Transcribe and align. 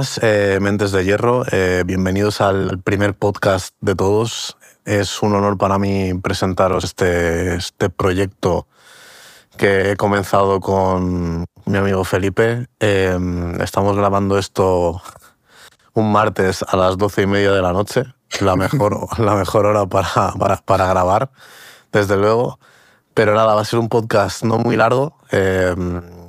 buenas, 0.00 0.20
eh, 0.22 0.58
Mentes 0.62 0.92
de 0.92 1.04
Hierro. 1.04 1.44
Eh, 1.52 1.82
bienvenidos 1.84 2.40
al 2.40 2.78
primer 2.78 3.12
podcast 3.12 3.74
de 3.82 3.94
todos. 3.94 4.56
Es 4.86 5.20
un 5.20 5.34
honor 5.34 5.58
para 5.58 5.78
mí 5.78 6.14
presentaros 6.14 6.84
este, 6.84 7.56
este 7.56 7.90
proyecto 7.90 8.66
que 9.58 9.90
he 9.90 9.96
comenzado 9.96 10.60
con 10.60 11.44
mi 11.66 11.76
amigo 11.76 12.04
Felipe. 12.04 12.66
Em, 12.78 13.60
estamos 13.60 13.94
grabando 13.94 14.38
esto 14.38 15.02
un 15.92 16.10
martes 16.10 16.64
a 16.66 16.76
las 16.78 16.96
doce 16.96 17.22
y 17.22 17.26
media 17.26 17.52
de 17.52 17.60
la 17.60 17.74
noche, 17.74 18.04
la 18.40 18.56
mejor, 18.56 19.06
la 19.18 19.34
mejor 19.34 19.66
hora 19.66 19.84
para, 19.84 20.32
para, 20.38 20.56
para, 20.62 20.86
grabar, 20.86 21.30
desde 21.92 22.16
luego. 22.16 22.58
Pero 23.12 23.34
nada, 23.34 23.54
va 23.54 23.60
a 23.60 23.66
ser 23.66 23.78
un 23.78 23.90
podcast 23.90 24.44
no 24.44 24.56
muy 24.56 24.76
largo. 24.76 25.18
Em, 25.30 26.19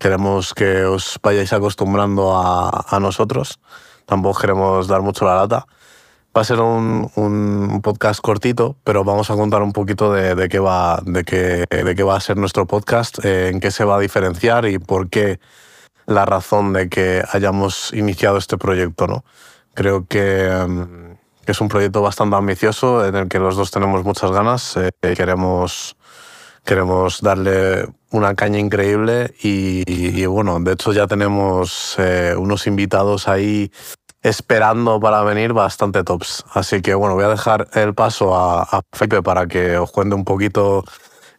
Queremos 0.00 0.54
que 0.54 0.86
os 0.86 1.20
vayáis 1.22 1.52
acostumbrando 1.52 2.34
a, 2.34 2.86
a 2.88 3.00
nosotros. 3.00 3.60
Tampoco 4.06 4.40
queremos 4.40 4.88
dar 4.88 5.02
mucho 5.02 5.26
la 5.26 5.36
lata. 5.36 5.66
Va 6.34 6.40
a 6.40 6.44
ser 6.44 6.58
un, 6.60 7.10
un, 7.16 7.82
podcast 7.82 8.20
cortito, 8.22 8.76
pero 8.82 9.04
vamos 9.04 9.30
a 9.30 9.34
contar 9.34 9.60
un 9.60 9.72
poquito 9.72 10.10
de, 10.10 10.34
de, 10.34 10.48
qué, 10.48 10.58
va, 10.58 11.02
de, 11.04 11.22
qué, 11.22 11.66
de 11.68 11.94
qué 11.94 12.02
va 12.02 12.16
a 12.16 12.20
ser 12.20 12.38
nuestro 12.38 12.66
podcast, 12.66 13.22
eh, 13.26 13.48
en 13.50 13.60
qué 13.60 13.70
se 13.70 13.84
va 13.84 13.96
a 13.96 14.00
diferenciar 14.00 14.64
y 14.64 14.78
por 14.78 15.10
qué 15.10 15.38
la 16.06 16.24
razón 16.24 16.72
de 16.72 16.88
que 16.88 17.22
hayamos 17.30 17.92
iniciado 17.92 18.38
este 18.38 18.56
proyecto. 18.56 19.06
¿no? 19.06 19.22
Creo 19.74 20.06
que, 20.06 20.48
um, 20.64 21.16
que 21.44 21.52
es 21.52 21.60
un 21.60 21.68
proyecto 21.68 22.00
bastante 22.00 22.36
ambicioso 22.36 23.04
en 23.04 23.16
el 23.16 23.28
que 23.28 23.38
los 23.38 23.54
dos 23.54 23.70
tenemos 23.70 24.02
muchas 24.02 24.30
ganas. 24.30 24.78
Eh, 24.78 24.92
queremos 25.14 25.94
queremos 26.70 27.20
darle 27.20 27.88
una 28.12 28.36
caña 28.36 28.60
increíble 28.60 29.34
y, 29.42 30.24
bueno, 30.26 30.60
de 30.60 30.74
hecho 30.74 30.92
ya 30.92 31.08
tenemos 31.08 31.96
eh, 31.98 32.32
unos 32.38 32.68
invitados 32.68 33.26
ahí 33.26 33.72
esperando 34.22 35.00
para 35.00 35.24
venir 35.24 35.52
bastante 35.52 36.04
tops. 36.04 36.44
Así 36.54 36.80
que 36.80 36.94
bueno, 36.94 37.16
voy 37.16 37.24
a 37.24 37.28
dejar 37.28 37.66
el 37.74 37.92
paso 37.92 38.36
a, 38.36 38.82
Felipe 38.92 39.20
para 39.20 39.48
que 39.48 39.78
os 39.78 39.90
cuente 39.90 40.14
un 40.14 40.24
poquito 40.24 40.84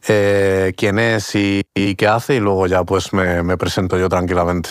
eh, 0.05 0.73
quién 0.75 0.99
es 0.99 1.33
y, 1.33 1.63
qué 1.73 2.07
hace 2.09 2.35
y 2.35 2.39
luego 2.41 2.67
ya 2.67 2.83
pues 2.83 3.13
me, 3.13 3.55
presento 3.55 3.97
yo 3.97 4.09
tranquilamente. 4.09 4.69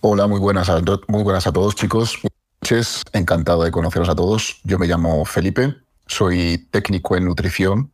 Hola, 0.00 0.26
muy 0.26 0.40
buenas, 0.40 0.68
muy 1.06 1.22
buenas 1.22 1.46
a 1.46 1.52
todos 1.52 1.76
chicos. 1.76 2.18
Encantado 3.12 3.62
de 3.62 3.70
conoceros 3.70 4.08
a 4.08 4.16
todos. 4.16 4.60
Yo 4.64 4.76
me 4.76 4.88
llamo 4.88 5.24
Felipe, 5.24 5.76
soy 6.08 6.66
técnico 6.72 7.14
en 7.14 7.26
nutrición 7.26 7.92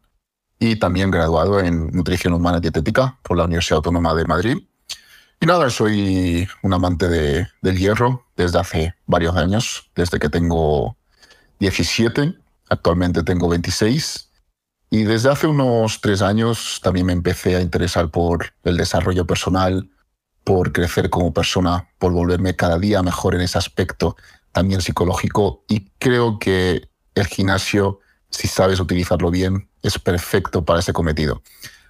y 0.62 0.76
también 0.76 1.10
graduado 1.10 1.58
en 1.58 1.88
Nutrición 1.88 2.34
Humana 2.34 2.58
y 2.58 2.60
Dietética 2.60 3.18
por 3.24 3.36
la 3.36 3.46
Universidad 3.46 3.78
Autónoma 3.78 4.14
de 4.14 4.24
Madrid. 4.26 4.58
Y 5.40 5.46
nada, 5.46 5.68
soy 5.70 6.48
un 6.62 6.72
amante 6.72 7.08
de, 7.08 7.48
del 7.62 7.76
hierro 7.76 8.26
desde 8.36 8.60
hace 8.60 8.94
varios 9.06 9.34
años, 9.34 9.90
desde 9.96 10.20
que 10.20 10.28
tengo 10.28 10.96
17, 11.58 12.36
actualmente 12.68 13.24
tengo 13.24 13.48
26. 13.48 14.30
Y 14.90 15.02
desde 15.02 15.30
hace 15.30 15.48
unos 15.48 16.00
tres 16.00 16.22
años 16.22 16.78
también 16.80 17.06
me 17.06 17.12
empecé 17.12 17.56
a 17.56 17.60
interesar 17.60 18.12
por 18.12 18.54
el 18.62 18.76
desarrollo 18.76 19.26
personal, 19.26 19.90
por 20.44 20.70
crecer 20.70 21.10
como 21.10 21.34
persona, 21.34 21.88
por 21.98 22.12
volverme 22.12 22.54
cada 22.54 22.78
día 22.78 23.02
mejor 23.02 23.34
en 23.34 23.40
ese 23.40 23.58
aspecto, 23.58 24.14
también 24.52 24.80
psicológico. 24.80 25.64
Y 25.66 25.90
creo 25.98 26.38
que 26.38 26.88
el 27.16 27.26
gimnasio, 27.26 27.98
si 28.30 28.46
sabes 28.46 28.78
utilizarlo 28.78 29.32
bien, 29.32 29.68
es 29.82 29.98
perfecto 29.98 30.64
para 30.64 30.80
ese 30.80 30.92
cometido. 30.92 31.42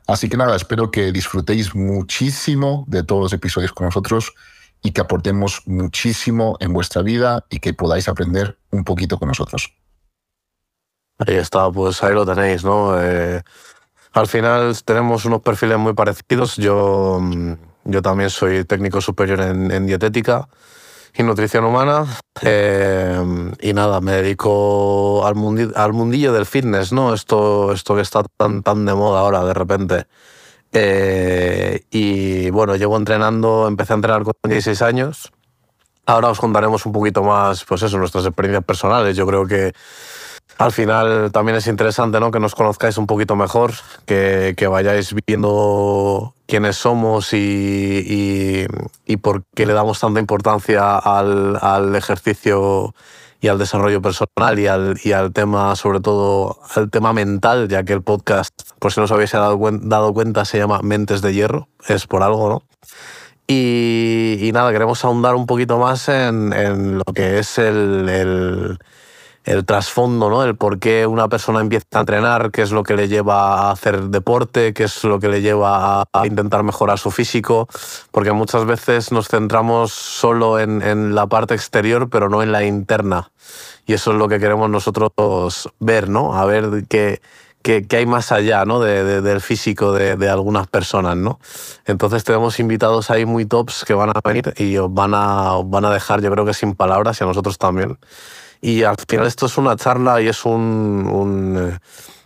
Así 0.07 0.29
que 0.29 0.37
nada, 0.37 0.57
espero 0.57 0.91
que 0.91 1.13
disfrutéis 1.13 1.75
muchísimo 1.75 2.85
de 2.89 3.03
todos 3.03 3.23
los 3.23 3.33
episodios 3.33 3.73
con 3.73 3.87
nosotros 3.87 4.35
y 4.83 4.91
que 4.91 5.01
aportemos 5.01 5.63
muchísimo 5.67 6.57
en 6.61 6.73
vuestra 6.73 7.03
vida 7.03 7.45
y 7.51 7.61
que 7.61 7.73
podáis 7.73 8.09
aprender 8.09 8.59
un 8.71 8.85
poquito 8.85 9.19
con 9.19 9.29
nosotros. 9.29 9.75
Ahí 11.19 11.37
está, 11.37 11.71
pues 11.71 12.03
ahí 12.03 12.15
lo 12.15 12.27
tenéis, 12.27 12.65
¿no? 12.65 13.01
Eh, 13.01 13.43
al 14.13 14.27
final 14.27 14.77
tenemos 14.85 15.25
unos 15.25 15.41
perfiles 15.41 15.79
muy 15.79 15.95
parecidos. 15.95 16.57
Yo, 16.57 17.21
yo 17.85 18.03
también 18.03 18.29
soy 18.29 18.65
técnico 18.65 19.01
superior 19.01 19.41
en 19.41 19.87
dietética 19.87 20.49
y 21.15 21.23
nutrición 21.23 21.65
humana. 21.65 22.07
Eh, 22.43 23.53
y 23.61 23.73
nada, 23.73 24.01
me 24.01 24.13
dedico 24.13 25.27
al, 25.27 25.35
mundi 25.35 25.69
al, 25.75 25.93
mundillo 25.93 26.33
del 26.33 26.47
fitness, 26.47 26.93
¿no? 26.93 27.15
Esto, 27.15 27.73
esto 27.73 27.95
que 27.95 28.03
está 28.03 28.23
tan, 28.37 28.63
tan 28.63 28.85
de 28.85 28.95
moda 28.95 29.21
ahora 29.21 29.45
de 29.45 29.55
repente. 29.55 30.07
Eh, 30.73 31.85
y 31.91 32.51
bueno, 32.51 32.77
llevo 32.77 32.97
entrenando, 32.97 33.69
empecé 33.69 33.93
a 33.93 33.97
entrenar 33.97 34.23
con 34.23 34.35
16 34.45 34.81
años. 34.83 35.33
Ahora 36.07 36.31
os 36.31 36.41
contaremos 36.41 36.85
un 36.87 36.93
poquito 36.93 37.23
más, 37.23 37.65
pues 37.65 37.83
eso, 37.83 37.99
nuestras 37.99 38.25
experiencias 38.27 38.65
personales. 38.65 39.17
Yo 39.17 39.27
creo 39.27 39.47
que 39.47 39.73
al 40.59 40.73
final 40.73 41.31
también 41.33 41.57
es 41.57 41.67
interesante 41.67 42.21
¿no? 42.21 42.31
que 42.31 42.41
nos 42.41 42.55
conozcáis 42.55 42.99
un 42.99 43.07
poquito 43.07 43.37
mejor, 43.37 43.73
que, 44.07 44.55
que 44.57 44.67
vayáis 44.67 45.15
viendo 45.27 46.35
quiénes 46.47 46.77
somos 46.77 47.33
y, 47.33 48.67
y, 49.07 49.17
por 49.17 49.45
qué 49.55 49.67
le 49.67 49.73
damos 49.73 50.01
tanta 50.01 50.21
importancia 50.21 50.99
al, 50.99 51.59
al, 51.61 51.97
ejercicio 51.97 52.95
y 53.41 53.49
al 53.49 53.59
desarrollo 53.59 54.03
personal 54.03 54.59
y 54.59 54.67
al, 54.67 54.99
y 55.03 55.13
al 55.13 55.33
tema, 55.33 55.75
sobre 55.77 56.01
todo, 56.01 56.59
al 56.75 56.91
tema 56.91 57.13
mental, 57.13 57.69
ya 57.69 57.85
que 57.85 57.93
el 57.93 58.03
podcast, 58.03 58.53
por 58.79 58.93
si 58.93 59.01
no 59.01 59.05
os 59.05 59.13
habéis 59.13 59.33
dado, 59.33 59.59
dado 59.83 60.13
cuenta, 60.13 60.45
se 60.45 60.59
llama 60.59 60.81
Mentes 60.83 61.23
de 61.23 61.33
Hierro, 61.33 61.69
es 61.89 62.07
por 62.07 62.23
algo, 62.23 62.49
¿no? 62.49 62.63
Y, 63.47 64.39
y 64.41 64.53
nada, 64.53 64.71
queremos 64.73 65.05
ahondar 65.05 65.35
un 65.35 65.47
poquito 65.47 65.79
más 65.79 66.09
en, 66.09 66.53
en 66.53 66.99
lo 66.99 67.05
que 67.05 67.39
es 67.39 67.59
el 67.59 68.79
el 69.45 69.65
trasfondo, 69.65 70.31
¿no? 70.31 70.45
El 70.45 70.57
por 70.57 70.79
qué 70.79 71.07
una 71.07 71.29
persona 71.29 71.61
empieza 71.61 71.87
a 71.95 72.01
entrenar, 72.01 72.51
qué 72.51 72.63
es 72.63 72.71
lo 72.71 72.83
que 72.83 72.95
le 72.95 73.09
lleva 73.09 73.69
a 73.69 73.73
hacer 73.73 74.05
deporte, 74.05 74.73
qué 74.73 74.85
es 74.85 75.03
lo 75.05 75.19
que 75.19 75.29
le 75.29 75.41
lleva 75.41 76.03
a 76.13 76.27
intentar 76.27 76.63
mejorar 76.63 76.99
su 76.99 77.11
físico, 77.11 77.69
porque 78.11 78.33
muchas 78.33 78.65
veces 78.65 79.11
nos 79.11 79.29
centramos 79.29 79.93
solo 79.93 80.59
en, 80.61 80.83
la 81.15 81.27
parte 81.27 81.55
exterior, 81.55 82.09
pero 82.09 82.29
no 82.29 82.43
en 82.43 82.53
la 82.53 82.65
interna. 82.65 83.31
Y 83.87 83.95
eso 83.95 84.13
es 84.13 84.19
lo 84.19 84.29
que 84.29 84.39
queremos 84.39 84.71
nosotros 84.71 85.11
ver, 85.81 86.09
¿no? 86.09 86.35
A 86.37 86.45
ver 86.45 86.85
qué, 86.89 87.21
qué 87.63 87.97
hay 87.97 88.07
más 88.07 88.31
allá, 88.31 88.65
¿no? 88.65 88.79
De, 88.79 89.03
de, 89.03 89.21
del 89.23 89.41
físico 89.41 89.93
de, 89.93 90.17
de, 90.17 90.29
algunas 90.29 90.69
personas, 90.69 91.17
¿no? 91.17 91.41
Entonces 91.85 92.23
tenemos 92.23 92.61
invitados 92.61 93.11
ahí 93.11 93.27
muy 93.27 93.45
tops 93.45 93.85
que 93.85 93.95
van 93.95 94.11
a 94.11 94.21
venir 94.25 94.55
y 94.57 94.77
os 94.77 94.93
van 94.93 95.15
a, 95.15 95.55
os 95.55 95.69
van 95.69 95.85
a 95.85 95.91
dejar, 95.91 96.23
yo 96.23 96.31
creo 96.31 96.45
que 96.45 96.55
sin 96.55 96.75
palabras 96.77 97.21
y 97.21 97.25
a 97.25 97.27
nosotros 97.27 97.59
también. 97.59 97.99
Y 98.63 98.85
al 98.85 98.97
final 99.09 99.27
esto 99.27 99.47
es 99.47 99.59
una 99.59 99.75
charla 99.75 100.23
y 100.23 100.29
es 100.29 100.45
un, 100.45 101.09
un, 101.13 101.79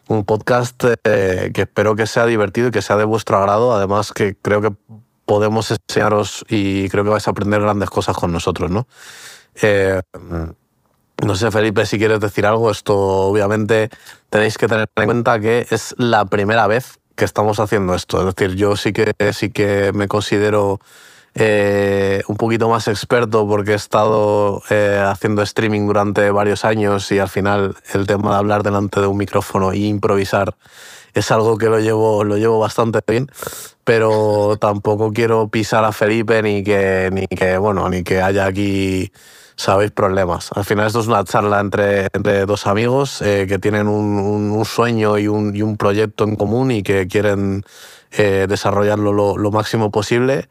un 0.08 0.24
podcast 0.24 0.84
eh, 1.02 1.50
que 1.54 1.62
espero 1.62 1.97
que 1.97 2.06
sea 2.06 2.26
divertido 2.26 2.69
y 2.69 2.70
que 2.70 2.82
sea 2.82 2.97
de 2.97 3.04
vuestro 3.04 3.38
agrado. 3.38 3.74
Además 3.74 4.12
que 4.12 4.36
creo 4.41 4.60
que 4.60 4.70
podemos 5.25 5.70
enseñaros 5.70 6.44
y 6.48 6.91
creo 6.91 7.04
que 7.04 7.10
vais 7.10 7.26
a 7.26 7.30
aprender 7.30 7.62
grandes 7.62 7.88
cosas 7.88 8.14
con 8.16 8.32
nosotros, 8.32 8.70
¿no? 8.70 8.86
Eh, 9.62 10.02
no 11.25 11.34
sé, 11.34 11.50
Felipe, 11.50 11.86
si 11.86 11.98
quieres 11.98 12.20
decir 12.20 12.44
algo. 12.44 12.70
Esto 12.70 12.94
obviamente 12.94 13.88
tenéis 14.28 14.58
que 14.58 14.69
tener 14.69 14.88
en 14.94 15.04
cuenta 15.06 15.41
que 15.41 15.66
es 15.70 15.94
la 15.96 16.26
primera 16.26 16.66
vez 16.66 16.98
que 17.14 17.25
estamos 17.25 17.58
haciendo 17.60 17.94
esto. 17.94 18.20
Es 18.20 18.34
decir, 18.34 18.56
yo 18.56 18.76
sí 18.76 18.92
que, 18.92 19.14
sí 19.32 19.50
que 19.50 19.92
me 19.94 20.06
considero 20.06 20.80
eh, 21.38 22.22
un 22.28 22.38
poquito 22.38 22.70
más 22.70 22.88
experto 22.88 23.47
porque 23.47 23.72
he 23.72 23.74
estado 23.74 24.62
eh, 24.70 25.04
haciendo 25.06 25.42
streaming 25.42 25.86
durante 25.86 26.30
varios 26.30 26.64
años 26.64 27.12
y 27.12 27.19
al 27.19 27.28
final 27.28 27.76
el 27.92 28.06
tema 28.06 28.31
de 28.31 28.37
hablar 28.38 28.62
delante 28.62 29.02
de 29.02 29.06
un 29.06 29.19
micrófono 29.19 29.70
e 29.72 29.81
improvisar 29.81 30.56
es 31.12 31.31
algo 31.31 31.58
que 31.58 31.66
lo 31.66 31.78
llevo, 31.78 32.25
lo 32.25 32.38
llevo 32.38 32.58
bastante 32.58 33.00
bien, 33.06 33.31
pero 33.84 34.56
tampoco 34.58 35.12
quiero 35.12 35.49
pisar 35.49 35.84
a 35.84 35.93
Felipe 35.93 36.43
ni 36.43 36.64
que, 36.64 37.11
ni 37.12 37.26
que, 37.26 37.58
bueno, 37.58 37.87
ni 37.90 38.02
que 38.02 38.22
haya 38.22 38.46
aquí, 38.46 39.12
sabéis, 39.56 39.90
problemas. 39.90 40.50
Al 40.55 40.64
final 40.64 40.87
esto 40.87 41.00
es 41.00 41.06
una 41.06 41.22
charla 41.25 41.61
entre, 41.61 42.08
dos 42.46 42.66
amigos 42.66 43.20
eh, 43.20 43.44
que 43.46 43.58
tienen 43.58 43.88
un, 43.88 44.64
sueño 44.64 45.19
y 45.19 45.28
un, 45.28 45.55
y 45.55 45.76
proyecto 45.76 46.25
en 46.25 46.37
común 46.37 46.70
y 46.70 46.82
que 46.82 47.06
quieren 47.06 47.62
desarrollarlo 48.16 49.12
lo, 49.12 49.37
lo 49.37 49.50
máximo 49.50 49.90
posible 49.90 50.49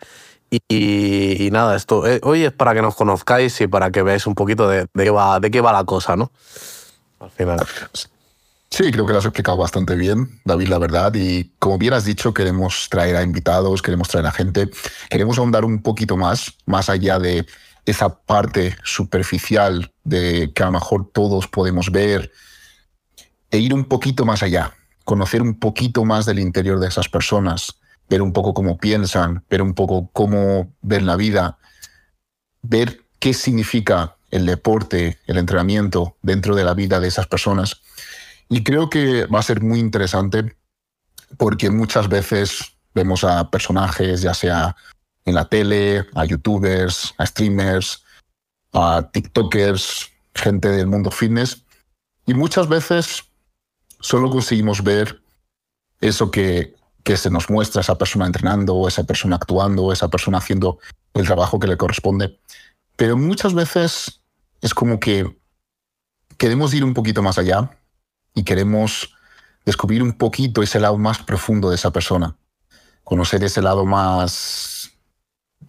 y, 0.67 1.49
nada, 1.51 1.75
esto 1.75 2.07
eh, 2.07 2.19
hoy 2.23 2.43
es 2.43 2.51
para 2.51 2.73
que 2.73 2.81
nos 2.81 2.95
conozcáis 2.95 3.59
y 3.61 3.67
para 3.67 3.91
que 3.91 4.01
veáis 4.03 4.27
un 4.27 4.35
poquito 4.35 4.67
de, 4.67 4.87
de, 4.93 5.03
qué, 5.03 5.09
va, 5.09 5.39
de 5.39 5.51
qué 5.51 5.61
va 5.61 5.73
la 5.73 5.83
cosa, 5.83 6.15
¿no? 6.15 6.31
Al 7.19 7.31
final. 7.31 7.59
Sí, 8.69 8.91
creo 8.91 9.05
que 9.05 9.13
lo 9.13 9.19
has 9.19 9.25
explicado 9.25 9.57
bastante 9.57 9.95
bien, 9.95 10.41
David, 10.43 10.67
la 10.67 10.77
verdad. 10.77 11.13
Y 11.15 11.51
como 11.59 11.77
bien 11.77 11.93
has 11.93 12.03
dicho, 12.03 12.33
queremos 12.33 12.87
traer 12.89 13.15
a 13.15 13.23
invitados, 13.23 13.81
queremos 13.81 14.09
traer 14.09 14.25
a 14.25 14.31
gente, 14.31 14.69
queremos 15.09 15.37
ahondar 15.37 15.63
un 15.63 15.81
poquito 15.81 16.17
más, 16.17 16.53
más 16.65 16.89
allá 16.89 17.17
de 17.17 17.45
esa 17.85 18.09
parte 18.09 18.75
superficial 18.83 19.93
de 20.03 20.51
que 20.53 20.63
a 20.63 20.65
lo 20.65 20.73
mejor 20.73 21.09
todos 21.13 21.47
podemos 21.47 21.91
ver, 21.91 22.31
e 23.51 23.59
ir 23.59 23.73
un 23.73 23.85
poquito 23.85 24.25
más 24.25 24.43
allá, 24.43 24.73
conocer 25.05 25.41
un 25.41 25.57
poquito 25.59 26.03
más 26.03 26.25
del 26.25 26.39
interior 26.39 26.79
de 26.79 26.87
esas 26.87 27.07
personas 27.07 27.79
ver 28.09 28.21
un 28.21 28.33
poco 28.33 28.53
cómo 28.53 28.77
piensan, 28.77 29.43
ver 29.49 29.61
un 29.61 29.73
poco 29.73 30.09
cómo 30.13 30.73
ven 30.81 31.05
la 31.05 31.15
vida, 31.15 31.57
ver 32.61 33.01
qué 33.19 33.33
significa 33.33 34.15
el 34.31 34.45
deporte, 34.45 35.19
el 35.27 35.37
entrenamiento 35.37 36.17
dentro 36.21 36.55
de 36.55 36.63
la 36.63 36.73
vida 36.73 36.99
de 36.99 37.07
esas 37.07 37.27
personas. 37.27 37.81
Y 38.49 38.63
creo 38.63 38.89
que 38.89 39.25
va 39.25 39.39
a 39.39 39.43
ser 39.43 39.61
muy 39.61 39.79
interesante 39.79 40.55
porque 41.37 41.69
muchas 41.69 42.09
veces 42.09 42.75
vemos 42.93 43.23
a 43.23 43.49
personajes, 43.49 44.21
ya 44.21 44.33
sea 44.33 44.75
en 45.25 45.35
la 45.35 45.45
tele, 45.45 46.05
a 46.13 46.25
youtubers, 46.25 47.13
a 47.17 47.25
streamers, 47.25 48.03
a 48.73 49.09
tiktokers, 49.11 50.11
gente 50.33 50.69
del 50.69 50.87
mundo 50.87 51.11
fitness, 51.11 51.63
y 52.27 52.33
muchas 52.33 52.67
veces 52.67 53.23
solo 53.99 54.29
conseguimos 54.29 54.83
ver 54.83 55.21
eso 56.01 56.29
que, 56.29 56.75
que 57.05 57.17
se 57.17 57.29
nos 57.29 57.51
muestra 57.51 57.81
esa 57.81 57.99
persona 57.99 58.25
entrenando, 58.25 58.87
esa 58.87 59.03
persona 59.03 59.35
actuando, 59.35 59.93
esa 59.93 60.09
persona 60.09 60.39
haciendo 60.39 60.79
el 61.13 61.25
trabajo 61.27 61.59
que 61.59 61.67
le 61.67 61.77
corresponde. 61.77 62.39
Pero 62.95 63.15
muchas 63.15 63.53
veces 63.53 64.23
es 64.59 64.73
como 64.73 64.99
que 64.99 65.37
queremos 66.37 66.73
ir 66.73 66.83
un 66.83 66.95
poquito 66.95 67.21
más 67.21 67.37
allá 67.37 67.69
y 68.33 68.43
queremos 68.43 69.15
descubrir 69.65 70.01
un 70.01 70.13
poquito 70.13 70.63
ese 70.63 70.79
lado 70.79 70.97
más 70.97 71.19
profundo 71.19 71.69
de 71.69 71.75
esa 71.75 71.91
persona, 71.91 72.37
conocer 73.03 73.43
ese 73.43 73.61
lado 73.61 73.85
más, 73.85 74.91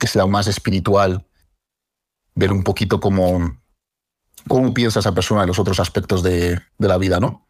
ese 0.01 0.17
lado 0.17 0.29
más 0.29 0.47
espiritual, 0.47 1.27
ver 2.35 2.51
un 2.51 2.65
poquito 2.65 2.99
cómo, 2.99 3.61
cómo 4.49 4.73
piensa 4.73 5.01
esa 5.01 5.13
persona 5.13 5.43
en 5.43 5.49
los 5.49 5.59
otros 5.59 5.81
aspectos 5.81 6.23
de, 6.23 6.63
de 6.79 6.89
la 6.89 6.97
vida, 6.97 7.21
¿no? 7.21 7.46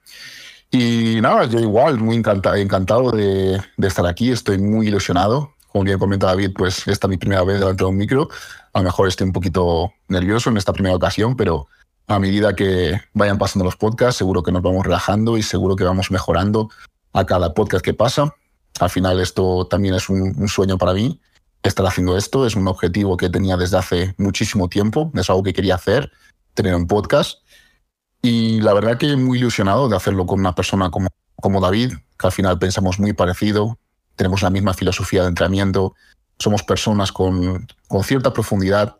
Y 0.70 1.20
nada, 1.20 1.44
yo 1.44 1.60
igual, 1.60 1.98
muy 1.98 2.16
encantado, 2.16 2.56
encantado 2.56 3.10
de, 3.12 3.60
de, 3.76 3.88
estar 3.88 4.06
aquí, 4.06 4.32
estoy 4.32 4.58
muy 4.58 4.88
ilusionado. 4.88 5.54
Como 5.68 5.84
bien 5.84 5.98
comenta 5.98 6.26
David, 6.26 6.50
pues 6.56 6.86
esta 6.88 7.06
es 7.06 7.10
mi 7.10 7.16
primera 7.16 7.44
vez 7.44 7.60
delante 7.60 7.84
de 7.84 7.90
un 7.90 7.96
micro. 7.96 8.28
A 8.72 8.80
lo 8.80 8.84
mejor 8.84 9.08
estoy 9.08 9.26
un 9.26 9.32
poquito 9.32 9.92
nervioso 10.08 10.50
en 10.50 10.56
esta 10.56 10.72
primera 10.72 10.96
ocasión, 10.96 11.36
pero 11.36 11.68
a 12.08 12.18
medida 12.18 12.54
que 12.54 13.00
vayan 13.14 13.38
pasando 13.38 13.64
los 13.64 13.76
podcasts, 13.76 14.16
seguro 14.16 14.42
que 14.42 14.52
nos 14.52 14.62
vamos 14.62 14.84
relajando 14.84 15.36
y 15.36 15.42
seguro 15.42 15.76
que 15.76 15.84
vamos 15.84 16.10
mejorando 16.10 16.70
a 17.12 17.24
cada 17.24 17.54
podcast 17.54 17.84
que 17.84 17.94
pasa. 17.94 18.34
Al 18.78 18.90
final 18.90 19.20
esto 19.20 19.66
también 19.66 19.94
es 19.94 20.08
un, 20.08 20.34
un 20.36 20.48
sueño 20.48 20.78
para 20.78 20.92
mí, 20.92 21.20
estar 21.62 21.86
haciendo 21.86 22.16
esto. 22.16 22.46
Es 22.46 22.56
un 22.56 22.68
objetivo 22.68 23.16
que 23.16 23.28
tenía 23.28 23.56
desde 23.56 23.78
hace 23.78 24.14
muchísimo 24.18 24.68
tiempo, 24.68 25.10
es 25.14 25.28
algo 25.30 25.42
que 25.42 25.52
quería 25.52 25.76
hacer, 25.76 26.12
tener 26.54 26.74
un 26.74 26.86
podcast. 26.86 27.40
Y 28.28 28.60
la 28.60 28.74
verdad 28.74 28.98
que 28.98 29.14
muy 29.14 29.38
ilusionado 29.38 29.88
de 29.88 29.94
hacerlo 29.94 30.26
con 30.26 30.40
una 30.40 30.52
persona 30.52 30.90
como, 30.90 31.10
como 31.36 31.60
David, 31.60 31.92
que 32.18 32.26
al 32.26 32.32
final 32.32 32.58
pensamos 32.58 32.98
muy 32.98 33.12
parecido, 33.12 33.78
tenemos 34.16 34.42
la 34.42 34.50
misma 34.50 34.74
filosofía 34.74 35.22
de 35.22 35.28
entrenamiento, 35.28 35.94
somos 36.36 36.64
personas 36.64 37.12
con, 37.12 37.68
con 37.86 38.02
cierta 38.02 38.32
profundidad, 38.32 38.96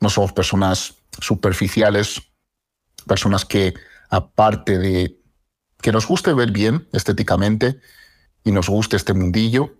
no 0.00 0.10
somos 0.10 0.32
personas 0.32 0.96
superficiales, 1.20 2.20
personas 3.06 3.44
que 3.44 3.74
aparte 4.10 4.76
de 4.76 5.20
que 5.80 5.92
nos 5.92 6.08
guste 6.08 6.34
ver 6.34 6.50
bien 6.50 6.88
estéticamente 6.92 7.78
y 8.42 8.50
nos 8.50 8.68
guste 8.68 8.96
este 8.96 9.14
mundillo, 9.14 9.72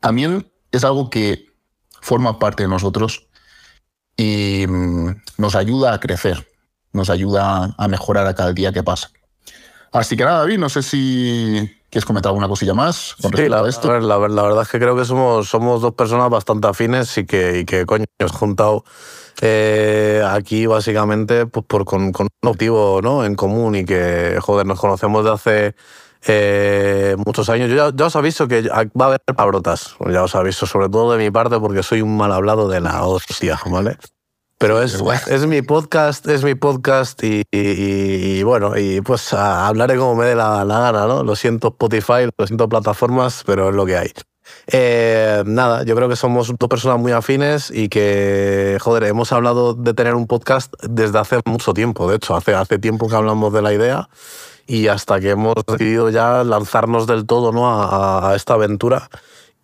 también 0.00 0.50
es 0.72 0.84
algo 0.84 1.10
que 1.10 1.52
forma 2.00 2.38
parte 2.38 2.62
de 2.62 2.70
nosotros 2.70 3.26
y 4.16 4.64
mm, 4.66 5.20
nos 5.36 5.54
ayuda 5.54 5.92
a 5.92 6.00
crecer, 6.00 6.48
nos 6.94 7.10
ayuda 7.10 7.74
a 7.76 7.88
mejorar 7.88 8.26
a 8.26 8.34
cada 8.34 8.52
día 8.52 8.72
que 8.72 8.82
pasa. 8.82 9.10
Así 9.92 10.16
que 10.16 10.24
nada, 10.24 10.38
David, 10.40 10.58
no 10.58 10.68
sé 10.68 10.82
si 10.82 11.70
quieres 11.88 12.04
comentar 12.04 12.30
alguna 12.30 12.48
cosilla 12.48 12.74
más 12.74 13.14
con 13.22 13.32
sí, 13.36 13.48
la, 13.48 13.60
a 13.60 13.68
esto. 13.68 13.92
La, 14.00 14.18
la, 14.18 14.42
verdad 14.42 14.62
es 14.62 14.68
que 14.68 14.80
creo 14.80 14.96
que 14.96 15.04
somos, 15.04 15.48
somos 15.48 15.80
dos 15.80 15.94
personas 15.94 16.28
bastante 16.30 16.66
afines 16.66 17.16
y 17.18 17.24
que, 17.24 17.60
y 17.60 17.64
que 17.64 17.86
coño, 17.86 18.04
hemos 18.18 18.32
juntado 18.32 18.84
eh, 19.40 20.20
aquí 20.28 20.66
básicamente 20.66 21.46
pues, 21.46 21.64
por, 21.66 21.84
con, 21.84 22.10
con, 22.10 22.26
un 22.26 22.48
motivo 22.50 23.00
¿no? 23.00 23.24
en 23.24 23.36
común 23.36 23.76
y 23.76 23.84
que, 23.84 24.38
joder, 24.40 24.66
nos 24.66 24.80
conocemos 24.80 25.24
de 25.24 25.30
hace 25.30 25.74
eh, 26.26 27.14
muchos 27.24 27.48
años. 27.48 27.70
Yo 27.70 27.76
ya, 27.76 27.92
ya, 27.94 28.06
os 28.06 28.16
aviso 28.16 28.48
que 28.48 28.62
va 28.62 29.04
a 29.04 29.06
haber 29.06 29.20
palabrotas, 29.20 29.94
ya 30.10 30.24
os 30.24 30.34
aviso, 30.34 30.66
sobre 30.66 30.88
todo 30.88 31.12
de 31.12 31.18
mi 31.18 31.30
parte 31.30 31.60
porque 31.60 31.84
soy 31.84 32.02
un 32.02 32.16
mal 32.16 32.32
hablado 32.32 32.68
de 32.68 32.80
la 32.80 33.04
hostia, 33.04 33.60
¿vale? 33.66 33.96
Pero 34.64 34.80
es, 34.80 34.94
es 35.28 35.46
mi 35.46 35.60
podcast, 35.60 36.26
es 36.26 36.42
mi 36.42 36.54
podcast 36.54 37.22
y, 37.22 37.42
y, 37.50 38.38
y 38.38 38.42
bueno, 38.44 38.78
y 38.78 39.02
pues 39.02 39.34
hablaré 39.34 39.98
como 39.98 40.14
me 40.14 40.24
dé 40.24 40.34
la, 40.34 40.64
la, 40.64 40.80
gana, 40.80 41.06
¿no? 41.06 41.22
Lo 41.22 41.36
siento 41.36 41.68
Spotify, 41.68 42.30
lo 42.34 42.46
siento 42.46 42.66
plataformas, 42.66 43.42
pero 43.44 43.68
es 43.68 43.74
lo 43.74 43.84
que 43.84 43.98
hay. 43.98 44.10
Eh, 44.68 45.42
nada, 45.44 45.82
yo 45.82 45.94
creo 45.94 46.08
que 46.08 46.16
somos 46.16 46.50
dos 46.58 46.68
personas 46.70 46.98
muy 46.98 47.12
afines 47.12 47.70
y 47.70 47.90
que, 47.90 48.78
joder, 48.80 49.04
hemos 49.04 49.32
hablado 49.32 49.74
de 49.74 49.92
tener 49.92 50.14
un 50.14 50.26
podcast 50.26 50.72
desde 50.82 51.18
hace 51.18 51.40
mucho 51.44 51.74
tiempo. 51.74 52.08
De 52.08 52.16
hecho, 52.16 52.34
hace, 52.34 52.54
hace 52.54 52.78
tiempo 52.78 53.06
que 53.06 53.16
hablamos 53.16 53.52
de 53.52 53.60
la 53.60 53.74
idea 53.74 54.08
y 54.66 54.88
hasta 54.88 55.20
que 55.20 55.28
hemos 55.28 55.56
decidido 55.66 56.08
ya 56.08 56.42
lanzarnos 56.42 57.06
del 57.06 57.26
todo 57.26 57.52
¿no? 57.52 57.70
a, 57.70 58.30
a 58.30 58.34
esta 58.34 58.54
aventura. 58.54 59.10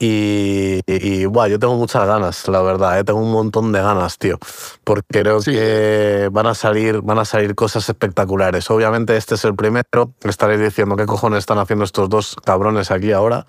Y, 0.02 0.80
y, 0.86 0.96
y 0.96 1.20
yo 1.24 1.58
tengo 1.58 1.74
muchas 1.74 2.06
ganas, 2.06 2.48
la 2.48 2.62
verdad, 2.62 2.98
¿eh? 2.98 3.04
tengo 3.04 3.20
un 3.20 3.32
montón 3.32 3.70
de 3.70 3.82
ganas, 3.82 4.16
tío, 4.16 4.38
porque 4.82 5.20
creo 5.20 5.42
sí. 5.42 5.52
que 5.52 6.30
van 6.32 6.46
a, 6.46 6.54
salir, 6.54 7.02
van 7.02 7.18
a 7.18 7.26
salir 7.26 7.54
cosas 7.54 7.86
espectaculares. 7.86 8.70
Obviamente 8.70 9.14
este 9.18 9.34
es 9.34 9.44
el 9.44 9.54
primero, 9.54 10.14
estaréis 10.24 10.62
diciendo 10.62 10.96
qué 10.96 11.04
cojones 11.04 11.40
están 11.40 11.58
haciendo 11.58 11.84
estos 11.84 12.08
dos 12.08 12.34
cabrones 12.42 12.90
aquí 12.90 13.12
ahora, 13.12 13.46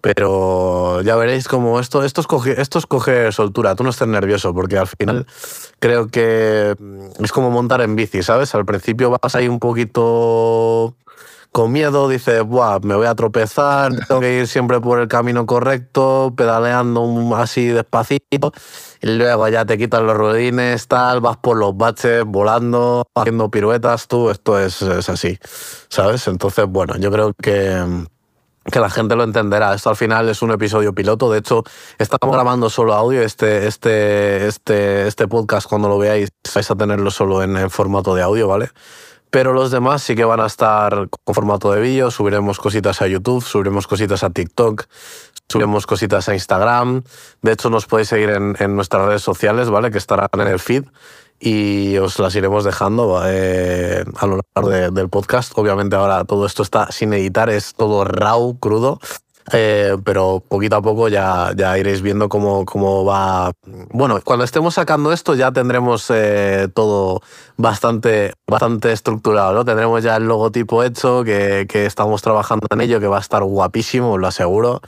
pero 0.00 1.02
ya 1.02 1.14
veréis 1.14 1.46
cómo 1.46 1.78
esto, 1.78 2.02
esto, 2.02 2.20
es 2.20 2.26
coger, 2.26 2.58
esto 2.58 2.80
es 2.80 2.86
coger 2.86 3.32
soltura, 3.32 3.76
tú 3.76 3.84
no 3.84 3.90
estés 3.90 4.08
nervioso, 4.08 4.52
porque 4.52 4.78
al 4.78 4.88
final 4.88 5.24
creo 5.78 6.08
que 6.08 6.74
es 7.20 7.30
como 7.30 7.50
montar 7.50 7.80
en 7.80 7.94
bici, 7.94 8.24
¿sabes? 8.24 8.56
Al 8.56 8.64
principio 8.64 9.10
vas 9.10 9.36
ahí 9.36 9.46
un 9.46 9.60
poquito 9.60 10.96
con 11.52 11.70
miedo, 11.70 12.08
dices, 12.08 12.42
Buah, 12.42 12.80
me 12.82 12.96
voy 12.96 13.06
a 13.06 13.14
tropezar, 13.14 13.92
tengo 14.08 14.20
que 14.20 14.40
ir 14.40 14.48
siempre 14.48 14.80
por 14.80 14.98
el 14.98 15.08
camino 15.08 15.46
correcto, 15.46 16.32
pedaleando 16.36 17.36
así 17.36 17.66
despacito, 17.66 18.52
y 19.02 19.06
luego 19.06 19.46
ya 19.48 19.64
te 19.66 19.76
quitas 19.78 20.02
los 20.02 20.16
rodines, 20.16 20.88
tal, 20.88 21.20
vas 21.20 21.36
por 21.36 21.58
los 21.58 21.76
baches, 21.76 22.24
volando, 22.24 23.04
haciendo 23.14 23.50
piruetas, 23.50 24.08
tú, 24.08 24.30
esto 24.30 24.58
es, 24.58 24.80
es 24.80 25.08
así, 25.08 25.38
¿sabes? 25.88 26.26
Entonces, 26.26 26.66
bueno, 26.66 26.96
yo 26.96 27.12
creo 27.12 27.32
que 27.34 28.06
que 28.64 28.78
la 28.78 28.90
gente 28.90 29.16
lo 29.16 29.24
entenderá. 29.24 29.74
Esto 29.74 29.90
al 29.90 29.96
final 29.96 30.28
es 30.28 30.42
un 30.42 30.52
episodio 30.52 30.94
piloto. 30.94 31.30
De 31.30 31.40
hecho, 31.40 31.64
estamos 31.98 32.32
grabando 32.34 32.70
solo 32.70 32.94
audio. 32.94 33.20
Este, 33.22 33.66
este, 33.66 34.46
este, 34.46 35.08
este 35.08 35.26
podcast, 35.26 35.68
cuando 35.68 35.88
lo 35.88 35.98
veáis, 35.98 36.30
vais 36.54 36.70
a 36.70 36.76
tenerlo 36.76 37.10
solo 37.10 37.42
en, 37.42 37.56
en 37.56 37.70
formato 37.70 38.14
de 38.14 38.22
audio, 38.22 38.46
¿vale? 38.46 38.70
Pero 39.32 39.54
los 39.54 39.70
demás 39.70 40.02
sí 40.02 40.14
que 40.14 40.26
van 40.26 40.40
a 40.40 40.46
estar 40.46 41.08
con 41.24 41.34
formato 41.34 41.72
de 41.72 41.80
vídeo. 41.80 42.10
Subiremos 42.10 42.58
cositas 42.58 43.00
a 43.00 43.06
YouTube, 43.06 43.42
subiremos 43.42 43.86
cositas 43.86 44.22
a 44.24 44.28
TikTok, 44.28 44.84
subiremos 45.48 45.86
cositas 45.86 46.28
a 46.28 46.34
Instagram. 46.34 47.02
De 47.40 47.52
hecho, 47.52 47.70
nos 47.70 47.86
podéis 47.86 48.08
seguir 48.08 48.28
en, 48.28 48.76
nuestras 48.76 49.06
redes 49.06 49.22
sociales, 49.22 49.70
¿vale? 49.70 49.90
Que 49.90 49.96
estarán 49.96 50.28
en 50.34 50.48
el 50.48 50.58
feed 50.58 50.84
y 51.40 51.96
os 51.96 52.18
las 52.18 52.34
iremos 52.34 52.62
dejando 52.64 53.22
eh, 53.24 54.04
a 54.18 54.26
lo 54.26 54.40
largo 54.54 54.68
de, 54.68 54.90
del 54.90 55.08
podcast. 55.08 55.56
Obviamente 55.56 55.96
ahora 55.96 56.24
todo 56.24 56.44
esto 56.44 56.62
está 56.62 56.92
sin 56.92 57.14
editar, 57.14 57.48
es 57.48 57.72
todo 57.72 58.04
raw, 58.04 58.58
crudo. 58.58 59.00
Eh, 59.50 59.96
pero 60.04 60.42
poquito 60.46 60.76
a 60.76 60.82
poco 60.82 61.08
ya, 61.08 61.52
ya 61.56 61.76
iréis 61.76 62.00
viendo 62.00 62.28
cómo, 62.28 62.64
cómo 62.64 63.04
va. 63.04 63.52
Bueno, 63.90 64.20
cuando 64.22 64.44
estemos 64.44 64.74
sacando 64.74 65.12
esto 65.12 65.34
ya 65.34 65.50
tendremos 65.50 66.06
eh, 66.10 66.68
todo 66.72 67.22
bastante, 67.56 68.34
bastante 68.46 68.92
estructurado, 68.92 69.52
¿no? 69.52 69.64
Tendremos 69.64 70.02
ya 70.02 70.16
el 70.16 70.26
logotipo 70.26 70.84
hecho, 70.84 71.24
que, 71.24 71.66
que 71.68 71.86
estamos 71.86 72.22
trabajando 72.22 72.66
en 72.70 72.80
ello, 72.82 73.00
que 73.00 73.08
va 73.08 73.18
a 73.18 73.20
estar 73.20 73.42
guapísimo, 73.42 74.12
os 74.12 74.20
lo 74.20 74.28
aseguro. 74.28 74.80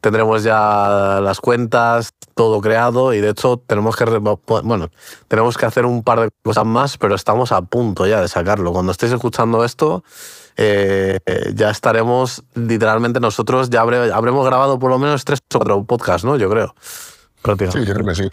Tendremos 0.00 0.42
ya 0.42 1.20
las 1.22 1.40
cuentas, 1.40 2.14
todo 2.34 2.60
creado 2.62 3.12
y 3.12 3.20
de 3.20 3.30
hecho 3.30 3.58
tenemos 3.58 3.96
que, 3.96 4.04
bueno, 4.06 4.88
tenemos 5.28 5.58
que 5.58 5.66
hacer 5.66 5.84
un 5.84 6.02
par 6.02 6.20
de 6.20 6.30
cosas 6.42 6.64
más, 6.64 6.96
pero 6.96 7.14
estamos 7.14 7.52
a 7.52 7.60
punto 7.60 8.06
ya 8.06 8.20
de 8.20 8.28
sacarlo. 8.28 8.72
Cuando 8.72 8.92
estéis 8.92 9.12
escuchando 9.12 9.62
esto, 9.62 10.02
eh, 10.62 11.18
ya 11.54 11.70
estaremos 11.70 12.42
literalmente 12.54 13.18
nosotros, 13.18 13.70
ya 13.70 13.80
habré, 13.80 14.12
habremos 14.12 14.44
grabado 14.44 14.78
por 14.78 14.90
lo 14.90 14.98
menos 14.98 15.24
tres 15.24 15.38
o 15.54 15.58
cuatro 15.58 15.84
podcasts, 15.84 16.22
¿no? 16.22 16.36
Yo 16.36 16.50
creo. 16.50 16.74
Sí, 17.72 17.84
yo 17.86 17.94
creo 17.94 18.06
que 18.06 18.14
sí. 18.14 18.30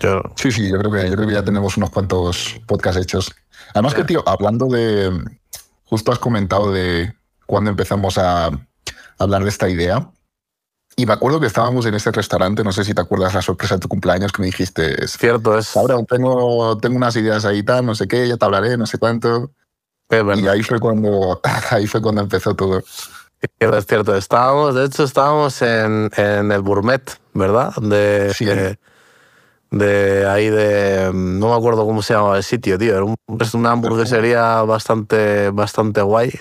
Yo... 0.00 0.22
Sí, 0.36 0.52
sí, 0.52 0.70
yo 0.70 0.78
creo, 0.78 0.92
que, 0.92 1.10
yo 1.10 1.16
creo 1.16 1.26
que 1.26 1.34
ya 1.34 1.44
tenemos 1.44 1.76
unos 1.76 1.90
cuantos 1.90 2.60
podcasts 2.68 3.02
hechos. 3.02 3.34
Además 3.74 3.94
que, 3.94 4.04
tío, 4.04 4.22
hablando 4.28 4.66
de... 4.66 5.10
Justo 5.86 6.12
has 6.12 6.20
comentado 6.20 6.70
de 6.70 7.12
cuando 7.46 7.70
empezamos 7.70 8.16
a 8.16 8.50
hablar 9.18 9.42
de 9.42 9.48
esta 9.48 9.68
idea. 9.68 10.08
Y 10.94 11.06
me 11.06 11.14
acuerdo 11.14 11.40
que 11.40 11.48
estábamos 11.48 11.84
en 11.86 11.94
ese 11.94 12.12
restaurante, 12.12 12.62
no 12.62 12.70
sé 12.70 12.84
si 12.84 12.94
te 12.94 13.00
acuerdas 13.00 13.34
la 13.34 13.42
sorpresa 13.42 13.74
de 13.74 13.80
tu 13.80 13.88
cumpleaños 13.88 14.30
que 14.30 14.42
me 14.42 14.46
dijiste. 14.46 15.08
Cierto, 15.08 15.58
es. 15.58 15.76
Ahora 15.76 15.96
tengo, 16.04 16.78
tengo 16.78 16.96
unas 16.96 17.16
ideas 17.16 17.44
ahí, 17.44 17.64
tal, 17.64 17.86
no 17.86 17.96
sé 17.96 18.06
qué, 18.06 18.28
ya 18.28 18.36
te 18.36 18.44
hablaré, 18.44 18.76
no 18.76 18.86
sé 18.86 18.98
cuánto. 18.98 19.50
Y 20.10 20.48
ahí 20.48 20.62
fue 20.62 20.78
cuando, 20.80 21.40
ahí 21.70 21.86
fue 21.86 22.02
cuando 22.02 22.22
empezó 22.22 22.54
todo. 22.54 22.82
Es 23.58 23.86
cierto, 23.86 24.14
estábamos, 24.16 24.74
de 24.74 24.84
hecho, 24.84 25.04
estábamos 25.04 25.62
en, 25.62 26.10
en 26.16 26.52
el 26.52 26.60
Gourmet, 26.62 27.00
¿verdad? 27.32 27.72
De, 27.76 28.32
sí. 28.34 28.44
de, 28.44 28.78
de 29.70 30.26
ahí 30.28 30.50
de. 30.50 31.10
No 31.14 31.48
me 31.50 31.54
acuerdo 31.54 31.86
cómo 31.86 32.02
se 32.02 32.12
llamaba 32.14 32.36
el 32.36 32.42
sitio, 32.42 32.76
tío. 32.76 33.14
Es 33.38 33.54
una 33.54 33.70
hamburguesería 33.72 34.62
bastante, 34.62 35.50
bastante 35.50 36.02
guay. 36.02 36.32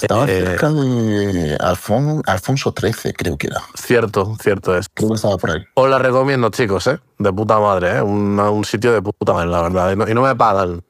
Estaba 0.00 0.26
Eh, 0.28 0.44
cerca 0.44 0.70
de 0.70 1.56
Alfon- 1.58 2.22
Alfonso 2.26 2.74
XIII, 2.78 3.14
creo 3.14 3.38
que 3.38 3.46
era. 3.46 3.62
Cierto, 3.74 4.36
cierto 4.40 4.76
es. 4.76 4.86
Creo 4.92 5.08
que 5.08 5.14
estaba 5.14 5.38
por 5.38 5.52
ahí. 5.52 5.64
Os 5.74 5.88
la 5.88 5.98
recomiendo, 5.98 6.50
chicos, 6.50 6.86
¿eh? 6.86 7.00
De 7.18 7.32
puta 7.32 7.58
madre, 7.58 7.96
¿eh? 7.96 8.02
Un, 8.02 8.38
un 8.38 8.64
sitio 8.64 8.92
de 8.92 9.00
puta 9.00 9.32
madre, 9.32 9.48
la 9.48 9.62
verdad. 9.62 9.92
Y 9.92 9.96
no, 9.96 10.08
y 10.08 10.12
no 10.14 10.20
me 10.22 10.36
pagan. 10.36 10.84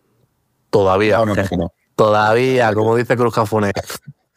Todavía. 0.80 1.18
No, 1.18 1.26
no, 1.26 1.34
no, 1.34 1.42
no. 1.56 1.72
Todavía, 1.94 2.74
como 2.74 2.94
dice 2.96 3.16
Cruz 3.16 3.34
Cafune. 3.34 3.72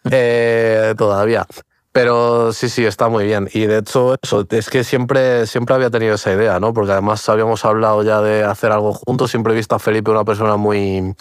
Eh, 0.09 0.95
todavía. 0.97 1.45
Pero 1.91 2.53
sí, 2.53 2.69
sí, 2.69 2.85
está 2.85 3.09
muy 3.09 3.25
bien. 3.25 3.49
Y 3.53 3.65
de 3.65 3.79
hecho, 3.79 4.15
eso, 4.21 4.45
es 4.49 4.69
que 4.69 4.83
siempre, 4.85 5.45
siempre 5.47 5.75
había 5.75 5.89
tenido 5.89 6.15
esa 6.15 6.31
idea, 6.31 6.59
¿no? 6.59 6.71
Porque 6.73 6.91
además 6.93 7.27
habíamos 7.27 7.65
hablado 7.65 8.03
ya 8.03 8.21
de 8.21 8.43
hacer 8.43 8.71
algo 8.71 8.93
juntos. 8.93 9.31
Siempre 9.31 9.51
he 9.51 9.55
visto 9.57 9.75
a 9.75 9.79
Felipe 9.79 10.09
una 10.11 10.23
persona 10.23 10.55
muy, 10.55 11.13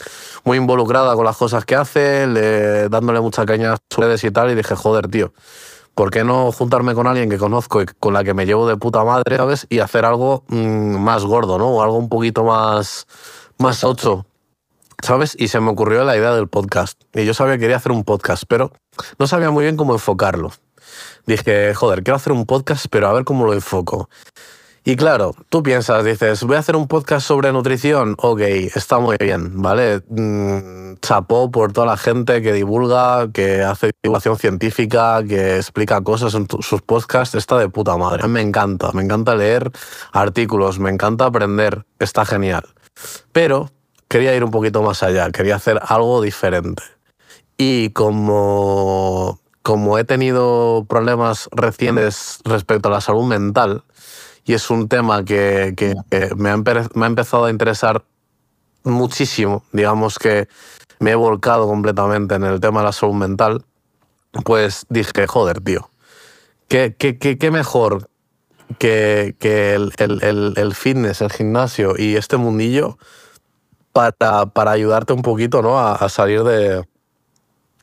muy 0.44 0.58
involucrada 0.58 1.14
con 1.16 1.24
las 1.24 1.36
cosas 1.36 1.64
que 1.64 1.74
hace, 1.74 2.26
le- 2.28 2.88
dándole 2.88 3.20
mucha 3.20 3.44
caña 3.46 3.72
a 3.72 3.78
sus 3.90 3.98
redes 4.04 4.22
y 4.22 4.30
tal. 4.30 4.50
Y 4.50 4.54
dije, 4.54 4.76
joder, 4.76 5.08
tío, 5.08 5.32
¿por 5.94 6.10
qué 6.10 6.22
no 6.22 6.52
juntarme 6.52 6.94
con 6.94 7.08
alguien 7.08 7.28
que 7.30 7.38
conozco 7.38 7.82
y 7.82 7.86
con 7.86 8.12
la 8.14 8.22
que 8.22 8.34
me 8.34 8.46
llevo 8.46 8.68
de 8.68 8.76
puta 8.76 9.02
madre, 9.02 9.36
¿sabes? 9.38 9.66
Y 9.70 9.80
hacer 9.80 10.04
algo 10.04 10.44
mm, 10.48 10.96
más 10.98 11.24
gordo, 11.24 11.58
¿no? 11.58 11.68
O 11.70 11.82
algo 11.82 11.96
un 11.96 12.08
poquito 12.10 12.44
más, 12.44 13.06
más 13.58 13.82
ocho. 13.82 14.26
¿Sabes? 15.02 15.36
Y 15.38 15.48
se 15.48 15.60
me 15.60 15.70
ocurrió 15.70 16.04
la 16.04 16.16
idea 16.16 16.34
del 16.34 16.48
podcast. 16.48 17.00
Y 17.14 17.24
yo 17.24 17.34
sabía 17.34 17.54
que 17.54 17.60
quería 17.60 17.76
hacer 17.76 17.92
un 17.92 18.04
podcast, 18.04 18.44
pero 18.48 18.72
no 19.18 19.26
sabía 19.26 19.50
muy 19.50 19.64
bien 19.64 19.76
cómo 19.76 19.92
enfocarlo. 19.92 20.52
Dije, 21.26 21.74
joder, 21.74 22.02
quiero 22.02 22.16
hacer 22.16 22.32
un 22.32 22.46
podcast, 22.46 22.86
pero 22.90 23.08
a 23.08 23.12
ver 23.12 23.24
cómo 23.24 23.44
lo 23.44 23.52
enfoco. 23.52 24.08
Y 24.84 24.96
claro, 24.96 25.34
tú 25.50 25.62
piensas, 25.62 26.02
dices, 26.02 26.42
voy 26.44 26.56
a 26.56 26.60
hacer 26.60 26.74
un 26.74 26.88
podcast 26.88 27.26
sobre 27.26 27.52
nutrición. 27.52 28.14
Ok, 28.16 28.40
está 28.40 28.98
muy 28.98 29.18
bien, 29.20 29.60
¿vale? 29.60 30.02
Mm, 30.08 30.94
chapó 31.02 31.50
por 31.50 31.74
toda 31.74 31.86
la 31.86 31.96
gente 31.98 32.40
que 32.40 32.54
divulga, 32.54 33.30
que 33.30 33.62
hace 33.62 33.90
divulgación 34.02 34.38
científica, 34.38 35.22
que 35.28 35.56
explica 35.56 36.00
cosas 36.00 36.32
en 36.32 36.46
sus 36.60 36.80
podcasts. 36.80 37.34
Está 37.34 37.58
de 37.58 37.68
puta 37.68 37.98
madre. 37.98 38.26
Me 38.28 38.40
encanta, 38.40 38.90
me 38.92 39.02
encanta 39.02 39.34
leer 39.34 39.70
artículos, 40.12 40.78
me 40.78 40.88
encanta 40.88 41.26
aprender. 41.26 41.84
Está 41.98 42.24
genial. 42.24 42.62
Pero 43.32 43.70
quería 44.08 44.34
ir 44.34 44.44
un 44.44 44.50
poquito 44.50 44.82
más 44.82 45.02
allá, 45.02 45.30
quería 45.30 45.56
hacer 45.56 45.80
algo 45.86 46.20
diferente. 46.22 46.82
Y 47.56 47.90
como, 47.90 49.40
como 49.62 49.98
he 49.98 50.04
tenido 50.04 50.86
problemas 50.88 51.48
recientes 51.52 52.40
respecto 52.44 52.88
a 52.88 52.92
la 52.92 53.00
salud 53.00 53.24
mental, 53.24 53.84
y 54.44 54.54
es 54.54 54.70
un 54.70 54.88
tema 54.88 55.24
que, 55.24 55.74
que, 55.76 55.94
me, 56.36 56.50
ha 56.50 56.56
empe- 56.56 56.90
me 56.94 57.04
ha 57.04 57.08
empezado 57.08 57.44
a 57.46 57.50
interesar 57.50 58.04
muchísimo, 58.84 59.64
digamos 59.72 60.18
que 60.18 60.48
me 61.00 61.10
he 61.12 61.14
volcado 61.14 61.66
completamente 61.66 62.34
en 62.36 62.44
el 62.44 62.60
tema 62.60 62.80
de 62.80 62.86
la 62.86 62.92
salud 62.92 63.14
mental, 63.14 63.64
pues 64.44 64.86
dije, 64.88 65.26
joder, 65.26 65.60
tío, 65.60 65.90
¿qué, 66.68 66.94
qué, 66.98 67.18
qué, 67.18 67.38
qué 67.38 67.50
mejor 67.50 68.08
que, 68.78 69.36
que 69.38 69.74
el, 69.74 69.92
el- 69.98 70.22
el- 70.22 70.54
el 70.56 70.74
fitness, 70.74 71.20
el 71.20 71.30
gimnasio 71.32 71.94
y 71.98 72.16
este 72.16 72.36
mundillo 72.36 72.98
para, 73.98 74.46
para 74.46 74.70
ayudarte 74.70 75.12
un 75.12 75.22
poquito 75.22 75.60
¿no? 75.60 75.78
a, 75.80 75.94
a 75.94 76.08
salir 76.08 76.44
de, 76.44 76.84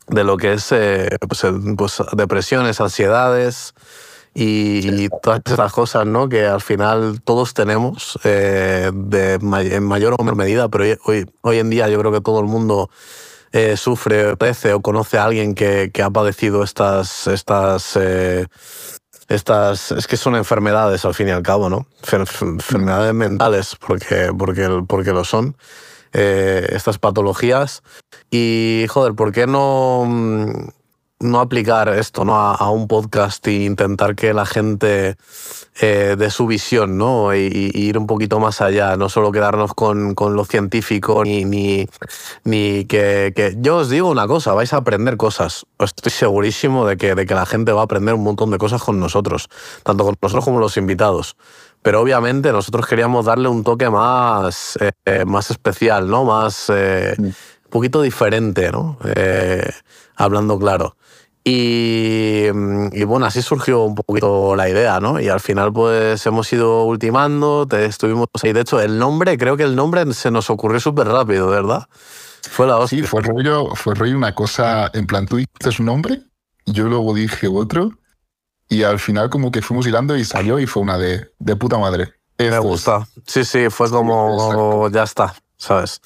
de 0.07 0.23
lo 0.23 0.37
que 0.37 0.53
es 0.53 0.71
eh, 0.71 1.09
pues, 1.27 1.45
pues, 1.77 2.01
depresiones, 2.13 2.79
ansiedades 2.79 3.73
y, 4.33 5.03
y 5.05 5.09
todas 5.21 5.41
estas 5.45 5.73
cosas 5.73 6.05
¿no? 6.05 6.29
que 6.29 6.45
al 6.45 6.61
final 6.61 7.21
todos 7.23 7.53
tenemos 7.53 8.17
eh, 8.23 8.91
de 8.93 9.33
en 9.33 9.83
mayor 9.83 10.15
o 10.17 10.23
menor 10.23 10.37
medida, 10.37 10.69
pero 10.69 10.85
hoy, 11.05 11.25
hoy, 11.41 11.59
en 11.59 11.69
día 11.69 11.89
yo 11.89 11.99
creo 11.99 12.11
que 12.13 12.21
todo 12.21 12.39
el 12.39 12.45
mundo 12.45 12.89
eh, 13.51 13.75
sufre, 13.77 14.37
padece 14.37 14.73
o 14.73 14.81
conoce 14.81 15.17
a 15.17 15.25
alguien 15.25 15.53
que, 15.53 15.89
que 15.93 16.01
ha 16.01 16.09
padecido 16.09 16.63
estas, 16.63 17.27
estas, 17.27 17.95
eh, 17.95 18.45
estas, 19.27 19.91
es 19.91 20.07
que 20.07 20.17
son 20.17 20.35
enfermedades 20.35 21.03
al 21.05 21.13
fin 21.13 21.27
y 21.29 21.31
al 21.31 21.41
cabo, 21.41 21.69
¿no? 21.69 21.87
Fer- 22.03 22.25
fer- 22.27 22.47
enfermedades 22.47 23.13
mentales, 23.13 23.75
porque, 23.75 24.31
porque, 24.37 24.83
porque 24.87 25.11
lo 25.11 25.23
son, 25.23 25.55
eh, 26.17 26.65
estas 26.71 26.97
patologías. 26.97 27.83
Y, 28.31 28.85
joder, 28.89 29.13
¿por 29.15 29.31
qué 29.33 29.45
no, 29.47 30.05
mm, 30.07 30.69
no 31.19 31.39
aplicar 31.39 31.89
esto 31.89 32.23
¿no? 32.25 32.35
a, 32.35 32.69
un 32.71 32.87
podcast 32.87 33.45
e 33.47 33.63
intentar 33.65 34.15
que 34.15 34.33
la 34.33 34.45
gente 34.45 35.15
eh, 35.81 36.15
dé 36.17 36.29
su 36.29 36.45
visión, 36.47 36.97
¿no? 36.97 37.33
Y, 37.35 37.71
y 37.73 37.81
ir 37.87 37.97
un 37.97 38.07
poquito 38.07 38.39
más 38.39 38.61
allá, 38.61 38.95
no 38.97 39.09
solo 39.09 39.31
quedarnos 39.31 39.73
con, 39.73 40.13
con 40.15 40.35
lo 40.35 40.45
científico, 40.45 41.23
ni, 41.23 41.43
ni, 41.45 41.87
ni 42.43 42.85
que, 42.85 43.33
que- 43.35 43.55
Yo 43.59 43.77
os 43.77 43.89
digo 43.89 44.09
una 44.09 44.27
cosa, 44.27 44.53
vais 44.53 44.71
a 44.73 44.77
aprender 44.77 45.17
cosas. 45.17 45.65
Estoy 45.79 46.11
segurísimo 46.11 46.85
de 46.87 46.97
que, 46.97 47.15
de 47.15 47.25
que 47.25 47.33
la 47.35 47.45
gente 47.45 47.71
va 47.71 47.81
a 47.81 47.85
aprender 47.85 48.13
un 48.13 48.23
montón 48.23 48.51
de 48.51 48.57
cosas 48.57 48.81
con 48.83 48.99
nosotros, 48.99 49.49
tanto 49.83 50.03
con 50.05 50.15
nosotros 50.21 50.45
como 50.45 50.59
los 50.59 50.77
invitados. 50.77 51.35
Pero 51.85 52.01
obviamente 52.01 52.51
nosotros 52.51 52.87
queríamos 52.87 53.25
darle 53.25 53.47
un 53.47 53.63
toque 53.63 53.89
más, 53.89 54.75
eh, 54.81 54.91
eh, 55.05 55.23
más 55.23 55.51
especial, 55.51 56.09
¿no? 56.09 56.25
Más... 56.25 56.65
eh, 56.69 57.15
un 57.17 57.69
poquito 57.69 58.01
diferente, 58.01 58.71
¿no? 58.71 58.97
Eh, 59.15 59.69
hablando 60.15 60.57
claro. 60.57 60.95
Y, 61.43 62.45
y 62.91 63.03
bueno, 63.03 63.25
así 63.27 63.41
surgió 63.41 63.83
un 63.83 63.93
poquito 63.93 64.55
la 64.55 64.67
idea, 64.67 64.99
¿no? 64.99 65.19
Y 65.19 65.27
al 65.27 65.39
final 65.39 65.71
pues 65.73 66.25
hemos 66.25 66.51
ido 66.51 66.85
ultimando, 66.85 67.67
te 67.67 67.85
estuvimos 67.85 68.27
ahí. 68.41 68.53
De 68.53 68.61
hecho, 68.61 68.79
el 68.81 68.97
nombre, 68.97 69.37
creo 69.37 69.55
que 69.55 69.63
el 69.63 69.75
nombre 69.75 70.11
se 70.13 70.31
nos 70.31 70.49
ocurrió 70.49 70.79
súper 70.79 71.07
rápido, 71.07 71.49
¿verdad? 71.49 71.83
Fue 72.49 72.65
la 72.65 72.77
hostia. 72.77 72.99
Sí, 72.99 73.05
fue 73.05 73.21
rollo, 73.21 73.75
fue 73.75 73.93
rollo 73.93 74.17
una 74.17 74.33
cosa, 74.33 74.89
en 74.93 75.05
plan, 75.05 75.27
tú 75.27 75.35
dijiste 75.35 75.69
un 75.79 75.85
nombre, 75.85 76.21
yo 76.65 76.85
luego 76.85 77.13
dije 77.13 77.47
otro, 77.47 77.91
y 78.69 78.83
al 78.83 78.99
final 78.99 79.29
como 79.29 79.51
que 79.51 79.61
fuimos 79.61 79.85
hilando 79.87 80.15
y 80.15 80.25
salió 80.25 80.59
y 80.59 80.65
fue 80.65 80.83
una 80.83 80.97
de, 80.97 81.31
de 81.39 81.55
puta 81.55 81.77
madre. 81.77 82.13
Me 82.37 82.45
Esto 82.47 82.57
es. 82.57 82.63
gusta. 82.63 83.07
Sí, 83.25 83.45
sí, 83.45 83.69
fue 83.69 83.89
como, 83.89 84.33
exacto. 84.33 84.89
ya 84.89 85.03
está, 85.03 85.35
¿sabes? 85.57 86.01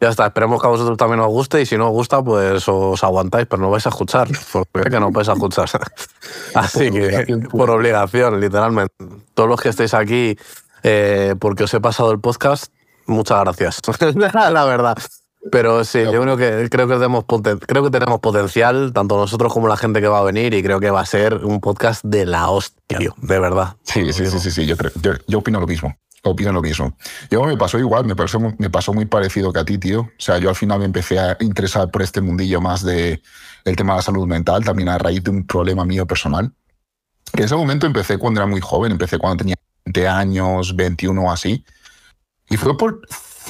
Ya 0.00 0.08
está, 0.08 0.26
esperemos 0.26 0.60
que 0.60 0.66
a 0.66 0.70
vosotros 0.70 0.96
también 0.96 1.20
os 1.20 1.28
guste 1.28 1.60
y 1.60 1.66
si 1.66 1.76
no 1.76 1.86
os 1.88 1.92
gusta, 1.92 2.22
pues 2.22 2.66
os 2.68 3.04
aguantáis, 3.04 3.46
pero 3.46 3.60
no 3.60 3.70
vais 3.70 3.84
a 3.86 3.90
escuchar, 3.90 4.28
porque 4.72 4.90
que 4.90 4.98
no 5.00 5.10
vais 5.10 5.28
a 5.28 5.34
escuchar. 5.34 5.68
Así 6.54 6.90
Por 6.90 6.92
que, 6.92 7.04
obligación. 7.06 7.40
por 7.42 7.70
obligación, 7.70 8.40
literalmente. 8.40 8.94
Todos 9.34 9.48
los 9.48 9.60
que 9.60 9.68
estéis 9.68 9.92
aquí, 9.92 10.38
eh, 10.82 11.34
porque 11.38 11.64
os 11.64 11.74
he 11.74 11.80
pasado 11.80 12.12
el 12.12 12.18
podcast, 12.20 12.72
muchas 13.06 13.40
gracias, 13.40 13.80
la 14.52 14.64
verdad. 14.64 14.96
Pero 15.50 15.84
sí, 15.84 16.00
yo 16.04 16.20
creo 16.22 16.36
que, 16.36 16.68
creo, 16.70 16.86
que 16.86 16.94
tenemos 16.94 17.24
creo 17.66 17.84
que 17.84 17.90
tenemos 17.90 18.20
potencial, 18.20 18.92
tanto 18.92 19.16
nosotros 19.16 19.52
como 19.52 19.68
la 19.68 19.76
gente 19.76 20.00
que 20.00 20.06
va 20.08 20.18
a 20.18 20.22
venir, 20.22 20.52
y 20.52 20.62
creo 20.62 20.80
que 20.80 20.90
va 20.90 21.00
a 21.00 21.06
ser 21.06 21.34
un 21.34 21.60
podcast 21.60 22.04
de 22.04 22.26
la 22.26 22.50
hostia, 22.50 22.98
tío, 22.98 23.14
de 23.16 23.38
verdad. 23.38 23.76
Sí, 23.82 24.12
sí, 24.12 24.26
sí, 24.26 24.38
sí, 24.38 24.50
sí, 24.50 24.66
yo, 24.66 24.76
creo, 24.76 24.92
yo, 25.00 25.12
yo 25.26 25.38
opino 25.38 25.58
lo 25.58 25.66
mismo. 25.66 25.96
Opino 26.22 26.52
lo 26.52 26.60
mismo. 26.60 26.94
Yo 27.30 27.42
me 27.44 27.56
pasó 27.56 27.78
igual, 27.78 28.04
me 28.04 28.14
pasó, 28.14 28.38
mu- 28.38 28.52
me 28.58 28.68
pasó 28.68 28.92
muy 28.92 29.06
parecido 29.06 29.50
que 29.54 29.60
a 29.60 29.64
ti, 29.64 29.78
tío. 29.78 30.00
O 30.02 30.10
sea, 30.18 30.36
yo 30.36 30.50
al 30.50 30.54
final 30.54 30.78
me 30.80 30.84
empecé 30.84 31.18
a 31.18 31.34
interesar 31.40 31.90
por 31.90 32.02
este 32.02 32.20
mundillo 32.20 32.60
más 32.60 32.84
de 32.84 33.22
el 33.64 33.76
tema 33.76 33.94
de 33.94 33.98
la 34.00 34.02
salud 34.02 34.26
mental, 34.26 34.62
también 34.62 34.90
a 34.90 34.98
raíz 34.98 35.24
de 35.24 35.30
un 35.30 35.46
problema 35.46 35.86
mío 35.86 36.06
personal. 36.06 36.52
Que 37.32 37.40
en 37.40 37.44
ese 37.46 37.56
momento 37.56 37.86
empecé 37.86 38.18
cuando 38.18 38.40
era 38.40 38.46
muy 38.46 38.60
joven, 38.60 38.92
empecé 38.92 39.16
cuando 39.16 39.38
tenía 39.38 39.54
20 39.86 40.06
años, 40.08 40.76
21 40.76 41.22
o 41.22 41.30
así. 41.32 41.64
Y 42.50 42.58
fue 42.58 42.76
por, 42.76 43.00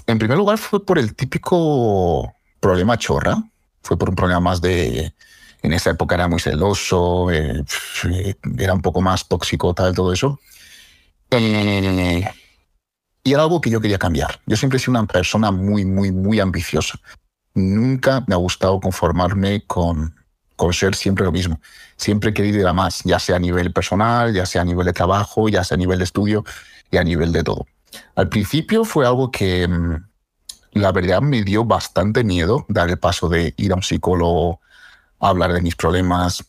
en 0.06 0.18
primer 0.18 0.36
lugar, 0.36 0.58
fue 0.58 0.84
por 0.84 0.98
el 0.98 1.14
típico 1.14 2.34
problema 2.60 2.98
chorra. 2.98 3.42
Fue 3.82 3.98
por 3.98 4.10
un 4.10 4.16
problema 4.16 4.40
más 4.40 4.60
de, 4.60 5.14
en 5.62 5.72
esa 5.72 5.90
época 5.90 6.14
era 6.14 6.28
muy 6.28 6.40
celoso, 6.40 7.30
eh, 7.30 7.64
era 8.58 8.74
un 8.74 8.82
poco 8.82 9.00
más 9.00 9.28
tóxico, 9.28 9.74
tal, 9.74 9.94
todo 9.94 10.12
eso. 10.12 10.38
Eh, 11.30 12.24
y 13.22 13.32
era 13.32 13.42
algo 13.42 13.60
que 13.60 13.70
yo 13.70 13.80
quería 13.80 13.98
cambiar. 13.98 14.40
Yo 14.46 14.56
siempre 14.56 14.78
he 14.78 14.80
sido 14.80 14.92
una 14.92 15.06
persona 15.06 15.50
muy, 15.50 15.84
muy, 15.84 16.12
muy 16.12 16.40
ambiciosa. 16.40 16.98
Nunca 17.54 18.24
me 18.26 18.34
ha 18.34 18.38
gustado 18.38 18.80
conformarme 18.80 19.62
con, 19.66 20.14
con 20.56 20.72
ser 20.72 20.94
siempre 20.94 21.24
lo 21.24 21.32
mismo. 21.32 21.60
Siempre 21.96 22.30
he 22.30 22.34
querido 22.34 22.60
ir 22.60 22.66
a 22.66 22.72
más, 22.72 23.02
ya 23.04 23.18
sea 23.18 23.36
a 23.36 23.38
nivel 23.38 23.72
personal, 23.72 24.32
ya 24.32 24.46
sea 24.46 24.62
a 24.62 24.64
nivel 24.64 24.86
de 24.86 24.92
trabajo, 24.92 25.48
ya 25.48 25.62
sea 25.64 25.74
a 25.74 25.78
nivel 25.78 25.98
de 25.98 26.04
estudio 26.04 26.44
y 26.90 26.96
a 26.96 27.04
nivel 27.04 27.32
de 27.32 27.44
todo. 27.44 27.66
Al 28.14 28.28
principio 28.28 28.84
fue 28.84 29.06
algo 29.06 29.30
que 29.30 29.66
mm, 29.66 29.94
la 30.72 30.92
verdad 30.92 31.20
me 31.20 31.42
dio 31.42 31.64
bastante 31.64 32.24
miedo 32.24 32.64
dar 32.68 32.88
el 32.90 32.98
paso 32.98 33.28
de 33.28 33.54
ir 33.56 33.72
a 33.72 33.76
un 33.76 33.82
psicólogo, 33.82 34.60
a 35.20 35.28
hablar 35.28 35.52
de 35.52 35.60
mis 35.62 35.76
problemas. 35.76 36.44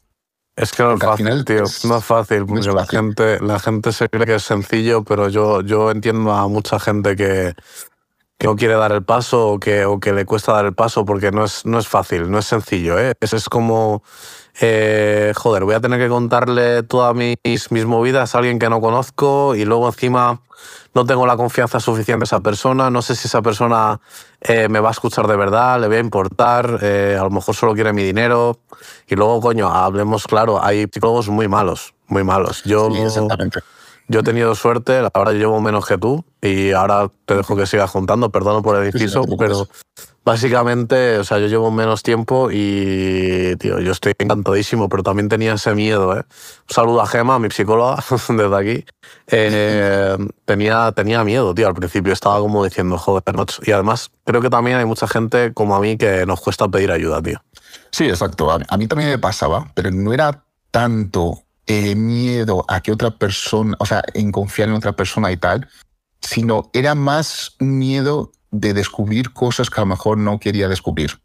Es 0.55 0.74
que 0.74 0.83
no 0.83 0.93
es 0.93 1.00
fácil, 1.00 1.25
final 1.25 1.45
tío. 1.45 1.63
es- 1.63 1.86
no 1.86 1.98
es 1.98 2.03
fácil, 2.05 2.45
no 2.45 2.60
la 2.74 2.86
gente, 2.86 3.39
la 3.39 3.60
gente 3.60 3.91
se 3.93 4.10
cree 4.10 4.25
que 4.25 4.36
es 4.36 4.43
sencillo, 4.43 5.03
pero 5.03 5.29
yo, 5.29 5.62
yo 5.62 5.91
entiendo 5.91 6.31
a 6.33 6.48
mucha 6.48 6.79
gente 6.79 7.15
que, 7.15 7.53
que 8.41 8.48
no 8.48 8.55
quiere 8.55 8.74
dar 8.74 8.91
el 8.91 9.03
paso 9.03 9.50
o 9.50 9.60
que, 9.60 9.86
o 9.86 10.00
que 10.00 10.13
le 10.13 10.25
cuesta 10.25 10.51
dar 10.51 10.65
el 10.65 10.74
paso 10.74 11.05
porque 11.05 11.31
no 11.31 11.43
es, 11.43 11.63
no 11.63 11.77
es 11.77 11.88
fácil, 11.88 12.31
no 12.31 12.39
es 12.39 12.45
sencillo. 12.45 12.98
¿eh? 12.98 13.13
Es, 13.19 13.33
es 13.33 13.48
como, 13.48 14.01
eh, 14.60 15.31
joder, 15.36 15.63
voy 15.63 15.75
a 15.75 15.79
tener 15.79 16.00
que 16.00 16.10
contarle 16.10 16.81
todas 16.81 17.13
mis, 17.13 17.38
mis 17.43 17.86
movidas 17.86 18.33
a 18.33 18.39
alguien 18.39 18.57
que 18.57 18.67
no 18.67 18.81
conozco 18.81 19.53
y 19.53 19.63
luego 19.63 19.86
encima 19.86 20.41
no 20.95 21.05
tengo 21.05 21.27
la 21.27 21.38
confianza 21.38 21.79
suficiente 21.79 22.24
a 22.24 22.25
esa 22.25 22.39
persona, 22.39 22.89
no 22.89 23.03
sé 23.03 23.15
si 23.15 23.27
esa 23.27 23.43
persona 23.43 24.01
eh, 24.41 24.67
me 24.69 24.79
va 24.79 24.88
a 24.88 24.93
escuchar 24.93 25.27
de 25.27 25.36
verdad, 25.36 25.79
le 25.79 25.86
voy 25.86 25.98
a 25.98 26.00
importar, 26.00 26.79
eh, 26.81 27.15
a 27.19 27.24
lo 27.24 27.29
mejor 27.29 27.53
solo 27.53 27.75
quiere 27.75 27.93
mi 27.93 28.01
dinero. 28.01 28.57
Y 29.07 29.13
luego, 29.13 29.39
coño, 29.39 29.69
hablemos 29.69 30.25
claro, 30.25 30.65
hay 30.65 30.88
psicólogos 30.91 31.29
muy 31.29 31.48
malos, 31.48 31.93
muy 32.07 32.24
malos. 32.24 32.63
Yo, 32.63 32.89
Sí, 32.89 33.01
exactamente. 33.01 33.60
Yo 34.08 34.20
he 34.20 34.24
tenido 34.24 34.55
suerte, 34.55 35.01
verdad 35.01 35.34
llevo 35.34 35.62
menos 35.62 35.86
que 35.86 35.98
tú 35.98 36.25
y 36.41 36.72
ahora 36.72 37.10
te 37.25 37.36
dejo 37.36 37.55
que 37.55 37.65
sigas 37.65 37.89
juntando, 37.89 38.29
perdono 38.29 38.62
por 38.62 38.75
el 38.77 38.91
sí, 38.91 38.98
inciso, 38.98 39.24
no 39.27 39.38
pero 39.38 39.67
básicamente, 40.24 41.17
o 41.17 41.24
sea, 41.24 41.39
yo 41.39 41.48
llevo 41.48 41.72
menos 41.72 42.03
tiempo 42.03 42.50
y, 42.51 43.55
tío, 43.58 43.79
yo 43.79 43.91
estoy 43.91 44.13
encantadísimo, 44.17 44.89
pero 44.89 45.03
también 45.03 45.29
tenía 45.29 45.53
ese 45.53 45.74
miedo, 45.74 46.15
¿eh? 46.15 46.24
Un 46.24 46.74
saludo 46.74 47.01
a 47.01 47.08
Gema, 47.08 47.39
mi 47.39 47.50
psicóloga, 47.50 48.03
desde 48.29 48.55
aquí. 48.55 48.86
Eh, 49.27 50.17
tenía, 50.46 50.91
tenía 50.91 51.24
miedo, 51.24 51.53
tío, 51.53 51.67
al 51.67 51.74
principio 51.74 52.13
estaba 52.13 52.39
como 52.39 52.63
diciendo, 52.63 52.98
joder, 52.98 53.24
macho. 53.36 53.62
Y 53.65 53.72
además 53.72 54.12
creo 54.25 54.41
que 54.41 54.50
también 54.50 54.77
hay 54.77 54.86
mucha 54.86 55.08
gente 55.08 55.53
como 55.53 55.75
a 55.75 55.79
mí 55.79 55.98
que 55.98 56.25
nos 56.25 56.41
cuesta 56.41 56.67
pedir 56.67 56.91
ayuda, 56.91 57.22
tío. 57.22 57.41
Sí, 57.91 58.05
exacto. 58.05 58.51
A, 58.51 58.60
a 58.67 58.77
mí 58.77 58.88
también 58.88 59.10
me 59.10 59.17
pasaba, 59.17 59.72
pero 59.74 59.91
no 59.91 60.13
era 60.13 60.43
tanto 60.72 61.43
eh, 61.71 61.95
miedo 61.95 62.65
a 62.67 62.81
que 62.81 62.91
otra 62.91 63.11
persona, 63.11 63.77
o 63.79 63.85
sea, 63.85 64.03
en 64.13 64.33
confiar 64.33 64.67
en 64.67 64.75
otra 64.75 64.91
persona 64.91 65.31
y 65.31 65.37
tal, 65.37 65.69
sino 66.19 66.69
era 66.73 66.95
más 66.95 67.55
un 67.61 67.77
miedo 67.77 68.33
de 68.51 68.73
descubrir 68.73 69.31
cosas 69.31 69.69
que 69.69 69.79
a 69.79 69.83
lo 69.83 69.85
mejor 69.85 70.17
no 70.17 70.37
quería 70.37 70.67
descubrir. 70.67 71.21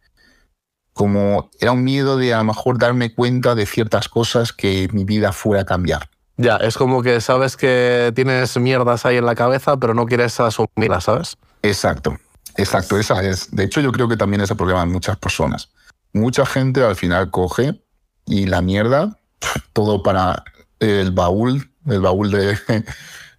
Como 0.93 1.51
era 1.59 1.73
un 1.73 1.83
miedo 1.83 2.17
de 2.17 2.33
a 2.33 2.39
lo 2.39 2.45
mejor 2.45 2.79
darme 2.79 3.13
cuenta 3.13 3.57
de 3.57 3.67
ciertas 3.67 4.09
cosas 4.09 4.53
que 4.53 4.89
mi 4.93 5.03
vida 5.03 5.33
fuera 5.33 5.63
a 5.63 5.67
cambiar. 5.67 6.09
Ya, 6.37 6.57
es 6.59 6.77
como 6.77 7.03
que 7.03 7.21
sabes 7.21 7.57
que 7.57 8.13
tienes 8.15 8.57
mierdas 8.57 9.05
ahí 9.05 9.17
en 9.17 9.27
la 9.27 9.35
cabeza, 9.35 9.77
pero 9.79 9.95
no 9.95 10.07
quieres 10.07 10.39
asumirlas, 10.39 11.05
¿sabes? 11.05 11.37
Exacto, 11.63 12.17
exacto, 12.57 13.01
esa 13.01 13.21
es. 13.25 13.51
De 13.51 13.65
hecho, 13.65 13.81
yo 13.81 13.91
creo 13.91 14.09
que 14.09 14.17
también 14.17 14.43
es 14.43 14.51
el 14.53 14.57
problema 14.57 14.81
de 14.81 14.87
muchas 14.87 15.17
personas. 15.17 15.71
Mucha 16.13 16.47
gente 16.47 16.85
al 16.85 16.95
final 16.95 17.33
coge 17.33 17.83
y 18.27 18.47
la 18.47 18.63
mierda, 18.63 19.19
todo 19.73 20.03
para 20.03 20.45
el 20.81 21.11
baúl, 21.11 21.71
el 21.87 22.01
baúl 22.01 22.31
de 22.31 22.59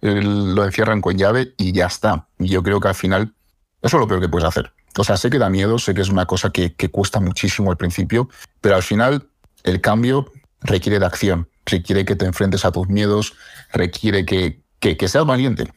lo 0.00 0.64
encierran 0.64 1.00
con 1.00 1.16
llave 1.16 1.54
y 1.56 1.72
ya 1.72 1.86
está. 1.86 2.28
Y 2.38 2.48
yo 2.48 2.62
creo 2.62 2.80
que 2.80 2.88
al 2.88 2.94
final 2.94 3.34
eso 3.82 3.96
es 3.96 4.00
lo 4.00 4.08
peor 4.08 4.20
que 4.20 4.28
puedes 4.28 4.48
hacer. 4.48 4.72
O 4.96 5.04
sea, 5.04 5.16
sé 5.16 5.30
que 5.30 5.38
da 5.38 5.50
miedo, 5.50 5.78
sé 5.78 5.94
que 5.94 6.00
es 6.00 6.08
una 6.08 6.26
cosa 6.26 6.50
que, 6.50 6.74
que 6.74 6.88
cuesta 6.88 7.20
muchísimo 7.20 7.70
al 7.70 7.76
principio, 7.76 8.28
pero 8.60 8.74
al 8.76 8.82
final 8.82 9.28
el 9.62 9.80
cambio 9.80 10.30
requiere 10.60 10.98
de 10.98 11.06
acción, 11.06 11.48
requiere 11.66 12.04
que 12.04 12.16
te 12.16 12.24
enfrentes 12.24 12.64
a 12.64 12.72
tus 12.72 12.88
miedos, 12.88 13.34
requiere 13.72 14.24
que, 14.24 14.62
que, 14.80 14.96
que 14.96 15.08
seas 15.08 15.24
valiente, 15.24 15.72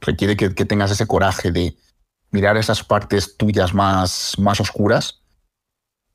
requiere 0.00 0.36
que, 0.36 0.54
que 0.54 0.64
tengas 0.64 0.90
ese 0.90 1.06
coraje 1.06 1.50
de 1.50 1.76
mirar 2.30 2.56
esas 2.56 2.84
partes 2.84 3.36
tuyas 3.36 3.74
más, 3.74 4.34
más 4.38 4.60
oscuras. 4.60 5.20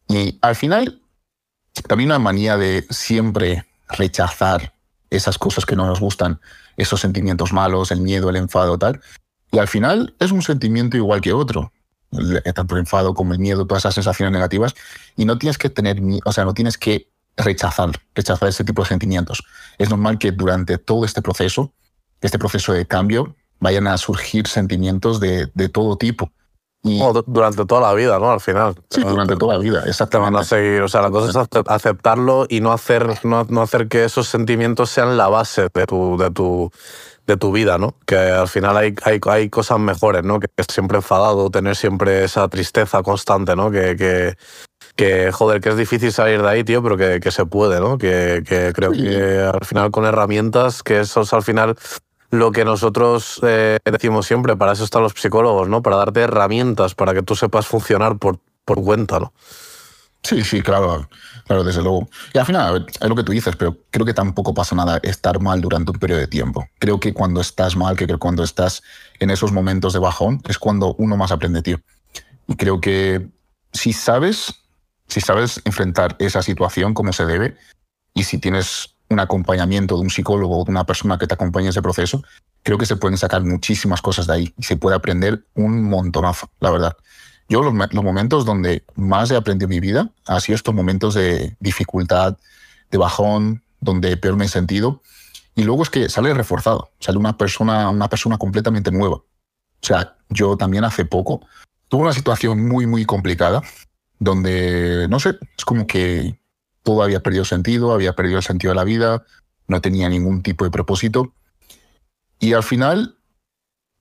Y 0.08 0.38
al 0.42 0.56
final, 0.56 1.02
también 1.88 2.10
una 2.10 2.20
manía 2.20 2.58
de 2.58 2.86
siempre 2.90 3.66
rechazar 3.90 4.74
esas 5.10 5.38
cosas 5.38 5.66
que 5.66 5.76
no 5.76 5.86
nos 5.86 6.00
gustan, 6.00 6.40
esos 6.78 7.00
sentimientos 7.00 7.54
malos, 7.54 7.92
el 7.92 8.02
miedo, 8.02 8.30
el 8.30 8.36
enfado, 8.36 8.78
tal. 8.78 9.02
Y 9.52 9.60
al 9.60 9.68
final 9.68 10.16
es 10.20 10.32
un 10.32 10.42
sentimiento 10.42 10.98
igual 10.98 11.22
que 11.22 11.34
otro. 11.34 11.72
Tanto 12.54 12.76
el 12.76 12.80
enfado 12.82 13.14
como 13.14 13.34
el 13.34 13.40
miedo, 13.40 13.66
todas 13.66 13.82
esas 13.82 13.96
sensaciones 13.96 14.34
negativas. 14.34 14.74
Y 15.16 15.26
no 15.26 15.38
tienes 15.38 15.58
que 15.58 15.70
tener, 15.70 16.02
o 16.24 16.32
sea, 16.32 16.46
no 16.46 16.54
tienes 16.54 16.78
que 16.78 17.10
rechazar, 17.38 17.92
rechazar 18.14 18.50
ese 18.50 18.64
tipo 18.64 18.82
de 18.82 18.90
sentimientos. 18.90 19.44
Es 19.78 19.90
normal 19.90 20.18
que 20.18 20.32
durante 20.32 20.78
todo 20.78 21.06
este 21.06 21.22
proceso, 21.22 21.74
este 22.22 22.40
proceso 22.40 22.74
de 22.74 22.86
cambio, 22.86 23.36
vayan 23.60 23.88
a 23.88 23.98
surgir 23.98 24.48
sentimientos 24.48 25.20
de, 25.20 25.52
de 25.54 25.70
todo 25.70 25.98
tipo. 25.98 26.32
Y 26.86 27.00
du- 27.00 27.24
durante 27.26 27.66
toda 27.66 27.82
la 27.82 27.94
vida, 27.94 28.20
¿no? 28.20 28.32
Al 28.32 28.40
final. 28.40 28.76
sí, 28.90 29.02
durante 29.02 29.36
toda 29.36 29.56
la 29.56 29.60
vida, 29.60 29.74
te 29.74 29.80
van 29.80 29.88
a 29.88 29.90
exactamente. 29.90 30.44
seguir. 30.46 30.82
O 30.84 30.88
sea, 30.88 31.02
la 31.02 31.10
cosa 31.10 31.30
es 31.30 31.36
ace- 31.36 31.64
aceptarlo 31.68 32.46
y 32.48 32.62
no 32.62 32.72
hacer, 32.72 33.20
no, 33.26 33.46
no 33.50 33.62
hacer 33.62 33.88
que 33.88 34.04
esos 34.06 34.28
sentimientos 34.28 34.90
sean 34.92 35.18
la 35.18 35.28
base 35.28 35.68
de 35.74 35.86
tu, 35.88 36.18
de 36.18 36.30
tu, 36.32 36.72
de 37.26 37.38
tu 37.38 37.52
vida, 37.52 37.78
¿no? 37.80 37.96
Que 38.06 38.18
al 38.18 38.48
final 38.48 38.78
hay, 38.78 38.94
hay, 39.04 39.20
hay 39.28 39.50
cosas 39.50 39.80
mejores, 39.80 40.24
¿no? 40.24 40.40
Que 40.40 40.48
es 40.58 40.68
siempre 40.72 40.98
enfadado, 40.98 41.50
tener 41.50 41.76
siempre 41.76 42.24
esa 42.24 42.48
tristeza 42.50 43.02
constante, 43.02 43.56
¿no? 43.56 43.72
Que, 43.72 43.96
que, 43.96 44.36
que, 44.96 45.32
joder, 45.32 45.60
que 45.62 45.70
es 45.70 45.78
difícil 45.78 46.12
salir 46.14 46.42
de 46.42 46.50
ahí, 46.50 46.64
tío, 46.64 46.84
pero 46.84 46.98
que, 46.98 47.20
que 47.20 47.32
se 47.32 47.46
puede, 47.48 47.80
¿no? 47.80 47.98
Que, 47.98 48.44
que 48.48 48.72
creo 48.74 48.94
Sí. 48.94 49.02
que 49.02 49.42
al 49.42 49.66
final 49.66 49.90
con 49.92 50.06
herramientas, 50.06 50.84
que 50.84 51.00
eso 51.00 51.22
es 51.22 51.34
al 51.34 51.42
final 51.42 51.76
lo 52.30 52.52
que 52.52 52.66
nosotros 52.66 53.40
eh, 53.44 53.80
decimos 53.84 54.26
siempre, 54.26 54.56
para 54.56 54.74
eso 54.74 54.84
están 54.84 55.04
los 55.04 55.14
psicólogos, 55.14 55.70
¿no? 55.70 55.82
Para 55.82 55.98
darte 55.98 56.22
herramientas 56.22 56.96
para 56.96 57.14
que 57.14 57.22
tú 57.22 57.36
sepas 57.36 57.68
funcionar 57.68 58.18
por, 58.18 58.40
por 58.66 58.84
cuenta, 58.84 59.20
¿no? 59.20 59.34
Sí, 60.26 60.44
sí, 60.44 60.62
claro, 60.64 61.08
claro, 61.46 61.64
desde 61.64 61.84
luego. 61.84 62.10
Y 62.34 62.40
al 62.40 62.48
final, 62.48 62.88
es 63.00 63.08
lo 63.08 63.16
que 63.16 63.24
tú 63.24 63.32
dices, 63.32 63.56
pero 63.56 63.78
creo 63.92 64.08
que 64.08 64.14
tampoco 64.14 64.56
pasa 64.56 64.76
nada 64.76 65.00
estar 65.04 65.40
mal 65.40 65.62
durante 65.62 65.92
un 65.92 66.00
periodo 66.00 66.20
de 66.20 66.28
tiempo. 66.28 66.68
Creo 66.80 67.00
que 67.00 67.14
cuando 67.14 67.42
estás 67.42 67.76
mal, 67.76 67.96
que 67.96 68.08
cuando 68.18 68.44
estás 68.44 68.82
en 69.20 69.30
esos 69.30 69.52
momentos 69.52 69.94
de 69.94 70.00
bajón, 70.00 70.42
es 70.48 70.58
cuando 70.58 70.96
uno 70.98 71.16
más 71.16 71.32
aprende, 71.32 71.62
tío. 71.62 71.80
Y 72.48 72.56
creo 72.56 72.82
que 72.82 73.30
si 73.72 73.94
sabes, 73.94 74.64
si 75.08 75.22
sabes 75.22 75.62
enfrentar 75.64 76.16
esa 76.18 76.42
situación 76.42 76.96
como 76.96 77.14
se 77.14 77.28
debe, 77.28 77.56
y 78.16 78.24
si 78.24 78.40
tienes 78.40 78.95
un 79.10 79.20
acompañamiento 79.20 79.96
de 79.96 80.02
un 80.02 80.10
psicólogo 80.10 80.60
o 80.62 80.66
de 80.66 80.72
una 80.72 80.86
persona 80.86 81.18
que 81.18 81.28
te 81.28 81.34
acompañe 81.34 81.66
en 81.66 81.70
ese 81.70 81.82
proceso, 81.82 82.24
creo 82.64 82.78
que 82.78 82.86
se 82.86 82.96
pueden 82.96 83.18
sacar 83.18 83.44
muchísimas 83.44 84.02
cosas 84.02 84.28
de 84.28 84.34
ahí 84.34 84.54
y 84.58 84.64
se 84.64 84.78
puede 84.78 84.96
aprender 84.96 85.46
un 85.54 85.84
montonazo, 85.84 86.50
la 86.60 86.72
verdad. 86.72 86.98
Yo 87.48 87.62
los, 87.62 87.74
me- 87.74 87.88
los 87.92 88.04
momentos 88.04 88.46
donde 88.46 88.84
más 88.96 89.30
he 89.30 89.36
aprendido 89.36 89.68
en 89.68 89.70
mi 89.76 89.80
vida 89.80 90.10
han 90.26 90.42
sido 90.42 90.56
estos 90.56 90.74
momentos 90.74 91.14
de 91.14 91.56
dificultad, 91.60 92.38
de 92.90 92.98
bajón, 92.98 93.62
donde 93.80 94.18
peor 94.18 94.36
me 94.36 94.46
he 94.46 94.48
sentido. 94.50 95.02
Y 95.56 95.64
luego 95.64 95.84
es 95.84 95.90
que 95.90 96.10
sale 96.10 96.34
reforzado, 96.34 96.90
sale 97.00 97.18
una 97.20 97.38
persona, 97.38 97.90
una 97.90 98.10
persona 98.10 98.38
completamente 98.38 98.92
nueva. 98.92 99.18
O 99.18 99.26
sea, 99.82 100.16
yo 100.30 100.58
también 100.58 100.84
hace 100.84 101.06
poco 101.06 101.42
tuve 101.88 102.02
una 102.02 102.14
situación 102.14 102.68
muy, 102.68 102.88
muy 102.88 103.06
complicada, 103.06 103.62
donde, 104.18 105.08
no 105.10 105.20
sé, 105.20 105.38
es 105.58 105.66
como 105.66 105.86
que 105.86 106.40
todo 106.86 107.02
había 107.02 107.20
perdido 107.20 107.44
sentido, 107.44 107.92
había 107.92 108.14
perdido 108.14 108.38
el 108.38 108.44
sentido 108.44 108.72
de 108.72 108.76
la 108.76 108.84
vida, 108.84 109.26
no 109.68 109.82
tenía 109.82 110.08
ningún 110.08 110.44
tipo 110.44 110.64
de 110.64 110.72
propósito. 110.72 111.34
Y 112.40 112.54
al 112.54 112.64
final 112.64 113.18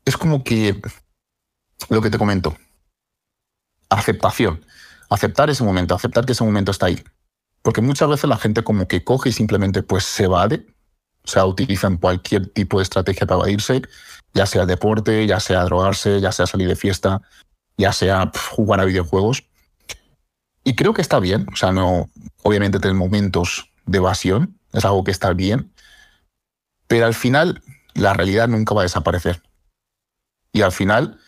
es 0.05 0.17
como 0.19 0.45
que 0.45 0.81
lo 1.89 2.03
que 2.03 2.11
te 2.11 2.19
comento, 2.19 2.57
aceptación, 3.89 4.65
aceptar 5.09 5.49
ese 5.49 5.65
momento, 5.65 5.95
aceptar 5.95 6.27
que 6.27 6.33
ese 6.33 6.45
momento 6.45 6.71
está 6.71 6.87
ahí. 6.87 7.03
Porque 7.63 7.81
muchas 7.81 8.11
veces 8.11 8.29
la 8.29 8.37
gente 8.37 8.63
como 8.63 8.87
que 8.87 9.03
coge 9.03 9.31
y 9.31 9.33
simplemente 9.33 9.83
pues 9.83 10.05
se 10.05 10.25
evade, 10.25 10.67
o 11.25 11.29
sea, 11.29 11.47
utilizan 11.47 11.97
cualquier 11.97 12.49
tipo 12.53 12.79
de 12.79 12.83
estrategia 12.83 13.27
para 13.27 13.41
evadirse, 13.41 13.81
ya 14.35 14.45
sea 14.45 14.67
deporte, 14.67 15.27
ya 15.27 15.41
sea 15.41 15.65
drogarse, 15.65 16.21
ya 16.21 16.33
sea 16.33 16.47
salir 16.47 16.69
de 16.69 16.77
fiesta, 16.77 17.23
ya 17.79 17.95
sea 17.95 18.31
jugar 18.51 18.81
a 18.81 18.85
videojuegos. 18.85 19.45
Y 20.65 20.75
creo 20.77 20.95
que 20.95 21.03
está 21.03 21.21
bien, 21.21 21.47
o 21.53 21.57
sea, 21.57 21.73
no, 21.73 22.09
obviamente 22.43 22.81
tener 22.81 22.97
momentos 22.97 23.71
de 23.87 23.99
evasión 23.99 24.59
es 24.73 24.85
algo 24.85 25.05
que 25.05 25.11
está 25.11 25.33
bien, 25.35 25.73
pero 26.87 27.07
al 27.07 27.15
final 27.15 27.63
la 27.95 28.15
realidad 28.15 28.49
nunca 28.49 28.75
va 28.75 28.81
a 28.81 28.85
desaparecer. 28.85 29.43
Y 30.53 30.63
al 30.63 30.73
final 30.73 31.19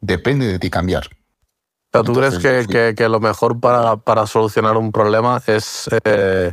depende 0.00 0.46
de 0.46 0.58
ti 0.58 0.70
cambiar. 0.70 1.06
O 1.06 1.98
sea, 1.98 2.02
¿tú 2.04 2.12
crees 2.14 2.38
que, 2.38 2.62
sí. 2.62 2.68
que- 2.68 2.94
que 2.96 3.08
lo 3.08 3.20
mejor 3.20 3.58
para, 3.58 3.96
para 3.96 4.26
solucionar 4.26 4.76
un 4.76 4.92
problema 4.92 5.42
es 5.46 5.88
eh, 6.04 6.52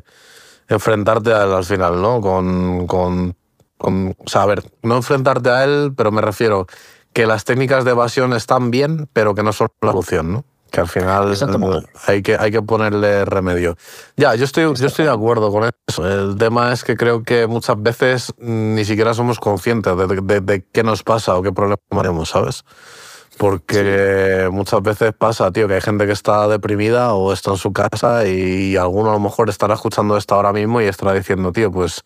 enfrentarte 0.70 1.34
a 1.34 1.44
él 1.44 1.52
al 1.54 1.66
final, 1.66 2.02
¿no? 2.02 2.22
Con, 2.22 2.88
con, 2.88 3.36
con- 3.78 4.16
O 4.18 4.28
sea, 4.30 4.44
a 4.44 4.46
ver, 4.46 4.64
no 4.82 4.96
enfrentarte 4.96 5.50
a 5.50 5.64
él, 5.66 5.94
pero 5.96 6.12
me 6.12 6.22
refiero 6.22 6.66
que 7.12 7.26
las 7.28 7.44
técnicas 7.44 7.84
de 7.86 7.92
evasión 7.92 8.34
están 8.34 8.72
bien, 8.72 9.08
pero 9.14 9.36
que 9.36 9.44
no 9.44 9.54
son 9.54 9.68
la 9.82 9.92
solución, 9.92 10.32
¿no? 10.32 10.46
Que 10.74 10.82
al 10.82 10.88
final 10.88 11.32
eh, 11.32 11.84
hay 12.08 12.24
que, 12.24 12.36
hay 12.36 12.50
que 12.52 12.62
ponerle 12.64 13.26
remedio. 13.26 13.78
Ya, 14.18 14.34
yo 14.34 14.44
estoy, 14.44 14.64
yo 14.76 14.88
estoy 14.88 15.06
de 15.06 15.12
acuerdo 15.12 15.52
con 15.52 15.70
eso. 15.88 16.08
El 16.10 16.36
tema 16.36 16.74
es 16.74 16.84
que 16.84 16.98
creo 16.98 17.22
que 17.22 17.46
muchas 17.46 17.80
veces 17.82 18.34
mm, 18.40 18.74
ni 18.74 18.84
siquiera 18.84 19.14
somos 19.14 19.40
conscientes 19.40 19.96
de, 19.96 20.08
de- 20.08 20.42
de 20.42 20.66
qué 20.72 20.82
nos 20.84 21.04
pasa 21.04 21.36
o 21.36 21.44
qué 21.44 21.52
problema 21.52 21.78
tenemos, 21.92 22.30
¿sabes? 22.30 22.64
Porque 23.38 24.48
muchas 24.52 24.82
veces 24.82 25.14
pasa, 25.18 25.52
tío, 25.52 25.68
que 25.68 25.76
hay 25.76 25.82
gente 25.82 26.06
que 26.06 26.12
está 26.12 26.48
deprimida 26.48 27.14
o 27.14 27.34
está 27.34 27.52
en 27.52 27.58
su 27.58 27.74
casa 27.74 28.28
y 28.28 28.78
alguno 28.78 29.10
a 29.10 29.14
lo 29.14 29.20
mejor 29.20 29.50
estará 29.50 29.74
escuchando 29.74 30.18
esto 30.18 30.36
ahora 30.36 30.54
mismo 30.54 30.82
y 30.82 30.86
estará 30.86 31.14
diciendo, 31.14 31.52
tío, 31.52 31.72
pues 31.72 32.04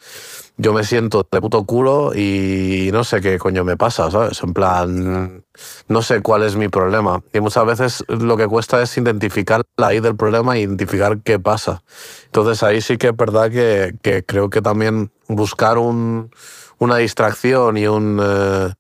yo 0.55 0.73
me 0.73 0.83
siento 0.83 1.27
de 1.29 1.41
puto 1.41 1.63
culo 1.65 2.13
y 2.15 2.89
no 2.93 3.03
sé 3.03 3.21
qué 3.21 3.37
coño 3.37 3.63
me 3.63 3.77
pasa, 3.77 4.09
¿sabes? 4.09 4.41
En 4.41 4.53
plan, 4.53 5.43
no 5.87 6.01
sé 6.01 6.21
cuál 6.21 6.43
es 6.43 6.55
mi 6.55 6.69
problema. 6.69 7.21
Y 7.33 7.41
muchas 7.41 7.65
veces 7.65 8.03
lo 8.07 8.37
que 8.37 8.47
cuesta 8.47 8.81
es 8.81 8.97
identificar 8.97 9.63
la 9.75 9.87
raíz 9.87 10.01
del 10.01 10.15
problema 10.15 10.55
e 10.55 10.61
identificar 10.61 11.19
qué 11.23 11.39
pasa. 11.39 11.83
Entonces 12.25 12.63
ahí 12.63 12.81
sí 12.81 12.97
que 12.97 13.07
es 13.07 13.17
verdad 13.17 13.51
que, 13.51 13.95
que 14.01 14.23
creo 14.23 14.49
que 14.49 14.61
también 14.61 15.11
buscar 15.27 15.77
un, 15.77 16.31
una 16.79 16.97
distracción 16.97 17.77
y 17.77 17.87
un... 17.87 18.19
Eh, 18.21 18.73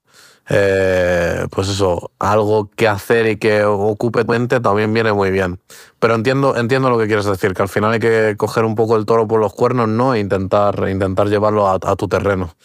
eh, 0.49 1.45
pues 1.51 1.67
eso, 1.67 2.11
algo 2.19 2.69
que 2.73 2.87
hacer 2.87 3.27
y 3.27 3.37
que 3.37 3.65
ocupe 3.65 4.23
tu 4.23 4.31
mente 4.31 4.59
también 4.61 4.93
viene 4.93 5.11
muy 5.11 5.29
bien. 5.29 5.59
Pero 5.99 6.15
entiendo, 6.15 6.55
entiendo 6.55 6.89
lo 6.89 6.97
que 6.97 7.07
quieres 7.07 7.25
decir, 7.25 7.53
que 7.53 7.63
al 7.63 7.69
final 7.69 7.91
hay 7.91 7.99
que 7.99 8.35
coger 8.37 8.63
un 8.63 8.75
poco 8.75 8.95
el 8.95 9.05
toro 9.05 9.27
por 9.27 9.41
los 9.41 9.53
cuernos, 9.53 9.89
¿no? 9.89 10.13
E 10.13 10.19
intentar, 10.19 10.87
intentar 10.87 11.27
llevarlo 11.27 11.67
a, 11.69 11.95
tu 11.95 12.07
terreno. 12.07 12.55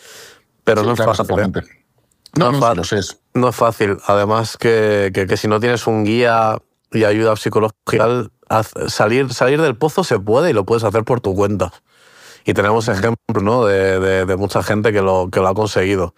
Pero 0.64 0.84
no 0.84 0.92
es 0.92 0.98
fácil. 0.98 1.26
¿eh? 1.38 1.50
No, 2.34 2.52
no, 2.52 2.74
no, 2.74 2.82
es. 2.82 3.20
no 3.34 3.48
es 3.48 3.56
fácil. 3.56 3.98
Además 4.06 4.56
que, 4.56 5.10
que, 5.12 5.36
si 5.36 5.48
no 5.48 5.58
tienes 5.58 5.86
un 5.86 6.04
guía 6.04 6.58
y 6.92 7.04
ayuda 7.04 7.34
psicológica, 7.36 8.28
salir, 8.86 9.34
salir 9.34 9.60
del 9.60 9.76
pozo 9.76 10.04
se 10.04 10.20
puede 10.20 10.50
y 10.50 10.52
lo 10.52 10.64
puedes 10.64 10.84
hacer 10.84 11.02
por 11.04 11.20
tu 11.20 11.34
cuenta. 11.34 11.72
Y 12.44 12.54
tenemos 12.54 12.88
ejemplos 12.88 13.42
¿no? 13.42 13.64
de, 13.64 13.98
de, 13.98 14.24
de 14.24 14.36
mucha 14.36 14.62
gente 14.62 14.92
que 14.92 15.02
lo, 15.02 15.30
que 15.30 15.40
lo 15.40 15.48
ha 15.48 15.54
conseguido. 15.54 16.14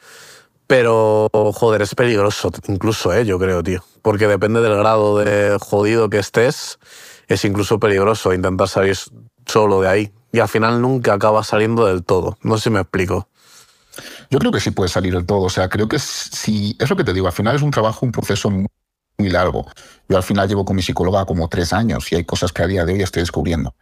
Pero, 0.66 1.28
joder, 1.54 1.82
es 1.82 1.94
peligroso, 1.94 2.50
incluso, 2.68 3.12
¿eh? 3.12 3.26
yo 3.26 3.38
creo, 3.38 3.62
tío. 3.62 3.84
Porque 4.02 4.26
depende 4.26 4.60
del 4.60 4.76
grado 4.76 5.18
de 5.18 5.58
jodido 5.60 6.08
que 6.08 6.18
estés, 6.18 6.78
es 7.28 7.44
incluso 7.44 7.78
peligroso 7.78 8.32
intentar 8.32 8.68
salir 8.68 8.96
solo 9.46 9.82
de 9.82 9.88
ahí. 9.88 10.12
Y 10.32 10.40
al 10.40 10.48
final 10.48 10.80
nunca 10.80 11.14
acabas 11.14 11.46
saliendo 11.48 11.86
del 11.86 12.02
todo. 12.02 12.38
No 12.42 12.56
sé 12.56 12.64
si 12.64 12.70
me 12.70 12.80
explico. 12.80 13.28
Yo 14.30 14.38
creo 14.38 14.50
que 14.50 14.60
sí 14.60 14.70
puedes 14.70 14.92
salir 14.92 15.14
del 15.14 15.26
todo. 15.26 15.42
O 15.42 15.50
sea, 15.50 15.68
creo 15.68 15.86
que 15.86 15.98
sí. 15.98 16.76
Es 16.80 16.90
lo 16.90 16.96
que 16.96 17.04
te 17.04 17.12
digo, 17.12 17.26
al 17.26 17.32
final 17.32 17.54
es 17.54 17.62
un 17.62 17.70
trabajo, 17.70 18.04
un 18.04 18.12
proceso 18.12 18.50
muy, 18.50 18.68
largo. 19.18 19.66
Yo 20.08 20.16
al 20.16 20.22
final 20.22 20.48
llevo 20.48 20.64
con 20.64 20.74
mi 20.74 20.82
psicóloga 20.82 21.24
como 21.24 21.48
tres 21.48 21.72
años 21.72 22.10
y 22.10 22.16
hay 22.16 22.24
cosas 22.24 22.52
que 22.52 22.62
a 22.62 22.66
día 22.66 22.84
de 22.84 22.94
hoy 22.94 23.02
estoy 23.02 23.22
descubriendo. 23.22 23.74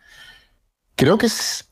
Creo 0.95 1.16
que 1.16 1.27
es. 1.27 1.71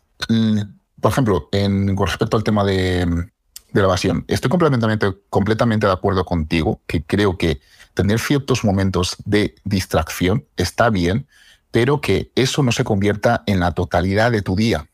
Por 1.00 1.12
ejemplo, 1.12 1.48
en, 1.52 1.94
con 1.94 2.06
respecto 2.06 2.36
al 2.36 2.44
tema 2.44 2.64
de 2.64 3.30
de 3.72 3.80
la 3.80 3.86
evasión. 3.86 4.24
Estoy 4.28 4.50
completamente, 4.50 5.12
completamente 5.28 5.86
de 5.86 5.92
acuerdo 5.92 6.24
contigo, 6.24 6.80
que 6.86 7.02
creo 7.02 7.38
que 7.38 7.60
tener 7.94 8.18
ciertos 8.18 8.64
momentos 8.64 9.16
de 9.24 9.54
distracción 9.64 10.46
está 10.56 10.90
bien, 10.90 11.26
pero 11.70 12.00
que 12.00 12.32
eso 12.34 12.62
no 12.62 12.72
se 12.72 12.84
convierta 12.84 13.42
en 13.46 13.60
la 13.60 13.72
totalidad 13.72 14.30
de 14.30 14.42
tu 14.42 14.56
día. 14.56 14.88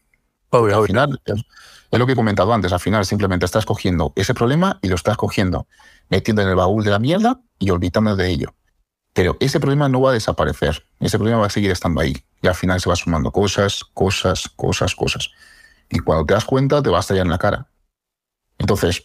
al 0.51 0.87
final, 0.87 1.21
es, 1.25 1.45
lo 1.93 2.07
que 2.07 2.12
he 2.12 2.17
comentado 2.17 2.53
antes, 2.53 2.73
al 2.73 2.81
final 2.81 3.07
simplemente 3.07 3.47
estás 3.47 3.65
cogiendo 3.65 4.12
ese 4.17 4.35
problema 4.35 4.79
y 4.83 4.89
lo 4.89 4.97
estás 4.97 5.17
cogiendo, 5.17 5.67
metiendo 6.09 6.43
en 6.43 6.49
el 6.49 6.55
baúl 6.55 6.85
de 6.85 6.91
la 6.91 6.99
mierda 6.99 7.41
y 7.59 7.71
olvidando 7.71 8.17
de 8.17 8.29
ello. 8.29 8.55
Pero 9.12 9.39
ese 9.41 9.61
problema 9.61 9.89
no 9.89 10.03
va 10.03 10.11
a 10.11 10.15
desaparecer, 10.15 10.85
ese 11.01 11.17
problema 11.17 11.41
va 11.41 11.47
a 11.47 11.51
seguir 11.51 11.71
estando 11.71 12.01
ahí. 12.01 12.15
Y 12.43 12.49
al 12.49 12.55
final 12.55 12.81
se 12.81 12.89
va 12.91 12.97
sumando 12.97 13.31
cosas, 13.31 13.83
cosas, 13.95 14.51
cosas, 14.55 14.95
cosas. 14.95 15.31
Y 15.89 16.01
cuando 16.01 16.27
te 16.27 16.35
das 16.35 16.45
cuenta, 16.45 16.83
te 16.83 16.91
va 16.91 16.99
a 16.99 17.01
estallar 17.01 17.25
en 17.25 17.31
la 17.31 17.39
cara. 17.39 17.67
Entonces, 18.59 19.05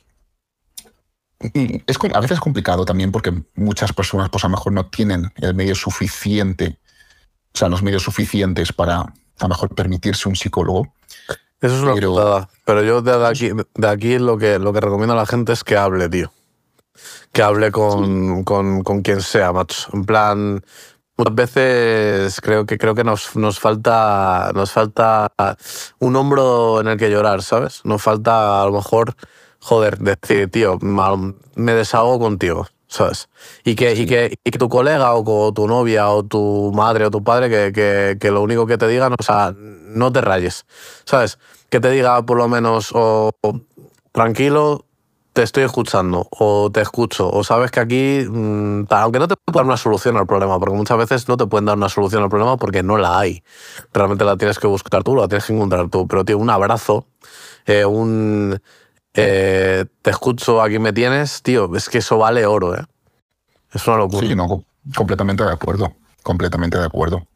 es, 1.53 1.97
a 2.13 2.19
veces 2.19 2.37
es 2.37 2.39
complicado 2.39 2.85
también 2.85 3.11
porque 3.11 3.33
muchas 3.55 3.93
personas 3.93 4.29
pues 4.29 4.43
a 4.43 4.47
lo 4.47 4.51
mejor 4.51 4.73
no 4.73 4.85
tienen 4.87 5.31
el 5.37 5.55
medio 5.55 5.75
suficiente, 5.75 6.79
o 7.53 7.57
sea, 7.57 7.69
los 7.69 7.81
medios 7.81 8.03
suficientes 8.03 8.71
para 8.73 8.99
a 8.99 9.13
lo 9.45 9.49
mejor 9.49 9.73
permitirse 9.73 10.29
un 10.29 10.35
psicólogo. 10.35 10.93
Eso 11.59 11.75
es 11.75 11.81
una 11.81 11.93
pero, 11.93 12.49
Pero 12.65 12.83
yo 12.83 13.01
de 13.01 13.27
aquí, 13.27 13.49
de 13.75 13.87
aquí 13.87 14.19
lo, 14.19 14.37
que, 14.37 14.59
lo 14.59 14.73
que 14.73 14.79
recomiendo 14.79 15.13
a 15.13 15.17
la 15.17 15.25
gente 15.25 15.53
es 15.53 15.63
que 15.63 15.77
hable, 15.77 16.09
tío. 16.09 16.31
Que 17.31 17.41
hable 17.41 17.71
con, 17.71 18.43
con, 18.43 18.83
con 18.83 19.01
quien 19.01 19.21
sea, 19.21 19.51
macho. 19.51 19.89
En 19.93 20.05
plan, 20.05 20.63
muchas 21.17 21.35
veces 21.35 22.41
creo 22.41 22.65
que 22.65 22.77
creo 22.77 22.95
que 22.95 23.03
nos, 23.03 23.35
nos 23.35 23.59
falta 23.59 24.51
nos 24.55 24.71
falta 24.71 25.31
un 25.99 26.15
hombro 26.15 26.81
en 26.81 26.87
el 26.87 26.97
que 26.97 27.11
llorar, 27.11 27.43
¿sabes? 27.43 27.81
Nos 27.83 28.01
falta 28.01 28.61
a 28.61 28.65
lo 28.65 28.73
mejor 28.73 29.15
joder, 29.61 29.99
decir, 29.99 30.49
tío, 30.49 30.77
me 30.79 31.73
deshago 31.73 32.19
contigo, 32.19 32.67
¿sabes? 32.87 33.29
Y 33.63 33.75
que, 33.75 33.93
y 33.93 34.05
que, 34.05 34.37
y 34.43 34.51
que 34.51 34.57
tu 34.57 34.67
colega 34.67 35.13
o 35.13 35.53
tu 35.53 35.67
novia 35.67 36.09
o 36.09 36.23
tu 36.23 36.71
madre 36.73 37.05
o 37.05 37.11
tu 37.11 37.23
padre 37.23 37.49
que, 37.49 37.71
que, 37.71 38.17
que, 38.19 38.31
lo 38.31 38.41
único 38.41 38.65
que 38.65 38.77
te 38.77 38.87
digan, 38.87 39.13
o 39.17 39.23
sea, 39.23 39.53
no 39.55 40.11
te 40.11 40.21
rayes, 40.21 40.65
¿sabes? 41.05 41.39
Que 41.69 41.79
te 41.79 41.89
diga 41.89 42.25
por 42.25 42.37
lo 42.37 42.47
menos, 42.47 42.91
o 42.93 43.31
tranquilo, 44.11 44.85
te 45.33 45.43
estoy 45.43 45.63
escuchando, 45.63 46.27
o 46.31 46.69
te 46.71 46.81
escucho, 46.81 47.29
o 47.29 47.43
sabes 47.43 47.71
que 47.71 47.79
aquí, 47.79 48.25
mm, 48.29 48.87
aunque 48.89 49.19
no 49.19 49.27
te 49.27 49.35
puedo 49.37 49.59
dar 49.59 49.65
una 49.65 49.77
solución 49.77 50.17
al 50.17 50.27
problema, 50.27 50.59
porque 50.59 50.75
muchas 50.75 50.97
veces 50.97 51.27
no 51.29 51.37
te 51.37 51.45
pueden 51.45 51.65
dar 51.65 51.77
una 51.77 51.87
solución 51.87 52.23
al 52.23 52.29
problema 52.29 52.57
porque 52.57 52.83
no 52.83 52.97
la 52.97 53.17
hay. 53.19 53.43
Realmente 53.93 54.25
la 54.25 54.35
tienes 54.35 54.59
que 54.59 54.67
buscar 54.67 55.03
tú, 55.03 55.15
la 55.15 55.27
tienes 55.27 55.45
que 55.45 55.53
encontrar 55.53 55.89
tú. 55.89 56.07
Pero, 56.07 56.25
tío, 56.25 56.37
un 56.37 56.49
abrazo, 56.49 57.05
eh, 57.65 57.85
un 57.85 58.59
eh, 59.13 59.85
te 60.01 60.09
escucho, 60.09 60.61
aquí 60.61 60.79
me 60.79 60.93
tienes, 60.93 61.41
tío, 61.41 61.73
es 61.75 61.89
que 61.89 61.99
eso 61.99 62.17
vale 62.17 62.45
oro, 62.45 62.75
¿eh? 62.75 62.85
Es 63.73 63.87
una 63.87 63.97
locura. 63.97 64.27
Sí, 64.27 64.35
no, 64.35 64.65
completamente 64.95 65.43
de 65.43 65.51
acuerdo, 65.51 65.93
completamente 66.23 66.77
de 66.77 66.85
acuerdo. 66.85 67.27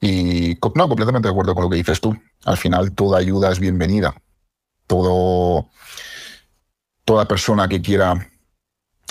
Y 0.00 0.58
no, 0.74 0.88
completamente 0.88 1.28
de 1.28 1.32
acuerdo 1.32 1.54
con 1.54 1.64
lo 1.64 1.70
que 1.70 1.76
dices 1.76 2.00
tú. 2.00 2.16
Al 2.44 2.56
final 2.56 2.92
toda 2.92 3.18
ayuda 3.18 3.52
es 3.52 3.60
bienvenida. 3.60 4.14
Todo, 4.86 5.68
toda 7.04 7.26
persona 7.26 7.68
que 7.68 7.80
quiera 7.80 8.28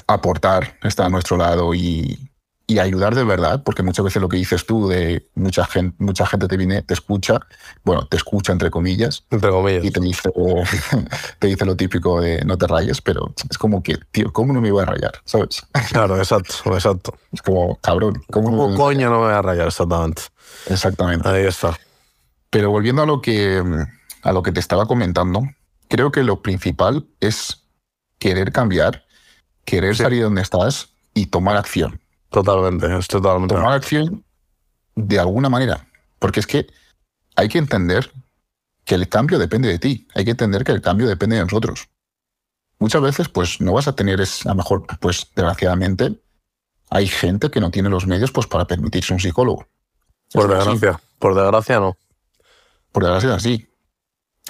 aportar 0.08 0.78
está 0.84 1.06
a 1.06 1.10
nuestro 1.10 1.38
lado 1.38 1.74
y, 1.74 2.31
y 2.72 2.80
ayudar 2.80 3.16
de 3.16 3.26
verdad, 3.26 3.64
porque 3.66 3.84
muchas 3.84 4.06
veces 4.06 4.22
lo 4.22 4.30
que 4.30 4.38
dices 4.38 4.66
tú 4.66 4.88
de 4.88 5.28
mucha 5.36 5.66
gente, 5.66 5.94
mucha 6.00 6.26
gente 6.26 6.48
te 6.48 6.56
viene, 6.56 6.82
te 6.82 6.94
escucha, 6.94 7.42
bueno, 7.84 8.08
te 8.08 8.16
escucha 8.16 8.54
entre 8.54 8.72
comillas, 8.72 9.26
entre 9.30 9.50
comillas. 9.50 9.84
y 9.84 9.92
te 9.92 10.00
dice, 10.00 10.32
te 11.40 11.48
dice 11.48 11.66
lo 11.66 11.76
típico 11.76 12.22
de 12.22 12.46
no 12.46 12.58
te 12.58 12.68
rayes, 12.68 13.02
pero 13.02 13.34
es 13.50 13.58
como 13.58 13.84
que, 13.84 13.98
tío, 14.12 14.32
¿cómo 14.32 14.54
no 14.54 14.62
me 14.62 14.72
voy 14.72 14.84
a 14.84 14.86
rayar? 14.86 15.12
¿Sabes? 15.26 15.64
Claro, 15.92 16.18
exacto, 16.18 16.54
exacto. 16.74 17.14
Es 17.34 17.42
como, 17.42 17.76
cabrón, 17.82 18.24
¿cómo, 18.32 18.74
coño 18.76 19.10
no 19.10 19.20
me 19.20 19.26
voy 19.26 19.34
a 19.34 19.42
rayar? 19.42 19.68
Exactamente. 19.68 20.22
Exactamente. 20.68 21.28
Ahí 21.28 21.46
está. 21.46 21.78
Pero 22.50 22.72
volviendo 22.72 23.02
a 23.02 23.06
lo 23.06 23.22
que, 23.22 23.62
a 24.22 24.32
lo 24.32 24.44
que 24.44 24.54
te 24.54 24.62
estaba 24.62 24.86
comentando, 24.86 25.44
creo 25.90 26.14
que 26.14 26.24
lo 26.24 26.42
principal 26.42 27.06
es 27.20 27.66
querer 28.18 28.54
cambiar, 28.54 29.04
querer 29.66 29.98
salir 29.98 30.20
de 30.20 30.24
donde 30.24 30.42
estás 30.42 30.90
y 31.14 31.26
tomar 31.26 31.58
acción. 31.58 32.01
Totalmente, 32.32 32.98
es 32.98 33.08
totalmente. 33.08 33.54
Tomar 33.54 33.74
acción 33.74 34.24
de 34.96 35.20
alguna 35.20 35.50
manera. 35.50 35.88
Porque 36.18 36.40
es 36.40 36.48
que 36.48 36.68
hay 37.36 37.50
que 37.50 37.58
entender 37.58 38.12
que 38.86 38.96
el 38.96 39.10
cambio 39.10 39.38
depende 39.38 39.68
de 39.68 39.80
ti. 39.80 40.08
Hay 40.16 40.26
que 40.26 40.32
entender 40.32 40.64
que 40.64 40.72
el 40.72 40.82
cambio 40.82 41.08
depende 41.08 41.36
de 41.36 41.44
nosotros. 41.44 41.90
Muchas 42.80 43.02
veces, 43.02 43.30
pues, 43.30 43.62
no 43.62 43.74
vas 43.74 43.88
a 43.88 43.96
tener, 43.96 44.22
es, 44.22 44.46
a 44.46 44.50
lo 44.50 44.56
mejor, 44.56 44.86
pues, 45.00 45.28
desgraciadamente, 45.36 46.20
hay 46.90 47.08
gente 47.08 47.52
que 47.52 47.60
no 47.60 47.70
tiene 47.70 47.90
los 47.90 48.08
medios 48.08 48.32
pues, 48.32 48.48
para 48.48 48.66
permitirse 48.66 49.14
un 49.14 49.20
psicólogo. 49.20 49.68
Por 50.34 50.48
desgracia. 50.48 51.00
Por 51.20 51.36
desgracia, 51.36 51.80
no. 51.80 51.98
Por 52.92 53.04
desgracia, 53.04 53.40
sí. 53.40 53.68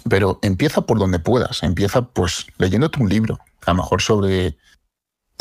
Pero 0.08 0.40
empieza 0.44 0.82
por 0.82 1.00
donde 1.00 1.20
puedas. 1.20 1.64
Empieza, 1.64 2.04
pues, 2.04 2.46
leyéndote 2.58 3.02
un 3.02 3.10
libro. 3.10 3.40
A 3.66 3.72
lo 3.72 3.78
mejor 3.78 4.02
sobre 4.02 4.58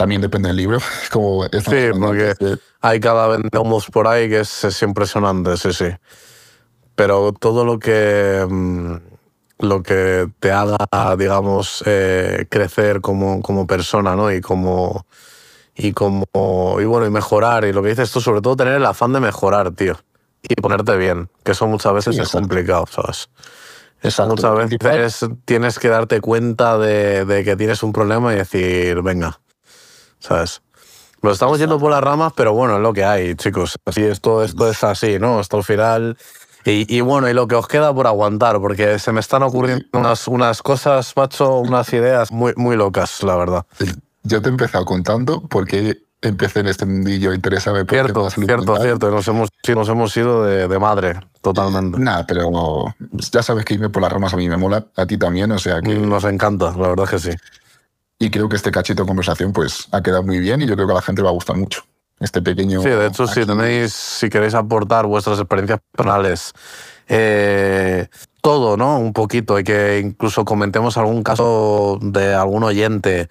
también 0.00 0.22
depende 0.22 0.48
del 0.48 0.56
libro. 0.56 0.78
Como 1.12 1.44
sí, 1.44 1.90
porque 2.00 2.34
hay 2.80 3.00
cada 3.00 3.28
vendemos 3.28 3.84
por 3.90 4.08
ahí 4.08 4.30
que 4.30 4.40
es, 4.40 4.82
impresionante, 4.82 5.58
sí, 5.58 5.74
sí. 5.74 5.88
Pero 6.94 7.34
todo 7.34 7.66
lo 7.66 7.78
que, 7.78 8.46
mm, 8.48 8.94
lo 9.58 9.82
que 9.82 10.26
te 10.40 10.52
haga, 10.52 10.78
digamos, 11.18 11.84
eh, 11.84 12.46
crecer 12.48 13.02
como, 13.02 13.42
como 13.42 13.66
persona, 13.66 14.16
¿no? 14.16 14.32
Y 14.32 14.40
como, 14.40 15.04
y 15.76 15.92
como, 15.92 16.24
y 16.80 16.84
bueno, 16.86 17.04
y 17.04 17.10
mejorar. 17.10 17.66
Y 17.66 17.74
lo 17.74 17.82
que 17.82 17.90
dices 17.90 18.10
tú, 18.10 18.22
sobre 18.22 18.40
todo 18.40 18.56
tener 18.56 18.76
el 18.76 18.86
afán 18.86 19.12
de 19.12 19.20
mejorar, 19.20 19.70
tío. 19.72 19.98
Y 20.42 20.54
ponerte 20.54 20.96
bien, 20.96 21.28
que 21.44 21.52
eso 21.52 21.66
muchas 21.66 21.92
veces 21.92 22.16
es 22.16 22.30
complicado, 22.30 22.86
¿sabes? 22.90 23.28
Exacto. 24.02 24.34
Muchas 24.34 24.72
veces 24.80 25.28
tienes 25.44 25.78
que 25.78 25.88
darte 25.88 26.22
cuenta 26.22 26.78
de, 26.78 27.26
de 27.26 27.44
que 27.44 27.54
tienes 27.54 27.82
un 27.82 27.92
problema 27.92 28.32
y 28.32 28.36
decir, 28.36 29.02
venga, 29.02 29.38
¿sabes? 30.20 30.62
Lo 31.22 31.32
estamos 31.32 31.58
yendo 31.58 31.78
por 31.78 31.90
las 31.90 32.02
ramas, 32.02 32.32
pero 32.34 32.54
bueno, 32.54 32.76
es 32.76 32.82
lo 32.82 32.92
que 32.92 33.04
hay, 33.04 33.34
chicos. 33.34 33.76
Así 33.84 34.02
esto, 34.02 34.42
esto 34.42 34.70
es 34.70 34.82
así, 34.84 35.18
¿no? 35.18 35.38
Hasta 35.38 35.56
el 35.56 35.64
final. 35.64 36.16
Y, 36.64 37.00
bueno, 37.00 37.28
y 37.28 37.32
lo 37.32 37.48
que 37.48 37.54
os 37.54 37.66
queda 37.66 37.92
por 37.92 38.06
aguantar, 38.06 38.60
porque 38.60 38.98
se 38.98 39.12
me 39.12 39.20
están 39.20 39.42
ocurriendo 39.42 39.86
unas, 39.94 40.28
unas 40.28 40.62
cosas, 40.62 41.14
macho, 41.16 41.58
unas 41.58 41.90
ideas 41.92 42.30
muy, 42.30 42.52
muy 42.56 42.76
locas, 42.76 43.22
la 43.22 43.34
verdad. 43.36 43.66
Yo 44.22 44.42
te 44.42 44.48
he 44.48 44.52
empezado 44.52 44.84
contando 44.84 45.42
porque 45.48 46.02
empecé 46.20 46.60
en 46.60 46.66
este 46.66 46.84
mundillo, 46.84 47.32
interesarme 47.32 47.84
por 47.86 47.94
Cierto, 47.96 48.30
cierto, 48.30 48.76
cierto. 48.76 49.10
Nos 49.10 49.26
hemos, 49.28 49.48
sí, 49.62 49.74
nos 49.74 49.88
hemos 49.88 50.14
ido 50.16 50.44
de, 50.44 50.78
madre, 50.78 51.18
totalmente. 51.40 51.98
Nada, 51.98 52.26
pero 52.26 52.94
ya 53.32 53.42
sabes 53.42 53.64
que 53.64 53.74
irme 53.74 53.88
por 53.88 54.02
las 54.02 54.12
ramas 54.12 54.34
a 54.34 54.36
mí 54.36 54.48
me 54.48 54.58
mola, 54.58 54.84
a 54.96 55.06
ti 55.06 55.16
también, 55.16 55.50
o 55.52 55.58
sea 55.58 55.80
que... 55.80 55.94
Nos 55.94 56.24
encanta, 56.24 56.74
la 56.76 56.88
verdad 56.88 57.08
que 57.08 57.18
sí. 57.18 57.30
Y 58.22 58.30
creo 58.30 58.50
que 58.50 58.56
este 58.56 58.70
cachito 58.70 59.02
de 59.02 59.08
conversación 59.08 59.52
pues 59.52 59.88
ha 59.92 60.02
quedado 60.02 60.22
muy 60.22 60.38
bien 60.38 60.60
y 60.60 60.66
yo 60.66 60.74
creo 60.74 60.86
que 60.86 60.92
a 60.92 60.96
la 60.96 61.02
gente 61.02 61.22
le 61.22 61.24
va 61.24 61.30
a 61.30 61.34
gustar 61.34 61.56
mucho. 61.56 61.82
Este 62.20 62.42
pequeño... 62.42 62.82
Sí, 62.82 62.90
de 62.90 63.06
hecho, 63.06 63.26
si 63.26 63.46
tenéis, 63.46 63.94
si 63.94 64.28
queréis 64.28 64.54
aportar 64.54 65.06
vuestras 65.06 65.38
experiencias 65.38 65.80
personales, 65.90 66.52
eh, 67.08 68.08
todo, 68.42 68.76
¿no? 68.76 68.98
Un 68.98 69.14
poquito, 69.14 69.58
y 69.58 69.64
que 69.64 70.00
incluso 70.04 70.44
comentemos 70.44 70.98
algún 70.98 71.22
caso 71.22 71.98
de 72.02 72.34
algún 72.34 72.62
oyente 72.62 73.28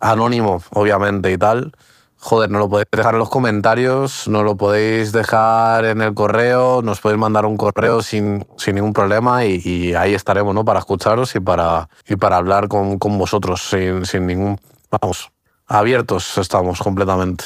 anónimo, 0.00 0.62
obviamente, 0.70 1.30
y 1.30 1.36
tal, 1.36 1.72
joder, 2.20 2.50
no 2.50 2.58
lo 2.58 2.68
podéis 2.68 2.86
dejar 2.92 3.14
en 3.14 3.18
los 3.18 3.30
comentarios, 3.30 4.28
no 4.28 4.42
lo 4.42 4.56
podéis 4.56 5.10
dejar 5.10 5.86
en 5.86 6.02
el 6.02 6.14
correo, 6.14 6.82
nos 6.82 7.00
podéis 7.00 7.18
mandar 7.18 7.46
un 7.46 7.56
correo 7.56 8.02
sin, 8.02 8.46
sin 8.58 8.74
ningún 8.74 8.92
problema 8.92 9.44
y, 9.46 9.94
ahí 9.94 10.14
estaremos, 10.14 10.54
¿no? 10.54 10.64
Para 10.64 10.80
escucharos 10.80 11.34
y 11.34 11.40
para, 11.40 11.88
y 12.06 12.16
para 12.16 12.36
hablar 12.36 12.68
con, 12.68 12.98
con 12.98 13.18
vosotros 13.18 13.62
sin, 13.68 14.04
sin 14.04 14.26
ningún... 14.26 14.60
Vamos, 14.90 15.32
abiertos 15.66 16.36
estamos 16.36 16.78
completamente. 16.80 17.44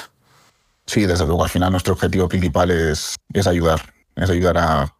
Sí, 0.87 1.07
desde 1.07 1.25
luego, 1.25 1.45
al 1.45 1.51
final 1.51 1.71
nuestro 1.71 1.95
objetivo 1.95 2.29
principal 2.29 2.71
es, 2.71 3.17
es 3.33 3.47
ayudar, 3.47 3.81
es 4.17 4.29
ayudar 4.29 4.59
a, 4.59 4.83
a, 4.83 4.91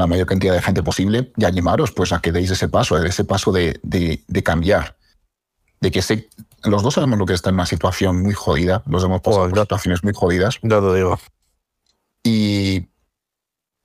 la 0.00 0.06
mayor 0.06 0.26
cantidad 0.26 0.52
de 0.52 0.62
gente 0.62 0.82
posible 0.82 1.32
y 1.36 1.44
animaros 1.44 1.92
pues 1.92 2.12
a 2.12 2.20
que 2.20 2.30
deis 2.30 2.50
ese 2.50 2.68
paso, 2.68 3.02
ese 3.02 3.24
paso 3.24 3.52
de, 3.52 3.80
de, 3.82 4.22
de 4.28 4.42
cambiar, 4.42 4.96
de 5.80 5.90
que 5.90 6.02
se, 6.02 6.28
los 6.64 6.82
dos 6.82 6.94
sabemos 6.94 7.18
lo 7.18 7.26
que 7.26 7.34
está 7.34 7.50
en 7.50 7.56
una 7.56 7.66
situación 7.66 8.22
muy 8.22 8.34
jodida, 8.34 8.82
los 8.86 9.04
hemos 9.04 9.20
pasado 9.20 9.48
por 9.48 9.60
situaciones 9.60 10.02
muy 10.02 10.12
jodidas. 10.14 10.58
Ya 10.62 10.80
te 10.80 10.94
digo. 10.94 11.18
Y 12.22 12.88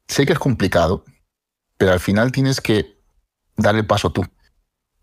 sé 0.08 0.26
que 0.26 0.34
es 0.34 0.40
complicado, 0.40 1.06
pero 1.78 1.92
al 1.92 2.00
final 2.00 2.32
tienes 2.32 2.62
que 2.62 2.98
dar 3.56 3.76
el 3.76 3.86
paso 3.86 4.12
tú. 4.12 4.26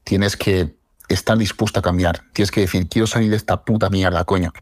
Tienes 0.05 0.37
que 0.37 0.79
estar 1.09 1.37
dispuesto 1.37 1.81
a 1.81 1.83
cambiar. 1.83 2.23
Tienes 2.33 2.51
que 2.51 2.63
decir, 2.63 2.89
quiero 2.89 3.07
salir 3.07 3.31
de 3.31 3.37
esta 3.37 3.65
puta 3.65 3.91
mierda, 3.91 4.25
coño. 4.25 4.53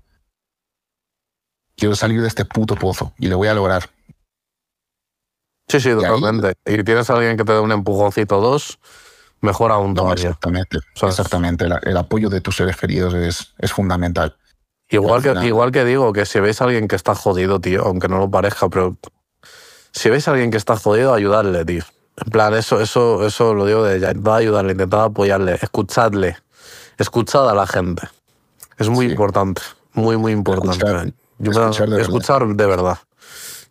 Quiero 1.77 1.95
salir 1.95 2.21
de 2.21 2.29
este 2.29 2.45
puto 2.45 2.75
pozo 2.75 3.15
y 3.19 3.29
lo 3.29 3.37
voy 3.37 3.49
a 3.49 3.55
lograr. 3.55 3.91
Sí, 5.69 5.81
sí, 5.81 5.91
totalmente. 5.91 6.55
Y, 6.65 6.83
tienes 6.83 7.09
a 7.11 7.15
alguien 7.15 7.37
que 7.37 7.45
te 7.45 7.53
dé 7.53 7.61
un 7.61 7.73
empujoncito 7.73 8.41
dos, 8.41 8.79
mejor 9.41 9.73
aún 9.73 9.95
no, 9.95 10.13
Exactamente, 10.13 10.79
exactamente. 10.95 11.67
El, 11.83 11.97
apoyo 11.97 12.29
de 12.29 12.41
tus 12.41 12.57
seres 12.57 12.77
queridos 12.77 13.15
es, 13.15 13.55
es 13.59 13.73
fundamental. 13.73 14.37
Igual 14.91 15.23
que, 15.23 15.47
igual 15.47 15.71
que 15.71 15.85
digo, 15.85 16.13
que 16.13 16.25
si 16.25 16.41
veis 16.41 16.61
a 16.61 16.65
alguien 16.65 16.89
que 16.89 16.97
está 16.97 17.15
jodido, 17.15 17.61
tío, 17.61 17.85
aunque 17.85 18.09
no 18.09 18.19
lo 18.19 18.31
parezca, 18.31 18.69
pero 18.69 18.97
si 19.93 20.09
veis 20.09 20.27
a 20.29 20.31
alguien 20.31 20.51
que 20.51 20.57
está 20.57 20.77
jodido, 20.77 21.13
ayudarle, 21.13 21.65
tío. 21.65 21.85
En 22.25 22.33
plan, 22.33 22.55
eso, 22.55 22.81
eso, 22.81 23.27
eso 23.27 23.55
lo 23.55 23.67
digo 23.67 23.85
de 23.85 23.97
intentar 23.97 24.39
ayudarle, 24.39 24.73
intentar 24.73 25.01
apoyarle, 25.01 25.59
escuchadle, 25.61 26.37
escuchad 26.97 27.49
a 27.49 27.55
la 27.55 27.67
gente. 27.67 28.09
Es 28.79 28.89
muy 28.89 29.07
importante, 29.07 29.61
muy, 29.93 30.17
muy 30.17 30.33
importante. 30.33 31.13
escuchar, 31.39 31.89
de 31.89 32.01
escuchar 32.01 32.47
de 32.47 32.67
verdad. 32.67 32.99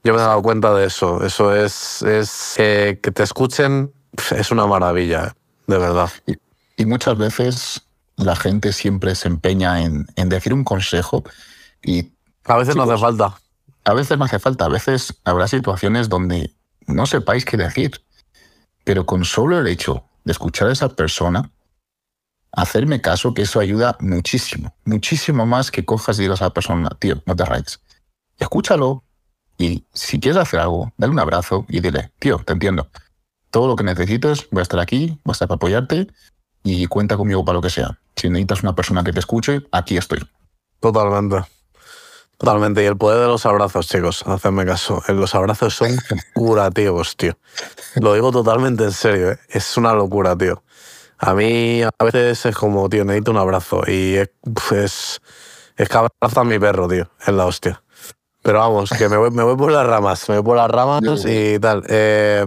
Yo 0.03 0.13
me 0.13 0.19
he 0.19 0.23
dado 0.23 0.41
cuenta 0.41 0.73
de 0.73 0.86
eso. 0.86 1.25
Eso 1.25 1.53
es, 1.53 2.01
es 2.03 2.53
que 2.56 3.12
te 3.13 3.23
escuchen, 3.23 3.91
es 4.32 4.51
una 4.51 4.67
maravilla. 4.67 5.36
De 5.67 5.77
verdad. 5.77 6.10
Y, 6.77 6.86
muchas 6.86 7.17
veces 7.17 7.82
la 8.15 8.36
gente 8.36 8.73
siempre 8.73 9.13
se 9.15 9.27
empeña 9.27 9.84
en, 9.84 10.08
en 10.15 10.30
decir 10.30 10.53
un 10.53 10.63
consejo 10.63 11.23
y... 11.84 12.12
A 12.45 12.58
veces 12.58 12.75
no 12.75 12.84
hace 12.84 12.97
falta. 12.97 13.38
A 13.84 13.93
veces 13.93 14.17
no 14.17 14.25
hace 14.25 14.39
falta. 14.39 14.65
A 14.65 14.69
veces 14.69 15.13
habrá 15.25 15.47
situaciones 15.47 16.08
donde 16.10 16.53
no 16.88 17.06
sepáis 17.06 17.45
qué 17.45 17.58
decir. 17.58 18.01
Pero 18.86 19.06
con 19.06 19.25
solo 19.25 19.60
el 19.60 19.67
hecho 19.67 20.06
de 20.23 20.32
escuchar 20.32 20.69
a 20.69 20.71
esa 20.71 20.89
persona, 20.89 21.51
hacerme 22.53 23.01
caso, 23.01 23.34
que 23.34 23.41
eso 23.41 23.60
ayuda 23.60 23.97
muchísimo. 23.99 24.73
Muchísimo 24.86 25.45
más 25.45 25.71
que 25.71 25.84
cojas 25.84 26.17
y 26.19 26.23
digas 26.23 26.41
a 26.41 26.45
la 26.45 26.53
persona, 26.53 26.89
tío, 26.99 27.21
no 27.25 27.36
te 27.36 27.43
rayes. 27.43 27.82
Escúchalo 28.39 29.03
y 29.58 29.84
si 29.93 30.19
quieres 30.19 30.39
hacer 30.39 30.62
algo, 30.62 30.93
dale 30.97 31.12
un 31.12 31.19
abrazo 31.19 31.65
y 31.67 31.82
dile, 31.82 32.12
tío, 32.19 32.38
te 32.45 32.53
entiendo 32.53 32.89
todo 33.49 33.67
lo 33.67 33.75
que 33.75 33.83
necesites, 33.83 34.47
voy 34.51 34.62
a 34.62 34.63
estar 34.63 34.79
aquí, 34.79 35.19
voy 35.23 35.31
a 35.31 35.33
estar 35.33 35.47
para 35.47 35.55
apoyarte 35.55 36.07
y 36.63 36.86
cuenta 36.88 37.17
conmigo 37.17 37.45
para 37.45 37.55
lo 37.55 37.62
que 37.62 37.69
sea. 37.69 37.99
Si 38.15 38.29
necesitas 38.29 38.63
una 38.63 38.75
persona 38.75 39.03
que 39.03 39.13
te 39.13 39.19
escuche, 39.19 39.62
aquí 39.71 39.97
estoy. 39.97 40.19
Totalmente. 40.79 41.43
Totalmente. 42.38 42.83
Y 42.83 42.86
el 42.86 42.97
poder 42.97 43.21
de 43.21 43.27
los 43.27 43.45
abrazos, 43.45 43.88
chicos, 43.88 44.23
hacedme 44.27 44.65
caso. 44.65 45.01
Los 45.07 45.33
abrazos 45.33 45.75
son 45.75 45.97
curativos, 46.33 47.15
tío. 47.17 47.38
Lo 47.95 48.13
digo 48.13 48.31
totalmente 48.31 48.83
en 48.83 48.91
serio, 48.91 49.31
¿eh? 49.31 49.39
es 49.49 49.77
una 49.77 49.93
locura, 49.93 50.38
tío. 50.38 50.63
A 51.17 51.33
mí 51.33 51.81
a 51.81 52.03
veces 52.03 52.45
es 52.45 52.55
como, 52.55 52.89
tío, 52.89 53.03
necesito 53.03 53.31
un 53.31 53.38
abrazo. 53.38 53.81
Y 53.88 54.15
es, 54.15 54.29
es, 54.71 55.21
es 55.75 55.89
que 55.89 55.97
abraza 55.97 56.41
a 56.41 56.43
mi 56.43 56.60
perro, 56.60 56.88
tío. 56.88 57.10
Es 57.25 57.33
la 57.33 57.45
hostia. 57.45 57.81
Pero 58.47 58.60
vamos, 58.60 58.89
que 58.91 59.10
me 59.10 59.17
voy, 59.17 59.29
me 59.29 59.43
voy 59.43 59.57
por 59.57 59.73
las 59.73 59.86
ramas, 59.86 60.29
me 60.29 60.36
voy 60.36 60.43
por 60.45 60.55
las 60.55 60.71
ramas 60.71 61.03
y 61.25 61.60
tal. 61.60 61.83
Eh, 61.89 62.45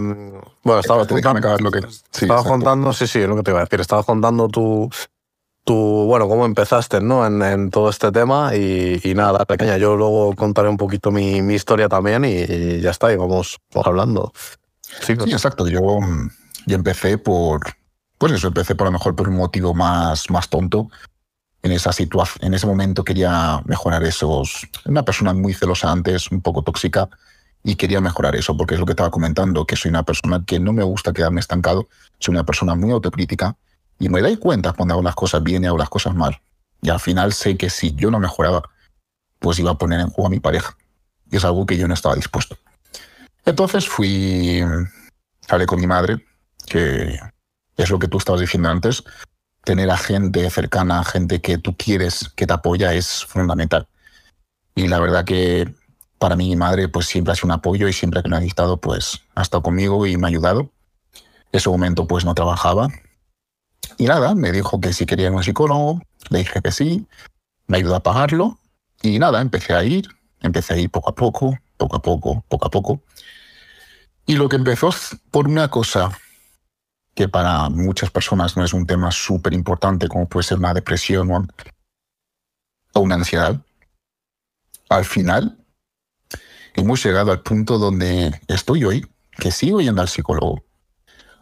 bueno, 0.62 0.80
estaba, 0.80 1.00
lo 1.00 1.70
que, 1.70 1.82
sí, 2.10 2.26
contando, 2.26 2.94
sí, 2.94 3.06
sí, 3.06 3.18
es 3.18 3.28
lo 3.28 3.36
que 3.36 3.42
te 3.42 3.50
iba 3.50 3.60
a 3.60 3.64
decir. 3.64 3.82
Estabas 3.82 4.06
contando 4.06 4.48
tu, 4.48 4.88
tu 5.62 5.74
bueno, 5.74 6.26
cómo 6.26 6.46
empezaste 6.46 7.02
¿no? 7.02 7.26
en, 7.26 7.42
en 7.42 7.70
todo 7.70 7.90
este 7.90 8.10
tema 8.12 8.56
y, 8.56 8.98
y, 9.04 9.12
nada, 9.12 9.44
pequeña. 9.44 9.76
Yo 9.76 9.94
luego 9.94 10.34
contaré 10.34 10.70
un 10.70 10.78
poquito 10.78 11.10
mi, 11.10 11.42
mi 11.42 11.52
historia 11.52 11.90
también 11.90 12.24
y, 12.24 12.80
ya 12.80 12.92
está, 12.92 13.12
y 13.12 13.16
vamos, 13.16 13.58
hablando. 13.84 14.32
Sí, 15.02 15.12
exacto. 15.12 15.68
Yo, 15.68 15.82
yo 16.64 16.76
empecé 16.76 17.18
por, 17.18 17.60
pues 18.16 18.32
eso, 18.32 18.46
empecé 18.46 18.74
por 18.74 18.86
lo 18.86 18.92
mejor 18.92 19.14
por 19.14 19.28
un 19.28 19.36
motivo 19.36 19.74
más, 19.74 20.30
más 20.30 20.48
tonto 20.48 20.88
en 21.62 21.73
esa 21.73 21.92
situación, 21.92 22.44
en 22.44 22.55
ese 22.55 22.66
momento 22.66 23.05
quería 23.05 23.61
mejorar 23.66 24.03
esos. 24.05 24.66
Una 24.85 25.05
persona 25.05 25.35
muy 25.35 25.55
celosa 25.55 25.90
antes, 25.90 26.31
un 26.31 26.40
poco 26.40 26.62
tóxica, 26.62 27.09
y 27.62 27.77
quería 27.77 28.01
mejorar 28.01 28.35
eso, 28.37 28.57
porque 28.57 28.75
es 28.75 28.81
lo 28.81 28.87
que 28.87 28.92
estaba 28.92 29.11
comentando, 29.11 29.66
que 29.66 29.77
soy 29.77 29.90
una 29.90 30.03
persona 30.03 30.42
que 30.46 30.59
no 30.59 30.73
me 30.73 30.83
gusta 30.83 31.12
quedarme 31.12 31.40
estancado, 31.40 31.88
soy 32.18 32.33
una 32.33 32.44
persona 32.44 32.75
muy 32.75 32.90
autocrítica, 32.90 33.57
y 33.99 34.09
me 34.09 34.23
doy 34.23 34.38
cuenta 34.38 34.73
cuando 34.73 34.94
hago 34.94 35.03
las 35.03 35.14
cosas 35.14 35.42
bien 35.42 35.62
y 35.62 35.66
hago 35.66 35.77
las 35.77 35.90
cosas 35.90 36.14
mal. 36.14 36.40
Y 36.81 36.88
al 36.88 37.01
final 37.01 37.35
sé 37.35 37.59
que 37.59 37.68
si 37.68 37.94
yo 37.94 38.11
no 38.11 38.18
mejoraba, 38.18 38.62
pues 39.38 39.59
iba 39.59 39.70
a 39.73 39.79
poner 39.79 40.01
en 40.01 40.09
juego 40.09 40.29
a 40.29 40.31
mi 40.31 40.40
pareja. 40.40 40.75
Y 41.31 41.37
es 41.37 41.44
algo 41.44 41.66
que 41.66 41.77
yo 41.77 41.87
no 41.87 41.92
estaba 41.92 42.14
dispuesto. 42.14 42.57
Entonces 43.44 43.87
fui, 43.87 44.62
hablé 45.49 45.66
con 45.66 45.81
mi 45.81 45.87
madre, 45.87 46.25
que 46.66 47.18
es 47.77 47.90
lo 47.90 47.99
que 47.99 48.09
tú 48.09 48.16
estabas 48.16 48.40
diciendo 48.40 48.70
antes, 48.70 49.05
tener 49.64 49.90
a 49.90 49.96
gente 49.96 50.49
cercana, 50.51 51.05
gente 51.05 51.40
que 51.40 51.59
tú 51.59 51.77
quieres, 51.77 52.31
que 52.35 52.46
te 52.46 52.53
apoya, 52.53 52.94
es 52.94 53.25
fundamental. 53.25 53.87
Y 54.75 54.88
la 54.88 55.01
verdad 55.01 55.25
que 55.25 55.75
para 56.18 56.37
mí 56.37 56.49
mi 56.51 56.57
madre 56.57 56.88
pues 56.88 57.07
siempre 57.07 57.33
ha 57.33 57.35
sido 57.35 57.46
un 57.46 57.53
apoyo 57.53 57.88
y 57.88 57.92
siempre 57.92 58.23
que 58.23 58.29
me 58.29 58.37
ha 58.37 58.40
dictado 58.40 58.77
pues 58.79 59.20
ha 59.35 59.42
estado 59.42 59.62
conmigo 59.62 60.07
y 60.07 60.16
me 60.16 60.27
ha 60.27 60.29
ayudado. 60.29 60.70
En 61.53 61.59
ese 61.59 61.68
momento 61.68 62.07
pues 62.07 62.25
no 62.25 62.35
trabajaba. 62.35 62.88
Y 63.99 64.05
nada, 64.05 64.35
me 64.35 64.53
dijo 64.53 64.81
que 64.81 64.92
si 64.92 65.07
quería 65.07 65.31
un 65.31 65.42
psicólogo, 65.42 66.01
le 66.29 66.38
dije 66.38 66.61
que 66.62 66.73
sí, 66.73 67.07
me 67.66 67.79
ayudó 67.79 67.96
a 67.96 68.01
pagarlo. 68.01 68.59
Y 69.03 69.18
nada, 69.18 69.40
empecé 69.40 69.73
a 69.75 69.83
ir, 69.83 70.09
empecé 70.40 70.75
a 70.75 70.77
ir 70.79 70.90
poco 70.90 71.11
a 71.11 71.14
poco, 71.14 71.59
poco 71.77 71.96
a 71.96 72.03
poco, 72.03 72.44
poco 72.49 72.66
a 72.66 72.70
poco. 72.70 73.03
Y 74.27 74.37
lo 74.37 74.49
que 74.49 74.57
empezó 74.57 74.90
por 75.31 75.49
una 75.49 75.68
cosa 75.68 76.12
que 77.14 77.29
para 77.29 77.68
muchas 77.68 78.11
personas 78.11 78.57
no 78.57 78.64
es 78.64 78.73
un 78.73 78.87
tema 78.87 79.11
súper 79.11 79.53
importante 79.53 80.09
como 80.09 80.29
puede 80.29 80.44
ser 80.44 80.59
una 80.59 80.75
depresión 80.75 81.31
o 82.92 83.01
una 83.01 83.14
ansiedad, 83.16 83.61
al 84.88 85.05
final 85.05 85.59
hemos 86.75 87.05
llegado 87.05 87.33
al 87.33 87.42
punto 87.42 87.79
donde 87.79 88.40
estoy 88.49 88.85
hoy, 88.85 89.07
que 89.38 89.51
sigo 89.51 89.81
yendo 89.81 90.03
al 90.03 90.09
psicólogo. 90.09 90.64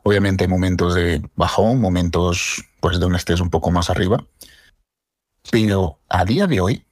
Obviamente 0.03 0.45
hay 0.45 0.49
momentos 0.49 0.95
de 0.95 1.23
bajón, 1.35 1.81
momentos 1.81 2.65
pues 2.81 3.01
de 3.01 3.07
un 3.07 3.15
estrés 3.15 3.41
un 3.41 3.51
poco 3.51 3.71
más 3.71 3.91
arriba, 3.91 4.25
pero 5.51 6.01
a 6.09 6.25
día 6.25 6.47
de 6.47 6.61
hoy 6.61 6.87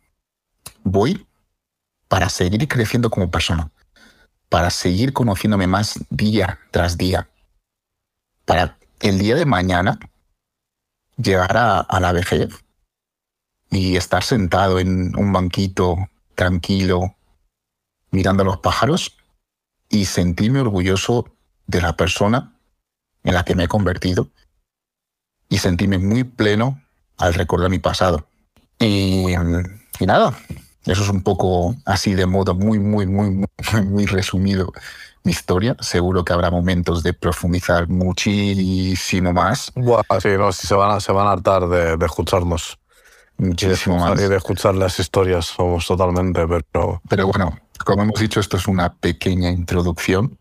voy 0.83 1.27
para 2.09 2.29
seguir 2.29 2.67
creciendo 2.69 3.11
como 3.11 3.31
persona, 3.31 3.71
para 4.49 4.71
seguir 4.71 5.13
conociéndome 5.13 5.67
más 5.67 5.99
día 6.11 6.59
tras 6.71 6.97
día, 6.97 7.29
para 8.47 8.79
el 9.01 9.19
día 9.19 9.35
de 9.35 9.45
mañana 9.45 9.99
llegar 11.19 11.57
a, 11.57 12.01
la 12.01 12.13
vejez 12.13 12.49
y 13.71 13.97
estar 13.97 14.23
sentado 14.23 14.79
en 14.79 15.15
un 15.17 15.33
banquito 15.33 15.97
tranquilo, 16.35 17.17
mirando 18.11 18.43
a 18.43 18.47
los 18.47 18.59
pájaros 18.59 19.19
y 19.91 20.07
sentirme 20.07 20.61
orgulloso 20.61 21.27
de 21.67 21.83
la 21.83 21.97
persona 21.97 22.55
en 23.25 23.35
la 23.35 23.45
que 23.45 23.55
me 23.55 23.65
he 23.65 23.69
convertido 23.69 24.31
y 25.49 25.59
sentirme 25.59 25.99
muy 25.99 26.25
pleno 26.25 26.81
al 27.19 27.35
recordar 27.35 27.71
mi 27.71 27.79
pasado. 27.79 28.29
Y, 28.79 29.33
y 29.99 30.07
nada, 30.07 30.39
Eso 30.85 31.03
es 31.03 31.09
un 31.09 31.23
poco 31.23 31.75
así 31.85 32.15
de 32.15 32.27
modo 32.27 32.55
muy, 32.55 32.79
muy, 32.79 33.07
muy, 33.07 33.31
muy, 33.31 33.83
muy 33.85 34.07
resumido 34.07 34.73
mi 34.73 35.16
historia. 35.31 35.77
Seguro 35.81 36.25
que 36.25 36.33
habrá 36.33 36.51
momentos 36.51 37.03
de 37.03 37.13
profundizar 37.13 37.89
muchísimo 37.89 39.33
más. 39.33 39.73
Buah, 39.75 40.03
sí, 40.21 40.29
no, 40.39 40.53
sí, 40.53 40.67
se 40.67 40.75
van 40.75 40.93
a, 40.93 41.01
se 41.01 41.13
van 41.13 41.27
a 41.27 41.33
hartar 41.33 41.69
de, 41.69 41.97
de 41.97 42.07
escucharnos. 42.07 42.79
Muchísimo 43.39 43.99
más. 43.99 44.21
Y 44.21 44.29
de 44.29 44.37
escuchar 44.37 44.75
las 44.75 44.99
historias, 44.99 45.47
somos 45.47 45.87
totalmente, 45.87 46.47
pero... 46.47 47.03
Pero 47.09 47.27
bueno, 47.27 47.59
como 47.85 48.03
hemos 48.03 48.19
dicho, 48.19 48.41
esto 48.41 48.57
es 48.57 48.67
una 48.67 48.95
pequeña 48.95 49.51
introducción 49.51 50.39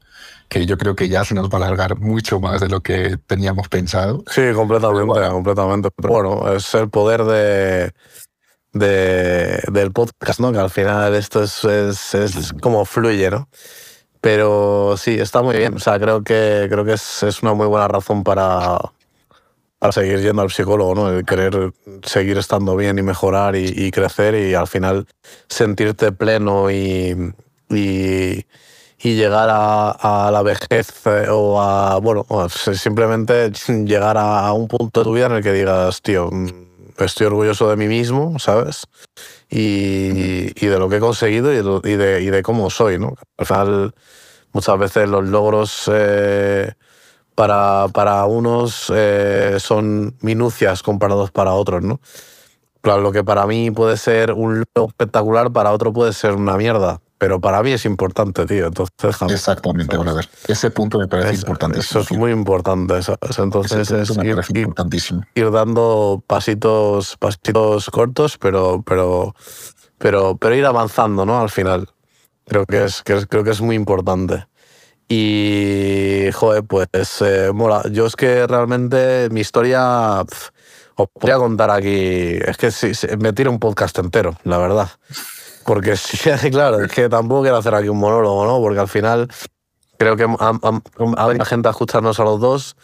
que 0.48 0.65
yo 0.65 0.78
creo 0.78 0.95
que 0.95 1.10
ya 1.10 1.26
se 1.26 1.34
nos 1.34 1.50
va 1.50 1.56
a 1.58 1.65
alargar 1.65 1.98
mucho 1.98 2.39
más 2.39 2.62
de 2.62 2.69
lo 2.69 2.82
que 2.82 3.17
teníamos 3.26 3.67
pensado. 3.67 4.24
Sí, 4.30 4.43
completamente, 4.54 5.04
bueno. 5.04 5.32
completamente. 5.32 5.89
Pero 5.91 6.13
bueno, 6.13 6.54
es 6.54 6.74
el 6.76 6.89
poder 6.89 7.24
de, 7.26 7.91
de- 8.71 9.63
del 9.71 9.91
podcast, 9.91 10.39
¿no? 10.39 10.52
Que 10.52 10.60
al 10.60 10.69
final 10.69 11.15
esto 11.15 11.43
es, 11.43 11.63
es, 11.65 12.13
es 12.13 12.54
como 12.62 12.86
fluye, 12.86 13.30
¿no? 13.32 13.50
Pero 14.25 14.95
sí, 14.97 15.19
está 15.19 15.43
muy 15.43 15.55
bien. 15.55 15.75
O 15.75 15.79
sea, 15.79 15.99
creo 15.99 16.23
que, 16.23 16.65
creo 16.67 16.83
que 16.83 16.93
es, 16.93 17.21
es 17.21 17.43
una 17.43 17.53
muy 17.53 17.67
buena 17.67 17.88
razón 17.88 18.23
para, 18.23 18.79
para 19.77 19.91
seguir 19.91 20.19
yendo 20.19 20.41
al 20.41 20.49
psicólogo, 20.49 20.95
¿no? 20.95 21.11
El 21.11 21.25
querer 21.25 21.73
seguir 22.01 22.39
estando 22.39 22.75
bien 22.75 22.97
y 22.97 23.03
mejorar 23.03 23.55
y, 23.55 23.91
crecer 23.91 24.33
y 24.33 24.55
al 24.55 24.65
final 24.65 25.05
sentirte 25.47 26.11
pleno 26.11 26.71
y, 26.71 27.35
y, 27.69 28.43
llegar 29.03 29.49
a, 29.51 29.91
a 29.91 30.31
la 30.31 30.41
vejez 30.41 31.05
eh, 31.05 31.27
o 31.29 31.61
a, 31.61 31.99
bueno, 31.99 32.25
simplemente 32.49 33.51
llegar 33.85 34.17
a, 34.17 34.47
a 34.47 34.53
un 34.53 34.67
punto 34.67 35.01
de 35.01 35.03
tu 35.03 35.13
vida 35.13 35.27
en 35.27 35.33
el 35.33 35.43
que 35.43 35.53
digas, 35.53 36.01
tío, 36.01 36.31
mm, 36.31 36.49
estoy 36.97 37.27
orgulloso 37.27 37.69
de 37.69 37.75
mí 37.75 37.88
mismo, 37.88 38.39
¿sabes? 38.39 38.88
Y, 39.49 40.51
y 40.55 40.67
de 40.67 40.79
lo 40.79 40.89
que 40.89 40.97
he 40.97 40.99
conseguido 40.99 41.53
y 41.53 41.58
de, 41.58 41.91
y 41.91 41.95
de, 41.95 42.21
y 42.21 42.25
de 42.27 42.43
cómo 42.43 42.69
soy, 42.69 42.97
¿no? 42.97 43.15
Al 43.38 43.45
final, 43.45 43.95
muchas 44.53 44.79
veces 44.79 45.08
los 45.08 45.27
logros 45.27 45.89
eh, 45.93 46.73
para, 47.36 47.88
para 47.93 48.25
unos 48.25 48.91
eh, 48.93 49.58
son 49.60 50.15
minucias 50.21 50.81
comparados 50.81 51.31
para 51.31 51.53
otros, 51.53 51.84
¿no? 51.84 51.99
Claro, 52.81 53.01
lo 53.01 53.12
que 53.12 53.23
para 53.23 53.45
mí 53.47 53.71
puede 53.71 53.97
ser 53.97 54.31
un 54.31 54.63
logro 54.75 54.89
espectacular, 54.89 55.51
para 55.51 55.71
otro 55.71 55.91
puede 55.91 56.13
ser 56.13 56.34
una 56.34 56.55
mierda. 56.58 57.01
Pero 57.17 57.39
para 57.39 57.63
mí 57.63 57.71
es 57.71 57.86
importante, 57.86 58.45
tío. 58.45 58.67
Entonces, 58.67 58.93
déjame- 59.01 59.34
Exactamente, 59.34 59.97
brother. 59.97 60.28
Ese 60.47 60.69
punto 60.69 60.99
me 60.99 61.08
parece 61.08 61.32
es- 61.32 61.39
importante. 61.41 61.80
Eso 61.80 62.01
es 62.01 62.12
muy 62.12 62.32
importante, 62.32 63.01
¿sabes? 63.01 63.39
Entonces 63.39 63.89
es 63.89 64.17
me 64.17 64.25
ir, 64.28 64.38
importantísimo. 64.56 65.23
ir 65.34 65.49
dando 65.51 66.21
pasitos, 66.28 67.15
pasitos 67.17 67.89
cortos, 67.89 68.38
pero, 68.38 68.84
pero, 68.86 69.34
pero, 69.97 70.36
pero 70.38 70.56
ir 70.56 70.65
avanzando, 70.65 71.25
¿no? 71.25 71.39
Al 71.39 71.49
final. 71.49 71.88
Creo 72.47 72.65
que 72.65 72.84
es, 72.84 73.01
que 73.01 73.13
es- 73.15 73.25
creo 73.28 73.43
que 73.45 73.51
es 73.51 73.62
muy 73.62 73.75
importante. 73.75 74.45
Y, 75.08 76.30
joder, 76.34 76.63
pues 76.63 76.88
eh, 77.21 77.51
mola. 77.54 77.84
Yo 77.91 78.06
es 78.08 78.15
que 78.15 78.45
realmente 78.47 79.30
mi 79.32 79.39
historia 79.41 80.21
pf, 80.28 80.49
os 80.95 81.08
podría 81.13 81.38
contar 81.38 81.69
aquí. 81.71 82.38
Es 82.45 82.58
que 82.58 82.71
sí, 82.71 82.91
me 83.19 83.32
tiro 83.34 83.51
un 83.51 83.60
podcast 83.60 83.97
entero, 83.99 84.36
la 84.43 84.58
verdad. 84.58 84.89
Porque 85.65 85.97
sí, 85.97 86.17
claro, 86.51 86.82
es 86.82 86.91
que 86.91 87.10
tampoco 87.10 87.41
quiero 87.41 87.58
hacer 87.58 87.73
aquí 87.75 87.89
un 87.89 87.97
monólogo, 87.97 88.45
¿no? 88.45 88.60
Porque 88.60 88.80
al 88.80 88.88
final 88.88 89.28
creo 89.97 90.15
que 90.15 90.23
ha, 90.23 91.28
venido 91.28 91.45
gente 91.45 91.67
a 91.67 91.71
escucharnos 91.71 92.19
a 92.19 92.23
los 92.23 92.39
dos. 92.39 92.78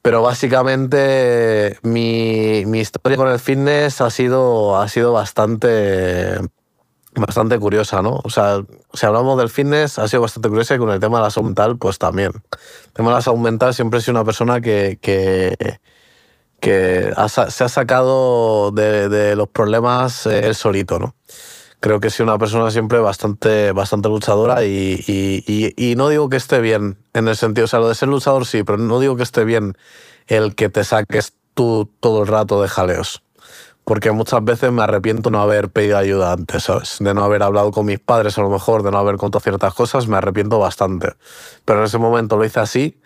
Pero 0.00 0.22
básicamente 0.22 1.76
mi, 1.82 2.64
mi 2.66 2.78
historia 2.78 3.16
con 3.16 3.28
el 3.28 3.40
fitness 3.40 4.00
ha 4.00 4.10
sido, 4.10 4.78
ha 4.80 4.88
sido 4.88 5.12
bastante, 5.12 6.38
bastante 7.16 7.58
curiosa, 7.58 8.00
¿no? 8.00 8.20
O 8.22 8.30
sea, 8.30 8.62
si 8.94 9.04
hablamos 9.04 9.36
del 9.36 9.50
fitness, 9.50 9.98
ha 9.98 10.06
sido 10.06 10.22
bastante 10.22 10.48
curiosa 10.48 10.76
y 10.76 10.78
con 10.78 10.90
el 10.90 11.00
tema 11.00 11.18
de 11.18 11.24
la 11.24 11.30
salud 11.30 11.48
mental, 11.48 11.78
pues 11.78 11.98
también. 11.98 12.30
El 12.86 12.92
tema 12.92 13.08
de 13.08 13.16
la 13.16 13.22
salud 13.22 13.40
mental 13.40 13.74
siempre 13.74 13.98
he 13.98 14.02
sido 14.02 14.12
una 14.12 14.24
persona 14.24 14.60
que, 14.60 15.00
que, 15.02 15.80
que 16.60 17.12
ha 17.16 17.28
se 17.28 17.64
ha 17.64 17.68
sacado 17.68 18.70
de, 18.70 19.08
de 19.08 19.34
los 19.34 19.48
problemas 19.48 20.26
eh, 20.26 20.46
él 20.46 20.54
solito, 20.54 21.00
¿no? 21.00 21.16
Creo 21.80 22.00
que 22.00 22.10
sido 22.10 22.24
una 22.24 22.38
persona 22.38 22.70
siempre 22.72 22.98
bastante, 22.98 23.70
bastante 23.70 24.08
luchadora 24.08 24.64
y, 24.64 25.00
y- 25.06 25.44
y- 25.46 25.90
y 25.92 25.94
no 25.94 26.08
digo 26.08 26.28
que 26.28 26.36
esté 26.36 26.60
bien 26.60 26.98
en 27.14 27.28
el 27.28 27.36
sentido, 27.36 27.66
o 27.66 27.68
sea, 27.68 27.78
lo 27.78 27.88
de 27.88 27.94
ser 27.94 28.08
luchador 28.08 28.46
sí, 28.46 28.64
pero 28.64 28.78
no 28.78 28.98
digo 28.98 29.14
que 29.16 29.22
esté 29.22 29.44
bien 29.44 29.76
el 30.26 30.56
que 30.56 30.68
te 30.70 30.82
saques 30.82 31.34
tú 31.54 31.88
todo 32.00 32.22
el 32.22 32.28
rato 32.28 32.60
de 32.62 32.68
jaleos. 32.68 33.22
Porque 33.84 34.12
muchas 34.12 34.44
veces 34.44 34.72
me 34.72 34.82
arrepiento 34.82 35.30
no 35.30 35.40
haber 35.40 35.70
pedido 35.70 35.98
ayuda 35.98 36.32
antes, 36.32 36.64
¿sabes? 36.64 36.98
De 37.00 37.14
no 37.14 37.24
haber 37.24 37.42
hablado 37.42 37.70
con 37.72 37.86
mis 37.86 37.98
padres 38.00 38.38
a 38.38 38.42
lo 38.42 38.50
mejor, 38.50 38.82
de 38.82 38.90
no 38.90 38.98
haber 38.98 39.16
contado 39.16 39.40
ciertas 39.40 39.74
cosas, 39.74 40.08
me 40.08 40.16
arrepiento 40.18 40.58
bastante. 40.58 41.14
Pero 41.64 41.80
en 41.80 41.86
ese 41.86 41.98
momento 41.98 42.36
lo 42.36 42.44
hice 42.44 42.60
así 42.60 43.00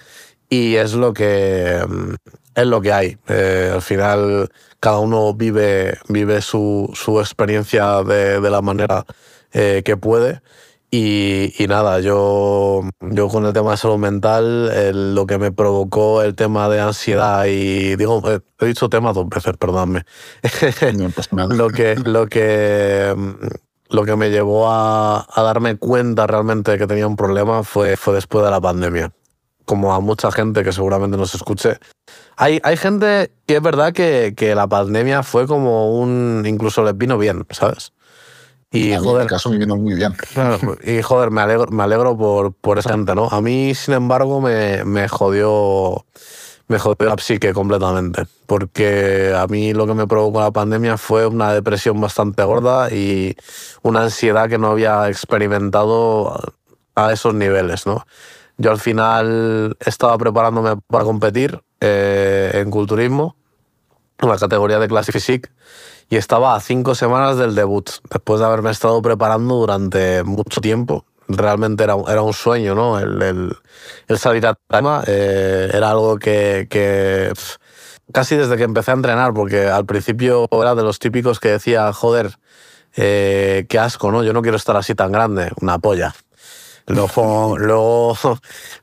y 0.53 0.77
es 0.77 0.93
lo 0.95 1.13
que, 1.15 1.83
mm, 1.89 2.15
es 2.55 2.67
lo 2.67 2.81
que 2.83 2.93
hay. 2.93 3.17
Eh, 3.29 3.71
al 3.75 3.83
final 3.83 4.51
cada 4.81 4.99
uno 4.99 5.33
vive, 5.35 5.99
vive 6.09 6.43
su, 6.43 6.91
su 6.95 7.21
experiencia 7.21 8.03
de, 8.03 8.41
de 8.41 8.51
la 8.51 8.61
manera 8.63 9.05
eh, 9.53 9.83
que 9.85 9.97
puede. 9.97 10.43
Y, 10.95 11.55
y 11.63 11.67
nada, 11.69 12.01
yo, 12.01 12.83
yo 13.01 13.29
con 13.29 13.47
el 13.47 13.55
tema 13.55 13.71
de 13.71 13.77
salud 13.79 13.97
mental, 13.97 14.71
el- 14.75 15.15
lo 15.15 15.25
que 15.27 15.39
me 15.39 15.51
provocó 15.51 16.23
el 16.23 16.35
tema 16.35 16.69
de 16.69 16.81
ansiedad 16.81 17.47
y 17.47 17.97
digo, 17.97 18.21
eh, 18.31 18.41
he 18.61 18.67
dicho 18.67 18.91
tema 18.91 19.15
dos 19.15 19.27
veces, 19.31 19.57
perdóname. 19.57 20.03
No 20.93 21.09
nada. 21.33 21.55
lo 21.55 21.71
que, 21.71 21.95
lo 21.97 22.27
que, 22.27 23.15
mm, 23.17 23.33
lo 23.89 24.05
que 24.05 24.17
me 24.17 24.29
llevó 24.31 24.71
a, 24.71 25.27
a 25.31 25.43
darme 25.43 25.77
cuenta 25.79 26.27
realmente 26.27 26.73
de 26.73 26.79
que 26.79 26.87
tenía 26.87 27.07
un 27.07 27.17
problema 27.17 27.63
fue, 27.63 27.97
fue 27.97 28.15
después 28.15 28.45
de 28.45 28.51
la 28.51 28.61
pandemia. 28.61 29.13
Como 29.65 29.95
a 29.95 30.01
mucha 30.01 30.31
gente 30.33 30.65
que 30.65 30.73
seguramente 30.73 31.17
nos 31.17 31.35
escuche. 31.35 31.79
Hay, 32.37 32.61
hay 32.65 32.77
gente 32.77 33.31
que 33.47 33.57
es 33.57 33.63
verdad 33.63 33.93
que, 33.93 34.35
que 34.37 34.55
la 34.55 34.67
pandemia 34.67 35.23
fue 35.23 35.47
como 35.47 35.99
un. 35.99 36.45
incluso 36.47 36.83
les 36.83 36.97
vino 36.97 37.19
bien, 37.19 37.47
¿sabes? 37.51 37.93
Y 38.73 38.85
A 38.85 38.87
mí, 38.87 38.93
en 38.93 39.05
joder, 39.05 39.25
mi 39.25 39.29
caso 39.29 39.51
me 39.51 39.59
vino 39.59 39.77
muy 39.77 39.95
bien. 39.95 40.15
Claro, 40.33 40.59
y 40.83 41.03
joder, 41.03 41.31
me 41.31 41.43
alegro, 41.43 41.71
me 41.71 41.83
alegro 41.83 42.17
por, 42.17 42.55
por 42.55 42.79
esa 42.79 42.91
gente, 42.91 43.15
¿no? 43.15 43.29
A 43.29 43.41
mí, 43.43 43.75
sin 43.75 43.95
embargo, 43.95 44.41
me, 44.41 44.85
me 44.85 45.09
jodió. 45.09 46.07
Me 46.69 46.79
jodió 46.79 47.07
la 47.07 47.19
psique 47.19 47.53
completamente. 47.53 48.23
Porque 48.47 49.35
a 49.37 49.47
mí 49.47 49.75
lo 49.75 49.87
que 49.87 49.93
me 49.93 50.07
provocó 50.07 50.41
la 50.41 50.53
pandemia 50.53 50.97
fue 50.97 51.27
una 51.27 51.53
depresión 51.53 52.01
bastante 52.01 52.43
gorda 52.45 52.91
y 52.91 53.37
una 53.83 54.05
ansiedad 54.05 54.49
que 54.49 54.57
no 54.57 54.69
había 54.69 55.09
experimentado 55.11 56.55
a 56.95 57.13
esos 57.13 57.35
niveles, 57.35 57.87
¿no? 57.87 58.07
Yo 58.63 58.71
al 58.71 58.79
final 58.79 59.77
estaba 59.81 60.17
preparándome 60.19 60.77
para 60.87 61.03
competir 61.03 61.61
eh, 61.81 62.53
en 62.55 62.71
culturismo, 62.71 63.35
en 64.21 64.29
la 64.29 64.39
categoría 64.39 64.79
de 64.79 64.87
Classic 64.87 65.13
Physique, 65.13 65.51
y 66.09 66.15
estaba 66.15 66.55
a 66.55 66.61
cinco 66.61 66.95
semanas 66.95 67.37
del 67.39 67.57
debut, 67.57 67.91
después 68.09 68.39
de 68.39 68.47
haberme 68.47 68.71
estado 68.71 69.03
preparando 69.03 69.57
durante 69.57 70.23
mucho 70.23 70.61
tiempo. 70.61 71.05
Realmente 71.27 71.83
era, 71.83 71.97
era 72.07 72.23
un 72.23 72.33
sueño, 72.33 72.77
¿no? 72.77 73.01
El, 73.01 73.53
salir 74.17 74.47
a 74.47 74.55
tema 74.69 75.03
eh, 75.09 75.69
era 75.75 75.91
algo 75.91 76.19
que, 76.19 77.33
casi 78.13 78.37
desde 78.37 78.57
que 78.57 78.63
empecé 78.63 78.93
a 78.93 78.95
entrenar, 78.95 79.35
porque 79.35 79.67
al 79.67 79.87
principio 79.87 80.47
era 80.53 80.77
de 80.77 80.85
los 80.85 81.01
típicos 81.01 81.41
que 81.41 81.49
decía, 81.49 81.93
joder, 81.93 82.39
eh, 82.95 83.67
qué 83.69 83.81
asco, 83.81 84.13
¿no? 84.13 84.23
Yo 84.23 84.33
no 84.33 84.41
quiero 84.41 84.57
estar 84.57 84.77
así 84.77 84.95
tan 84.95 85.11
grande, 85.11 85.51
una 85.61 85.81
polla. 85.81 86.15
Luego, 86.87 87.57
luego, 87.59 88.17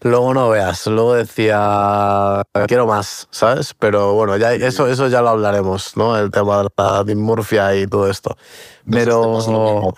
luego 0.02 0.34
no 0.34 0.50
veas, 0.50 0.88
luego 0.88 1.16
decía, 1.16 2.44
quiero 2.68 2.88
más, 2.88 3.28
¿sabes? 3.32 3.74
Pero 3.74 4.14
bueno, 4.14 4.38
ya 4.38 4.54
eso, 4.54 4.88
eso 4.88 5.08
ya 5.10 5.22
lo 5.22 5.30
hablaremos, 5.30 5.96
¿no? 5.98 6.18
El 6.18 6.32
tema 6.32 6.64
de 6.64 6.70
la 6.78 7.04
dimorfia 7.04 7.76
y 7.76 7.88
todo 7.88 8.10
esto. 8.10 8.36
Pero... 8.90 9.94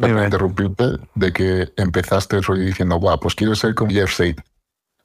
Para 0.00 0.24
interrumpirte, 0.24 0.84
de 1.14 1.32
que 1.32 1.72
empezaste 1.76 2.36
el 2.36 2.42
rollo 2.42 2.62
diciendo, 2.62 2.96
guau, 2.96 3.18
pues 3.20 3.34
quiero 3.36 3.54
ser 3.54 3.76
como 3.76 3.92
Jeff 3.92 4.12
Sade. 4.12 4.36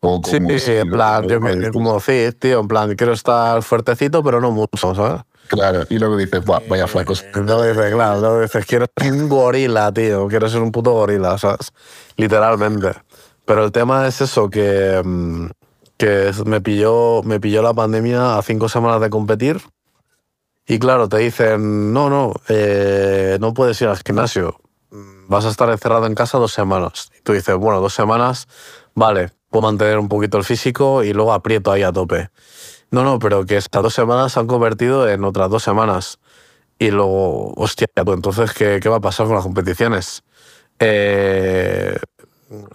O 0.01 0.21
Sí, 0.23 0.37
como 0.39 0.57
sí, 0.57 0.71
en 0.71 0.89
plan, 0.89 1.27
yo 1.27 1.39
me- 1.39 1.69
como 1.71 1.99
sí, 1.99 2.29
tío, 2.39 2.59
en 2.61 2.67
plan, 2.67 2.95
quiero 2.95 3.13
estar 3.13 3.61
fuertecito, 3.61 4.23
pero 4.23 4.41
no 4.41 4.49
mucho, 4.51 4.95
¿sabes? 4.95 5.21
Claro, 5.49 5.83
y 5.89 5.97
luego 5.97 6.15
dices, 6.15 6.45
guau, 6.45 6.61
vaya 6.69 6.85
flacos. 6.85 7.25
Luego 7.33 7.63
dices, 7.63 7.91
claro, 7.91 8.19
luego 8.19 8.41
dices, 8.41 8.65
quiero 8.67 8.85
ser 8.95 9.13
un 9.13 9.27
gorila, 9.27 9.91
tío, 9.91 10.27
quiero 10.27 10.47
ser 10.47 10.61
un 10.61 10.71
puto 10.71 10.91
gorila, 10.91 11.39
¿sabes? 11.39 11.71
Literalmente. 12.17 12.91
Pero 13.45 13.65
el 13.65 13.71
tema 13.71 14.07
es 14.07 14.21
eso, 14.21 14.47
que, 14.51 15.01
mm, 15.03 15.47
que 15.97 16.31
me 16.45 16.61
pilló, 16.61 17.23
me 17.23 17.39
pilló 17.39 17.63
la 17.63 17.73
pandemia 17.73 18.37
a 18.37 18.43
cinco 18.43 18.69
semanas 18.69 19.01
de 19.01 19.09
competir. 19.09 19.59
Y 20.67 20.77
claro, 20.77 21.09
te 21.09 21.17
dicen, 21.17 21.93
no, 21.93 22.11
no, 22.11 22.33
eh, 22.47 23.39
no 23.41 23.55
puedes 23.55 23.81
ir 23.81 23.87
al 23.87 23.97
gimnasio. 23.97 24.55
Vas 25.27 25.45
a 25.45 25.49
estar 25.49 25.67
encerrado 25.71 26.05
en 26.05 26.13
casa 26.13 26.37
dos 26.37 26.53
semanas. 26.53 27.09
Y 27.17 27.23
tú 27.23 27.33
dices, 27.33 27.55
bueno, 27.55 27.81
dos 27.81 27.95
semanas, 27.95 28.47
vale, 28.93 29.31
puedo 29.49 29.63
mantener 29.63 29.97
un 29.97 30.09
poquito 30.09 30.37
el 30.37 30.43
físico 30.43 31.03
y 31.03 31.11
luego 31.11 31.33
aprieto 31.33 31.71
ahí 31.71 31.81
a 31.81 31.91
tope. 31.91 32.29
No, 32.91 33.03
no, 33.03 33.19
pero 33.19 33.45
que 33.45 33.57
estas 33.57 33.83
dos 33.83 33.93
semanas 33.93 34.33
se 34.33 34.39
han 34.39 34.47
convertido 34.47 35.07
en 35.07 35.23
otras 35.23 35.49
dos 35.49 35.63
semanas. 35.63 36.19
y 36.79 36.91
luego, 36.91 37.53
hostia, 37.55 37.87
entonces, 37.95 38.53
¿qué, 38.53 38.79
¿qué 38.81 38.89
va 38.89 38.97
a 38.97 39.01
pasar 39.01 39.27
con 39.27 39.35
las 39.35 39.43
competiciones? 39.43 40.23
Eh, 40.79 41.97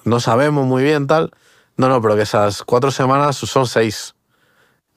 no 0.05 0.21
sabemos 0.21 0.67
muy 0.67 0.83
bien, 0.85 1.07
tal. 1.07 1.31
No, 1.77 1.89
no, 1.89 2.01
pero 2.03 2.17
que 2.17 2.23
esas 2.23 2.63
cuatro 2.63 2.91
semanas 2.91 3.37
son 3.37 3.67
seis. 3.67 4.15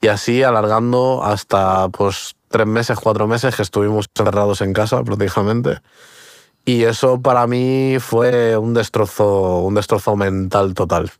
Y 0.00 0.08
así 0.08 0.42
alargando 0.42 1.24
hasta 1.24 1.88
pues 1.88 2.36
tres 2.48 2.66
meses, 2.66 2.98
cuatro 3.00 3.26
meses 3.26 3.56
que 3.56 3.62
estuvimos 3.62 4.06
encerrados 4.14 4.60
en 4.60 4.72
casa 4.72 5.02
prácticamente. 5.02 5.80
Y 6.64 6.84
eso 6.84 7.20
para 7.20 7.46
mí 7.46 7.96
fue 8.00 8.56
un 8.56 8.74
destrozo, 8.74 9.58
un 9.60 9.74
destrozo 9.74 10.16
mental 10.16 10.74
total. 10.74 11.10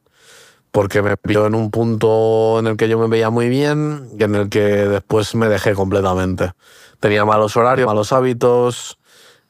Porque 0.79 1.03
me 1.03 1.16
pilló 1.16 1.45
en 1.45 1.57
un 1.57 1.72
punto 1.72 2.61
en 2.61 2.68
el 2.68 2.76
que 2.76 2.89
yo 2.89 3.01
me 3.01 3.09
veía 3.09 3.31
muy 3.31 3.49
bien 3.49 4.11
y 4.16 4.22
en 4.22 4.37
el 4.37 4.49
que 4.49 4.61
después 4.61 5.35
me 5.35 5.49
dejé 5.49 5.74
completamente. 5.74 6.53
Tenía 7.01 7.24
malos 7.24 7.57
horarios, 7.57 7.89
malos 7.89 8.12
hábitos, 8.12 8.97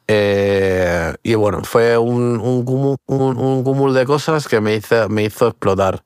eh, 0.07 1.13
y 1.23 1.35
bueno, 1.35 1.65
fue 1.65 1.99
un, 1.99 2.41
un, 2.41 2.65
cúmulo, 2.65 3.93
de 3.93 4.07
cosas 4.07 4.49
que 4.49 4.63
me 4.63 4.77
hizo, 4.77 5.11
me 5.11 5.25
hizo 5.25 5.49
explotar. 5.49 6.03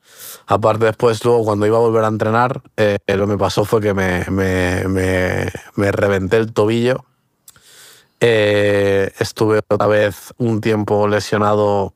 Aparte, 0.48 0.86
después, 0.86 1.24
luego, 1.24 1.44
cuando 1.44 1.66
iba 1.66 1.76
a 1.76 1.82
volver 1.82 2.02
a 2.02 2.08
entrenar, 2.08 2.60
eh, 2.76 2.98
lo 3.06 3.26
que 3.26 3.32
me 3.34 3.38
pasó 3.38 3.64
fue 3.64 3.80
que 3.80 3.94
me, 3.94 4.24
me, 4.28 4.88
me, 4.88 5.46
me 5.76 5.92
reventé 5.92 6.38
el 6.38 6.52
tobillo. 6.52 7.04
Eh, 8.18 9.12
estuve 9.20 9.58
otra 9.68 9.86
vez 9.86 10.34
un 10.38 10.60
tiempo 10.60 11.06
lesionado 11.06 11.94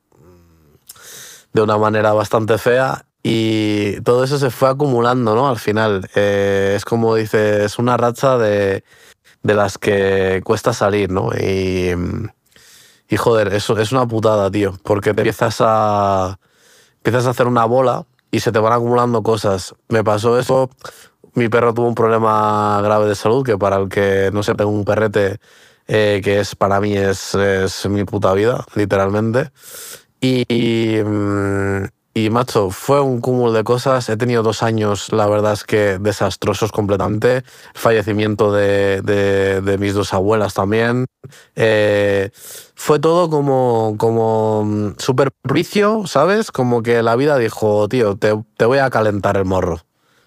de 1.52 1.62
una 1.62 1.76
manera 1.76 2.12
bastante 2.12 2.56
fea 2.58 3.05
y 3.28 4.00
todo 4.02 4.24
eso 4.24 4.38
se 4.38 4.50
fue 4.50 4.68
acumulando, 4.68 5.34
¿no? 5.34 5.48
Al 5.48 5.58
final, 5.58 6.08
es 6.14 6.84
como 6.84 7.14
dices, 7.14 7.78
una 7.78 7.96
racha 7.96 8.38
de 8.38 8.84
de 9.46 9.54
las 9.54 9.78
que 9.78 10.42
cuesta 10.44 10.72
salir, 10.72 11.10
¿no? 11.10 11.30
Y, 11.32 11.92
y 13.08 13.16
joder, 13.16 13.54
eso 13.54 13.78
es 13.78 13.92
una 13.92 14.06
putada, 14.06 14.50
tío, 14.50 14.74
porque 14.82 15.14
te 15.14 15.20
empiezas 15.20 15.58
a, 15.60 16.38
empiezas 16.96 17.26
a 17.26 17.30
hacer 17.30 17.46
una 17.46 17.64
bola 17.64 18.04
y 18.30 18.40
se 18.40 18.50
te 18.50 18.58
van 18.58 18.72
acumulando 18.72 19.22
cosas. 19.22 19.74
Me 19.88 20.02
pasó 20.02 20.38
eso, 20.38 20.68
mi 21.34 21.48
perro 21.48 21.72
tuvo 21.72 21.86
un 21.86 21.94
problema 21.94 22.80
grave 22.82 23.06
de 23.06 23.14
salud, 23.14 23.44
que 23.44 23.56
para 23.56 23.76
el 23.76 23.88
que 23.88 24.30
no 24.32 24.42
se 24.42 24.54
tengo 24.54 24.70
un 24.70 24.84
perrete, 24.84 25.38
eh, 25.86 26.20
que 26.24 26.40
es 26.40 26.56
para 26.56 26.80
mí 26.80 26.96
es, 26.96 27.34
es, 27.36 27.86
mi 27.88 28.04
puta 28.04 28.32
vida, 28.34 28.64
literalmente. 28.74 29.50
Y, 30.20 30.98
mm, 31.04 31.84
y 32.16 32.30
macho, 32.30 32.70
fue 32.70 33.02
un 33.02 33.20
cúmulo 33.20 33.52
de 33.52 33.62
cosas. 33.62 34.08
He 34.08 34.16
tenido 34.16 34.42
dos 34.42 34.62
años, 34.62 35.12
la 35.12 35.26
verdad 35.26 35.52
es 35.52 35.64
que 35.64 35.98
desastrosos 35.98 36.72
completamente. 36.72 37.44
Fallecimiento 37.74 38.52
de, 38.52 39.76
mis 39.78 39.92
dos 39.92 40.14
abuelas 40.14 40.54
también. 40.54 41.04
Eh, 41.56 42.30
fue 42.74 43.00
todo 43.00 43.28
como, 43.28 43.96
como 43.98 44.64
mm, 44.64 44.94
súper 44.96 45.30
¿sabes? 46.06 46.50
Como 46.52 46.82
que 46.82 47.02
la 47.02 47.16
vida 47.16 47.36
dijo, 47.36 47.86
tío, 47.86 48.16
te, 48.16 48.32
te, 48.56 48.64
voy 48.64 48.78
a 48.78 48.88
calentar 48.88 49.36
el 49.36 49.44
morro, 49.44 49.82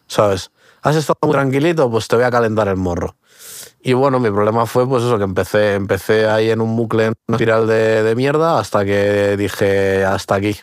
¿sabes? 0.05 0.51
Has 0.83 0.95
estado 0.95 1.17
muy 1.23 1.31
tranquilito, 1.31 1.89
pues 1.89 2.07
te 2.07 2.17
voy 2.17 2.25
a 2.25 2.29
calentar 2.29 2.67
el 2.67 2.77
morro. 2.77 3.15
Y 3.81 3.93
bueno, 3.93 4.19
mi 4.19 4.29
problema 4.29 4.67
fue 4.67 4.87
pues 4.87 5.03
eso, 5.03 5.17
que 5.17 5.23
empecé, 5.23 5.73
empecé 5.73 6.27
ahí 6.27 6.51
en 6.51 6.61
un 6.61 6.75
bucle, 6.75 7.05
en 7.05 7.13
una 7.27 7.37
espiral 7.37 7.65
de, 7.65 8.03
de 8.03 8.15
mierda, 8.15 8.59
hasta 8.59 8.85
que 8.85 9.35
dije, 9.37 10.05
hasta 10.05 10.35
aquí 10.35 10.55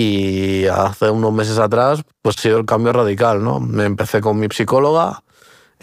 y 0.00 0.66
hace 0.66 1.10
unos 1.10 1.30
meses 1.30 1.58
atrás, 1.58 2.00
pues 2.22 2.38
ha 2.38 2.40
sido 2.40 2.58
el 2.58 2.64
cambio 2.64 2.94
radical, 2.94 3.44
¿no? 3.44 3.60
Me 3.60 3.84
empecé 3.84 4.22
con 4.22 4.40
mi 4.40 4.46
psicóloga 4.50 5.22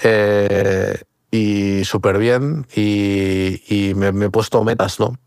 eh, 0.02 1.00
y 1.30 1.86
súper 1.86 2.18
bien 2.18 2.66
y, 2.76 3.94
me, 3.96 4.08
he 4.08 4.30
puesto 4.32 4.64
metas, 4.64 5.00
¿no? 5.00 5.20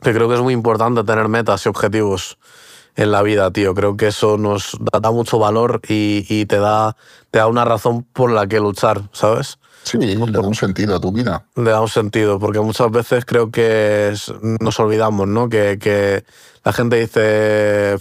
Que 0.00 0.14
creo 0.14 0.28
que 0.28 0.36
es 0.36 0.40
muy 0.40 0.54
importante 0.54 1.02
tener 1.02 1.26
metas 1.26 1.66
y 1.66 1.68
objetivos 1.68 2.38
en 2.94 3.10
la 3.10 3.22
vida, 3.22 3.50
tío. 3.50 3.74
Creo 3.74 3.96
que 3.96 4.06
eso 4.06 4.38
nos 4.38 4.78
da, 4.92 5.10
mucho 5.10 5.40
valor 5.40 5.80
y, 5.88 6.46
te, 6.46 6.58
da, 6.58 6.96
te 7.32 7.40
da 7.40 7.48
una 7.48 7.64
razón 7.64 8.04
por 8.04 8.30
la 8.30 8.46
que 8.46 8.60
luchar, 8.60 9.02
¿sabes? 9.10 9.58
Sí, 9.82 9.98
le 9.98 10.14
da 10.14 10.40
un 10.40 10.54
sentido 10.54 10.94
a 10.94 11.00
tu 11.00 11.10
vida. 11.10 11.44
Le 11.56 11.70
da 11.70 11.80
un 11.80 11.88
sentido, 11.88 12.38
porque 12.38 12.60
muchas 12.60 12.90
veces 12.92 13.24
creo 13.24 13.50
que 13.50 14.14
nos 14.60 14.78
olvidamos, 14.78 15.26
¿no? 15.26 15.48
Que, 15.48 15.78
que 15.80 16.24
la 16.64 16.72
gente 16.72 17.00
dice, 17.00 17.96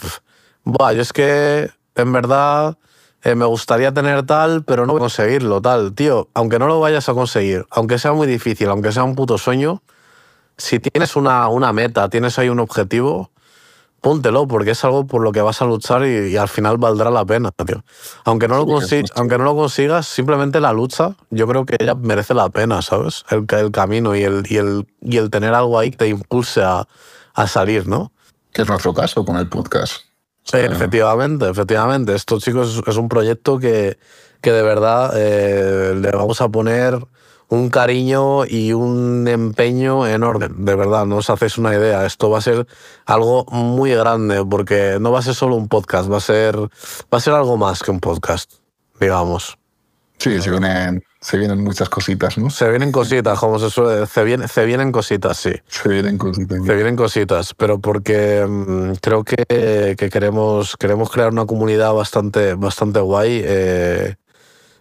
Buah, 0.70 0.92
yo 0.92 1.02
es 1.02 1.14
que 1.14 1.72
en 1.96 2.12
verdad 2.12 2.78
eh, 3.24 3.36
me 3.36 3.46
gustaría 3.46 3.94
tener 3.94 4.26
tal, 4.26 4.66
pero 4.66 4.86
no 4.86 4.92
voy 4.92 5.00
a 5.00 5.08
conseguirlo, 5.08 5.62
tal. 5.62 5.94
Tío, 5.94 6.28
aunque 6.34 6.60
no 6.60 6.68
lo 6.68 6.82
vayas 6.82 7.08
a 7.08 7.14
conseguir, 7.14 7.66
aunque 7.72 7.98
sea 7.98 8.12
muy 8.12 8.28
difícil, 8.28 8.68
aunque 8.68 8.92
sea 8.92 9.06
un 9.06 9.16
puto 9.16 9.38
sueño, 9.38 9.82
si 10.58 10.80
tienes 10.80 11.16
una, 11.16 11.48
una 11.48 11.72
meta, 11.72 12.10
tienes 12.10 12.38
ahí 12.38 12.50
un 12.50 12.60
objetivo, 12.60 13.32
póntelo, 14.02 14.46
porque 14.46 14.72
es 14.72 14.84
algo 14.84 15.08
por 15.08 15.22
lo 15.24 15.32
que 15.32 15.40
vas 15.40 15.62
a 15.62 15.66
luchar 15.66 16.06
y, 16.06 16.36
al 16.36 16.50
final 16.50 16.78
valdrá 16.78 17.12
la 17.12 17.24
pena, 17.24 17.50
tío. 17.66 17.82
Aunque 18.26 18.50
no, 18.50 18.58
lo 18.58 18.80
aunque 19.16 19.38
no 19.38 19.46
lo 19.46 19.56
consigas, 19.56 20.06
simplemente 20.06 20.60
la 20.60 20.74
lucha, 20.74 21.16
yo 21.30 21.48
creo 21.48 21.66
que 21.66 21.78
ella 21.80 21.96
merece 21.96 22.34
la 22.34 22.50
pena, 22.50 22.82
¿sabes? 22.82 23.24
El, 23.30 23.46
el 23.58 23.72
camino 23.72 24.18
y 24.18 24.24
el, 24.24 24.44
y, 24.50 24.58
el, 24.58 24.86
y 25.00 25.16
el 25.16 25.30
tener 25.30 25.54
algo 25.54 25.80
ahí 25.80 25.92
que 25.92 25.98
te 25.98 26.08
impulse 26.10 26.62
a, 26.62 26.90
a 27.36 27.48
salir, 27.48 27.88
¿no? 27.88 28.12
Que 28.52 28.64
es 28.64 28.68
nuestro 28.68 28.94
caso 28.94 29.24
con 29.24 29.38
el 29.38 29.48
podcast. 29.48 30.07
Sí, 30.50 30.58
efectivamente, 30.58 31.50
efectivamente. 31.50 32.16
Esto, 32.16 32.40
chicos, 32.40 32.82
es 32.88 32.96
un 32.96 33.10
proyecto 33.10 33.60
que, 33.60 33.98
que 34.40 34.52
de 34.52 34.62
verdad 34.62 35.12
eh, 35.16 35.94
le 35.94 36.12
vamos 36.12 36.40
a 36.40 36.48
poner 36.48 36.98
un 37.50 37.70
cariño 37.70 38.46
y 38.46 38.72
un 38.72 39.28
empeño 39.28 40.08
enorme. 40.08 40.48
De 40.50 40.76
verdad, 40.76 41.06
no 41.06 41.18
os 41.18 41.30
hacéis 41.30 41.58
una 41.58 41.74
idea. 41.74 42.06
Esto 42.06 42.30
va 42.30 42.38
a 42.38 42.42
ser 42.42 42.66
algo 43.06 43.46
muy 43.52 43.92
grande 43.92 44.46
porque 44.46 44.98
no 45.02 45.12
va 45.12 45.20
a 45.20 45.22
ser 45.22 45.36
solo 45.36 45.56
un 45.56 45.68
podcast, 45.68 46.10
va 46.10 46.18
a 46.18 46.22
ser, 46.22 46.58
va 46.58 47.18
a 47.18 47.20
ser 47.20 47.34
algo 47.34 47.58
más 47.58 47.84
que 47.84 47.92
un 47.92 48.00
podcast, 48.00 48.54
digamos. 49.02 49.58
Sí, 50.18 50.42
se 50.42 50.50
vienen, 50.50 51.04
se 51.28 51.38
vienen 51.38 51.62
muchas 51.62 51.90
cositas, 51.90 52.38
¿no? 52.38 52.50
Se 52.50 52.70
vienen 52.70 52.90
cositas, 52.90 53.38
como 53.38 53.60
se 53.60 53.70
suele 53.70 54.00
decir. 54.00 54.08
Se, 54.08 54.24
viene, 54.24 54.48
se 54.48 54.64
vienen 54.64 54.94
cositas, 54.94 55.36
sí. 55.36 55.52
Se 55.68 55.90
vienen 55.90 56.18
cositas. 56.18 56.66
Se 56.66 56.74
vienen 56.74 56.96
cositas, 56.96 57.54
pero 57.54 57.80
porque 57.80 58.46
mm, 58.48 58.94
creo 59.02 59.26
que, 59.26 59.96
que, 59.98 60.10
queremos, 60.10 60.78
queremos 60.78 61.12
crear 61.12 61.34
una 61.34 61.46
comunidad 61.46 61.92
bastante, 61.92 62.54
bastante 62.54 63.02
guay. 63.02 63.42
Eh, 63.44 64.16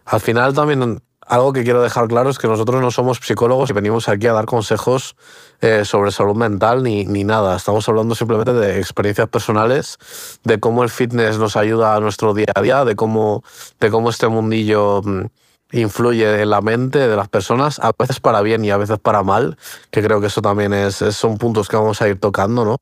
al 0.05 0.21
final 0.21 0.55
también 0.55 1.03
algo 1.23 1.53
que 1.53 1.65
quiero 1.65 1.83
dejar 1.83 2.07
claro 2.07 2.31
es 2.31 2.39
que 2.39 2.47
nosotros 2.47 2.81
no 2.81 2.93
somos 2.93 3.19
psicólogos 3.21 3.71
y 3.71 3.73
venimos 3.73 4.09
aquí 4.09 4.29
a 4.29 4.33
dar 4.33 4.47
consejos 4.47 5.17
eh, 5.61 5.85
sobre 5.85 6.13
salud 6.13 6.37
mental 6.37 6.85
ni, 6.85 7.07
ni, 7.07 7.25
nada. 7.25 7.57
Estamos 7.57 7.89
hablando 7.89 8.15
simplemente 8.15 8.53
de 8.53 8.79
experiencias 8.79 9.29
personales, 9.29 9.99
de 10.45 10.61
cómo 10.61 10.85
el 10.85 10.91
fitness 10.91 11.39
nos 11.39 11.57
ayuda 11.57 11.97
a 11.97 11.99
nuestro 11.99 12.35
día 12.35 12.53
a 12.55 12.63
día, 12.63 12.85
de 12.85 12.95
cómo, 12.95 13.43
de 13.81 13.91
cómo 13.91 14.11
este 14.11 14.29
mundillo 14.29 15.03
mm, 15.03 15.25
influye 15.73 16.43
en 16.43 16.51
la 16.51 16.61
mente 16.61 16.99
de 16.99 17.17
las 17.17 17.29
personas, 17.29 17.79
a 17.81 17.93
veces 17.99 18.21
para 18.21 18.41
bien 18.41 18.65
y 18.65 18.71
a 18.71 18.77
veces 18.77 18.99
para 18.99 19.23
mal, 19.23 19.57
que 19.91 20.03
creo 20.03 20.21
que 20.21 20.29
eso 20.29 20.41
también 20.43 20.73
es, 20.73 20.97
son 20.97 21.39
puntos 21.39 21.69
que 21.69 21.77
vamos 21.77 22.01
a 22.03 22.09
ir 22.09 22.21
tocando, 22.21 22.65
¿no? 22.65 22.77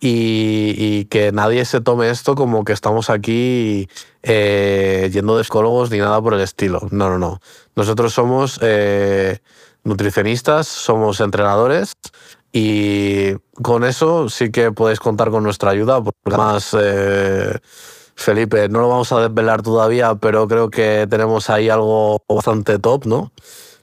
Y, 0.00 1.04
que 1.06 1.32
nadie 1.32 1.64
se 1.64 1.80
tome 1.80 2.08
esto 2.08 2.34
como 2.34 2.64
que 2.64 2.72
estamos 2.72 3.10
aquí 3.10 3.88
eh, 4.22 5.10
yendo 5.12 5.36
de 5.36 5.44
psicólogos 5.44 5.90
ni 5.90 5.98
nada 5.98 6.22
por 6.22 6.34
el 6.34 6.40
estilo. 6.40 6.80
No, 6.90 7.10
no, 7.10 7.18
no. 7.18 7.40
Nosotros 7.74 8.14
somos 8.14 8.58
eh, 8.62 9.40
nutricionistas, 9.84 10.68
somos 10.68 11.20
entrenadores 11.20 11.94
y 12.52 13.34
con 13.62 13.84
eso 13.84 14.28
sí 14.28 14.50
que 14.50 14.72
podéis 14.72 15.00
contar 15.00 15.30
con 15.30 15.42
nuestra 15.42 15.70
ayuda, 15.70 16.02
porque. 16.02 16.36
Eh, 16.80 17.58
Felipe, 18.20 18.68
no 18.68 18.80
lo 18.80 18.88
vamos 18.88 19.10
a 19.12 19.20
desvelar 19.20 19.62
todavía, 19.62 20.14
pero 20.14 20.46
creo 20.46 20.68
que 20.68 21.06
tenemos 21.08 21.48
ahí 21.48 21.70
algo 21.70 22.22
bastante 22.28 22.78
top, 22.78 23.06
¿no? 23.06 23.32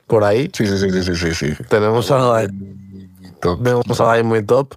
Por 0.06 0.24
ahí. 0.24 0.52
Sí, 0.54 0.68
sí, 0.68 0.78
sí, 0.78 1.04
sí, 1.04 1.16
sí. 1.16 1.34
sí. 1.34 1.64
Tenemos 1.68 2.12
algo 2.12 2.34
ahí, 2.34 2.48
tenemos 3.42 4.00
algo 4.00 4.12
ahí 4.12 4.24
muy 4.24 4.46
top. 4.46 4.76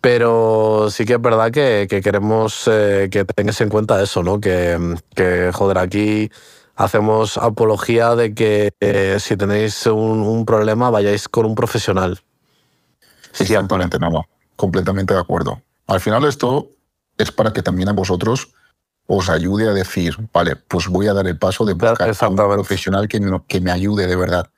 Pero 0.00 0.88
sí 0.90 1.04
que 1.04 1.14
es 1.14 1.20
verdad 1.20 1.50
que, 1.52 1.86
queremos 2.02 2.68
eh, 2.70 3.08
que 3.10 3.24
tengáis 3.24 3.60
en 3.60 3.68
cuenta 3.68 4.02
eso, 4.02 4.22
¿no? 4.22 4.40
Que, 4.40 4.96
que 5.14 5.50
joder, 5.52 5.78
aquí 5.78 6.30
hacemos 6.74 7.38
apología 7.38 8.14
de 8.16 8.34
que 8.34 8.72
eh, 8.80 9.18
si 9.20 9.36
tenéis 9.36 9.86
un, 9.86 10.44
problema 10.44 10.90
vayáis 10.90 11.28
con 11.28 11.46
un 11.46 11.54
profesional. 11.54 12.20
Sí, 13.32 13.44
Exactamente, 13.44 13.98
no, 13.98 14.26
completamente 14.56 15.14
de 15.14 15.20
acuerdo. 15.20 15.60
Al 15.86 16.00
final 16.00 16.24
esto 16.24 16.70
es 17.18 17.30
para 17.30 17.52
que 17.52 17.62
también 17.62 17.88
a 17.88 17.92
vosotros 17.92 18.52
os 19.06 19.28
ayude 19.28 19.68
a 19.68 19.72
decir, 19.72 20.16
vale, 20.32 20.56
pues 20.56 20.88
voy 20.88 21.06
a 21.08 21.12
dar 21.12 21.26
el 21.26 21.38
paso 21.38 21.64
de 21.64 21.74
buscar 21.74 22.10
a 22.18 22.28
un 22.28 22.36
profesional 22.36 23.08
que, 23.08 23.20
que 23.48 23.60
me 23.60 23.70
ayude 23.70 24.06
de 24.06 24.16
verdad. 24.16 24.50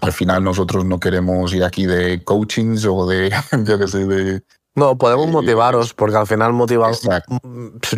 Al 0.00 0.12
final 0.12 0.42
nosotros 0.42 0.84
no 0.84 0.98
queremos 0.98 1.52
ir 1.52 1.64
aquí 1.64 1.86
de 1.86 2.24
coachings 2.24 2.86
o 2.86 3.06
de, 3.06 3.30
yo 3.64 3.78
qué 3.78 3.88
sé, 3.88 4.06
de... 4.06 4.42
No, 4.74 4.96
podemos 4.96 5.28
motivaros, 5.28 5.92
porque 5.92 6.16
al 6.16 6.26
final 6.26 6.52
motivar... 6.52 6.94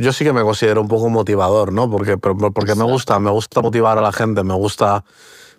Yo 0.00 0.12
sí 0.12 0.24
que 0.24 0.32
me 0.32 0.42
considero 0.42 0.80
un 0.80 0.88
poco 0.88 1.08
motivador, 1.10 1.72
¿no? 1.72 1.88
Porque, 1.88 2.16
porque 2.16 2.74
me 2.74 2.84
gusta, 2.84 3.18
me 3.20 3.30
gusta 3.30 3.60
motivar 3.60 3.98
a 3.98 4.00
la 4.00 4.12
gente, 4.12 4.42
me 4.42 4.54
gusta 4.54 5.04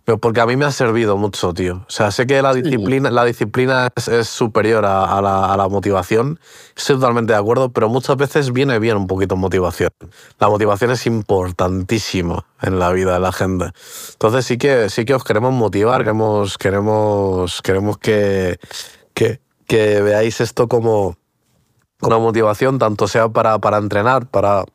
pero 0.06 0.18
porque 0.18 0.42
a 0.42 0.46
mí 0.46 0.58
me 0.58 0.66
ha 0.66 0.72
servido 0.72 1.16
mucho, 1.16 1.54
tío. 1.54 1.86
O 1.88 1.92
sea, 1.92 2.12
sé 2.12 2.28
que 2.28 2.42
la 2.42 2.54
disciplina, 2.54 3.10
la 3.10 3.24
disciplina 3.24 3.90
es, 3.96 4.28
superior 4.28 4.86
a, 4.86 5.22
la, 5.22 5.68
motivación, 5.70 6.40
estoy 6.76 6.98
totalmente 6.98 7.32
de 7.34 7.40
acuerdo, 7.40 7.70
pero 7.70 7.88
muchas 7.88 8.18
veces 8.18 8.52
viene 8.52 8.80
bien 8.80 8.98
un 8.98 9.08
poquito 9.08 9.38
motivación. 9.38 9.92
La 10.40 10.50
motivación 10.50 10.92
es 10.92 11.06
importantísima 11.06 12.46
en 12.62 12.80
la 12.80 12.92
vida 12.92 13.14
de 13.14 13.20
la 13.22 13.32
gente. 13.32 13.72
Entonces 14.12 14.46
sí 14.46 14.58
que, 14.58 14.90
sí 14.90 15.06
que 15.06 15.16
os 15.16 15.24
queremos 15.24 15.54
motivar, 15.54 16.02
queremos, 16.02 16.58
queremos, 16.58 17.62
queremos 17.62 17.98
que, 17.98 18.60
que, 19.14 19.40
que 19.68 20.02
veáis 20.02 20.42
esto 20.42 20.68
como 20.68 21.16
una 22.02 22.18
motivación, 22.18 22.78
tanto 22.78 23.08
sea 23.08 23.30
para, 23.30 23.60
para 23.60 23.78
entrenar, 23.78 24.28
para 24.28 24.66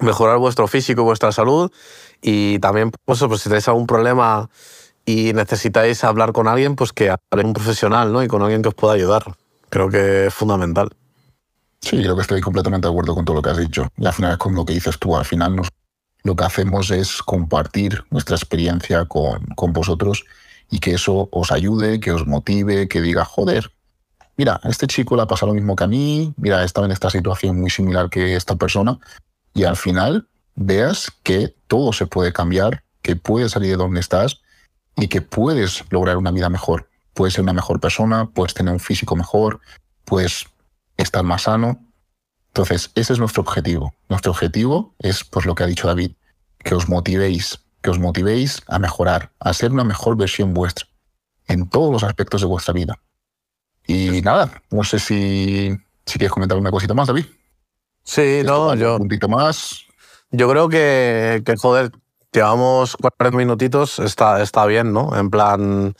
mejorar 0.00 0.38
vuestro 0.38 0.68
físico 0.68 1.02
y 1.02 1.04
vuestra 1.04 1.32
salud, 1.32 1.70
y 2.20 2.58
también, 2.58 2.90
pues, 3.04 3.20
pues, 3.20 3.42
si 3.42 3.48
tenéis 3.48 3.68
algún 3.68 3.86
problema 3.86 4.50
y 5.04 5.32
necesitáis 5.32 6.04
hablar 6.04 6.32
con 6.32 6.48
alguien, 6.48 6.76
pues 6.76 6.92
que 6.92 7.10
hable 7.10 7.44
un 7.44 7.52
profesional, 7.52 8.12
¿no? 8.12 8.22
Y 8.22 8.28
con 8.28 8.42
alguien 8.42 8.62
que 8.62 8.68
os 8.68 8.74
pueda 8.74 8.94
ayudar. 8.94 9.24
Creo 9.70 9.88
que 9.88 10.26
es 10.26 10.34
fundamental. 10.34 10.90
Sí, 11.80 12.02
creo 12.02 12.16
que 12.16 12.22
estoy 12.22 12.40
completamente 12.40 12.88
de 12.88 12.92
acuerdo 12.92 13.14
con 13.14 13.24
todo 13.24 13.36
lo 13.36 13.42
que 13.42 13.50
has 13.50 13.58
dicho. 13.58 13.88
Y 13.96 14.06
al 14.06 14.12
final 14.12 14.32
es 14.32 14.38
con 14.38 14.54
lo 14.54 14.64
que 14.64 14.74
dices 14.74 14.98
tú. 14.98 15.16
Al 15.16 15.24
final 15.24 15.56
nos, 15.56 15.68
lo 16.24 16.36
que 16.36 16.44
hacemos 16.44 16.90
es 16.90 17.22
compartir 17.22 18.04
nuestra 18.10 18.36
experiencia 18.36 19.04
con, 19.06 19.46
con 19.54 19.72
vosotros 19.72 20.24
y 20.70 20.80
que 20.80 20.94
eso 20.94 21.28
os 21.30 21.52
ayude, 21.52 22.00
que 22.00 22.12
os 22.12 22.26
motive, 22.26 22.88
que 22.88 23.00
diga, 23.00 23.24
joder, 23.24 23.70
mira, 24.36 24.60
a 24.62 24.68
este 24.68 24.86
chico 24.86 25.16
le 25.16 25.22
ha 25.22 25.26
pasado 25.26 25.52
lo 25.52 25.54
mismo 25.54 25.76
que 25.76 25.84
a 25.84 25.88
mí, 25.88 26.34
mira, 26.36 26.64
estaba 26.64 26.86
en 26.86 26.92
esta 26.92 27.08
situación 27.08 27.58
muy 27.58 27.70
similar 27.70 28.10
que 28.10 28.34
esta 28.36 28.56
persona. 28.56 28.98
Y 29.54 29.64
al 29.64 29.76
final 29.76 30.28
veas 30.58 31.12
que 31.22 31.54
todo 31.66 31.92
se 31.92 32.06
puede 32.06 32.32
cambiar, 32.32 32.84
que 33.02 33.16
puedes 33.16 33.52
salir 33.52 33.70
de 33.70 33.76
donde 33.76 34.00
estás 34.00 34.40
y 34.96 35.08
que 35.08 35.22
puedes 35.22 35.84
lograr 35.90 36.16
una 36.16 36.32
vida 36.32 36.48
mejor. 36.48 36.88
Puedes 37.14 37.34
ser 37.34 37.42
una 37.42 37.52
mejor 37.52 37.80
persona, 37.80 38.26
puedes 38.26 38.54
tener 38.54 38.72
un 38.72 38.80
físico 38.80 39.16
mejor, 39.16 39.60
puedes 40.04 40.46
estar 40.96 41.22
más 41.22 41.42
sano. 41.42 41.80
Entonces, 42.48 42.90
ese 42.94 43.12
es 43.12 43.18
nuestro 43.18 43.42
objetivo. 43.42 43.94
Nuestro 44.08 44.32
objetivo 44.32 44.94
es, 44.98 45.24
pues 45.24 45.46
lo 45.46 45.54
que 45.54 45.62
ha 45.62 45.66
dicho 45.66 45.86
David, 45.86 46.12
que 46.58 46.74
os 46.74 46.88
motivéis, 46.88 47.60
que 47.80 47.90
os 47.90 47.98
motivéis 47.98 48.62
a 48.66 48.78
mejorar, 48.78 49.30
a 49.38 49.54
ser 49.54 49.72
una 49.72 49.84
mejor 49.84 50.16
versión 50.16 50.54
vuestra 50.54 50.86
en 51.46 51.68
todos 51.68 51.92
los 51.92 52.02
aspectos 52.02 52.40
de 52.40 52.46
vuestra 52.46 52.74
vida. 52.74 52.98
Y 53.86 54.20
nada, 54.22 54.62
no 54.70 54.84
sé 54.84 54.98
si, 54.98 55.74
si 56.04 56.18
quieres 56.18 56.32
comentar 56.32 56.58
una 56.58 56.70
cosita 56.70 56.94
más, 56.94 57.08
David. 57.08 57.26
Sí, 58.02 58.42
no, 58.44 58.74
yo. 58.74 58.94
Un 58.94 58.98
puntito 59.00 59.28
más. 59.28 59.87
Yo 60.30 60.48
creo 60.50 60.68
que, 60.68 61.42
joder, 61.58 61.90
llevamos 62.32 62.96
40 62.96 63.36
minutitos, 63.36 63.98
está, 63.98 64.42
está 64.42 64.66
bien, 64.66 64.92
¿no? 64.92 65.16
En 65.16 65.30
plan, 65.30 65.94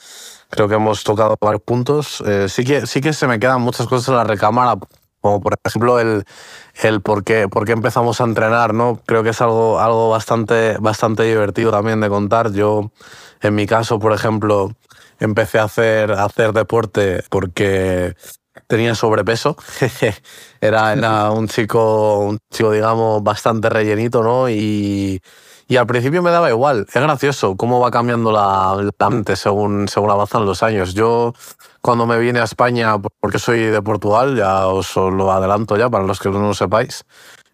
creo 0.51 0.69
que 0.69 0.75
hemos 0.75 1.03
tocado 1.03 1.37
varios 1.41 1.63
puntos. 1.63 2.23
Eh, 2.27 2.49
sí, 2.51 2.65
que, 2.65 2.87
sí 2.87 3.01
que 3.01 3.15
se 3.15 3.27
me 3.27 3.39
quedan 3.39 3.63
muchas 3.63 3.87
cosas 3.87 4.09
en 4.09 4.17
la 4.17 4.25
recámara, 4.25 4.79
como 5.23 5.41
por 5.41 5.55
ejemplo 5.65 5.99
el, 5.99 6.25
el 6.83 7.01
por, 7.01 7.25
qué, 7.25 7.49
por 7.49 7.65
qué 7.65 7.73
empezamos 7.73 8.21
a 8.21 8.25
entrenar, 8.25 8.75
¿no? 8.75 9.01
Creo 9.07 9.23
que 9.23 9.31
es 9.31 9.41
algo, 9.41 9.81
algo 9.81 10.11
bastante, 10.11 10.77
bastante 10.79 11.23
divertido 11.23 11.71
también 11.71 12.01
de 12.01 12.11
contar. 12.11 12.53
Yo, 12.53 12.93
en 13.41 13.55
mi 13.55 13.67
caso, 13.67 13.99
por 13.99 14.13
ejemplo, 14.13 14.73
empecé 15.21 15.59
a 15.59 15.65
hacer, 15.65 16.13
a 16.13 16.25
hacer 16.25 16.53
deporte 16.53 17.23
porque 17.31 18.15
tenía 18.67 18.95
sobrepeso. 18.95 19.57
era, 20.61 20.93
era 20.93 21.31
un 21.31 21.49
chico, 21.49 22.19
un 22.21 22.39
chico, 22.51 22.73
digamos, 22.73 23.23
bastante 23.23 23.69
rellenito, 23.69 24.23
¿no? 24.23 24.49
Y, 24.49 25.21
y 25.69 25.77
al 25.77 25.87
principio 25.87 26.23
me 26.23 26.31
daba 26.31 26.49
igual. 26.49 26.87
Es 26.89 27.03
gracioso 27.03 27.55
cómo 27.57 27.79
va 27.79 27.91
cambiando 27.91 28.33
la, 28.33 28.91
mente 29.11 29.37
según, 29.37 29.87
según 29.87 30.11
avanzan 30.11 30.47
los 30.47 30.63
años. 30.63 30.95
Yo, 30.95 31.35
cuando 31.83 32.07
me 32.07 32.19
vine 32.19 32.41
a 32.41 32.45
España, 32.45 32.97
porque 33.21 33.39
soy 33.39 33.61
de 33.61 33.83
Portugal, 33.83 34.35
ya 34.35 34.67
os 34.67 34.97
lo 34.97 35.31
adelanto 35.31 35.77
ya 35.77 35.91
para 35.91 36.05
los 36.05 36.21
que 36.21 36.31
no 36.31 36.41
lo 36.41 36.55
sepáis, 36.55 37.05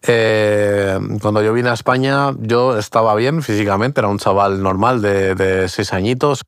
eh, 0.06 0.96
cuando 1.20 1.42
yo 1.42 1.52
vine 1.52 1.70
a 1.70 1.72
España, 1.72 2.32
yo 2.38 2.78
estaba 2.78 3.16
bien 3.16 3.42
físicamente, 3.42 4.00
era 4.00 4.08
un 4.08 4.18
chaval 4.18 4.62
normal 4.62 5.02
de, 5.02 5.34
de 5.34 5.68
seis 5.68 5.92
añitos, 5.92 6.42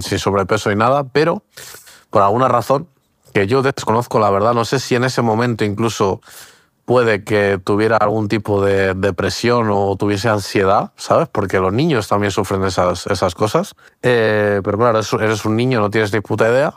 sin 0.00 0.18
sobrepeso 0.18 0.72
y 0.72 0.76
nada, 0.76 1.04
pero 1.04 1.44
por 2.10 2.22
alguna 2.22 2.48
razón 2.48 2.88
que 3.34 3.46
yo 3.48 3.62
desconozco 3.62 4.18
la 4.20 4.30
verdad. 4.30 4.54
No 4.54 4.64
sé 4.64 4.78
si 4.78 4.94
en 4.94 5.04
ese 5.04 5.20
momento 5.20 5.64
incluso 5.64 6.20
puede 6.84 7.24
que 7.24 7.58
tuviera 7.62 7.96
algún 7.96 8.28
tipo 8.28 8.64
de 8.64 8.94
depresión 8.94 9.68
o 9.72 9.96
tuviese 9.96 10.28
ansiedad, 10.28 10.92
¿sabes? 10.96 11.28
Porque 11.28 11.58
los 11.58 11.72
niños 11.72 12.06
también 12.06 12.30
sufren 12.30 12.62
esas, 12.64 13.06
esas 13.08 13.34
cosas. 13.34 13.74
Eh, 14.02 14.60
pero 14.62 14.78
claro, 14.78 15.00
eres 15.20 15.44
un 15.44 15.56
niño, 15.56 15.80
no 15.80 15.90
tienes 15.90 16.12
ni 16.12 16.20
puta 16.20 16.48
idea. 16.48 16.74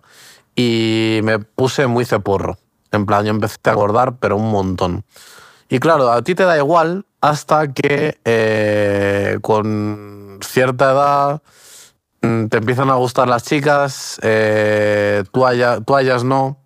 Y 0.55 1.19
me 1.23 1.39
puse 1.39 1.85
muy 1.85 2.05
ceporro. 2.05 2.57
En 2.91 3.05
plan, 3.05 3.23
yo 3.23 3.31
empecé 3.31 3.57
a 3.65 3.71
engordar, 3.71 4.17
pero 4.17 4.37
un 4.37 4.49
montón. 4.49 5.05
Y 5.69 5.77
claro, 5.79 6.11
a 6.11 6.23
ti 6.23 6.33
te 6.33 6.43
da 6.43 6.57
igual 6.57 7.05
hasta 7.21 7.71
que 7.71 8.17
eh, 8.25 9.37
con 9.41 10.39
cierta 10.41 10.91
edad 10.91 11.41
te 12.21 12.57
empiezan 12.57 12.89
a 12.89 12.95
gustar 12.95 13.27
las 13.27 13.43
chicas, 13.43 14.19
eh, 14.23 15.23
tú, 15.31 15.45
hayas 15.45 16.23
no. 16.23 16.57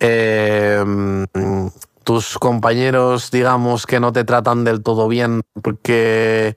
Eh, 0.00 0.84
tus 2.04 2.38
compañeros, 2.38 3.30
digamos, 3.30 3.86
que 3.86 4.00
no 4.00 4.12
te 4.12 4.24
tratan 4.24 4.64
del 4.64 4.82
todo 4.82 5.08
bien 5.08 5.42
porque, 5.62 6.56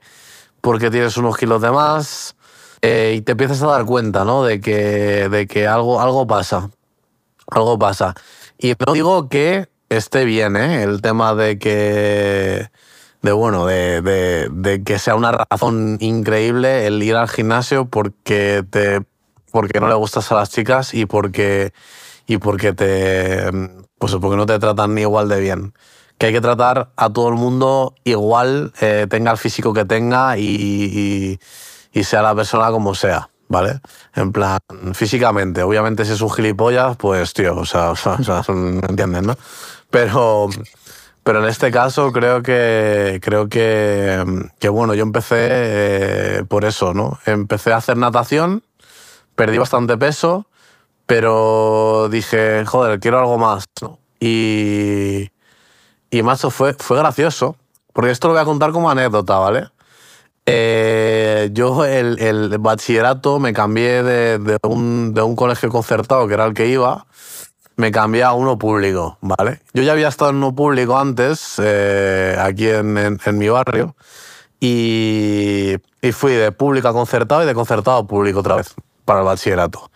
porque 0.60 0.90
tienes 0.90 1.16
unos 1.16 1.36
kilos 1.36 1.62
de 1.62 1.70
más. 1.70 2.36
Eh, 2.80 3.14
y 3.16 3.22
te 3.22 3.32
empiezas 3.32 3.62
a 3.62 3.66
dar 3.66 3.84
cuenta, 3.86 4.24
¿no? 4.24 4.44
De 4.44 4.60
que, 4.60 5.28
de 5.28 5.46
que 5.46 5.66
algo, 5.66 6.00
algo 6.00 6.26
pasa. 6.26 6.70
Algo 7.48 7.78
pasa. 7.78 8.14
Y 8.58 8.74
no 8.86 8.92
digo 8.92 9.28
que 9.28 9.68
esté 9.88 10.24
bien. 10.24 10.56
El 10.56 11.00
tema 11.00 11.34
de 11.34 11.58
que 11.58 12.70
de 13.22 13.32
bueno, 13.32 13.66
de, 13.66 14.00
de, 14.02 14.82
que 14.84 14.98
sea 14.98 15.16
una 15.16 15.32
razón 15.32 15.98
increíble 16.00 16.86
el 16.86 17.02
ir 17.02 17.16
al 17.16 17.28
gimnasio 17.28 17.86
porque 17.86 18.64
te 18.68 19.02
porque 19.50 19.80
no 19.80 19.88
le 19.88 19.94
gustas 19.94 20.30
a 20.30 20.36
las 20.36 20.50
chicas 20.50 20.94
y 20.94 21.06
porque 21.06 21.72
y 22.26 22.38
porque 22.38 22.72
te 22.72 23.50
pues 23.98 24.14
porque 24.20 24.36
no 24.36 24.46
te 24.46 24.58
tratan 24.58 24.94
ni 24.94 25.02
igual 25.02 25.28
de 25.28 25.40
bien. 25.40 25.74
Que 26.18 26.26
hay 26.26 26.32
que 26.32 26.40
tratar 26.40 26.90
a 26.96 27.12
todo 27.12 27.28
el 27.28 27.34
mundo 27.34 27.94
igual, 28.04 28.72
eh, 28.80 29.06
tenga 29.08 29.30
el 29.30 29.38
físico 29.38 29.72
que 29.72 29.84
tenga 29.84 30.36
y, 30.36 31.38
y, 31.92 32.04
sea 32.04 32.22
la 32.22 32.34
persona 32.34 32.70
como 32.70 32.94
sea. 32.94 33.30
¿vale? 33.48 33.80
En 34.14 34.32
plan, 34.32 34.60
físicamente. 34.94 35.62
Obviamente, 35.62 36.04
si 36.04 36.12
es 36.12 36.20
un 36.20 36.30
gilipollas, 36.30 36.96
pues, 36.96 37.32
tío, 37.32 37.56
o 37.56 37.64
sea, 37.64 37.90
o 37.92 37.96
sea, 37.96 38.14
o 38.14 38.22
sea 38.22 38.42
¿entiendes, 38.88 39.22
no? 39.22 39.36
Pero, 39.90 40.48
pero 41.28 41.40
en 41.40 41.50
este 41.50 41.70
caso 41.70 42.10
creo 42.10 42.42
que, 42.42 43.20
creo 43.22 43.50
que, 43.50 44.24
que 44.58 44.70
bueno, 44.70 44.94
yo 44.94 45.02
empecé 45.02 45.36
eh, 45.50 46.44
por 46.48 46.64
eso, 46.64 46.94
¿no? 46.94 47.18
Empecé 47.26 47.70
a 47.70 47.76
hacer 47.76 47.98
natación, 47.98 48.62
perdí 49.34 49.58
bastante 49.58 49.98
peso, 49.98 50.46
pero 51.04 52.08
dije, 52.10 52.64
joder, 52.64 52.98
quiero 52.98 53.18
algo 53.18 53.36
más, 53.36 53.66
¿no? 53.82 53.98
Y, 54.18 55.28
y 56.10 56.22
macho, 56.22 56.48
fue, 56.48 56.72
fue 56.72 56.96
gracioso, 56.96 57.56
porque 57.92 58.10
esto 58.10 58.28
lo 58.28 58.32
voy 58.32 58.40
a 58.40 58.46
contar 58.46 58.72
como 58.72 58.90
anécdota, 58.90 59.36
¿vale? 59.36 59.68
Eh, 60.46 61.50
yo 61.52 61.84
el, 61.84 62.18
el, 62.20 62.56
bachillerato 62.56 63.38
me 63.38 63.52
cambié 63.52 64.02
de, 64.02 64.38
de, 64.38 64.58
un, 64.62 65.12
de 65.12 65.20
un 65.20 65.36
colegio 65.36 65.68
concertado, 65.68 66.26
que 66.26 66.32
era 66.32 66.46
el 66.46 66.54
que 66.54 66.68
iba, 66.68 67.04
me 67.78 67.92
cambié 67.92 68.24
a 68.24 68.32
uno 68.32 68.58
público, 68.58 69.18
¿vale? 69.20 69.60
Yo 69.72 69.84
ya 69.84 69.92
había 69.92 70.08
estado 70.08 70.32
en 70.32 70.38
uno 70.38 70.52
público 70.52 70.98
antes, 70.98 71.54
eh, 71.62 72.36
aquí 72.36 72.68
en, 72.68 73.20
mi 73.34 73.48
barrio, 73.48 73.94
y, 74.58 75.76
y, 76.02 76.12
fui 76.12 76.32
de 76.32 76.50
público 76.50 76.88
a 76.88 76.92
concertado 76.92 77.44
y 77.44 77.46
de 77.46 77.54
concertado 77.54 77.98
a 77.98 78.06
público 78.06 78.40
otra 78.40 78.56
vez 78.56 78.74
para 79.04 79.20
el 79.20 79.26
bachillerato. 79.26 79.92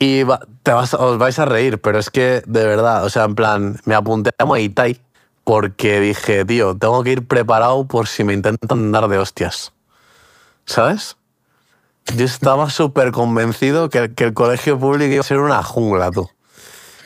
Y 0.00 0.24
te 0.64 0.72
vas, 0.72 0.94
os 0.94 1.16
vais 1.16 1.38
a 1.38 1.44
reír, 1.44 1.80
pero 1.80 2.00
es 2.00 2.10
que 2.10 2.42
de 2.44 2.66
verdad, 2.66 3.04
o 3.04 3.08
sea, 3.08 3.22
en 3.22 3.36
plan, 3.36 3.80
me 3.84 3.94
apunté 3.94 4.30
a 4.36 4.44
Muay 4.44 4.74
porque 5.44 6.00
dije, 6.00 6.44
tío, 6.44 6.76
tengo 6.76 7.04
que 7.04 7.12
ir 7.12 7.28
preparado 7.28 7.86
por 7.86 8.08
si 8.08 8.24
me 8.24 8.32
intentan 8.32 8.90
dar 8.90 9.06
de 9.06 9.18
hostias. 9.18 9.72
¿Sabes? 10.66 11.16
Yo 12.16 12.24
estaba 12.24 12.68
súper 12.70 13.12
convencido 13.12 13.90
que, 13.90 14.12
que 14.12 14.24
el 14.24 14.34
colegio 14.34 14.76
público 14.76 15.12
iba 15.12 15.20
a 15.20 15.24
ser 15.24 15.38
una 15.38 15.62
jungla, 15.62 16.10
tú 16.10 16.28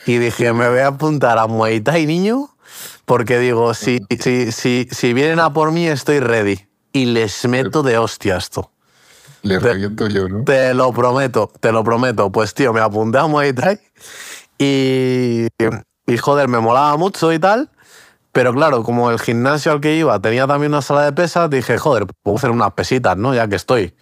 y 0.07 0.17
dije, 0.17 0.53
me 0.53 0.69
voy 0.69 0.79
a 0.79 0.87
apuntar 0.87 1.37
a 1.37 1.47
Muay 1.47 1.81
Thai, 1.81 2.05
niño, 2.05 2.49
porque 3.05 3.39
digo, 3.39 3.73
si, 3.73 3.99
si, 4.19 4.51
si, 4.51 4.87
si 4.89 5.13
vienen 5.13 5.39
a 5.39 5.51
por 5.51 5.71
mí, 5.71 5.87
estoy 5.87 6.19
ready. 6.19 6.65
Y 6.93 7.05
les 7.05 7.45
meto 7.45 7.83
de 7.83 7.97
hostia 7.97 8.37
esto. 8.37 8.71
Les 9.43 9.61
reviento 9.61 10.07
yo, 10.07 10.27
¿no? 10.27 10.43
Te 10.45 10.73
lo 10.73 10.91
prometo, 10.93 11.51
te 11.59 11.71
lo 11.71 11.83
prometo. 11.83 12.31
Pues, 12.31 12.53
tío, 12.53 12.73
me 12.73 12.79
apunté 12.79 13.17
a 13.17 13.27
Muay 13.27 13.53
Thai 13.53 13.79
y, 14.57 15.47
y, 16.07 16.17
joder, 16.17 16.47
me 16.47 16.59
molaba 16.59 16.95
mucho 16.97 17.31
y 17.33 17.39
tal. 17.39 17.69
Pero 18.31 18.53
claro, 18.53 18.83
como 18.83 19.11
el 19.11 19.19
gimnasio 19.19 19.71
al 19.71 19.81
que 19.81 19.95
iba 19.95 20.19
tenía 20.21 20.47
también 20.47 20.71
una 20.71 20.81
sala 20.81 21.03
de 21.03 21.11
pesas, 21.11 21.49
dije, 21.49 21.77
joder, 21.77 22.05
puedo 22.23 22.37
hacer 22.37 22.51
unas 22.51 22.73
pesitas, 22.73 23.17
¿no? 23.17 23.33
Ya 23.33 23.47
que 23.47 23.55
estoy. 23.55 23.93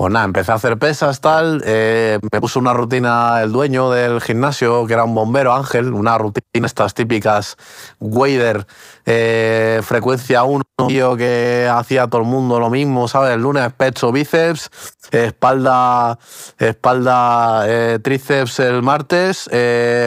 Pues 0.00 0.14
nada, 0.14 0.24
empecé 0.24 0.50
a 0.50 0.54
hacer 0.54 0.78
pesas, 0.78 1.20
tal. 1.20 1.62
eh, 1.66 2.18
me 2.32 2.40
puso 2.40 2.58
una 2.58 2.72
rutina 2.72 3.42
el 3.42 3.52
dueño 3.52 3.90
del 3.90 4.22
gimnasio, 4.22 4.86
que 4.86 4.94
era 4.94 5.04
un 5.04 5.14
bombero, 5.14 5.52
Ángel, 5.52 5.92
una 5.92 6.16
rutina, 6.16 6.66
estas 6.66 6.94
típicas 6.94 7.58
Wader, 8.00 8.66
eh, 9.04 9.82
frecuencia 9.84 10.44
1, 10.44 10.64
tío, 10.88 11.18
que 11.18 11.70
hacía 11.70 12.06
todo 12.06 12.22
el 12.22 12.26
mundo 12.26 12.58
lo 12.58 12.70
mismo, 12.70 13.08
¿sabes? 13.08 13.34
El 13.34 13.42
lunes 13.42 13.70
pecho, 13.74 14.10
bíceps, 14.10 14.70
espalda, 15.10 16.18
espalda, 16.58 17.64
eh, 17.66 17.98
tríceps 18.02 18.58
el 18.60 18.82
martes, 18.82 19.50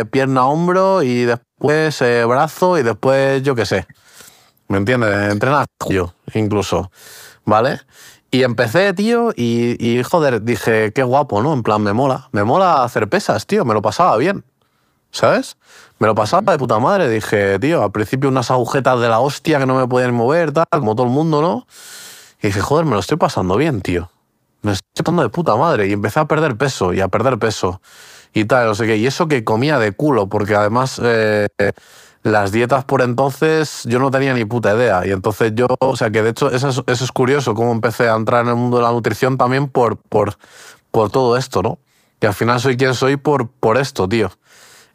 pierna, 0.10 0.48
hombro 0.48 1.04
y 1.04 1.26
después 1.26 2.04
brazo 2.26 2.80
y 2.80 2.82
después 2.82 3.44
yo 3.44 3.54
qué 3.54 3.68
sé. 3.68 3.86
¿Me 4.70 4.80
entiendes? 4.80 5.32
Entrenar 5.32 5.68
yo, 5.88 6.16
incluso. 6.34 6.89
¿Vale? 7.46 7.82
Y 8.34 8.42
empecé, 8.42 8.94
tío, 8.94 9.32
y, 9.36 9.78
y, 9.80 10.02
joder, 10.02 10.42
dije, 10.42 10.92
qué 10.92 11.04
guapo, 11.04 11.44
¿no? 11.44 11.54
En 11.54 11.62
plan, 11.62 11.84
me 11.84 11.94
mola. 11.94 12.30
Me 12.32 12.44
mola 12.44 12.84
hacer 12.84 13.08
pesas, 13.08 13.46
tío, 13.46 13.64
me 13.64 13.76
lo 13.76 13.84
pasaba 13.84 14.18
bien. 14.18 14.44
¿Sabes? 15.12 15.56
Me 16.00 16.08
lo 16.08 16.16
pasaba 16.16 16.52
de 16.52 16.58
puta 16.58 16.80
madre. 16.80 17.08
Dije, 17.08 17.60
tío, 17.60 17.84
al 17.84 17.92
principio 17.92 18.30
unas 18.30 18.50
agujetas 18.50 19.00
de 19.00 19.08
la 19.08 19.20
hostia 19.20 19.60
que 19.60 19.68
no 19.68 19.76
me 19.76 19.88
podían 19.88 20.16
mover, 20.16 20.52
tal, 20.52 20.66
como 20.72 20.96
todo 20.96 21.06
el 21.06 21.14
mundo, 21.14 21.44
¿no? 21.44 21.68
Y 22.42 22.48
dije, 22.48 22.60
joder, 22.60 22.86
me 22.86 22.94
lo 22.94 23.02
estoy 23.02 23.18
pasando 23.18 23.56
bien, 23.56 23.82
tío. 23.82 24.10
Me 24.64 24.72
estoy 24.72 25.04
pasando 25.04 25.22
de 25.22 25.30
puta 25.30 25.56
madre. 25.56 25.86
Y 25.86 25.94
empecé 25.94 26.20
a 26.20 26.26
perder 26.26 26.58
peso 26.58 26.92
y 26.92 27.02
a 27.02 27.10
perder 27.10 27.38
peso. 27.38 27.82
Y 28.34 28.46
tal, 28.46 28.66
no 28.66 28.74
sé 28.74 28.88
qué. 28.88 28.98
Y 28.98 29.06
eso 29.06 29.28
que 29.28 29.44
comía 29.44 29.78
de 29.78 29.92
culo, 29.92 30.28
porque 30.28 30.56
además 30.56 31.00
eh, 31.04 31.50
las 32.24 32.52
dietas 32.52 32.86
por 32.86 33.02
entonces 33.02 33.84
yo 33.86 34.00
no 34.00 34.10
tenía 34.12 34.34
ni 34.34 34.46
puta 34.46 34.76
idea. 34.76 35.06
Y 35.06 35.12
entonces 35.12 35.52
yo, 35.56 35.68
o 35.80 35.96
sea, 35.96 36.10
que 36.10 36.22
de 36.24 36.30
hecho 36.32 36.50
eso 36.52 36.70
es, 36.70 36.82
eso 36.88 37.04
es 37.06 37.12
curioso, 37.12 37.54
cómo 37.54 37.72
empecé 37.72 38.08
a 38.10 38.16
entrar 38.16 38.44
en 38.44 38.50
el 38.50 38.56
mundo 38.56 38.78
de 38.78 38.84
la 38.84 38.92
nutrición 38.92 39.38
también 39.38 39.68
por, 39.68 39.98
por, 39.98 40.36
por 40.92 41.10
todo 41.12 41.38
esto, 41.38 41.62
¿no? 41.62 41.80
Que 42.20 42.28
al 42.28 42.34
final 42.34 42.60
soy 42.60 42.78
quien 42.78 42.94
soy 42.96 43.18
por, 43.18 43.50
por 43.50 43.78
esto, 43.78 44.08
tío. 44.08 44.32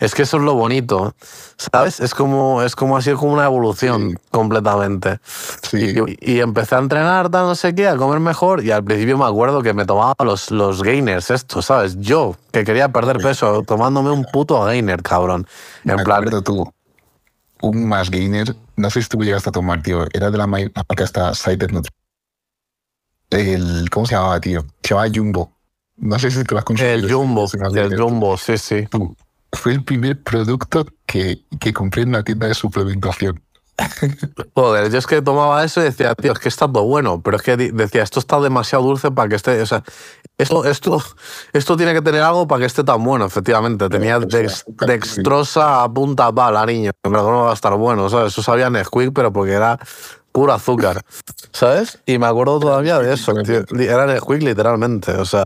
Es 0.01 0.15
que 0.15 0.23
eso 0.23 0.37
es 0.37 0.45
lo 0.45 0.55
bonito, 0.55 1.13
¿sabes? 1.57 1.99
Es 1.99 2.15
como, 2.15 2.63
es 2.63 2.77
como 2.77 2.97
así 2.97 3.13
como 3.15 3.33
una 3.33 3.47
evolución 3.47 4.11
Sí. 4.13 4.17
completamente. 4.31 5.19
Sí. 5.63 5.93
Y, 6.21 6.35
y 6.37 6.41
empecé 6.41 6.77
a 6.77 6.79
entrenar, 6.79 7.29
tal, 7.31 7.47
no 7.47 7.57
sé 7.57 7.75
qué, 7.75 7.89
a 7.89 7.97
comer 7.97 8.21
mejor. 8.21 8.63
Y 8.65 8.71
al 8.71 8.85
principio 8.85 9.19
me 9.19 9.25
acuerdo 9.25 9.61
que 9.61 9.75
me 9.75 9.85
tomaba 9.87 10.15
los, 10.25 10.53
los 10.53 10.85
gainers, 10.85 11.33
estos, 11.33 11.67
¿sabes? 11.67 11.97
Yo, 11.99 12.37
que 12.53 12.63
quería 12.63 12.91
perder 12.91 13.19
peso, 13.19 13.65
tomándome 13.67 14.11
un 14.11 14.25
puto 14.25 14.63
gainer, 14.63 15.03
cabrón. 15.03 15.49
En 15.85 15.97
Me 15.97 16.05
plan, 16.05 16.19
acuerdo 16.19 16.43
tú, 16.43 16.73
un 17.63 17.89
más 17.89 18.11
gainer, 18.11 18.55
no 18.77 18.91
sé 18.91 19.03
si 19.03 19.09
tú 19.09 19.19
llegaste 19.23 19.49
a 19.49 19.53
tomar, 19.53 19.83
tío, 19.83 20.07
era 20.13 20.31
de 20.31 20.39
la 20.39 20.47
ma- 20.47 20.61
la 20.61 20.85
marca 20.89 21.05
esta 21.05 21.35
Cited 21.35 21.71
Nutri. 21.71 21.93
El, 23.31 23.91
¿cómo 23.91 24.07
se 24.07 24.15
llamaba, 24.15 24.41
tío? 24.41 24.63
Se 24.83 24.91
llamaba 24.95 25.11
Jumbo. 25.15 25.53
No 25.97 26.19
sé 26.19 26.31
si 26.31 26.45
tú 26.45 26.55
lo 26.55 26.61
has 26.61 26.65
consumido. 26.65 26.95
el 26.95 27.13
Jumbo, 27.13 27.47
el. 27.75 27.99
Jumbo, 28.01 28.37
sí, 28.39 28.57
sí. 28.57 28.89
Fue 29.53 29.73
el 29.73 29.83
primer 29.85 30.23
producto 30.23 30.87
que, 31.07 31.43
que 31.61 31.73
compré 31.73 32.03
en 32.03 32.11
una 32.11 32.23
tienda 32.23 32.47
de 32.47 32.55
suplementación. 32.55 33.43
Joder, 34.55 34.91
yo 34.91 34.99
es 34.99 35.07
que 35.07 35.23
tomaba 35.23 35.65
eso 35.65 35.81
y 35.81 35.85
decía, 35.85 36.15
tío, 36.15 36.33
es 36.33 36.39
que 36.39 36.49
está 36.49 36.67
todo 36.71 36.85
bueno, 36.85 37.21
pero 37.23 37.37
es 37.37 37.43
que 37.43 37.57
decía, 37.57 38.03
esto 38.03 38.19
está 38.21 38.41
demasiado 38.41 38.85
dulce 38.85 39.11
para 39.11 39.29
que 39.29 39.37
esté, 39.37 39.61
o 39.61 39.67
sea, 39.67 39.83
esto, 40.39 40.65
esto, 40.65 41.03
esto 41.53 41.77
tiene 41.77 41.93
que 41.93 42.01
tener 42.01 42.23
algo 42.23 42.47
para 42.47 42.61
que 42.61 42.67
esté 42.67 42.85
tan 42.85 43.03
bueno, 43.05 43.27
efectivamente. 43.27 43.89
Tenía 43.89 44.19
dex- 44.19 44.65
dextrosa 44.87 45.83
a 45.83 45.93
punta 45.93 46.33
pala, 46.33 46.65
niño. 46.65 46.93
En 47.03 47.13
verdad 47.13 47.29
no 47.29 47.43
va 47.45 47.51
a 47.51 47.55
estar 47.55 47.75
bueno, 47.75 48.09
¿sabes? 48.09 48.33
Eso 48.33 48.43
sabía 48.43 48.71
Nesquik, 48.71 49.13
pero 49.13 49.33
porque 49.33 49.53
era 49.53 49.79
puro 50.33 50.53
azúcar, 50.53 51.03
¿sabes? 51.53 51.99
Y 52.07 52.19
me 52.19 52.27
acuerdo 52.27 52.61
todavía 52.61 52.99
de 53.01 53.13
eso, 53.13 53.35
tío. 53.43 53.65
Era 53.79 54.07
Nesquik 54.07 54.43
literalmente, 54.43 55.13
o 55.13 55.25
sea... 55.25 55.45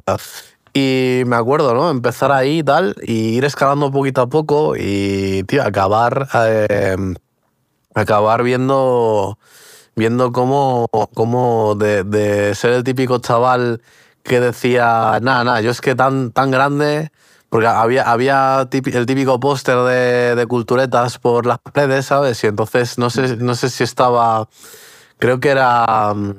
Y 0.74 1.24
me 1.26 1.36
acuerdo, 1.36 1.74
¿no? 1.74 1.90
Empezar 1.90 2.32
ahí 2.32 2.60
y 2.60 2.62
tal, 2.62 2.94
y 3.02 3.36
ir 3.36 3.44
escalando 3.44 3.90
poquito 3.90 4.22
a 4.22 4.28
poco 4.28 4.74
y, 4.76 5.42
tío, 5.48 5.62
acabar... 5.62 6.28
eh, 6.34 6.96
acabar 7.94 8.42
viendo 8.42 9.38
viendo 9.94 10.32
cómo, 10.32 10.88
cómo 11.12 11.74
de, 11.74 12.04
de 12.04 12.54
ser 12.54 12.72
el 12.72 12.84
típico 12.84 13.18
chaval 13.18 13.82
que 14.22 14.40
decía, 14.40 15.18
nada, 15.22 15.44
nada, 15.44 15.60
yo 15.60 15.70
es 15.70 15.80
que 15.80 15.94
tan, 15.94 16.30
tan 16.32 16.50
grande, 16.50 17.10
porque 17.48 17.66
había, 17.66 18.10
había 18.10 18.68
típi- 18.70 18.94
el 18.94 19.04
típico 19.06 19.38
póster 19.40 19.76
de, 19.78 20.34
de 20.34 20.46
culturetas 20.46 21.18
por 21.18 21.44
las 21.46 21.58
redes, 21.74 22.06
¿sabes? 22.06 22.42
Y 22.44 22.46
entonces 22.46 22.98
no 22.98 23.10
sé, 23.10 23.36
no 23.36 23.54
sé 23.54 23.68
si 23.70 23.84
estaba, 23.84 24.48
creo 25.18 25.38
que 25.40 25.50
era 25.50 26.12
mm, 26.14 26.32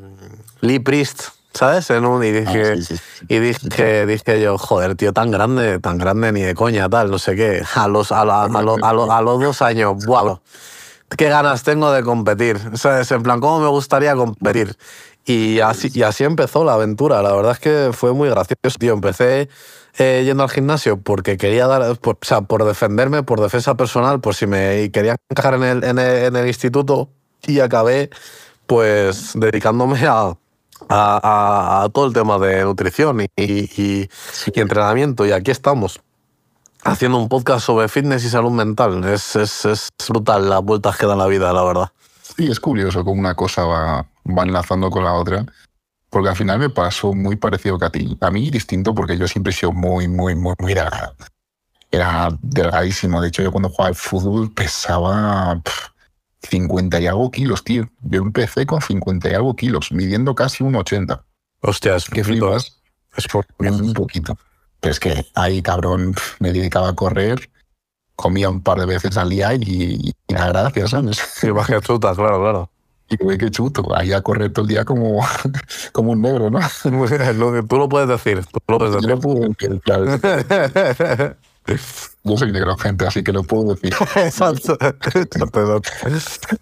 Lee 0.62 0.80
Priest, 0.80 1.24
¿sabes? 1.54 1.90
En 1.92 2.06
un, 2.06 2.24
y 2.24 2.32
dije, 2.32 2.72
Ah, 2.72 2.76
sí, 2.78 2.84
sí, 2.84 2.98
sí. 2.98 3.26
y 3.28 3.40
dije, 3.40 4.06
dije 4.08 4.42
yo, 4.42 4.58
joder, 4.58 4.96
tío, 4.96 5.14
tan 5.14 5.30
grande, 5.30 5.80
tan 5.80 5.98
grande 5.98 6.32
ni 6.32 6.42
de 6.42 6.56
coña, 6.56 6.90
tal, 6.90 7.12
no 7.12 7.20
sé 7.20 7.36
qué. 7.36 7.64
A 7.76 7.88
los, 7.88 8.12
a, 8.12 8.26
la- 8.26 8.44
a 8.46 8.48
lo- 8.48 8.84
a 8.84 8.94
lo- 8.94 9.12
a 9.12 9.22
los 9.22 9.40
dos 9.42 9.62
años, 9.62 10.04
¡buah! 10.06 10.38
Qué 11.16 11.30
ganas 11.30 11.62
tengo 11.62 11.92
de 11.92 12.02
competir. 12.02 12.60
¿Sabes? 12.74 13.12
En 13.12 13.22
plan, 13.22 13.40
¿cómo 13.40 13.60
me 13.60 13.68
gustaría 13.68 14.16
competir? 14.16 14.76
Y 15.26 15.60
así, 15.62 15.90
y 15.94 16.04
así 16.04 16.24
empezó 16.26 16.64
la 16.66 16.74
aventura. 16.74 17.22
La 17.22 17.34
verdad 17.34 17.54
es 17.54 17.60
que 17.60 17.92
fue 17.94 18.14
muy 18.14 18.28
gracioso, 18.30 18.78
tío. 18.78 18.94
Empecé 18.94 19.48
eh, 19.98 20.24
yendo 20.26 20.44
al 20.44 20.50
gimnasio 20.50 20.98
porque 21.00 21.38
quería 21.38 21.66
dar, 21.68 21.98
por, 22.00 22.16
o 22.16 22.26
sea, 22.26 22.42
por 22.42 22.66
defenderme, 22.66 23.24
por 23.24 23.40
defensa 23.40 23.76
personal, 23.76 24.20
por 24.20 24.36
si 24.36 24.48
me 24.48 24.92
quería 24.92 25.16
encajar 25.30 25.54
en 25.56 25.64
el, 25.64 25.84
en 25.86 26.00
el, 26.00 26.24
en 26.26 26.36
el 26.36 26.48
instituto 26.48 27.10
y 27.48 27.60
acabé 27.62 28.10
pues 28.66 29.32
dedicándome 29.36 30.06
a, 30.06 30.22
a, 30.30 30.36
a- 30.90 31.84
a 31.84 31.90
todo 31.90 32.08
el 32.08 32.14
tema 32.14 32.38
de 32.40 32.64
nutrición 32.64 33.22
y, 33.22 33.26
y- 33.38 33.70
y- 33.78 34.10
y 34.54 34.60
entrenamiento. 34.60 35.26
Y 35.26 35.32
aquí 35.32 35.52
estamos, 35.52 36.02
haciendo 36.84 37.18
un 37.18 37.30
podcast 37.30 37.66
sobre 37.66 37.88
fitness 37.88 38.26
y 38.26 38.30
salud 38.30 38.52
mental. 38.52 39.04
Es, 39.06 39.36
es, 39.38 39.64
es 39.66 39.90
brutal 40.10 40.50
las 40.50 40.62
vueltas 40.64 40.98
que 40.98 41.06
da 41.06 41.16
la 41.16 41.28
vida, 41.28 41.54
la 41.54 41.64
verdad. 41.64 41.92
Sí, 42.22 42.50
es 42.52 42.60
curioso 42.60 43.04
cómo 43.06 43.20
una 43.20 43.36
cosa 43.36 43.64
va, 43.66 44.06
va 44.26 44.44
enlazando 44.44 44.90
con 44.90 45.04
la 45.04 45.14
otra. 45.14 45.46
Porque 46.10 46.30
al 46.30 46.36
final 46.36 46.60
me 46.60 46.70
pasó 46.70 47.14
muy 47.14 47.36
parecido 47.38 47.80
que 47.80 47.86
a 47.86 47.90
ti. 47.90 48.18
A 48.22 48.30
mí 48.30 48.50
distinto 48.52 48.94
porque 48.94 49.18
yo 49.18 49.28
siempre 49.28 49.52
he 49.52 49.56
sido 49.56 49.72
muy, 49.72 50.08
muy, 50.08 50.36
muy, 50.36 50.54
muy 50.60 50.74
delgado. 50.76 51.16
Era 51.90 52.30
delgadísimo. 52.42 53.22
De 53.22 53.30
hecho, 53.30 53.42
yo 53.44 53.52
cuando 53.52 53.70
jugaba 53.70 53.90
al 53.90 53.96
fútbol 53.96 54.52
pesaba 54.54 55.60
pf, 55.64 55.90
50 56.50 57.00
y 57.00 57.08
algo 57.08 57.32
kilos, 57.32 57.64
tío. 57.64 57.90
Yo 58.02 58.22
empecé 58.22 58.66
con 58.66 58.82
50 58.82 59.30
y 59.30 59.34
algo 59.34 59.56
kilos, 59.56 59.92
midiendo 59.92 60.36
casi 60.36 60.64
un 60.64 60.76
80. 60.76 61.24
Hostia, 61.62 61.96
es 61.96 62.06
¿Qué 62.10 62.24
flipas? 62.24 62.82
Es 63.16 63.28
por- 63.28 63.48
Un 63.60 63.94
poquito. 63.94 64.38
Pero 64.82 64.92
es 64.92 65.00
que 65.00 65.26
ahí, 65.36 65.62
cabrón, 65.62 66.14
me 66.40 66.52
dedicaba 66.52 66.90
a 66.90 66.94
correr, 66.96 67.50
comía 68.16 68.50
un 68.50 68.62
par 68.62 68.80
de 68.80 68.86
veces 68.86 69.16
al 69.18 69.30
día 69.30 69.54
y, 69.54 70.14
y 70.28 70.34
nada, 70.34 70.50
gracias, 70.64 70.90
¿sabes? 70.92 71.18
Sí, 71.18 71.52
más 71.52 71.68
que 71.68 71.80
chutas, 71.80 72.18
claro, 72.18 72.40
claro. 72.42 72.70
Y 73.14 73.24
güey, 73.24 73.38
qué 73.38 73.52
chuto, 73.52 73.96
ahí 73.96 74.12
a 74.12 74.22
correr 74.22 74.52
todo 74.52 74.64
el 74.64 74.70
día 74.70 74.86
como, 74.86 75.24
como 75.92 76.12
un 76.14 76.22
negro, 76.22 76.50
¿no? 76.50 76.60
Tú 77.68 77.78
lo 77.78 77.90
puedes 77.90 78.08
decir. 78.08 78.44
Tú 78.46 78.60
lo 78.68 78.80
puedes 78.80 79.02
Yo 79.02 79.08
lo 79.08 79.20
puedo 79.20 79.48
decir, 79.48 79.80
claro. 79.82 80.06
decir. 80.06 81.38
Yo 82.26 82.38
soy 82.38 82.52
negro, 82.52 82.76
gente, 82.78 83.06
así 83.06 83.24
que 83.24 83.32
lo 83.32 83.44
puedo 83.44 83.76
decir. 83.76 83.94
Exacto. 84.16 84.78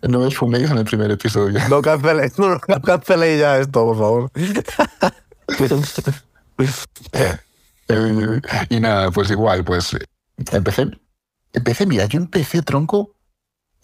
No 0.08 0.20
me 0.20 0.30
fuméis 0.30 0.70
en 0.70 0.78
el 0.78 0.86
primer 0.86 1.10
episodio. 1.10 1.60
No 1.70 1.82
canceléis, 1.82 2.38
no, 2.38 2.60
no 2.68 2.82
canceléis 2.82 3.40
ya 3.40 3.58
esto, 3.60 3.86
por 3.86 3.98
favor. 3.98 4.32
Eh, 7.88 8.42
y 8.70 8.80
nada, 8.80 9.10
pues 9.12 9.32
igual, 9.32 9.64
pues 9.64 9.98
empecé. 10.52 10.92
Empecé, 11.54 11.86
mira, 11.86 12.06
yo 12.06 12.20
empecé 12.20 12.62
tronco. 12.62 13.16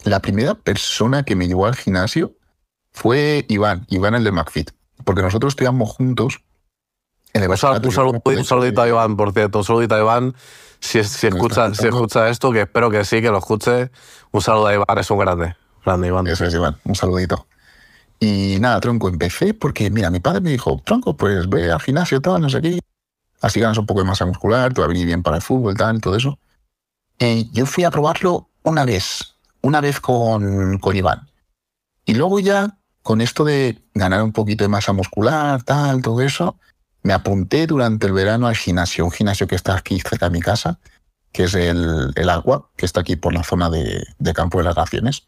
La 0.04 0.20
primera 0.20 0.54
persona 0.54 1.24
que 1.24 1.36
me 1.36 1.48
llevó 1.48 1.66
al 1.66 1.76
gimnasio 1.76 2.37
fue 2.98 3.46
Iván, 3.48 3.86
Iván 3.90 4.16
el 4.16 4.24
de 4.24 4.32
McFit. 4.32 4.72
Porque 5.06 5.22
nosotros 5.22 5.52
estudiamos 5.52 5.90
juntos 5.92 6.42
en 7.34 7.44
el 7.44 7.48
Un, 7.50 7.52
un 7.54 7.92
saludo- 7.92 8.22
un 8.26 8.44
saludito 8.44 8.82
a 8.82 8.88
Iván, 8.88 9.16
por 9.16 9.32
cierto. 9.32 9.60
Un 9.60 9.64
saludito 9.64 9.96
a 9.96 10.00
Iván. 10.00 10.36
Si, 10.80 11.04
si, 11.04 11.30
¿Me 11.30 11.38
escucha, 11.38 11.74
si 11.74 11.88
escucha 11.88 12.30
esto, 12.30 12.52
que 12.52 12.62
espero 12.62 12.90
que 12.90 13.06
sí, 13.06 13.22
que 13.22 13.30
lo 13.30 13.38
escuche. 13.38 13.92
Un 14.32 14.42
saludo 14.42 14.68
a 14.68 14.74
Iván, 14.74 14.98
es 14.98 15.10
un 15.12 15.20
grande. 15.20 15.56
Grande, 15.86 16.08
Iván. 16.08 16.28
Eso 16.28 16.46
es, 16.46 16.54
Iván, 16.54 16.78
un 16.84 16.96
saludito. 16.96 17.48
Y 18.20 18.58
nada, 18.60 18.80
tronco, 18.80 19.10
empecé 19.10 19.54
porque, 19.54 19.92
mira, 19.92 20.10
mi 20.10 20.20
padre 20.20 20.42
me 20.42 20.50
dijo, 20.50 20.82
tronco, 20.84 21.16
pues 21.16 21.48
ve 21.48 21.72
al 21.72 21.80
gimnasio, 21.80 22.20
tal, 22.20 22.42
no 22.42 22.50
sé 22.50 22.62
qué. 22.62 22.80
Así 23.42 23.60
ganas 23.60 23.78
un 23.78 23.86
poco 23.86 24.02
de 24.02 24.08
masa 24.08 24.26
muscular, 24.26 24.74
te 24.74 24.82
va 24.82 24.86
a 24.86 24.88
venir 24.88 25.06
bien 25.06 25.22
para 25.22 25.36
el 25.38 25.44
fútbol, 25.44 25.76
tal, 25.78 26.02
todo 26.02 26.16
eso. 26.16 26.40
Y 27.20 27.52
yo 27.52 27.68
fui 27.68 27.84
a 27.84 27.92
probarlo 27.92 28.50
una 28.64 28.86
vez, 28.86 29.36
una 29.62 29.82
vez 29.82 30.00
con, 30.00 30.80
con 30.80 30.96
Iván. 30.96 31.30
Y 32.06 32.16
luego 32.16 32.40
ya, 32.40 32.77
con 33.08 33.22
esto 33.22 33.46
de 33.46 33.80
ganar 33.94 34.22
un 34.22 34.34
poquito 34.34 34.66
de 34.66 34.68
masa 34.68 34.92
muscular, 34.92 35.64
tal, 35.64 36.02
todo 36.02 36.20
eso, 36.20 36.60
me 37.04 37.14
apunté 37.14 37.66
durante 37.66 38.06
el 38.06 38.12
verano 38.12 38.48
al 38.48 38.58
gimnasio, 38.58 39.06
un 39.06 39.12
gimnasio 39.12 39.48
que 39.48 39.56
está 39.56 39.78
aquí 39.78 39.98
cerca 40.02 40.26
de 40.26 40.32
mi 40.32 40.42
casa, 40.42 40.78
que 41.32 41.46
es 41.46 41.54
el, 41.54 42.12
el 42.14 42.30
Agua, 42.30 42.70
que 42.76 42.86
está 42.86 43.00
aquí 43.00 43.16
por 43.16 43.34
la 43.34 43.46
zona 43.46 43.70
de, 43.70 44.06
de 44.20 44.34
Campo 44.34 44.58
de 44.58 44.66
las 44.66 44.76
Naciones. 44.76 45.26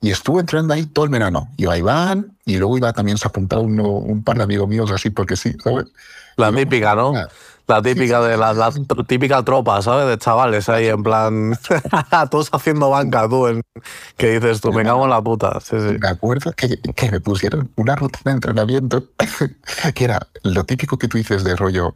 Y 0.00 0.10
estuve 0.10 0.40
entrenando 0.40 0.74
ahí 0.74 0.84
todo 0.84 1.04
el 1.04 1.12
verano. 1.12 1.48
Iba 1.58 1.78
Iván 1.78 2.36
y 2.44 2.56
luego 2.56 2.76
iba 2.76 2.92
también 2.92 3.18
se 3.18 3.28
apuntaba 3.28 3.62
un 3.62 4.24
par 4.24 4.38
de 4.38 4.42
amigos 4.42 4.68
míos 4.68 4.90
así 4.90 5.10
porque 5.10 5.36
sí, 5.36 5.54
¿sabes? 5.62 5.92
La 6.36 6.50
típica, 6.50 6.96
¿no? 6.96 7.12
La 7.66 7.80
típica 7.80 8.20
de 8.20 8.36
la, 8.36 8.52
la 8.52 8.70
típica 9.06 9.42
tropa, 9.44 9.80
¿sabes? 9.82 10.08
De 10.08 10.18
chavales 10.18 10.68
ahí 10.68 10.86
en 10.88 11.02
plan. 11.02 11.56
todos 12.30 12.48
haciendo 12.52 12.90
banca, 12.90 13.28
tú. 13.28 13.46
En, 13.46 13.62
que 14.16 14.32
dices 14.40 14.60
tú, 14.60 14.72
me 14.72 14.82
cago 14.84 15.04
en 15.04 15.10
la 15.10 15.22
puta. 15.22 15.58
Sí, 15.60 15.76
sí. 15.78 15.96
Me 16.00 16.08
acuerdo 16.08 16.52
que, 16.52 16.78
que 16.78 17.10
me 17.10 17.20
pusieron 17.20 17.70
una 17.76 17.94
rutina 17.96 18.22
de 18.24 18.30
entrenamiento 18.32 19.04
que 19.94 20.04
era 20.04 20.26
lo 20.42 20.64
típico 20.64 20.98
que 20.98 21.08
tú 21.08 21.18
dices 21.18 21.44
de 21.44 21.56
rollo. 21.56 21.94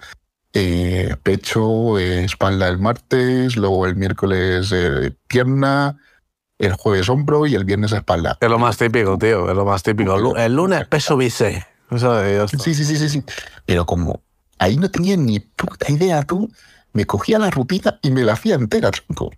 eh, 0.54 1.16
pecho, 1.22 1.98
eh, 1.98 2.24
espalda 2.24 2.68
el 2.68 2.78
martes, 2.78 3.56
luego 3.56 3.86
el 3.86 3.96
miércoles 3.96 4.70
eh, 4.72 5.12
pierna, 5.28 5.98
el 6.58 6.72
jueves 6.72 7.08
hombro 7.10 7.46
y 7.46 7.54
el 7.54 7.64
viernes 7.64 7.92
espalda. 7.92 8.38
Es 8.40 8.48
lo 8.48 8.58
más 8.58 8.78
típico, 8.78 9.18
tío. 9.18 9.50
Es 9.50 9.56
lo 9.56 9.64
más 9.66 9.82
típico. 9.82 10.14
El, 10.14 10.22
lu- 10.22 10.36
el 10.36 10.54
lunes 10.54 10.86
peso. 10.86 11.18
Ya 11.90 12.44
está. 12.44 12.58
Sí, 12.64 12.74
sí, 12.74 12.84
sí, 12.84 12.96
sí, 12.96 13.08
sí. 13.08 13.24
Pero 13.66 13.84
como 13.84 14.22
ahí 14.58 14.76
no 14.76 14.90
tenía 14.90 15.16
ni 15.16 15.40
puta 15.40 15.90
idea 15.90 16.22
tú, 16.22 16.50
me 16.92 17.04
cogía 17.04 17.38
la 17.38 17.50
rutina 17.50 17.98
y 18.02 18.10
me 18.10 18.24
la 18.24 18.34
hacía 18.34 18.54
entera, 18.54 18.90
tronco. 18.90 19.30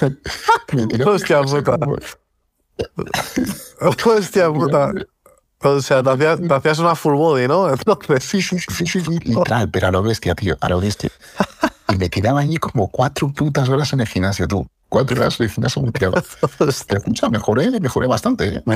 Hostia 1.06 1.42
puta. 1.42 1.78
Hostia 3.80 4.50
puta. 4.50 4.92
O 5.62 5.82
sea, 5.82 6.02
te 6.02 6.10
hacías, 6.10 6.40
te 6.40 6.54
hacías 6.54 6.78
una 6.78 6.94
full 6.94 7.16
body, 7.16 7.46
¿no? 7.46 7.68
Entonces. 7.68 8.24
Sí, 8.24 8.40
sí, 8.40 8.58
sí, 8.58 8.86
sí, 8.86 9.00
sí, 9.00 9.18
literal, 9.18 9.70
pero 9.70 9.88
a 9.88 9.90
lo 9.90 10.02
bestia, 10.02 10.34
tío, 10.34 10.56
a 10.58 10.68
lo 10.70 10.80
bestia. 10.80 11.10
Y 11.90 11.96
me 11.96 12.08
tiraba 12.08 12.40
allí 12.40 12.56
como 12.56 12.88
cuatro 12.88 13.30
putas 13.30 13.68
horas 13.68 13.92
en 13.92 14.00
el 14.00 14.06
gimnasio, 14.06 14.48
tú. 14.48 14.66
Cuatro 14.88 15.20
horas 15.20 15.38
en 15.38 15.44
el 15.44 15.52
gimnasio 15.52 15.82
me. 15.82 15.92
Pero 16.58 16.70
escucha, 16.70 17.28
mejoré, 17.28 17.78
mejoré 17.78 18.06
bastante. 18.06 18.56
¿eh? 18.56 18.62
Me 18.64 18.74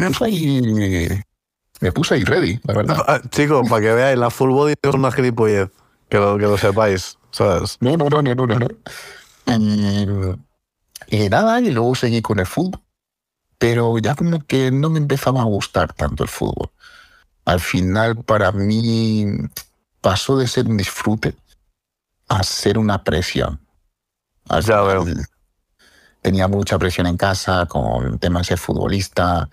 me 1.84 1.92
puse 1.92 2.14
ahí 2.14 2.24
ready, 2.24 2.58
la 2.64 2.74
verdad. 2.74 2.96
Ah, 3.06 3.20
Chicos, 3.28 3.68
para 3.68 3.82
que 3.82 3.92
veáis, 3.92 4.18
la 4.18 4.30
full 4.30 4.50
body 4.50 4.72
es 4.80 4.94
una 4.94 5.12
gilipollez. 5.12 5.68
Que 6.08 6.16
lo, 6.16 6.38
que 6.38 6.44
lo 6.44 6.56
sepáis, 6.56 7.18
¿sabes? 7.30 7.76
No, 7.80 7.94
no, 7.98 8.08
no, 8.08 8.22
no, 8.22 8.34
no, 8.34 8.46
no. 8.46 8.58
no. 9.46 10.38
Y, 11.08 11.24
y 11.24 11.28
nada, 11.28 11.60
y 11.60 11.70
luego 11.70 11.94
seguí 11.94 12.22
con 12.22 12.38
el 12.38 12.46
fútbol. 12.46 12.80
Pero 13.58 13.98
ya 13.98 14.14
como 14.14 14.40
que 14.46 14.70
no 14.70 14.88
me 14.88 14.98
empezaba 14.98 15.42
a 15.42 15.44
gustar 15.44 15.92
tanto 15.92 16.22
el 16.22 16.30
fútbol. 16.30 16.70
Al 17.44 17.60
final, 17.60 18.16
para 18.16 18.50
mí, 18.50 19.26
pasó 20.00 20.38
de 20.38 20.48
ser 20.48 20.66
un 20.66 20.78
disfrute 20.78 21.36
a 22.28 22.42
ser 22.44 22.78
una 22.78 23.04
presión. 23.04 23.60
Al 24.48 24.62
Ya 24.62 24.80
final, 24.80 25.04
veo. 25.04 25.24
Tenía 26.22 26.48
mucha 26.48 26.78
presión 26.78 27.06
en 27.06 27.18
casa 27.18 27.66
con 27.66 28.18
temas 28.18 28.42
de 28.42 28.48
ser 28.48 28.58
futbolista. 28.58 29.50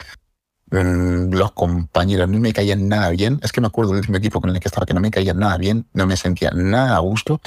Los 0.71 1.51
compañeros 1.51 2.29
no 2.29 2.39
me 2.39 2.53
caían 2.53 2.87
nada 2.87 3.09
bien. 3.09 3.39
Es 3.43 3.51
que 3.51 3.59
me 3.61 3.67
acuerdo 3.67 3.91
del 3.91 3.99
último 3.99 4.17
equipo 4.17 4.39
con 4.39 4.49
el 4.49 4.59
que 4.59 4.69
estaba 4.69 4.85
que 4.85 4.93
no 4.93 5.01
me 5.01 5.11
caían 5.11 5.37
nada 5.37 5.57
bien, 5.57 5.85
no 5.93 6.07
me 6.07 6.15
sentía 6.15 6.49
nada 6.51 6.95
a 6.95 6.99
gusto. 6.99 7.41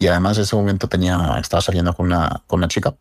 Y 0.00 0.08
además 0.08 0.36
en 0.36 0.42
ese 0.42 0.56
momento 0.56 0.88
tenía, 0.88 1.38
estaba 1.40 1.60
saliendo 1.60 1.94
con 1.94 2.06
una, 2.06 2.42
con 2.46 2.58
una 2.58 2.68
chica. 2.68 2.94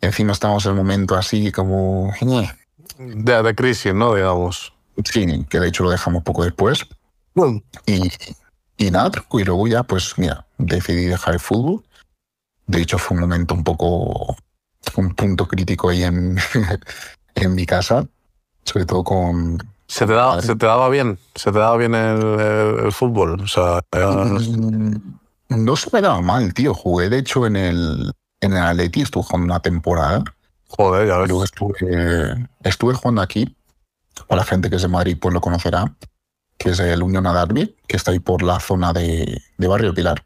Encima 0.00 0.32
estábamos 0.32 0.64
en 0.66 0.72
un 0.72 0.78
momento 0.78 1.14
así 1.16 1.50
como... 1.52 2.12
"Eh". 2.20 2.50
De, 2.98 3.42
de 3.42 3.54
crisis, 3.54 3.94
¿no? 3.94 4.14
Digamos. 4.14 4.74
Sí, 5.04 5.44
que 5.48 5.58
de 5.60 5.68
hecho 5.68 5.84
lo 5.84 5.90
dejamos 5.90 6.22
poco 6.22 6.44
después. 6.44 6.84
Y, 7.86 8.10
y 8.76 8.90
nada, 8.90 9.10
y 9.32 9.44
luego 9.44 9.66
ya, 9.68 9.82
pues 9.84 10.14
mira, 10.18 10.46
decidí 10.58 11.06
dejar 11.06 11.34
el 11.34 11.40
fútbol. 11.40 11.82
De 12.66 12.82
hecho, 12.82 12.98
fue 12.98 13.14
un 13.16 13.22
momento 13.22 13.54
un 13.54 13.64
poco, 13.64 14.36
un 14.96 15.14
punto 15.14 15.48
crítico 15.48 15.88
ahí 15.88 16.02
en, 16.04 16.36
en 17.34 17.54
mi 17.54 17.64
casa, 17.64 18.06
sobre 18.64 18.84
todo 18.86 19.04
con... 19.04 19.58
¿Se 19.86 20.06
te, 20.06 20.12
daba. 20.14 20.40
¿Se 20.40 20.56
te 20.56 20.64
daba 20.66 20.88
bien? 20.88 21.18
¿Se 21.34 21.52
te 21.52 21.58
daba 21.58 21.76
bien 21.76 21.94
el, 21.94 22.22
el- 22.40 22.84
el 22.86 22.92
fútbol? 22.92 23.40
O 23.42 23.46
sea, 23.46 23.80
era- 23.92 24.10
Mm, 24.24 25.00
No 25.50 25.76
se 25.76 25.90
me 25.92 26.00
daba 26.00 26.20
mal, 26.22 26.54
tío. 26.54 26.72
Jugué, 26.72 27.10
de 27.10 27.18
hecho, 27.18 27.46
en 27.46 27.56
el, 27.56 28.12
en 28.40 28.52
el 28.54 28.58
Atleti, 28.62 29.02
estuve 29.02 29.22
jugando 29.24 29.44
una 29.46 29.60
temporada. 29.60 30.24
joder, 30.68 31.06
ya 31.08 31.18
ves. 31.18 31.28
Luego 31.28 31.44
estuve, 31.44 32.48
estuve 32.62 32.94
jugando 32.94 33.20
aquí, 33.20 33.54
o 34.28 34.36
la 34.36 34.44
gente 34.44 34.70
que 34.70 34.76
es 34.76 34.82
de 34.82 34.88
Madrid 34.88 35.18
pues 35.20 35.34
lo 35.34 35.42
conocerá, 35.42 35.94
que 36.56 36.70
es 36.70 36.78
el 36.80 37.02
Unión 37.02 37.26
Adarbi, 37.26 37.76
que 37.86 37.96
está 37.98 38.12
ahí 38.12 38.18
por 38.20 38.42
la 38.42 38.60
zona 38.60 38.94
de, 38.94 39.42
de 39.58 39.68
Barrio 39.68 39.92
Pilar. 39.92 40.24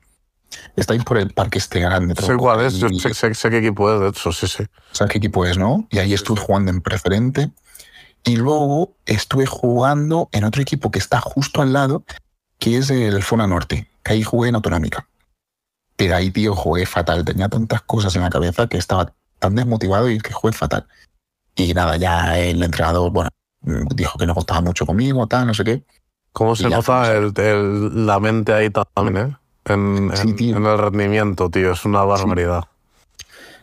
Está 0.77 0.93
ahí 0.93 1.01
por 1.01 1.19
el 1.19 1.31
parque 1.33 1.59
este 1.59 1.81
grande. 1.81 2.15
Sé 2.15 2.37
cuál 2.37 2.61
es, 2.61 2.75
yo 2.75 2.89
sé, 2.91 3.13
sé- 3.15 3.35
sé 3.35 3.51
qué 3.51 3.59
equipo 3.59 3.93
es, 3.93 4.01
de 4.01 4.09
hecho, 4.11 4.31
sí, 4.31 4.47
sí. 4.47 4.65
¿Sabes 4.93 5.11
qué 5.11 5.19
equipo 5.19 5.45
es, 5.45 5.59
no? 5.59 5.89
Y 5.91 5.99
ahí 5.99 6.15
estuve 6.15 6.41
jugando 6.41 6.71
en 6.71 6.81
preferente. 6.81 7.51
Y 8.27 8.37
luego 8.37 8.93
estuve 9.07 9.47
jugando 9.47 10.29
en 10.33 10.45
otro 10.45 10.61
equipo 10.61 10.91
que 10.91 10.99
está 10.99 11.21
justo 11.21 11.63
al 11.63 11.73
lado, 11.73 12.05
que 12.59 12.77
es 12.77 12.91
el 12.91 13.23
Zona 13.23 13.47
Norte, 13.47 13.89
que 14.03 14.13
ahí 14.13 14.23
jugué 14.23 14.49
en 14.49 14.57
autonómica. 14.57 15.07
Pero 15.97 16.17
ahí, 16.17 16.31
tío, 16.31 16.55
jugué 16.55 16.85
fatal. 16.87 17.25
Tenía 17.25 17.49
tantas 17.49 17.83
cosas 17.83 18.15
en 18.17 18.23
la 18.23 18.31
cabeza 18.31 18.67
que 18.67 18.77
estaba 18.79 19.15
tan 19.39 19.55
desmotivado 19.55 20.11
y 20.11 20.19
que 20.19 20.33
jugué 20.33 20.53
fatal. 20.53 20.87
Y 21.55 21.73
nada, 21.73 21.97
ya 21.97 22.39
el 22.39 22.63
entrenador, 22.63 23.11
bueno, 23.13 23.31
dijo 23.95 24.19
que 24.19 24.27
no 24.27 24.35
contaba 24.35 24.61
mucho 24.61 24.85
conmigo, 24.85 25.27
tal, 25.27 25.47
no 25.47 25.55
sé 25.55 25.65
qué. 25.65 25.83
¿Cómo 26.33 26.55
se 26.55 26.69
nota 26.69 27.13
el, 27.17 27.33
el- 27.37 28.07
la 28.07 28.21
mente 28.21 28.53
ahí 28.53 28.69
también, 28.95 29.17
eh? 29.29 29.37
En, 29.67 30.11
Sí, 30.15 30.29
en- 30.29 30.37
tío. 30.37 30.57
en 30.57 30.67
el 30.67 30.77
rendimiento, 30.79 31.49
tío. 31.49 31.73
Es 31.73 31.85
una 31.85 32.03
barbaridad. 32.03 32.65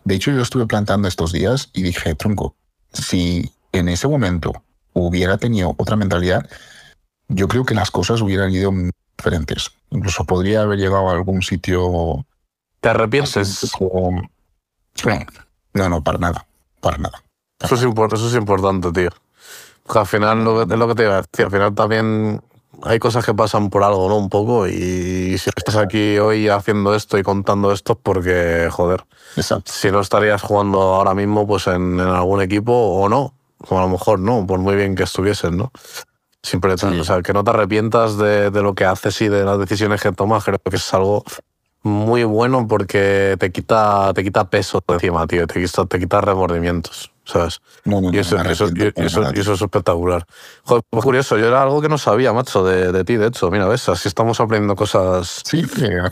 De 0.06 0.16
hecho, 0.16 0.32
yo 0.32 0.42
estuve 0.42 0.66
plantando 0.66 1.08
estos 1.08 1.32
días 1.32 1.70
y 1.74 1.84
dije, 1.84 2.16
tronco, 2.16 2.56
si 2.92 3.52
en 3.74 3.90
ese 3.90 4.08
momento 4.08 4.54
hubiera 4.94 5.38
tenido 5.38 5.74
otra 5.78 5.96
mentalidad, 5.98 6.48
yo 7.28 7.48
creo 7.48 7.66
que 7.66 7.74
las 7.76 7.92
cosas 7.92 8.22
hubieran 8.22 8.52
ido 8.52 8.72
diferentes. 9.18 9.72
Incluso 9.90 10.24
podría 10.24 10.62
haber 10.62 10.80
llegado 10.80 11.10
a 11.10 11.14
algún 11.14 11.42
sitio. 11.42 12.26
¿Te 12.80 12.90
arrepientes? 12.90 13.72
poco- 13.78 14.22
No, 15.74 15.90
no, 15.90 16.04
para 16.04 16.18
nada. 16.20 16.46
Para 16.80 16.98
nada. 16.98 17.24
Eso 17.60 17.76
es, 17.76 17.84
impor- 17.86 18.14
eso 18.14 18.28
es 18.28 18.36
importante, 18.36 18.92
tío. 18.92 19.10
Porque 19.84 20.00
al 20.00 20.06
final, 20.08 20.44
lo 20.44 20.66
que, 20.66 20.74
es 20.74 20.80
lo 20.80 20.88
que 20.88 20.96
te 20.96 21.04
iba 21.04 21.18
a 21.18 21.22
decir, 21.22 21.46
al 21.46 21.52
final 21.52 21.76
también 21.76 22.42
hay 22.84 23.00
cosas 23.00 23.26
que 23.26 23.34
pasan 23.34 23.70
por 23.70 23.84
algo, 23.84 24.08
¿no? 24.10 24.18
Un 24.18 24.30
poco. 24.30 24.68
Y 24.68 25.38
si 25.38 25.50
estás 25.56 25.76
aquí 25.78 26.18
hoy 26.20 26.50
haciendo 26.50 26.94
esto 26.94 27.18
y 27.18 27.24
contando 27.24 27.72
esto 27.72 27.94
es 27.94 28.00
porque, 28.04 28.68
joder, 28.72 29.06
Exacto. 29.38 29.72
si 29.72 29.90
no 29.92 30.00
estarías 30.02 30.42
jugando 30.42 30.82
ahora 30.82 31.14
mismo 31.14 31.48
pues 31.48 31.68
en, 31.68 32.00
en 32.00 32.08
algún 32.08 32.42
equipo 32.42 32.74
o 32.74 33.10
no. 33.10 33.34
O 33.70 33.78
a 33.78 33.82
lo 33.82 33.90
mejor 33.90 34.20
no, 34.20 34.46
por 34.46 34.60
muy 34.60 34.76
bien 34.76 34.96
que 34.96 35.04
estuvieses, 35.04 35.52
¿no? 35.52 35.72
Siempre, 36.42 36.78
Sí. 36.78 36.86
o 37.00 37.04
sea, 37.04 37.22
que 37.22 37.32
no 37.34 37.44
te 37.44 37.52
arrepientas 37.52 38.18
de, 38.18 38.52
de 38.52 38.62
lo 38.62 38.74
que 38.76 38.84
haces 38.86 39.22
y 39.22 39.30
de 39.30 39.46
las 39.46 39.58
decisiones 39.60 40.02
que 40.02 40.12
tomas, 40.12 40.44
creo 40.44 40.60
que 40.60 40.76
es 40.76 40.94
algo 40.94 41.24
muy 41.84 42.24
bueno 42.24 42.66
porque 42.68 43.36
te 43.40 43.52
quita, 43.52 44.12
te 44.14 44.24
quita 44.24 44.50
peso 44.50 44.82
de 44.88 44.94
encima, 44.96 45.26
tío, 45.28 45.46
te 45.48 45.62
quita, 45.62 45.86
te 45.86 46.00
quita 46.00 46.22
remordimientos, 46.22 47.12
¿sabes? 47.26 47.60
No, 47.86 48.00
no, 48.02 48.12
Y 48.14 48.20
eso, 48.20 48.38
eso- 48.38 48.68
y 48.74 49.06
eso- 49.06 49.24
y 49.34 49.40
eso 49.40 49.54
es 49.54 49.62
espectacular. 49.62 50.26
Joder, 50.64 50.84
pues 50.90 51.04
curioso, 51.04 51.38
yo 51.38 51.48
era 51.48 51.62
algo 51.62 51.82
que 51.82 51.90
no 51.90 51.98
sabía, 51.98 52.32
macho, 52.34 52.64
de, 52.66 52.92
de 52.94 53.04
ti, 53.04 53.16
de 53.18 53.28
hecho. 53.28 53.50
Mira, 53.52 53.68
ves, 53.68 53.88
así 53.90 54.08
estamos 54.08 54.40
aprendiendo 54.40 54.76
cosas 54.76 55.42
Sí, 55.46 55.64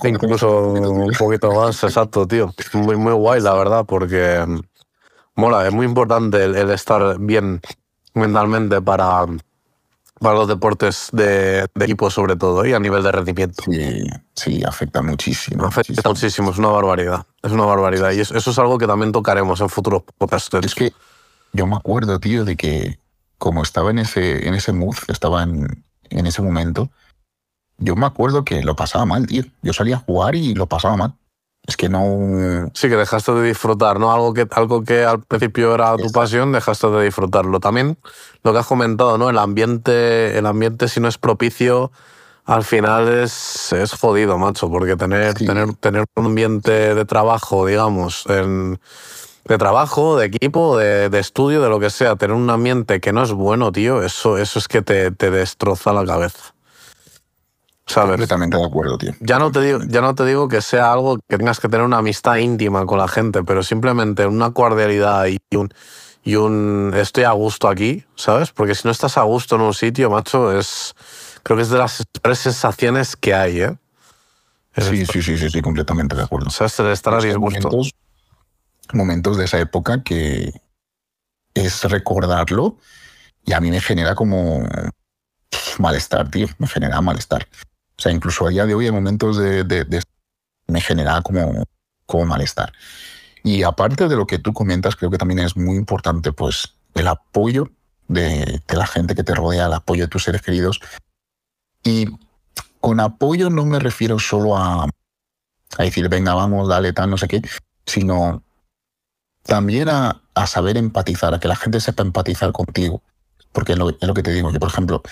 incluso 0.04 0.68
un 0.74 1.12
poquito 1.18 1.52
más, 1.54 1.82
exacto, 1.84 2.28
tío. 2.28 2.54
Muy, 2.74 2.97
muy 2.97 3.14
guay, 3.14 3.41
la 3.41 3.54
verdad, 3.54 3.86
porque 3.86 4.45
mola, 5.36 5.67
es 5.67 5.73
muy 5.73 5.86
importante 5.86 6.43
el, 6.43 6.55
el 6.55 6.69
estar 6.71 7.17
bien 7.19 7.61
mentalmente 8.13 8.82
para, 8.82 9.25
para 10.19 10.36
los 10.36 10.47
deportes 10.47 11.09
de, 11.11 11.67
de 11.73 11.86
equipo, 11.86 12.09
sobre 12.09 12.36
todo, 12.36 12.65
y 12.65 12.73
a 12.73 12.79
nivel 12.79 13.03
de 13.03 13.11
rendimiento. 13.11 13.63
Sí, 13.63 14.03
sí, 14.36 14.63
afecta 14.63 15.01
muchísimo. 15.01 15.65
Afecta 15.65 16.09
muchísimo. 16.09 16.11
muchísimo, 16.11 16.51
es 16.51 16.57
una 16.57 16.69
barbaridad. 16.69 17.25
Es 17.41 17.51
una 17.51 17.65
barbaridad. 17.65 18.11
Y 18.11 18.19
eso, 18.19 18.36
eso 18.38 18.51
es 18.51 18.59
algo 18.59 18.77
que 18.77 18.88
también 18.88 19.11
tocaremos 19.11 19.61
en 19.61 19.69
futuros 19.69 20.03
podcasts. 20.17 20.53
Es 20.61 20.75
que 20.75 20.93
yo 21.53 21.65
me 21.67 21.75
acuerdo, 21.75 22.19
tío, 22.19 22.45
de 22.45 22.55
que 22.55 22.99
como 23.38 23.63
estaba 23.63 23.89
en 23.89 23.99
ese, 23.99 24.47
en 24.47 24.53
ese 24.53 24.71
mood, 24.73 24.95
estaba 25.07 25.43
en, 25.43 25.84
en 26.09 26.27
ese 26.27 26.41
momento, 26.41 26.91
yo 27.77 27.95
me 27.95 28.05
acuerdo 28.05 28.45
que 28.45 28.61
lo 28.61 28.75
pasaba 28.75 29.05
mal, 29.05 29.25
tío. 29.25 29.43
Yo 29.63 29.73
salía 29.73 29.95
a 29.95 29.99
jugar 29.99 30.36
y 30.36 30.53
lo 30.53 30.67
pasaba 30.67 30.95
mal. 30.95 31.15
Es 31.68 31.78
que 31.78 31.89
no... 31.89 32.70
Sí, 32.74 32.89
que 32.89 32.95
dejaste 32.95 33.32
de 33.34 33.47
disfrutar, 33.47 33.99
¿no? 33.99 34.12
Algo 34.12 34.34
que, 34.34 34.47
algo 34.51 34.84
que 34.84 35.05
al 35.05 35.22
principio 35.22 35.76
era 35.76 35.95
tu 35.95 36.12
pasión, 36.12 36.51
dejaste 36.51 36.88
de 36.89 37.05
disfrutarlo. 37.05 37.59
También 37.59 37.97
lo 38.43 38.51
que 38.51 38.59
has 38.59 38.66
comentado, 38.68 39.18
¿no? 39.18 39.30
El 39.30 39.38
ambiente, 39.38 40.38
el 40.38 40.45
ambiente 40.47 40.88
si 40.88 40.99
no 40.99 41.07
es 41.07 41.18
propicio, 41.20 41.91
al 42.45 42.64
final 42.64 43.07
es, 43.09 43.72
es 43.74 43.93
jodido, 43.93 44.38
macho, 44.39 44.70
porque 44.70 44.95
tener, 44.97 45.38
Sí. 45.38 45.45
tener, 45.45 45.74
tener 45.76 46.05
un 46.16 46.26
ambiente 46.26 46.95
de 46.95 47.05
trabajo, 47.05 47.68
digamos, 47.68 48.26
en- 48.28 48.80
de 49.45 49.57
trabajo, 49.57 50.18
de 50.18 50.26
equipo, 50.28 50.78
de, 50.78 51.09
de 51.09 51.20
estudio, 51.20 51.62
de 51.62 51.70
lo 51.70 51.80
que 51.80 51.89
sea, 51.89 52.16
tener 52.16 52.36
un 52.36 52.49
ambiente 52.49 52.99
que 52.99 53.14
no 53.14 53.22
es 53.24 53.32
bueno, 53.32 53.72
tío, 53.72 54.01
eso, 54.03 54.38
eso 54.38 54.59
es 54.59 54.68
que 54.68 54.82
te, 54.82 55.12
te 55.12 55.30
destroza 55.32 55.93
la 55.93 56.05
cabeza. 56.05 56.53
¿Sabes? 57.88 58.11
Completamente 58.11 58.57
de 58.57 58.65
acuerdo, 58.65 58.97
tío. 58.97 59.13
Ya 59.19 59.38
no, 59.38 59.51
te 59.51 59.61
digo, 59.61 59.79
ya 59.88 60.01
no 60.01 60.15
te 60.15 60.25
digo 60.25 60.47
que 60.47 60.61
sea 60.61 60.93
algo 60.93 61.17
que 61.27 61.38
tengas 61.38 61.59
que 61.59 61.67
tener 61.67 61.86
una 61.86 61.97
amistad 61.97 62.38
íntima 62.38 62.86
con 62.86 62.97
la 62.97 63.07
gente, 63.07 63.43
pero 63.43 63.63
simplemente 63.63 64.25
una 64.25 64.51
cordialidad 64.51 65.25
y, 65.25 65.39
un, 65.55 65.73
y 66.23 66.36
un 66.36 66.93
estoy 66.95 67.23
a 67.23 67.32
gusto 67.32 67.67
aquí, 67.67 68.05
¿sabes? 68.15 68.51
Porque 68.51 68.75
si 68.75 68.82
no 68.86 68.91
estás 68.91 69.17
a 69.17 69.23
gusto 69.23 69.55
en 69.55 69.61
un 69.61 69.73
sitio, 69.73 70.09
macho, 70.09 70.57
es 70.57 70.95
creo 71.43 71.57
que 71.57 71.63
es 71.63 71.69
de 71.69 71.79
las 71.79 72.03
peores 72.21 72.39
sensaciones 72.39 73.15
que 73.15 73.34
hay, 73.34 73.61
¿eh? 73.61 73.77
sí, 74.77 75.05
sí, 75.05 75.21
sí, 75.21 75.38
sí, 75.38 75.49
sí, 75.49 75.61
completamente 75.61 76.15
de 76.15 76.23
acuerdo. 76.23 76.47
O 76.47 76.51
sea, 76.51 76.69
se 76.69 76.89
estar 76.91 77.13
a 77.13 77.21
disgusto. 77.21 77.69
Momentos, 77.69 77.93
momentos 78.93 79.38
de 79.38 79.45
esa 79.45 79.59
época 79.59 80.03
que 80.03 80.53
es 81.53 81.84
recordarlo 81.84 82.77
y 83.43 83.53
a 83.53 83.59
mí 83.59 83.69
me 83.71 83.82
genera 83.82 84.15
como 84.15 84.63
malestar, 85.79 86.29
tío, 86.29 86.47
me 86.57 86.67
genera 86.67 87.01
malestar. 87.01 87.47
O 88.02 88.04
sea, 88.04 88.12
incluso 88.12 88.47
a 88.47 88.49
día 88.49 88.66
de 88.66 88.74
hoy 88.74 88.86
hay 88.86 88.91
momentos 88.91 89.38
de, 89.38 90.04
me 90.66 90.82
genera 90.82 91.22
como, 91.22 91.64
como 92.08 92.26
malestar. 92.26 92.74
Y 93.43 93.62
aparte 93.62 94.08
de 94.08 94.16
lo 94.16 94.26
que 94.26 94.39
tú 94.39 94.54
comentas, 94.54 94.95
creo 94.95 95.12
que 95.12 95.20
también 95.20 95.38
es 95.38 95.56
muy 95.56 95.76
importante, 95.78 96.34
pues, 96.34 96.74
el 96.95 97.08
apoyo 97.08 97.70
de, 98.08 98.60
la 98.70 98.88
gente 98.88 99.14
que 99.14 99.24
te 99.24 99.36
rodea, 99.36 99.68
el 99.68 99.74
apoyo 99.74 100.06
de 100.06 100.08
tus 100.08 100.24
seres 100.24 100.41
queridos. 100.41 100.80
Y 101.84 102.08
con 102.80 102.99
apoyo 102.99 103.52
no 103.52 103.66
me 103.66 103.78
refiero 103.78 104.18
solo 104.18 104.58
a, 104.58 104.86
a 104.86 105.84
decir, 105.84 106.10
venga, 106.10 106.34
vamos, 106.34 106.70
dale, 106.70 106.93
tal, 106.93 107.12
no 107.12 107.20
sé 107.20 107.28
qué, 107.28 107.39
sino 107.86 108.41
también 109.43 109.89
a, 109.89 110.24
saber 110.47 110.76
empatizar, 110.76 111.36
a 111.36 111.39
que 111.39 111.47
la 111.47 111.56
gente 111.56 111.80
sepa 111.80 112.02
empatizar 112.02 112.52
contigo. 112.52 113.04
Porque 113.52 113.74
es 113.74 113.78
lo, 113.78 113.91
lo 113.91 114.14
que 114.16 114.24
te 114.24 114.34
digo, 114.34 114.52
yo, 114.52 114.60
por 114.60 114.70
ejemplo, 114.70 115.04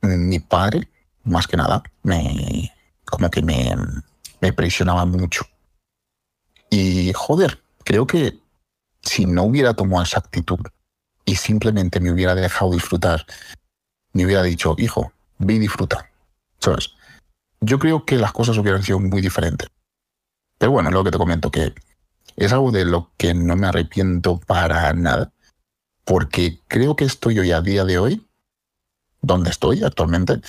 mi 0.00 0.38
padre, 0.38 0.88
más 1.24 1.46
que 1.46 1.56
nada, 1.56 1.82
me, 2.02 2.72
como 3.04 3.30
que 3.30 3.42
me, 3.42 3.74
me 4.40 4.52
presionaba 4.52 5.04
mucho. 5.04 5.44
Y 6.70 7.12
joder, 7.14 7.62
creo 7.84 8.06
que 8.06 8.38
si 9.02 9.26
no 9.26 9.44
hubiera 9.44 9.74
tomado 9.74 10.02
esa 10.02 10.18
actitud 10.18 10.58
y 11.24 11.36
simplemente 11.36 12.00
me 12.00 12.12
hubiera 12.12 12.34
dejado 12.34 12.72
disfrutar, 12.72 13.26
me 14.12 14.24
hubiera 14.24 14.42
dicho, 14.42 14.74
hijo, 14.78 15.12
ve 15.38 15.54
y 15.54 15.58
disfruta. 15.58 16.10
¿Sabes? 16.58 16.90
Yo 17.60 17.78
creo 17.78 18.04
que 18.04 18.16
las 18.16 18.32
cosas 18.32 18.58
hubieran 18.58 18.82
sido 18.82 18.98
muy 19.00 19.20
diferentes. 19.20 19.68
Pero 20.58 20.72
bueno, 20.72 20.90
lo 20.90 21.04
que 21.04 21.10
te 21.10 21.18
comento, 21.18 21.50
que 21.50 21.74
es 22.36 22.52
algo 22.52 22.70
de 22.70 22.84
lo 22.84 23.10
que 23.16 23.34
no 23.34 23.56
me 23.56 23.68
arrepiento 23.68 24.38
para 24.40 24.92
nada, 24.92 25.32
porque 26.04 26.60
creo 26.68 26.96
que 26.96 27.04
estoy 27.04 27.38
hoy 27.38 27.52
a 27.52 27.60
día 27.60 27.84
de 27.84 27.98
hoy, 27.98 28.26
donde 29.20 29.50
estoy 29.50 29.82
actualmente, 29.84 30.40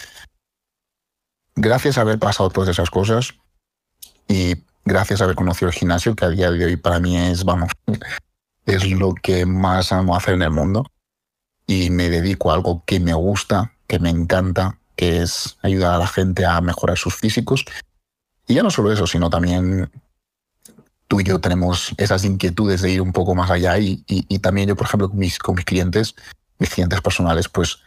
gracias 1.60 1.98
a 1.98 2.02
haber 2.02 2.20
pasado 2.20 2.50
todas 2.50 2.70
esas 2.70 2.90
cosas 2.90 3.36
y 4.28 4.56
gracias 4.86 5.22
a 5.22 5.26
haber 5.26 5.36
conocido 5.36 5.70
el 5.70 5.76
gimnasio, 5.76 6.16
que 6.16 6.26
a 6.26 6.30
día 6.30 6.52
de 6.52 6.66
hoy 6.66 6.78
para 6.78 7.00
mí 7.00 7.18
es, 7.18 7.44
vamos, 7.44 7.72
es 8.66 8.90
lo 8.90 9.14
que 9.14 9.46
más 9.46 9.92
amo 9.92 10.16
hacer 10.16 10.36
en 10.36 10.44
el 10.44 10.52
mundo. 10.52 10.86
Y 11.68 11.90
me 11.90 12.10
dedico 12.10 12.50
a 12.50 12.56
algo 12.56 12.84
que 12.86 13.00
me 13.00 13.14
gusta, 13.14 13.74
que 13.88 14.00
me 14.00 14.10
encanta, 14.10 14.80
que 14.96 15.22
es 15.22 15.58
ayudar 15.62 15.94
a 15.94 16.00
la 16.00 16.08
gente 16.08 16.46
a 16.46 16.60
mejorar 16.62 16.98
sus 16.98 17.16
físicos. 17.16 17.66
Y 18.48 18.56
ya 18.56 18.64
no 18.64 18.72
solo 18.72 18.92
eso, 18.92 19.06
sino 19.06 19.30
también 19.30 19.92
tú 21.08 21.20
y 21.20 21.24
yo 21.24 21.40
tenemos 21.40 21.94
esas 21.98 22.24
inquietudes 22.24 22.82
de 22.82 22.92
ir 22.92 23.02
un 23.02 23.12
poco 23.12 23.36
más 23.36 23.52
allá 23.52 23.78
y, 23.78 24.04
y, 24.08 24.40
también 24.40 24.70
yo, 24.70 24.76
por 24.76 24.88
ejemplo, 24.88 25.10
con 25.10 25.20
mis, 25.20 25.38
con 25.38 25.56
mis 25.56 25.66
clientes, 25.66 26.16
mis 26.58 26.70
clientes 26.70 27.02
personales, 27.02 27.50
pues 27.50 27.80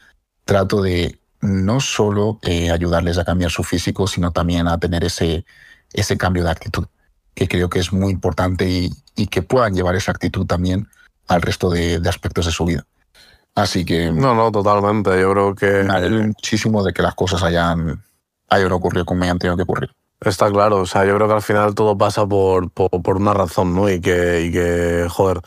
trato 0.45 0.83
de 0.83 1.18
no 1.43 1.80
solo 1.80 2.38
eh, 2.43 2.70
ayudarles 2.70 3.18
a 3.18 3.24
cambiar 3.24 3.51
su 3.51 3.64
físico, 3.64 4.07
sino 4.07 4.30
también 4.30 4.68
a 4.68 4.78
tener 4.78 5.05
ese, 5.05 5.45
ese 5.93 6.16
cambio 6.16 6.45
de 6.45 6.51
actitud, 6.51 6.86
que 7.34 7.49
creo 7.49 7.68
que 7.68 7.80
es 7.80 7.93
muy 7.93 8.12
importante 8.12 8.68
y, 8.68 8.90
y 9.16 9.26
que 9.26 9.43
puedan 9.43 9.74
llevar 9.74 9.97
esa 9.97 10.12
actitud 10.12 10.47
también 10.47 10.88
al 11.28 11.43
resto 11.43 11.68
de, 11.68 11.99
de, 11.99 12.09
aspectos 12.09 12.47
de 12.47 12.53
su 12.53 12.64
vida. 12.64 12.86
Así 13.55 13.84
que... 13.84 14.11
No, 14.12 14.34
no, 14.34 14.51
totalmente. 14.51 15.20
Yo 15.20 15.32
creo 15.32 15.55
que... 15.55 15.84
Muchísimo 16.11 16.82
de 16.82 16.93
que 16.93 17.03
las 17.03 17.14
cosas 17.14 17.43
hayan, 17.43 18.03
hayan 18.49 18.72
ocurrido 18.72 19.05
como 19.05 19.24
hayan 19.24 19.38
tenido 19.38 19.57
que 19.57 19.64
ocurrir. 19.64 19.90
Está 20.20 20.51
claro, 20.51 20.76
o 20.82 20.86
sea, 20.86 21.05
yo 21.05 21.16
creo 21.16 21.26
que 21.26 21.34
al 21.34 21.43
final 21.43 21.74
todo 21.74 21.99
pasa 21.99 22.24
por, 22.26 22.70
por, 22.70 22.90
por 23.03 23.16
una 23.16 23.34
razón, 23.34 23.74
¿no? 23.74 23.90
Y 23.90 24.01
que, 24.01 24.43
y 24.43 24.53
que, 24.53 25.09
joder, 25.11 25.40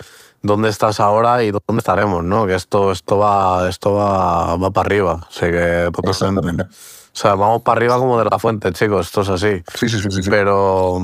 ¿dónde 0.46 0.70
estás 0.70 1.00
ahora 1.00 1.44
y 1.44 1.52
dónde 1.52 1.80
estaremos, 1.80 2.24
no? 2.24 2.46
Que 2.46 2.56
esto, 2.56 2.92
esto 2.92 3.18
va, 3.18 3.68
esto 3.68 3.94
va, 3.94 4.56
va 4.58 4.72
para 4.72 4.88
arriba. 4.88 5.28
Sea, 5.30 5.52
que. 5.52 5.92
O 5.98 7.18
sea, 7.18 7.36
vamos 7.36 7.62
para 7.62 7.78
arriba 7.78 7.98
como 7.98 8.20
de 8.20 8.26
la 8.26 8.38
fuente, 8.40 8.72
chicos, 8.74 9.08
esto 9.08 9.22
es 9.22 9.30
así. 9.30 9.64
Sí, 9.74 9.90
sí, 9.90 10.00
sí. 10.00 10.12
sí, 10.12 10.24
sí. 10.24 10.30
Pero 10.30 11.00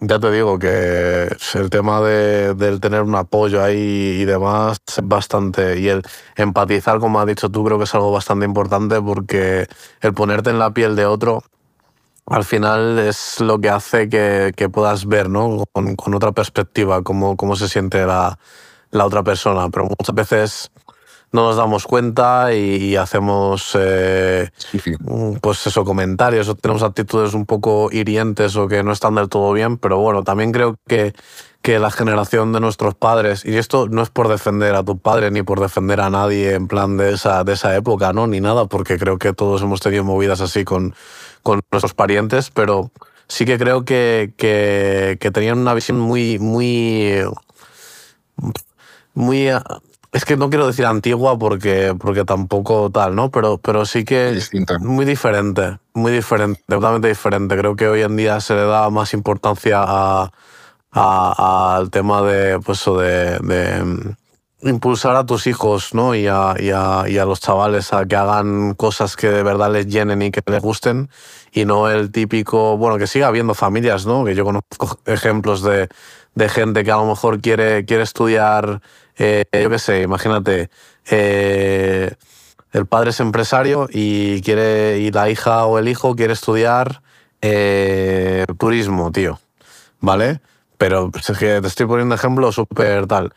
ya 0.00 0.18
te 0.18 0.30
digo 0.30 0.58
que 0.58 1.28
el 1.54 1.70
tema 1.70 2.00
de, 2.00 2.54
del 2.54 2.80
tener 2.80 3.02
un 3.02 3.14
apoyo 3.14 3.62
ahí 3.62 4.20
y 4.20 4.24
demás 4.24 4.78
es 4.86 5.00
bastante. 5.02 5.78
Y 5.78 5.88
el 5.88 6.02
empatizar, 6.36 6.98
como 6.98 7.20
has 7.20 7.26
dicho 7.26 7.50
tú, 7.50 7.64
creo 7.64 7.78
que 7.78 7.84
es 7.84 7.94
algo 7.94 8.12
bastante 8.12 8.44
importante 8.44 9.00
porque 9.00 9.66
el 10.00 10.14
ponerte 10.14 10.50
en 10.50 10.58
la 10.58 10.72
piel 10.72 10.96
de 10.96 11.06
otro 11.06 11.42
al 12.26 12.44
final 12.44 12.98
es 12.98 13.40
lo 13.40 13.60
que 13.60 13.68
hace 13.68 14.08
que, 14.08 14.52
que 14.56 14.68
puedas 14.68 15.06
ver 15.06 15.28
¿no? 15.28 15.64
con, 15.72 15.96
con, 15.96 16.14
otra 16.14 16.32
perspectiva 16.32 17.02
cómo, 17.02 17.36
cómo 17.36 17.56
se 17.56 17.68
siente 17.68 18.06
la, 18.06 18.38
la, 18.90 19.06
otra 19.06 19.22
persona. 19.22 19.68
Pero 19.70 19.86
muchas 19.86 20.14
veces 20.14 20.70
no 21.32 21.44
nos 21.44 21.56
damos 21.56 21.86
cuenta 21.86 22.54
y, 22.54 22.94
hacemos 22.96 23.76
eh, 23.78 24.50
sí, 24.56 24.78
sí. 24.78 24.94
pues 25.40 25.66
eso, 25.66 25.84
comentarios 25.84 26.48
o 26.48 26.54
tenemos 26.54 26.82
actitudes 26.82 27.34
un 27.34 27.46
poco 27.46 27.88
hirientes 27.90 28.54
o 28.56 28.68
que 28.68 28.82
no 28.82 28.92
están 28.92 29.14
del 29.14 29.28
todo 29.28 29.52
bien. 29.52 29.78
Pero 29.78 29.98
bueno, 29.98 30.22
también 30.22 30.52
creo 30.52 30.76
que, 30.86 31.14
que 31.62 31.78
la 31.78 31.90
generación 31.90 32.52
de 32.52 32.60
nuestros 32.60 32.94
padres, 32.94 33.44
y 33.44 33.56
esto 33.56 33.88
no 33.88 34.02
es 34.02 34.10
por 34.10 34.28
defender 34.28 34.74
a 34.74 34.84
tu 34.84 34.98
padre 34.98 35.30
ni 35.30 35.42
por 35.42 35.58
defender 35.58 36.00
a 36.00 36.10
nadie 36.10 36.54
en 36.54 36.68
plan 36.68 36.96
de 36.98 37.14
esa, 37.14 37.42
de 37.44 37.54
esa 37.54 37.74
época, 37.74 38.12
¿no? 38.12 38.26
ni 38.26 38.40
nada, 38.40 38.66
porque 38.66 38.98
creo 38.98 39.18
que 39.18 39.32
todos 39.32 39.62
hemos 39.62 39.80
tenido 39.80 40.04
movidas 40.04 40.40
así 40.40 40.64
con 40.64 40.94
con 41.42 41.60
nuestros 41.70 41.94
parientes, 41.94 42.50
pero 42.50 42.90
sí 43.28 43.44
que 43.44 43.58
creo 43.58 43.84
que, 43.84 44.32
que, 44.36 45.16
que 45.20 45.30
tenían 45.30 45.58
una 45.58 45.74
visión 45.74 45.98
muy, 45.98 46.38
muy, 46.38 47.22
muy, 49.14 49.48
es 50.12 50.24
que 50.26 50.36
no 50.36 50.50
quiero 50.50 50.66
decir 50.66 50.84
antigua 50.84 51.38
porque, 51.38 51.94
porque 51.98 52.24
tampoco 52.24 52.90
tal, 52.90 53.14
¿no? 53.14 53.30
Pero, 53.30 53.58
pero 53.58 53.86
sí 53.86 54.04
que 54.04 54.32
Distinta. 54.32 54.78
muy 54.78 55.04
diferente, 55.04 55.78
muy 55.94 56.12
diferente, 56.12 56.62
totalmente 56.68 57.08
diferente. 57.08 57.56
Creo 57.56 57.76
que 57.76 57.88
hoy 57.88 58.02
en 58.02 58.16
día 58.16 58.40
se 58.40 58.54
le 58.54 58.62
da 58.64 58.90
más 58.90 59.14
importancia 59.14 59.78
a, 59.82 60.30
a, 60.90 61.76
al 61.76 61.90
tema 61.90 62.20
de, 62.22 62.60
pues, 62.60 62.84
de, 62.84 63.38
de 63.38 64.14
impulsar 64.62 65.16
a 65.16 65.26
tus 65.26 65.46
hijos 65.46 65.94
¿no? 65.94 66.14
y, 66.14 66.26
a, 66.26 66.54
y, 66.58 66.70
a, 66.70 67.04
y, 67.08 67.18
a, 67.18 67.24
los 67.24 67.40
chavales 67.40 67.92
a 67.92 68.04
que 68.06 68.16
hagan 68.16 68.74
cosas 68.74 69.16
que 69.16 69.28
de 69.28 69.42
verdad 69.42 69.72
les 69.72 69.86
llenen 69.86 70.22
y 70.22 70.30
que 70.30 70.40
les 70.46 70.62
gusten 70.62 71.10
y 71.52 71.64
no 71.64 71.90
el 71.90 72.12
típico, 72.12 72.76
bueno, 72.76 72.98
que 72.98 73.06
siga 73.06 73.26
habiendo 73.26 73.54
familias, 73.54 74.06
¿no? 74.06 74.24
que 74.24 74.34
yo 74.34 74.44
conozco 74.44 74.98
ejemplos 75.06 75.62
de, 75.62 75.88
de 76.34 76.48
gente 76.48 76.84
que 76.84 76.92
a 76.92 76.96
lo 76.96 77.06
mejor 77.06 77.40
quiere, 77.40 77.84
quiere 77.84 78.04
estudiar, 78.04 78.80
eh, 79.18 79.44
yo 79.52 79.68
qué 79.68 79.78
sé, 79.78 80.02
imagínate, 80.02 80.70
eh, 81.10 82.14
el 82.72 82.86
padre 82.86 83.10
es 83.10 83.20
empresario 83.20 83.88
y, 83.90 84.40
quiere, 84.42 85.00
y 85.00 85.10
la 85.10 85.28
hija 85.28 85.66
o 85.66 85.78
el 85.78 85.88
hijo 85.88 86.14
quiere 86.14 86.32
estudiar 86.32 87.02
eh, 87.42 88.46
turismo, 88.58 89.10
tío, 89.10 89.40
¿vale? 90.00 90.40
Pero 90.78 91.10
es 91.14 91.38
que 91.38 91.60
te 91.60 91.66
estoy 91.66 91.86
poniendo 91.86 92.14
ejemplo 92.14 92.50
súper 92.52 93.06
tal 93.06 93.32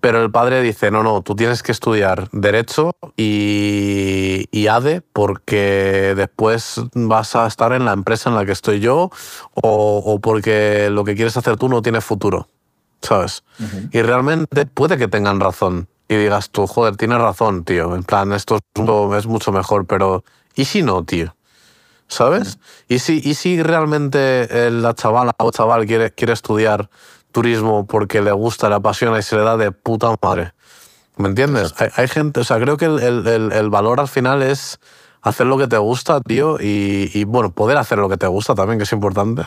pero 0.00 0.22
el 0.22 0.30
padre 0.30 0.62
dice, 0.62 0.90
no, 0.90 1.02
no, 1.02 1.22
tú 1.22 1.34
tienes 1.36 1.62
que 1.62 1.72
estudiar 1.72 2.28
Derecho 2.32 2.92
y, 3.16 4.46
y, 4.50 4.66
ADE 4.66 5.02
porque 5.12 6.14
después 6.16 6.80
vas 6.94 7.36
a 7.36 7.46
estar 7.46 7.72
en 7.72 7.84
la 7.84 7.92
empresa 7.92 8.30
en 8.30 8.36
la 8.36 8.46
que 8.46 8.52
estoy 8.52 8.80
yo 8.80 9.10
o, 9.54 10.02
o 10.04 10.20
porque 10.20 10.88
lo 10.90 11.04
que 11.04 11.14
quieres 11.14 11.36
hacer 11.36 11.56
tú 11.56 11.68
no 11.68 11.82
tiene 11.82 12.00
futuro, 12.00 12.48
¿sabes? 13.02 13.44
Uh 13.58 13.64
-huh. 13.64 13.88
Y 13.92 14.02
realmente 14.02 14.66
puede 14.66 14.96
que 14.96 15.08
tengan 15.08 15.38
razón 15.38 15.88
y 16.08 16.16
digas 16.16 16.50
tú, 16.50 16.66
joder, 16.66 16.96
tienes 16.96 17.18
razón, 17.18 17.64
tío, 17.64 17.94
en 17.94 18.02
plan, 18.02 18.32
esto 18.32 18.58
es 19.16 19.26
mucho 19.26 19.52
mejor, 19.52 19.86
pero 19.86 20.24
¿y 20.54 20.64
si 20.64 20.82
no, 20.82 21.04
tío? 21.04 21.34
¿Sabes? 22.08 22.56
Uh 22.56 22.58
-huh. 22.58 22.84
¿Y, 22.88 22.98
si, 23.00 23.20
¿Y 23.22 23.34
si 23.34 23.62
realmente 23.62 24.70
la 24.70 24.94
chavala 24.94 25.32
o 25.38 25.50
chaval 25.50 25.86
quiere, 25.86 26.10
quiere 26.10 26.32
estudiar 26.32 26.88
turismo 27.32 27.86
porque 27.86 28.20
le 28.20 28.32
gusta, 28.32 28.68
le 28.68 28.76
apasiona 28.76 29.18
y 29.18 29.22
se 29.22 29.36
le 29.36 29.42
da 29.42 29.56
de 29.56 29.72
puta 29.72 30.14
madre. 30.22 30.52
¿Me 31.16 31.28
entiendes? 31.28 31.74
Hay, 31.78 31.88
hay, 31.96 32.08
gente, 32.08 32.40
o 32.40 32.44
sea, 32.44 32.58
creo 32.58 32.76
que 32.76 32.86
el, 32.86 32.98
el, 32.98 33.52
el, 33.52 33.70
valor 33.70 34.00
al 34.00 34.08
final 34.08 34.42
es 34.42 34.80
hacer 35.22 35.46
lo 35.46 35.58
que 35.58 35.66
te 35.66 35.76
gusta, 35.76 36.20
tío, 36.20 36.56
y, 36.60 37.10
y, 37.12 37.24
bueno, 37.24 37.50
poder 37.52 37.76
hacer 37.76 37.98
lo 37.98 38.08
que 38.08 38.16
te 38.16 38.26
gusta 38.26 38.54
también, 38.54 38.78
que 38.78 38.84
es 38.84 38.92
importante, 38.92 39.42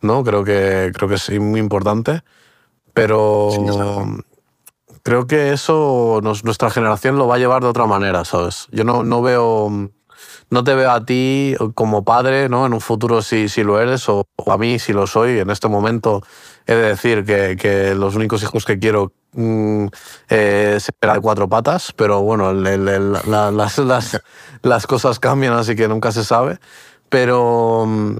¿no? 0.00 0.22
Creo 0.22 0.44
que, 0.44 0.92
creo 0.94 1.08
que 1.08 1.16
es 1.16 1.30
muy 1.40 1.58
importante, 1.58 2.22
pero 2.94 3.50
sí, 3.52 3.60
creo 5.02 5.26
que 5.26 5.52
eso 5.52 6.20
nos, 6.22 6.44
nuestra 6.44 6.70
generación 6.70 7.16
lo 7.16 7.26
va 7.26 7.36
a 7.36 7.38
llevar 7.38 7.62
de 7.62 7.68
otra 7.68 7.86
manera, 7.86 8.24
¿sabes? 8.24 8.68
Yo 8.70 8.84
no, 8.84 9.02
no 9.02 9.22
veo 9.22 9.90
no 10.50 10.64
te 10.64 10.74
veo 10.74 10.90
a 10.90 11.04
ti 11.04 11.54
como 11.74 12.04
padre, 12.04 12.48
¿no? 12.48 12.66
En 12.66 12.72
un 12.72 12.80
futuro 12.80 13.22
si, 13.22 13.48
si 13.48 13.62
lo 13.62 13.80
eres, 13.80 14.08
o, 14.08 14.26
a 14.46 14.58
mí 14.58 14.78
si 14.78 14.92
lo 14.92 15.06
soy. 15.06 15.38
En 15.38 15.50
este 15.50 15.68
momento 15.68 16.22
he 16.66 16.74
de 16.74 16.88
decir 16.88 17.24
que, 17.24 17.56
que, 17.56 17.94
los 17.94 18.14
únicos 18.14 18.42
hijos 18.42 18.64
que 18.64 18.78
quiero 18.78 19.12
mm, 19.32 19.86
eh, 20.30 20.78
de 21.00 21.20
cuatro 21.20 21.48
patas, 21.48 21.92
pero 21.94 22.22
bueno, 22.22 22.52
las, 22.52 23.78
las, 23.78 24.22
las, 24.62 24.86
cosas 24.86 25.18
cambian, 25.18 25.52
así 25.54 25.76
que 25.76 25.88
nunca 25.88 26.12
se 26.12 26.24
sabe. 26.24 26.58
Pero, 27.10 27.84
mm, 27.86 28.16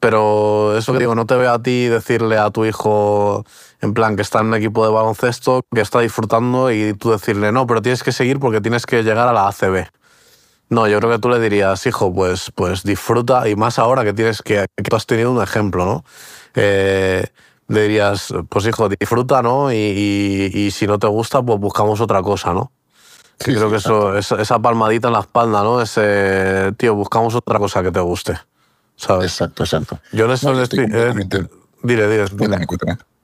pero 0.00 0.76
eso 0.76 0.92
que 0.92 1.00
digo, 1.00 1.14
no 1.14 1.26
te 1.26 1.36
veo 1.36 1.52
a 1.52 1.62
ti 1.62 1.86
decirle 1.86 2.38
a 2.38 2.50
tu 2.50 2.64
hijo, 2.64 3.44
en 3.80 3.94
plan, 3.94 4.16
que 4.16 4.22
está 4.22 4.40
en 4.40 4.46
un 4.46 4.54
equipo 4.54 4.84
de 4.84 4.92
baloncesto, 4.92 5.62
que 5.72 5.80
está 5.80 6.00
disfrutando, 6.00 6.70
y 6.70 6.94
tú 6.94 7.10
decirle, 7.10 7.52
no, 7.52 7.66
pero 7.66 7.82
tienes 7.82 8.02
que 8.02 8.12
seguir 8.12 8.38
porque 8.38 8.60
tienes 8.60 8.86
que 8.86 9.02
llegar 9.02 9.28
a 9.28 9.32
la 9.32 9.48
ACB. 9.48 9.86
No, 10.72 10.88
yo 10.88 11.00
creo 11.00 11.10
que 11.10 11.18
tú 11.18 11.28
le 11.28 11.38
dirías, 11.38 11.84
hijo, 11.84 12.14
pues, 12.14 12.50
pues 12.54 12.82
disfruta, 12.82 13.46
y 13.46 13.56
más 13.56 13.78
ahora 13.78 14.04
que 14.04 14.14
tienes 14.14 14.40
que, 14.40 14.64
que 14.74 14.82
tú 14.82 14.96
has 14.96 15.04
tenido 15.04 15.30
un 15.30 15.42
ejemplo, 15.42 15.84
¿no? 15.84 16.04
Eh, 16.54 17.26
le 17.68 17.82
dirías, 17.82 18.32
pues 18.48 18.66
hijo, 18.66 18.88
disfruta, 18.88 19.42
¿no? 19.42 19.70
Y, 19.70 20.70
si 20.72 20.86
no 20.86 20.98
te 20.98 21.08
gusta, 21.08 21.42
pues 21.42 21.60
buscamos 21.60 22.00
otra 22.00 22.22
cosa, 22.22 22.54
¿no? 22.54 22.72
Sí, 23.38 23.54
creo 23.54 23.68
que 23.68 23.76
eso, 23.76 24.16
esa, 24.16 24.58
palmadita 24.60 25.08
en 25.08 25.12
la 25.12 25.20
espalda, 25.20 25.62
¿no? 25.62 25.82
Ese, 25.82 26.72
tío, 26.78 26.94
buscamos 26.94 27.34
otra 27.34 27.58
cosa 27.58 27.82
que 27.82 27.92
te 27.92 28.00
guste, 28.00 28.38
¿sabes? 28.96 29.32
Exacto, 29.32 29.64
exacto. 29.64 29.98
Yo 30.12 30.24
en 30.24 30.30
eso 30.30 30.54
le 30.54 30.62
estoy... 30.62 30.86
Eh, 30.90 31.12
dile, 31.82 32.08
dile. 32.08 32.24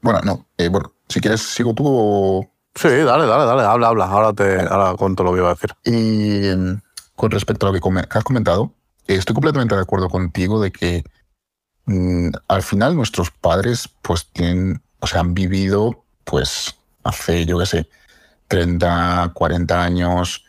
Bueno, 0.02 0.20
no, 0.22 0.46
eh, 0.58 0.68
bueno, 0.68 0.92
si 1.08 1.18
quieres, 1.18 1.40
¿sigo 1.40 1.72
tú 1.72 1.84
o...? 1.86 2.50
Sí, 2.74 2.88
dale, 2.88 3.26
dale, 3.26 3.46
dale, 3.46 3.62
habla, 3.62 3.88
habla. 3.88 4.04
Ahora 4.04 4.32
te 4.34 4.60
ahora 4.60 4.94
cuento 4.98 5.24
lo 5.24 5.32
que 5.32 5.38
iba 5.38 5.50
a 5.50 5.54
decir. 5.54 5.74
Y 5.84 6.78
con 7.18 7.30
respecto 7.30 7.66
a 7.66 7.72
lo 7.72 7.78
que 7.78 8.06
has 8.08 8.24
comentado, 8.24 8.72
estoy 9.06 9.34
completamente 9.34 9.74
de 9.74 9.82
acuerdo 9.82 10.08
contigo 10.08 10.62
de 10.62 10.70
que 10.72 11.04
Mm, 11.88 12.32
al 12.48 12.62
final 12.62 12.94
nuestros 12.94 13.30
padres 13.30 13.88
pues 14.02 14.26
tienen, 14.26 14.82
o 15.00 15.06
sea, 15.06 15.20
han 15.20 15.32
vivido 15.32 16.04
pues 16.24 16.76
hace, 17.02 17.46
yo 17.46 17.58
qué 17.58 17.64
sé, 17.64 17.88
30, 18.48 19.32
40 19.32 19.82
años 19.82 20.44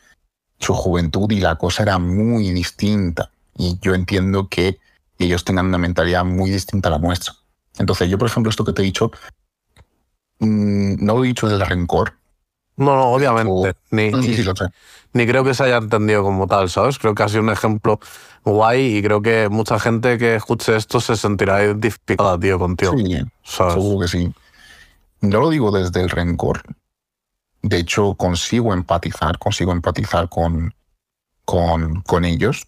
su 0.60 0.74
juventud 0.74 1.32
y 1.32 1.40
la 1.40 1.56
cosa 1.56 1.84
era 1.84 1.98
muy 1.98 2.52
distinta. 2.52 3.32
Y 3.56 3.80
yo 3.82 3.96
entiendo 3.96 4.50
que 4.50 4.80
ellos 5.18 5.46
tengan 5.46 5.68
una 5.68 5.78
mentalidad 5.78 6.26
muy 6.26 6.50
distinta 6.50 6.90
a 6.90 6.94
la 6.94 7.00
nuestra. 7.00 7.34
Entonces, 7.78 8.10
yo, 8.10 8.18
por 8.18 8.28
ejemplo, 8.28 8.50
esto 8.50 8.66
que 8.66 8.74
te 8.74 8.82
he 8.82 8.86
dicho, 8.86 9.10
mm, 10.40 11.06
no 11.06 11.16
lo 11.16 11.24
he 11.24 11.28
dicho 11.28 11.48
del 11.48 11.66
rencor. 11.66 12.19
No, 12.80 12.96
no, 12.96 13.12
obviamente. 13.12 13.76
ni, 13.92 14.10
ni 15.14 15.28
creo 15.28 15.44
que 15.44 15.54
se 15.54 15.64
haya 15.64 15.78
entendido 15.78 16.24
como 16.24 16.48
tal, 16.48 16.70
¿sabes? 16.70 16.98
Creo 16.98 17.14
que 17.14 17.24
ha 17.24 17.30
sido 17.30 17.42
un 17.42 17.50
ejemplo 17.50 18.00
guay 18.46 18.98
y 18.98 19.04
creo 19.04 19.22
que 19.22 19.50
mucha 19.50 19.80
gente 19.80 20.18
que 20.18 20.36
escuche 20.36 20.76
esto 20.76 21.02
se 21.02 21.18
sentirá 21.18 21.64
identificada, 21.64 22.40
tío, 22.40 22.58
contigo. 22.58 22.94
Sí, 22.98 23.20
seguro 23.44 24.00
que 24.00 24.08
sí. 24.08 24.34
No 25.22 25.42
lo 25.42 25.50
digo 25.50 25.72
desde 25.72 26.02
el 26.02 26.10
rencor. 26.10 26.64
De 27.62 27.78
hecho, 27.80 28.14
consigo 28.16 28.74
empatizar, 28.74 29.38
consigo 29.38 29.74
empatizar 29.74 30.30
con, 30.30 30.74
con, 31.44 32.02
con 32.04 32.24
ellos, 32.24 32.68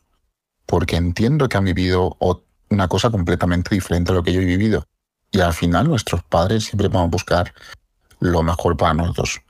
porque 0.65 0.97
entiendo 0.97 1.47
que 1.47 1.55
han 1.57 1.63
vivido 1.63 2.17
una 2.69 2.89
cosa 2.89 3.09
completamente 3.09 3.73
diferente 3.73 4.11
a 4.11 4.15
lo 4.15 4.23
que 4.23 4.33
yo 4.33 4.41
he 4.41 4.45
vivido. 4.45 4.85
Y 5.31 5.39
al 5.39 5.53
final 5.53 5.87
nuestros 5.87 6.23
padres 6.23 6.65
siempre 6.65 6.89
van 6.89 7.03
a 7.03 7.07
buscar 7.07 7.53
lo 8.19 8.43
mejor 8.43 8.75
para 8.75 8.93
nosotros. 8.93 9.41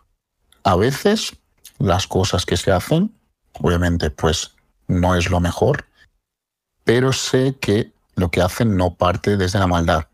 A 0.63 0.75
veces 0.75 1.35
las 1.79 2.07
cosas 2.07 2.45
que 2.45 2.57
se 2.57 2.71
hacen, 2.71 3.13
obviamente, 3.53 4.09
pues 4.09 4.55
no 4.87 5.15
es 5.15 5.29
lo 5.29 5.39
mejor, 5.39 5.85
pero 6.83 7.13
sé 7.13 7.57
que 7.59 7.91
lo 8.15 8.29
que 8.29 8.41
hacen 8.41 8.77
no 8.77 8.95
parte 8.95 9.37
desde 9.37 9.59
la 9.59 9.67
maldad, 9.67 10.07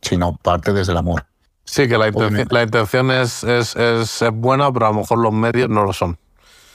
sino 0.00 0.36
parte 0.36 0.72
desde 0.72 0.92
el 0.92 0.98
amor. 0.98 1.26
Sí, 1.64 1.86
que 1.88 1.98
la 1.98 2.08
intención, 2.08 2.48
la 2.50 2.62
intención 2.62 3.10
es, 3.10 3.44
es, 3.44 3.76
es, 3.76 4.22
buena, 4.32 4.72
pero 4.72 4.86
a 4.86 4.90
lo 4.90 5.00
mejor 5.00 5.18
los 5.18 5.32
medios 5.32 5.68
no 5.68 5.84
lo 5.84 5.92
son. 5.92 6.18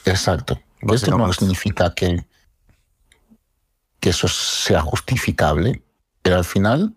Exacto. 0.05 0.59
Esto 0.81 1.17
no 1.17 1.33
significa 1.33 1.93
que, 1.93 2.25
que 3.99 4.09
eso 4.09 4.27
sea 4.27 4.81
justificable, 4.81 5.83
pero 6.21 6.37
al 6.37 6.45
final, 6.45 6.93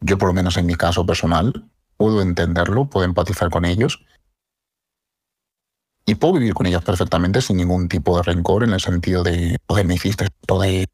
yo 0.00 0.16
por 0.16 0.28
lo 0.28 0.32
menos 0.32 0.56
en 0.56 0.66
mi 0.66 0.74
caso 0.74 1.04
personal, 1.04 1.68
puedo 1.96 2.22
entenderlo, 2.22 2.86
puedo 2.86 3.04
empatizar 3.04 3.50
con 3.50 3.64
ellos 3.64 4.04
y 6.06 6.14
puedo 6.16 6.34
vivir 6.34 6.54
con 6.54 6.66
ellas 6.66 6.82
perfectamente 6.82 7.40
sin 7.40 7.56
ningún 7.56 7.88
tipo 7.88 8.16
de 8.16 8.22
rencor 8.22 8.64
en 8.64 8.72
el 8.72 8.80
sentido 8.80 9.22
de, 9.22 9.58
me 9.84 9.94
hiciste 9.94 10.24
esto 10.24 10.60
de 10.60 10.86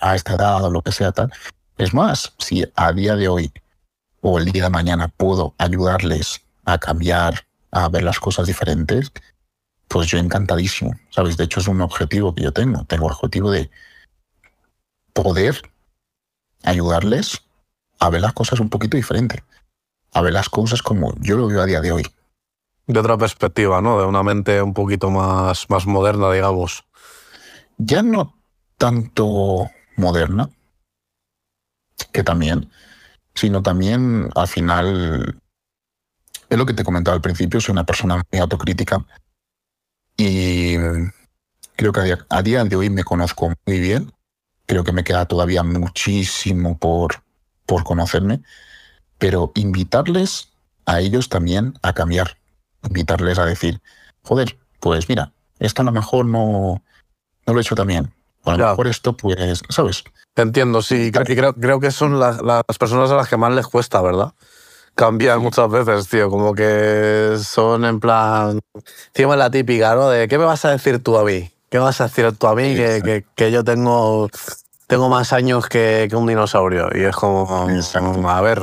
a 0.00 0.14
esta 0.14 0.34
edad 0.34 0.64
o 0.64 0.70
lo 0.70 0.82
que 0.82 0.92
sea 0.92 1.12
tal. 1.12 1.32
Es 1.78 1.92
más, 1.92 2.34
si 2.38 2.64
a 2.74 2.92
día 2.92 3.16
de 3.16 3.28
hoy 3.28 3.52
o 4.20 4.38
el 4.38 4.46
día 4.46 4.64
de 4.64 4.70
mañana 4.70 5.08
puedo 5.08 5.54
ayudarles 5.58 6.42
a 6.64 6.78
cambiar, 6.78 7.46
a 7.70 7.88
ver 7.88 8.02
las 8.02 8.18
cosas 8.18 8.46
diferentes, 8.46 9.12
pues 9.88 10.08
yo 10.08 10.18
encantadísimo, 10.18 10.94
¿sabes? 11.10 11.36
De 11.36 11.44
hecho 11.44 11.60
es 11.60 11.68
un 11.68 11.80
objetivo 11.80 12.34
que 12.34 12.42
yo 12.42 12.52
tengo. 12.52 12.84
Tengo 12.84 13.06
el 13.06 13.12
objetivo 13.12 13.50
de 13.50 13.70
poder 15.12 15.60
ayudarles 16.62 17.42
a 17.98 18.10
ver 18.10 18.22
las 18.22 18.32
cosas 18.32 18.60
un 18.60 18.68
poquito 18.68 18.96
diferente, 18.96 19.44
a 20.12 20.20
ver 20.22 20.32
las 20.32 20.48
cosas 20.48 20.82
como 20.82 21.14
yo 21.20 21.36
lo 21.36 21.46
veo 21.46 21.62
a 21.62 21.66
día 21.66 21.80
de 21.80 21.92
hoy 21.92 22.06
de 22.86 23.00
otra 23.00 23.16
perspectiva, 23.16 23.80
¿no? 23.80 24.00
De 24.00 24.06
una 24.06 24.22
mente 24.22 24.62
un 24.62 24.74
poquito 24.74 25.10
más, 25.10 25.68
más 25.68 25.86
moderna, 25.86 26.30
digamos. 26.30 26.84
Ya 27.78 28.02
no 28.02 28.34
tanto 28.78 29.70
moderna, 29.96 30.50
que 32.12 32.22
también, 32.22 32.70
sino 33.34 33.62
también 33.62 34.30
al 34.34 34.48
final, 34.48 35.40
es 36.48 36.58
lo 36.58 36.66
que 36.66 36.74
te 36.74 36.84
comentaba 36.84 37.14
al 37.14 37.22
principio, 37.22 37.60
soy 37.60 37.72
una 37.72 37.86
persona 37.86 38.22
muy 38.30 38.40
autocrítica 38.40 39.04
y 40.16 40.76
creo 41.74 41.92
que 41.92 42.00
a 42.00 42.04
día, 42.04 42.26
a 42.28 42.42
día 42.42 42.64
de 42.64 42.76
hoy 42.76 42.90
me 42.90 43.04
conozco 43.04 43.52
muy 43.66 43.80
bien, 43.80 44.12
creo 44.66 44.84
que 44.84 44.92
me 44.92 45.04
queda 45.04 45.26
todavía 45.26 45.62
muchísimo 45.62 46.78
por, 46.78 47.22
por 47.64 47.84
conocerme, 47.84 48.42
pero 49.18 49.52
invitarles 49.54 50.50
a 50.84 51.00
ellos 51.00 51.28
también 51.28 51.74
a 51.82 51.92
cambiar 51.92 52.38
invitarles 52.86 53.38
a 53.38 53.44
decir, 53.44 53.80
joder, 54.22 54.58
pues 54.80 55.08
mira, 55.08 55.32
esto 55.58 55.82
a 55.82 55.84
lo 55.84 55.92
mejor 55.92 56.26
no, 56.26 56.82
no 57.46 57.52
lo 57.52 57.58
he 57.58 57.62
hecho 57.62 57.74
también. 57.74 58.12
O 58.44 58.50
a 58.50 58.56
lo 58.56 58.68
mejor 58.68 58.86
esto, 58.86 59.16
pues, 59.16 59.62
¿sabes? 59.70 60.04
Entiendo, 60.36 60.82
sí. 60.82 61.10
creo, 61.10 61.54
creo 61.54 61.80
que 61.80 61.90
son 61.90 62.20
las, 62.20 62.42
las, 62.42 62.62
personas 62.78 63.10
a 63.10 63.16
las 63.16 63.28
que 63.28 63.36
más 63.36 63.52
les 63.52 63.66
cuesta, 63.66 64.00
¿verdad? 64.02 64.34
Cambiar 64.94 65.38
muchas 65.40 65.68
veces, 65.70 66.08
tío. 66.08 66.30
Como 66.30 66.54
que 66.54 67.36
son 67.42 67.84
en 67.84 67.98
plan. 67.98 68.60
Encima 69.08 69.34
la 69.36 69.50
típica, 69.50 69.94
¿no? 69.94 70.08
De 70.08 70.28
¿qué 70.28 70.38
me 70.38 70.44
vas 70.44 70.64
a 70.64 70.70
decir 70.70 71.02
tú 71.02 71.18
a 71.18 71.24
mí? 71.24 71.50
¿Qué 71.70 71.78
vas 71.78 72.00
a 72.00 72.04
decir 72.04 72.32
tú 72.36 72.46
a 72.46 72.54
mí 72.54 72.76
que, 72.76 73.02
que, 73.02 73.24
que, 73.34 73.50
yo 73.50 73.64
tengo, 73.64 74.28
tengo 74.86 75.08
más 75.08 75.32
años 75.32 75.66
que, 75.66 76.06
que, 76.08 76.16
un 76.16 76.26
dinosaurio? 76.26 76.88
Y 76.94 77.02
es 77.02 77.16
como. 77.16 77.68
A 78.28 78.40
ver, 78.40 78.62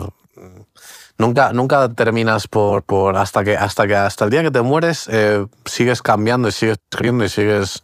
nunca, 1.24 1.54
nunca 1.54 1.90
terminas 1.90 2.48
por, 2.48 2.84
por 2.84 3.16
hasta 3.18 3.44
que 3.44 3.56
hasta 3.56 3.88
que 3.88 3.96
hasta 3.96 4.26
el 4.26 4.32
día 4.32 4.44
que 4.44 4.52
te 4.52 4.62
mueres 4.62 5.08
eh, 5.10 5.46
sigues 5.66 6.02
cambiando 6.02 6.50
y 6.50 6.52
sigues 6.52 6.78
creciendo 6.90 7.24
y 7.24 7.30
sigues 7.30 7.82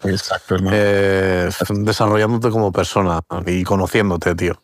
eh, 0.72 1.50
desarrollándote 1.70 2.50
como 2.50 2.72
persona 2.72 3.22
y 3.46 3.64
conociéndote, 3.64 4.36
tío. 4.36 4.62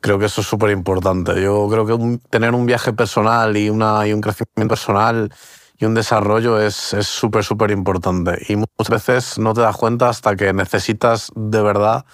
Creo 0.00 0.18
que 0.18 0.26
eso 0.26 0.40
es 0.40 0.48
súper 0.48 0.70
importante. 0.70 1.40
Yo 1.40 1.68
creo 1.70 1.86
que 1.86 2.18
tener 2.28 2.54
un 2.54 2.66
viaje 2.66 2.92
personal 2.92 3.56
y, 3.56 3.70
una, 3.70 4.04
y 4.06 4.12
un 4.12 4.20
crecimiento 4.20 4.74
personal 4.74 5.32
y 5.78 5.84
un 5.84 5.94
desarrollo 5.94 6.60
es 6.60 6.74
súper, 7.02 7.44
súper 7.44 7.70
importante. 7.70 8.36
Y 8.48 8.56
muchas 8.56 8.88
veces 8.88 9.38
no 9.38 9.54
te 9.54 9.60
das 9.60 9.76
cuenta 9.76 10.08
hasta 10.08 10.34
que 10.34 10.52
necesitas 10.52 11.30
de 11.36 11.62
verdad 11.62 12.04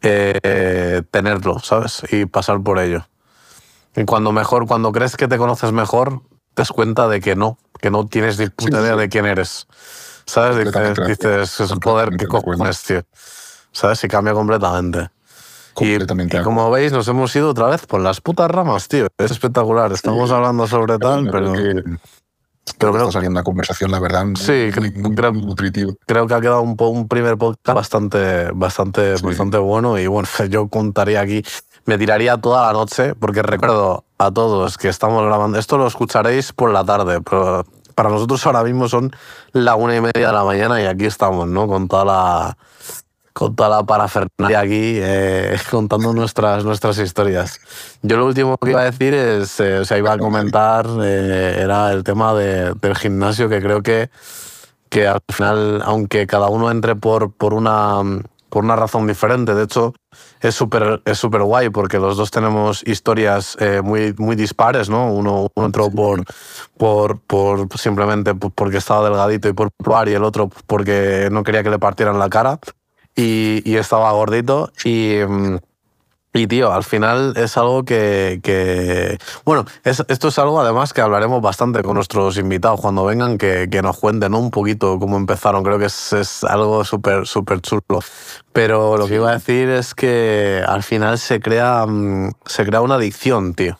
eh, 0.00 1.02
tenerlo, 1.10 1.58
¿sabes? 1.58 2.02
Y 2.10 2.24
pasar 2.24 2.62
por 2.62 2.78
ello. 2.78 3.04
Y 3.96 4.04
cuando 4.04 4.32
mejor, 4.32 4.66
cuando 4.66 4.92
crees 4.92 5.16
que 5.16 5.28
te 5.28 5.38
conoces 5.38 5.72
mejor, 5.72 6.22
te 6.54 6.62
das 6.62 6.72
cuenta 6.72 7.08
de 7.08 7.20
que 7.20 7.36
no, 7.36 7.58
que 7.80 7.90
no 7.90 8.06
tienes 8.06 8.38
ni 8.38 8.48
puta 8.48 8.80
idea 8.80 8.96
de 8.96 9.08
quién 9.08 9.26
eres. 9.26 9.66
¿Sabes? 10.26 10.72
Dices, 11.06 11.60
es 11.60 11.70
un 11.70 11.80
poder 11.80 12.16
que 12.16 12.26
cojones, 12.26 12.82
tío. 12.82 13.02
¿Sabes? 13.72 14.02
Y 14.04 14.08
cambia 14.08 14.32
completamente. 14.32 15.10
Completamente. 15.74 16.38
Y, 16.38 16.42
como 16.42 16.70
veis, 16.70 16.92
nos 16.92 17.06
hemos 17.08 17.34
ido 17.36 17.50
otra 17.50 17.66
vez 17.66 17.86
por 17.86 18.00
las 18.00 18.20
putas 18.20 18.50
ramas, 18.50 18.88
tío. 18.88 19.08
Es 19.18 19.30
espectacular. 19.30 19.92
Estamos 19.92 20.30
hablando 20.30 20.66
sobre 20.66 20.98
tal, 20.98 21.28
pero. 21.30 21.52
Pero 22.78 22.92
creo 22.92 23.06
que 23.06 23.12
saliendo 23.12 23.38
una 23.38 23.44
conversación, 23.44 23.90
la 23.90 24.00
verdad, 24.00 24.24
sí, 24.36 24.70
muy, 24.96 25.14
creo, 25.14 25.32
nutritivo. 25.32 25.94
Creo 26.06 26.26
que 26.26 26.34
ha 26.34 26.40
quedado 26.40 26.62
un, 26.62 26.76
un 26.78 27.08
primer 27.08 27.36
podcast 27.36 27.74
bastante, 27.74 28.50
bastante, 28.52 29.16
bastante 29.22 29.58
bueno. 29.58 29.98
Y 29.98 30.06
bueno, 30.06 30.26
yo 30.48 30.68
contaría 30.68 31.20
aquí 31.20 31.44
me 31.86 31.98
tiraría 31.98 32.36
toda 32.36 32.66
la 32.66 32.72
noche, 32.72 33.14
porque 33.14 33.42
recuerdo 33.42 34.04
a 34.18 34.30
todos 34.30 34.78
que 34.78 34.88
estamos 34.88 35.24
grabando, 35.24 35.58
esto 35.58 35.78
lo 35.78 35.86
escucharéis 35.86 36.52
por 36.52 36.70
la 36.70 36.84
tarde, 36.84 37.20
pero 37.20 37.64
para 37.94 38.10
nosotros 38.10 38.44
ahora 38.46 38.64
mismo 38.64 38.88
son 38.88 39.14
la 39.52 39.76
una 39.76 39.96
y 39.96 40.00
media 40.00 40.28
de 40.28 40.32
la 40.32 40.44
mañana 40.44 40.80
y 40.82 40.86
aquí 40.86 41.04
estamos, 41.04 41.46
¿no? 41.48 41.66
Con 41.66 41.88
toda 41.88 42.04
la, 42.04 42.56
con 43.34 43.54
toda 43.56 43.68
la 43.68 43.82
parafernalia 43.84 44.60
aquí 44.60 44.98
eh, 45.00 45.56
contando 45.70 46.12
nuestras, 46.12 46.64
nuestras 46.64 46.98
historias. 46.98 47.60
Yo 48.02 48.16
lo 48.16 48.26
último 48.26 48.56
que 48.58 48.70
iba 48.70 48.80
a 48.80 48.84
decir 48.84 49.12
es, 49.12 49.60
eh, 49.60 49.78
o 49.78 49.84
sea, 49.84 49.98
iba 49.98 50.12
a 50.12 50.18
comentar, 50.18 50.86
eh, 51.02 51.58
era 51.60 51.92
el 51.92 52.04
tema 52.04 52.32
de, 52.34 52.74
del 52.74 52.96
gimnasio, 52.96 53.48
que 53.48 53.60
creo 53.60 53.82
que, 53.82 54.08
que 54.88 55.06
al 55.06 55.20
final, 55.32 55.82
aunque 55.84 56.26
cada 56.26 56.48
uno 56.48 56.70
entre 56.70 56.94
por, 56.94 57.32
por, 57.32 57.54
una, 57.54 58.02
por 58.54 58.64
una 58.64 58.76
razón 58.76 59.08
diferente, 59.08 59.52
de 59.52 59.64
hecho, 59.64 59.94
es 60.40 60.54
súper 60.54 61.02
es 61.04 61.18
super 61.18 61.42
guay 61.42 61.70
porque 61.70 61.98
los 61.98 62.16
dos 62.16 62.30
tenemos 62.30 62.86
historias 62.86 63.58
muy, 63.82 64.14
muy 64.16 64.36
dispares, 64.36 64.88
¿no? 64.88 65.12
Uno, 65.12 65.48
uno 65.56 65.66
entró 65.66 65.90
por, 65.90 66.22
por, 66.76 67.18
por 67.18 67.66
simplemente 67.76 68.32
porque 68.36 68.76
estaba 68.76 69.08
delgadito 69.08 69.48
y 69.48 69.54
por 69.54 69.72
probar 69.72 70.08
y 70.08 70.12
el 70.12 70.22
otro 70.22 70.50
porque 70.68 71.30
no 71.32 71.42
quería 71.42 71.64
que 71.64 71.70
le 71.70 71.80
partieran 71.80 72.20
la 72.20 72.30
cara. 72.30 72.60
Y, 73.16 73.74
estaba 73.74 74.12
gordito 74.12 74.70
y... 74.84 75.18
Y 76.36 76.48
tío, 76.48 76.72
al 76.72 76.82
final 76.82 77.34
es 77.36 77.56
algo 77.56 77.84
que. 77.84 78.40
que 78.42 79.18
bueno, 79.44 79.64
esto 79.84 80.28
es 80.28 80.38
algo 80.40 80.60
además 80.60 80.92
que 80.92 81.00
hablaremos 81.00 81.40
bastante 81.40 81.84
con 81.84 81.94
nuestros 81.94 82.38
invitados 82.38 82.80
cuando 82.80 83.04
vengan, 83.04 83.38
que, 83.38 83.68
que 83.70 83.82
nos 83.82 84.00
cuenten 84.00 84.34
un 84.34 84.50
poquito 84.50 84.98
cómo 84.98 85.16
empezaron. 85.16 85.62
Creo 85.62 85.78
que 85.78 85.84
es, 85.84 86.12
es 86.12 86.42
algo 86.42 86.84
súper, 86.84 87.28
súper 87.28 87.60
chulo. 87.60 88.00
Pero 88.52 88.96
lo 88.96 89.06
que 89.06 89.14
iba 89.14 89.30
a 89.30 89.34
decir 89.34 89.68
es 89.68 89.94
que 89.94 90.60
al 90.66 90.82
final 90.82 91.18
se 91.20 91.38
crea, 91.38 91.86
mm, 91.86 92.32
se 92.46 92.66
crea 92.66 92.80
una 92.80 92.96
adicción, 92.96 93.54
tío. 93.54 93.78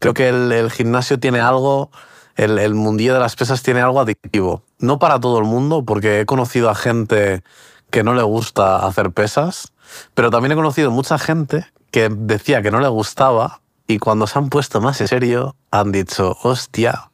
Creo 0.00 0.12
que 0.12 0.28
el, 0.28 0.52
el 0.52 0.70
gimnasio 0.70 1.18
tiene 1.18 1.40
algo. 1.40 1.90
El, 2.36 2.58
el 2.58 2.74
mundillo 2.74 3.14
de 3.14 3.20
las 3.20 3.36
pesas 3.36 3.62
tiene 3.62 3.80
algo 3.80 4.00
adictivo. 4.00 4.64
No 4.78 4.98
para 4.98 5.18
todo 5.18 5.38
el 5.38 5.46
mundo, 5.46 5.82
porque 5.86 6.20
he 6.20 6.26
conocido 6.26 6.68
a 6.68 6.74
gente 6.74 7.42
que 7.90 8.02
no 8.02 8.12
le 8.12 8.22
gusta 8.22 8.86
hacer 8.86 9.12
pesas, 9.12 9.72
pero 10.14 10.30
también 10.30 10.52
he 10.52 10.54
conocido 10.54 10.90
mucha 10.90 11.18
gente 11.18 11.66
que 11.90 12.08
decía 12.10 12.62
que 12.62 12.70
no 12.70 12.80
le 12.80 12.88
gustaba 12.88 13.60
y 13.86 13.98
cuando 13.98 14.26
se 14.26 14.38
han 14.38 14.48
puesto 14.48 14.80
más 14.80 15.00
en 15.00 15.08
serio 15.08 15.56
han 15.70 15.92
dicho, 15.92 16.36
hostia, 16.42 17.10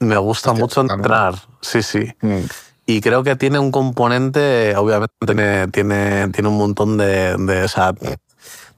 me 0.00 0.16
gusta 0.16 0.52
mucho 0.52 0.80
entrenar. 0.80 1.34
Sí, 1.60 1.82
sí. 1.82 2.12
Mm. 2.20 2.40
Y 2.86 3.00
creo 3.00 3.22
que 3.22 3.36
tiene 3.36 3.58
un 3.60 3.70
componente, 3.70 4.74
obviamente 4.76 5.14
tiene, 5.24 5.68
tiene, 5.68 6.28
tiene 6.28 6.48
un 6.48 6.56
montón 6.56 6.96
de, 6.96 7.36
de, 7.36 7.68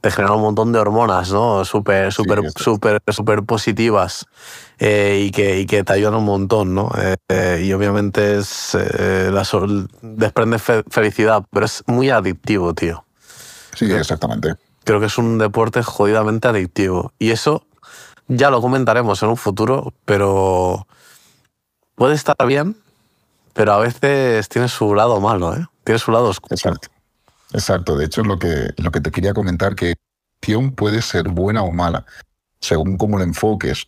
te 0.03 0.11
genera 0.11 0.35
un 0.35 0.43
montón 0.43 0.73
de 0.73 0.81
hormonas, 0.81 1.31
¿no? 1.31 1.65
Súper, 1.65 2.13
súper, 2.13 2.51
súper, 2.57 3.01
súper 3.09 3.45
positivas 3.45 4.27
eh, 4.81 5.27
y, 5.27 5.31
que, 5.31 5.61
y 5.61 5.67
que 5.67 5.85
te 5.85 5.93
ayudan 5.93 6.17
un 6.17 6.25
montón, 6.25 6.75
¿no? 6.75 6.91
Eh, 6.99 7.15
eh, 7.29 7.63
y 7.65 7.73
obviamente 7.73 8.37
es, 8.39 8.75
la 8.75 9.47
desprende 10.03 10.59
felicidad, 10.59 11.45
pero 11.53 11.67
es 11.67 11.85
muy 11.87 12.11
adictivo, 12.11 12.75
tío. 12.75 13.05
Sí, 13.77 13.91
exactamente. 13.93 14.57
Creo 14.83 14.99
que 14.99 15.07
es 15.07 15.17
un 15.19 15.39
deporte 15.39 15.85
jodidamente 15.85 16.49
adictivo. 16.49 17.13
Y 17.21 17.31
eso 17.31 17.65
ya 18.27 18.51
lo 18.51 18.61
comentaremos 18.61 19.23
en 19.23 19.29
un 19.29 19.37
futuro, 19.37 19.95
pero 20.05 20.89
puede 21.95 22.17
estar 22.17 22.35
bien, 22.45 22.77
pero 23.53 23.75
a 23.75 23.79
veces 23.79 24.49
tiene 24.49 24.67
su 24.67 24.97
lado 24.97 25.21
malo, 25.21 25.55
¿eh? 25.55 25.65
Tiene 25.85 26.01
su 26.01 26.11
lado 26.11 26.27
oscuro. 26.27 26.57
Exacto. 26.57 26.89
Exacto, 27.53 27.97
de 27.97 28.07
hecho 28.07 28.23
lo 28.23 28.39
que, 28.39 28.73
lo 28.79 28.91
que 28.91 29.01
te 29.01 29.11
quería 29.11 29.35
comentar, 29.35 29.75
que 29.75 29.95
acción 30.41 30.73
puede 30.73 31.03
ser 31.03 31.29
buena 31.29 31.63
o 31.63 31.71
mala, 31.71 32.05
según 32.61 32.97
cómo 32.97 33.19
lo 33.19 33.25
enfoques. 33.25 33.87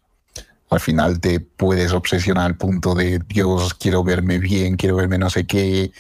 Al 0.70 0.80
final 0.80 1.20
te 1.20 1.40
puedes 1.40 1.92
obsesionar 1.92 2.46
al 2.46 2.56
punto 2.56 2.94
de, 2.94 3.18
Dios, 3.18 3.74
quiero 3.74 4.04
verme 4.04 4.38
bien, 4.38 4.76
quiero 4.76 4.96
verme 4.96 5.18
no 5.18 5.30
sé 5.30 5.46
qué, 5.46 5.92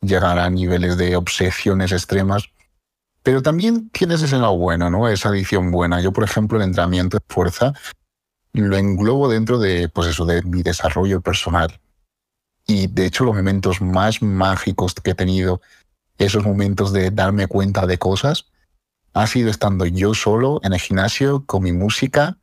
llegar 0.00 0.38
a 0.38 0.48
niveles 0.50 0.96
de 0.96 1.16
obsesiones 1.16 1.92
extremas. 1.92 2.44
Pero 3.22 3.42
también 3.42 3.90
tienes 3.90 4.22
ese 4.22 4.38
lado 4.38 4.56
bueno, 4.56 4.90
¿no? 4.90 5.08
Esa 5.08 5.28
adicción 5.28 5.70
buena. 5.70 6.00
Yo, 6.00 6.12
por 6.12 6.24
ejemplo, 6.24 6.56
el 6.56 6.64
entrenamiento 6.64 7.18
de 7.18 7.24
fuerza 7.28 7.74
lo 8.54 8.76
englobo 8.76 9.28
dentro 9.28 9.58
de, 9.58 9.88
pues 9.88 10.08
eso, 10.08 10.24
de 10.24 10.42
mi 10.42 10.62
desarrollo 10.62 11.20
personal. 11.20 11.80
Y 12.66 12.86
de 12.86 13.06
hecho, 13.06 13.24
los 13.24 13.36
momentos 13.36 13.80
más 13.80 14.22
mágicos 14.22 14.94
que 14.94 15.10
he 15.10 15.14
tenido 15.14 15.60
esos 16.18 16.44
momentos 16.44 16.92
de 16.92 17.10
darme 17.10 17.46
cuenta 17.46 17.86
de 17.86 17.98
cosas 17.98 18.46
ha 19.14 19.26
sido 19.26 19.50
estando 19.50 19.86
yo 19.86 20.14
solo 20.14 20.60
en 20.62 20.72
el 20.72 20.80
gimnasio 20.80 21.44
con 21.46 21.62
mi 21.62 21.72
música 21.72 22.36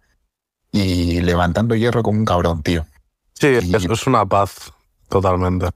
y 0.72 1.22
levantando 1.22 1.76
hierro 1.76 2.04
como 2.04 2.20
un 2.20 2.26
cabrón, 2.26 2.64
tío. 2.64 2.86
Sí, 3.34 3.48
eso 3.48 3.94
es 3.94 4.08
una 4.08 4.26
paz, 4.26 4.74
totalmente. 5.10 5.68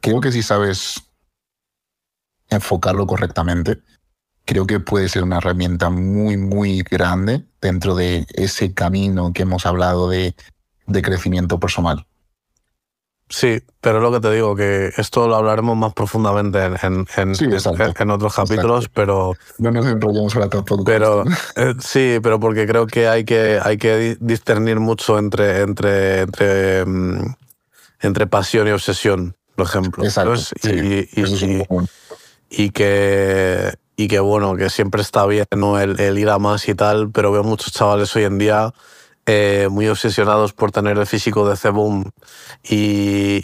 Creo 0.00 0.20
que 0.20 0.32
si 0.32 0.42
sabes 0.42 1.02
enfocarlo 2.48 3.06
correctamente, 3.06 3.80
creo 4.44 4.66
que 4.66 4.80
puede 4.80 5.08
ser 5.08 5.24
una 5.24 5.38
herramienta 5.38 5.90
muy, 5.90 6.36
muy 6.36 6.82
grande 6.82 7.44
dentro 7.60 7.94
de 7.94 8.26
ese 8.34 8.72
camino 8.72 9.32
que 9.32 9.42
hemos 9.42 9.66
hablado 9.66 10.08
de, 10.08 10.34
de 10.86 11.02
crecimiento 11.02 11.60
personal. 11.60 12.06
Sí, 13.30 13.60
pero 13.80 13.98
es 13.98 14.02
lo 14.02 14.12
que 14.12 14.20
te 14.20 14.34
digo, 14.34 14.56
que 14.56 14.90
esto 14.96 15.28
lo 15.28 15.36
hablaremos 15.36 15.76
más 15.76 15.92
profundamente 15.92 16.58
en, 16.64 17.06
en, 17.16 18.10
otros 18.10 18.34
capítulos, 18.34 18.88
pero... 18.88 19.34
No 19.58 19.70
nos 19.70 19.86
enrollamos 19.86 20.34
ahora 20.34 20.48
tampoco. 20.48 20.84
Pero, 20.84 21.24
eh, 21.56 21.74
sí, 21.78 22.18
pero 22.22 22.40
porque 22.40 22.66
creo 22.66 22.86
que 22.86 23.06
hay 23.06 23.24
que, 23.24 23.60
hay 23.62 23.76
que 23.76 24.16
discernir 24.20 24.80
mucho 24.80 25.18
entre, 25.18 25.60
entre, 25.60 26.22
entre, 26.22 26.86
mm, 26.86 27.34
entre 28.00 28.26
pasión 28.26 28.66
y 28.66 28.70
obsesión, 28.70 29.36
por 29.56 29.66
ejemplo. 29.66 30.04
Exacto. 30.04 30.34
y, 30.62 31.06
y, 32.50 32.70
que, 32.70 33.74
y 33.96 34.08
que, 34.08 34.20
bueno, 34.20 34.56
que 34.56 34.70
siempre 34.70 35.02
está 35.02 35.26
bien 35.26 35.46
¿no? 35.54 35.78
el, 35.78 36.00
el 36.00 36.18
ir 36.18 36.30
a 36.30 36.38
más 36.38 36.66
y 36.66 36.74
tal, 36.74 37.10
pero 37.10 37.30
veo 37.30 37.44
muchos 37.44 37.74
chavales 37.74 38.16
hoy 38.16 38.24
en 38.24 38.38
día 38.38 38.72
eh, 39.30 39.68
muy 39.70 39.86
obsesionados 39.88 40.54
por 40.54 40.72
tener 40.72 40.96
el 40.96 41.06
físico 41.06 41.46
de 41.46 41.54
Ceboom 41.54 42.04
y, 42.62 43.42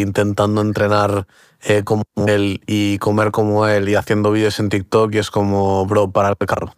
intentando 0.00 0.60
entrenar 0.60 1.28
eh, 1.62 1.84
como 1.84 2.02
él 2.26 2.60
y 2.66 2.98
comer 2.98 3.30
como 3.30 3.68
él 3.68 3.88
y 3.88 3.94
haciendo 3.94 4.32
vídeos 4.32 4.58
en 4.58 4.68
TikTok 4.68 5.14
y 5.14 5.18
es 5.18 5.30
como, 5.30 5.86
bro, 5.86 6.10
para 6.10 6.30
el 6.30 6.36
carro. 6.38 6.74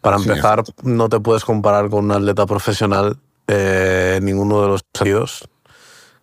Para 0.00 0.16
empezar, 0.16 0.64
no 0.82 1.08
te 1.08 1.20
puedes 1.20 1.44
comparar 1.44 1.90
con 1.90 2.06
un 2.06 2.10
atleta 2.10 2.44
profesional 2.44 3.18
eh, 3.46 4.16
en 4.16 4.24
ninguno 4.24 4.60
de 4.60 4.66
los 4.66 4.84
sentidos. 4.92 5.48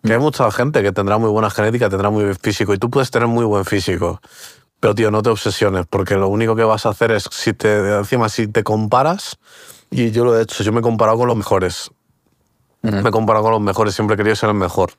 Que 0.04 0.12
hay 0.12 0.18
mm. 0.18 0.22
mucha 0.22 0.50
gente 0.50 0.82
que 0.82 0.92
tendrá 0.92 1.16
muy 1.16 1.30
buena 1.30 1.48
genética, 1.48 1.88
tendrá 1.88 2.10
muy 2.10 2.24
buen 2.24 2.36
físico 2.36 2.74
y 2.74 2.78
tú 2.78 2.90
puedes 2.90 3.10
tener 3.10 3.28
muy 3.28 3.46
buen 3.46 3.64
físico. 3.64 4.20
Pero, 4.80 4.94
tío, 4.94 5.10
no 5.10 5.22
te 5.22 5.30
obsesiones, 5.30 5.86
porque 5.88 6.16
lo 6.16 6.28
único 6.28 6.54
que 6.54 6.64
vas 6.64 6.84
a 6.84 6.90
hacer 6.90 7.10
es, 7.10 7.26
si 7.30 7.54
te, 7.54 7.96
encima, 7.96 8.28
si 8.28 8.48
te 8.48 8.62
comparas, 8.62 9.38
y 9.92 10.10
yo 10.10 10.24
lo 10.24 10.38
he 10.38 10.42
hecho, 10.42 10.64
yo 10.64 10.72
me 10.72 10.80
he 10.80 10.82
comparado 10.82 11.18
con 11.18 11.28
los 11.28 11.36
mejores. 11.36 11.90
Me 12.80 13.08
he 13.08 13.12
comparado 13.12 13.44
con 13.44 13.52
los 13.52 13.60
mejores, 13.60 13.94
siempre 13.94 14.14
he 14.14 14.16
querido 14.16 14.34
ser 14.34 14.48
el 14.48 14.56
mejor. 14.56 14.94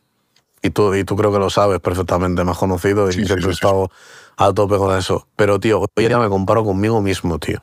Y 0.61 0.69
tú, 0.69 0.93
y 0.95 1.03
tú 1.03 1.17
creo 1.17 1.33
que 1.33 1.39
lo 1.39 1.49
sabes 1.49 1.81
perfectamente, 1.81 2.43
me 2.45 2.51
has 2.51 2.57
conocido 2.57 3.09
y 3.09 3.13
siempre 3.13 3.47
he 3.47 3.51
estado 3.51 3.91
a 4.37 4.53
tope 4.53 4.77
con 4.77 4.97
eso. 4.97 5.27
Pero, 5.35 5.59
tío, 5.59 5.81
hoy 5.81 6.07
día 6.07 6.17
me 6.19 6.29
comparo 6.29 6.63
conmigo 6.63 7.01
mismo, 7.01 7.39
tío. 7.39 7.61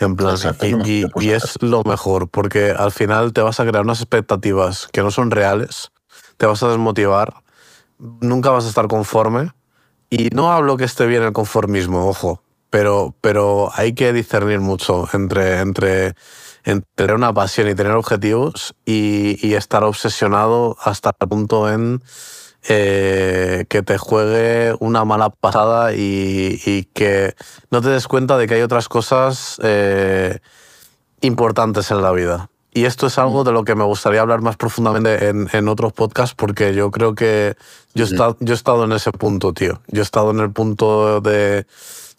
En 0.00 0.14
plan, 0.16 0.36
y, 0.84 1.04
y, 1.24 1.30
es 1.30 1.60
lo 1.60 1.82
mejor, 1.84 2.28
porque 2.28 2.70
al 2.70 2.92
final 2.92 3.32
te 3.32 3.40
vas 3.40 3.58
a 3.58 3.66
crear 3.66 3.82
unas 3.82 4.00
expectativas 4.00 4.88
que 4.92 5.02
no 5.02 5.10
son 5.10 5.30
reales, 5.30 5.90
te 6.36 6.46
vas 6.46 6.62
a 6.62 6.68
desmotivar, 6.68 7.42
nunca 7.98 8.50
vas 8.50 8.66
a 8.66 8.68
estar 8.68 8.86
conforme. 8.86 9.52
Y 10.10 10.28
no 10.32 10.52
hablo 10.52 10.76
que 10.76 10.84
esté 10.84 11.06
bien 11.06 11.22
el 11.22 11.32
conformismo, 11.32 12.08
ojo, 12.08 12.42
pero, 12.70 13.14
pero 13.20 13.70
hay 13.74 13.94
que 13.94 14.12
discernir 14.12 14.60
mucho 14.60 15.08
entre, 15.12 15.60
entre 15.60 16.14
tener 16.94 17.14
una 17.14 17.32
pasión 17.32 17.68
y 17.68 17.74
tener 17.74 17.92
objetivos 17.92 18.74
y, 18.84 19.54
estar 19.54 19.84
obsesionado 19.84 20.76
hasta 20.80 21.14
el 21.20 21.28
punto 21.28 21.70
en 21.70 22.02
eh, 22.68 23.64
que 23.68 23.82
te 23.82 23.98
juegue 23.98 24.74
una 24.80 25.04
mala 25.04 25.30
pasada 25.30 25.94
y, 25.94 26.88
que 26.92 27.34
no 27.70 27.80
te 27.80 27.88
des 27.88 28.06
cuenta 28.08 28.36
de 28.36 28.46
que 28.46 28.54
hay 28.54 28.62
otras 28.62 28.88
cosas 28.88 29.58
eh, 29.62 30.38
importantes 31.20 31.90
en 31.90 32.02
la 32.02 32.12
vida. 32.12 32.50
Y 32.72 32.84
esto 32.84 33.06
es 33.06 33.18
algo 33.18 33.42
de 33.42 33.52
lo 33.52 33.64
que 33.64 33.74
me 33.74 33.84
gustaría 33.84 34.20
hablar 34.20 34.40
más 34.42 34.56
profundamente 34.56 35.28
en, 35.28 35.68
otros 35.68 35.92
podcasts 35.92 36.34
porque 36.36 36.74
yo 36.74 36.90
creo 36.90 37.14
que 37.14 37.56
yo, 37.94 38.04
yo 38.06 38.52
he 38.52 38.54
estado 38.54 38.84
en 38.84 38.92
ese 38.92 39.10
punto, 39.10 39.52
tío. 39.52 39.80
Yo 39.88 40.02
he 40.02 40.04
estado 40.04 40.30
en 40.30 40.40
el 40.40 40.52
punto 40.52 41.20
de, 41.20 41.66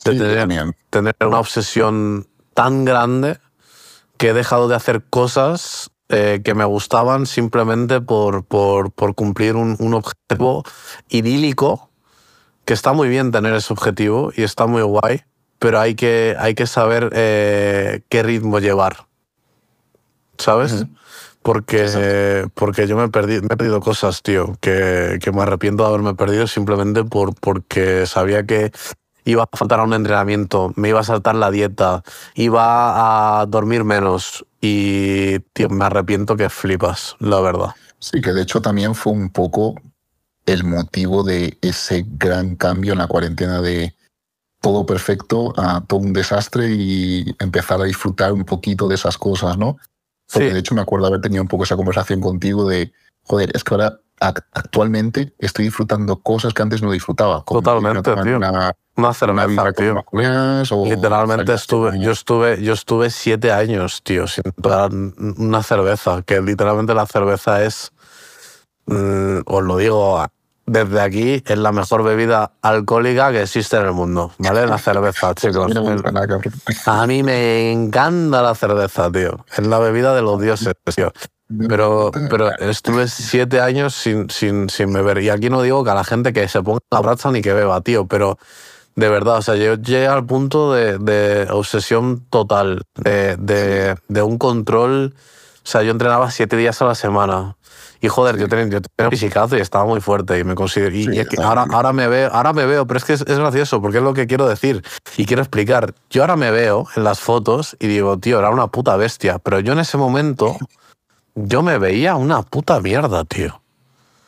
tener, 0.03 0.73
tener 0.89 1.15
una 1.21 1.39
obsesión 1.39 2.27
tan 2.53 2.83
grande 2.83 3.37
que 4.19 4.29
he 4.29 4.33
dejado 4.33 4.67
de 4.67 4.75
hacer 4.75 5.01
cosas 5.09 5.91
eh, 6.09 6.41
que 6.43 6.53
me 6.53 6.65
gustaban 6.65 7.25
simplemente 7.25 8.01
por, 8.01 8.43
por, 8.43 8.91
por 8.91 9.15
cumplir 9.15 9.55
un, 9.55 9.77
un, 9.79 9.93
objetivo 9.93 10.63
idílico, 11.07 11.89
que 12.65 12.73
está 12.73 12.91
muy 12.91 13.07
bien 13.07 13.31
tener 13.31 13.53
ese 13.53 13.71
objetivo 13.71 14.31
y 14.35 14.43
está 14.43 14.67
muy 14.67 14.81
guay, 14.81 15.23
pero 15.57 15.79
hay 15.79 15.95
que, 15.95 16.35
hay 16.37 16.53
que 16.53 16.67
saber 16.67 17.09
eh, 17.13 18.01
qué 18.09 18.21
ritmo 18.21 18.59
llevar, 18.59 19.07
¿sabes? 20.37 20.85
porque, 21.41 22.45
porque 22.53 22.87
yo 22.87 22.97
me 22.97 23.05
he, 23.05 23.09
perdido, 23.09 23.41
me 23.43 23.53
he 23.53 23.57
perdido 23.57 23.79
cosas, 23.79 24.21
tío, 24.21 24.57
que, 24.59 25.17
que 25.21 25.31
me 25.31 25.43
arrepiento 25.43 25.83
de 25.83 25.89
haberme 25.89 26.13
perdido 26.13 26.45
simplemente 26.47 27.05
por, 27.05 27.33
porque 27.35 28.05
sabía 28.05 28.43
que 28.43 28.71
iba 29.29 29.43
a 29.43 29.57
faltar 29.57 29.79
a 29.79 29.83
un 29.83 29.93
entrenamiento, 29.93 30.73
me 30.75 30.89
iba 30.89 30.99
a 30.99 31.03
saltar 31.03 31.35
la 31.35 31.51
dieta, 31.51 32.03
iba 32.35 33.41
a 33.41 33.45
dormir 33.45 33.83
menos 33.83 34.45
y, 34.61 35.39
tío, 35.53 35.69
me 35.69 35.85
arrepiento 35.85 36.35
que 36.35 36.49
flipas, 36.49 37.15
la 37.19 37.39
verdad. 37.39 37.69
Sí, 37.99 38.21
que 38.21 38.33
de 38.33 38.41
hecho 38.41 38.61
también 38.61 38.95
fue 38.95 39.13
un 39.13 39.29
poco 39.29 39.75
el 40.45 40.63
motivo 40.63 41.23
de 41.23 41.57
ese 41.61 42.05
gran 42.07 42.55
cambio 42.55 42.93
en 42.93 42.99
la 42.99 43.07
cuarentena 43.07 43.61
de 43.61 43.95
todo 44.61 44.85
perfecto 44.85 45.53
a 45.57 45.81
todo 45.85 45.99
un 45.99 46.13
desastre 46.13 46.71
y 46.71 47.35
empezar 47.39 47.79
a 47.81 47.85
disfrutar 47.85 48.33
un 48.33 48.43
poquito 48.43 48.87
de 48.87 48.95
esas 48.95 49.17
cosas, 49.17 49.57
¿no? 49.57 49.77
Porque 50.31 50.53
de 50.53 50.59
hecho 50.59 50.75
me 50.75 50.81
acuerdo 50.81 51.07
haber 51.07 51.21
tenido 51.21 51.41
un 51.41 51.47
poco 51.47 51.63
esa 51.63 51.75
conversación 51.75 52.21
contigo 52.21 52.67
de, 52.67 52.91
joder, 53.23 53.51
es 53.55 53.63
que 53.63 53.73
ahora 53.73 53.99
actualmente 54.19 55.33
estoy 55.39 55.65
disfrutando 55.65 56.17
cosas 56.21 56.53
que 56.53 56.61
antes 56.61 56.81
no 56.81 56.91
disfrutaba. 56.91 57.43
Totalmente, 57.45 58.13
tío. 58.23 58.37
Una, 58.95 59.13
cerveza, 59.13 59.71
tío. 59.73 60.05
Literalmente 60.85 61.53
estuve, 61.53 61.99
yo 61.99 62.11
estuve, 62.11 62.61
yo 62.61 62.73
estuve 62.73 63.09
siete 63.09 63.51
años, 63.51 64.01
tío, 64.03 64.27
sin 64.27 64.43
tomar 64.61 64.91
una 64.91 65.63
cerveza, 65.63 66.21
que 66.23 66.41
literalmente 66.41 66.93
la 66.93 67.05
cerveza 67.05 67.63
es, 67.63 67.91
mm, 68.87 69.39
os 69.45 69.63
lo 69.63 69.77
digo 69.77 70.21
desde 70.65 71.01
aquí, 71.01 71.43
es 71.45 71.57
la 71.57 71.71
mejor 71.71 72.03
bebida 72.03 72.51
alcohólica 72.61 73.31
que 73.31 73.41
existe 73.41 73.77
en 73.77 73.85
el 73.85 73.93
mundo, 73.93 74.31
¿vale? 74.37 74.67
La 74.67 74.77
cerveza, 74.77 75.33
chicos. 75.35 75.71
A 76.85 77.07
mí 77.07 77.23
me 77.23 77.71
encanta 77.71 78.41
la 78.41 78.53
cerveza, 78.53 79.11
tío. 79.11 79.45
Es 79.55 79.65
la 79.65 79.79
bebida 79.79 80.13
de 80.13 80.21
los 80.21 80.39
dioses, 80.39 80.73
tío. 80.95 81.11
Pero, 81.67 82.11
pero 82.29 82.51
estuve 82.59 83.07
siete 83.07 83.59
años 83.59 83.95
sin, 83.95 84.29
sin, 84.29 84.69
sin 84.69 84.93
beber. 84.93 85.17
Y 85.19 85.29
aquí 85.29 85.49
no 85.49 85.63
digo 85.63 85.83
que 85.83 85.89
a 85.89 85.95
la 85.95 86.03
gente 86.03 86.31
que 86.31 86.47
se 86.47 86.61
ponga 86.61 86.79
la 86.91 87.01
braza 87.01 87.31
ni 87.31 87.41
que 87.41 87.53
beba, 87.53 87.81
tío, 87.81 88.05
pero 88.05 88.37
de 88.95 89.09
verdad, 89.09 89.37
o 89.37 89.41
sea, 89.41 89.55
yo 89.55 89.75
llegué 89.75 90.07
al 90.07 90.25
punto 90.25 90.73
de, 90.73 90.99
de 90.99 91.47
obsesión 91.49 92.25
total, 92.29 92.83
de, 92.95 93.35
de, 93.37 93.95
de, 94.07 94.21
un 94.21 94.37
control. 94.37 95.15
O 95.63 95.67
sea, 95.67 95.81
yo 95.81 95.91
entrenaba 95.91 96.29
siete 96.29 96.55
días 96.55 96.81
a 96.81 96.85
la 96.85 96.95
semana. 96.95 97.55
Y 98.01 98.09
joder, 98.09 98.37
yo 98.37 98.47
tenía, 98.47 98.65
yo 98.67 98.81
tenía 98.81 99.07
un 99.07 99.11
fisicazo 99.11 99.57
y 99.57 99.61
estaba 99.61 99.85
muy 99.85 100.01
fuerte 100.01 100.37
y 100.37 100.43
me 100.43 100.53
considero. 100.53 100.95
Y, 100.95 101.25
ahora, 101.41 101.65
ahora, 101.71 101.93
me 101.93 102.07
veo, 102.07 102.29
ahora 102.31 102.53
me 102.53 102.65
veo, 102.65 102.85
pero 102.85 102.97
es 102.97 103.05
que 103.05 103.13
es, 103.13 103.21
es, 103.21 103.39
gracioso 103.39 103.81
porque 103.81 103.97
es 103.97 104.03
lo 104.03 104.13
que 104.13 104.27
quiero 104.27 104.47
decir 104.47 104.83
y 105.17 105.25
quiero 105.25 105.41
explicar. 105.41 105.93
Yo 106.09 106.21
ahora 106.21 106.35
me 106.35 106.51
veo 106.51 106.87
en 106.95 107.03
las 107.03 107.19
fotos 107.19 107.75
y 107.79 107.87
digo, 107.87 108.17
tío, 108.19 108.39
era 108.39 108.51
una 108.51 108.67
puta 108.67 108.95
bestia. 108.97 109.39
Pero 109.39 109.59
yo 109.59 109.73
en 109.73 109.79
ese 109.79 109.97
momento 109.97 110.57
yo 111.35 111.61
me 111.61 111.77
veía 111.77 112.15
una 112.15 112.41
puta 112.41 112.79
mierda, 112.79 113.23
tío. 113.25 113.61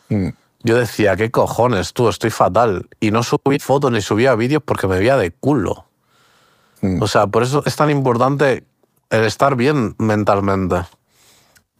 Mm. 0.10 0.30
Yo 0.64 0.78
decía, 0.78 1.16
¿qué 1.16 1.32
cojones, 1.32 1.94
tú? 1.94 2.08
Estoy 2.08 2.30
fatal. 2.30 2.88
Y 3.00 3.12
no 3.12 3.24
subí 3.24 3.60
fotos 3.60 3.92
ni 3.92 4.02
subía 4.02 4.36
vídeos 4.36 4.62
porque 4.64 4.88
me 4.88 4.98
veía 4.98 5.18
de 5.18 5.32
culo. 5.32 5.86
Mm. 6.82 7.02
O 7.02 7.08
sea, 7.08 7.28
por 7.28 7.44
eso 7.44 7.64
es 7.66 7.76
tan 7.76 7.90
importante 7.90 8.64
el 9.10 9.24
estar 9.26 9.56
bien 9.56 9.96
mentalmente. 9.98 10.84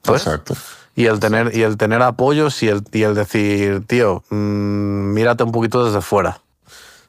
Exacto. 0.08 0.56
Y 0.96 1.06
el 1.06 1.20
tener, 1.20 1.56
y 1.56 1.64
el 1.64 1.78
tener 1.78 2.02
apoyos 2.02 2.62
y 2.64 2.68
el, 2.68 2.84
y 2.92 3.04
el 3.04 3.16
decir, 3.16 3.86
tío, 3.88 4.24
mm, 4.30 5.14
mírate 5.14 5.44
un 5.44 5.52
poquito 5.52 5.86
desde 5.86 6.02
fuera. 6.02 6.42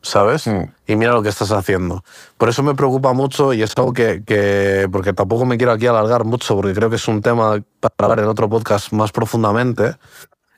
¿Sabes? 0.03 0.47
Mm. 0.47 0.65
Y 0.87 0.97
mira 0.97 1.12
lo 1.12 1.23
que 1.23 1.29
estás 1.29 1.53
haciendo. 1.53 2.05
Por 2.37 2.49
eso 2.49 2.62
me 2.62 2.74
preocupa 2.74 3.12
mucho 3.12 3.53
y 3.53 3.62
es 3.62 3.73
algo 3.77 3.93
que, 3.93 4.23
que, 4.24 4.89
porque 4.93 5.12
tampoco 5.12 5.47
me 5.47 5.57
quiero 5.57 5.73
aquí 5.73 5.87
alargar 5.87 6.24
mucho, 6.24 6.57
porque 6.57 6.74
creo 6.74 6.91
que 6.91 6.97
es 6.97 7.09
un 7.09 7.23
tema 7.23 7.62
para 7.81 7.95
hablar 7.99 8.20
en 8.20 8.27
otro 8.27 8.49
podcast 8.49 8.93
más 8.93 9.12
profundamente. 9.12 9.95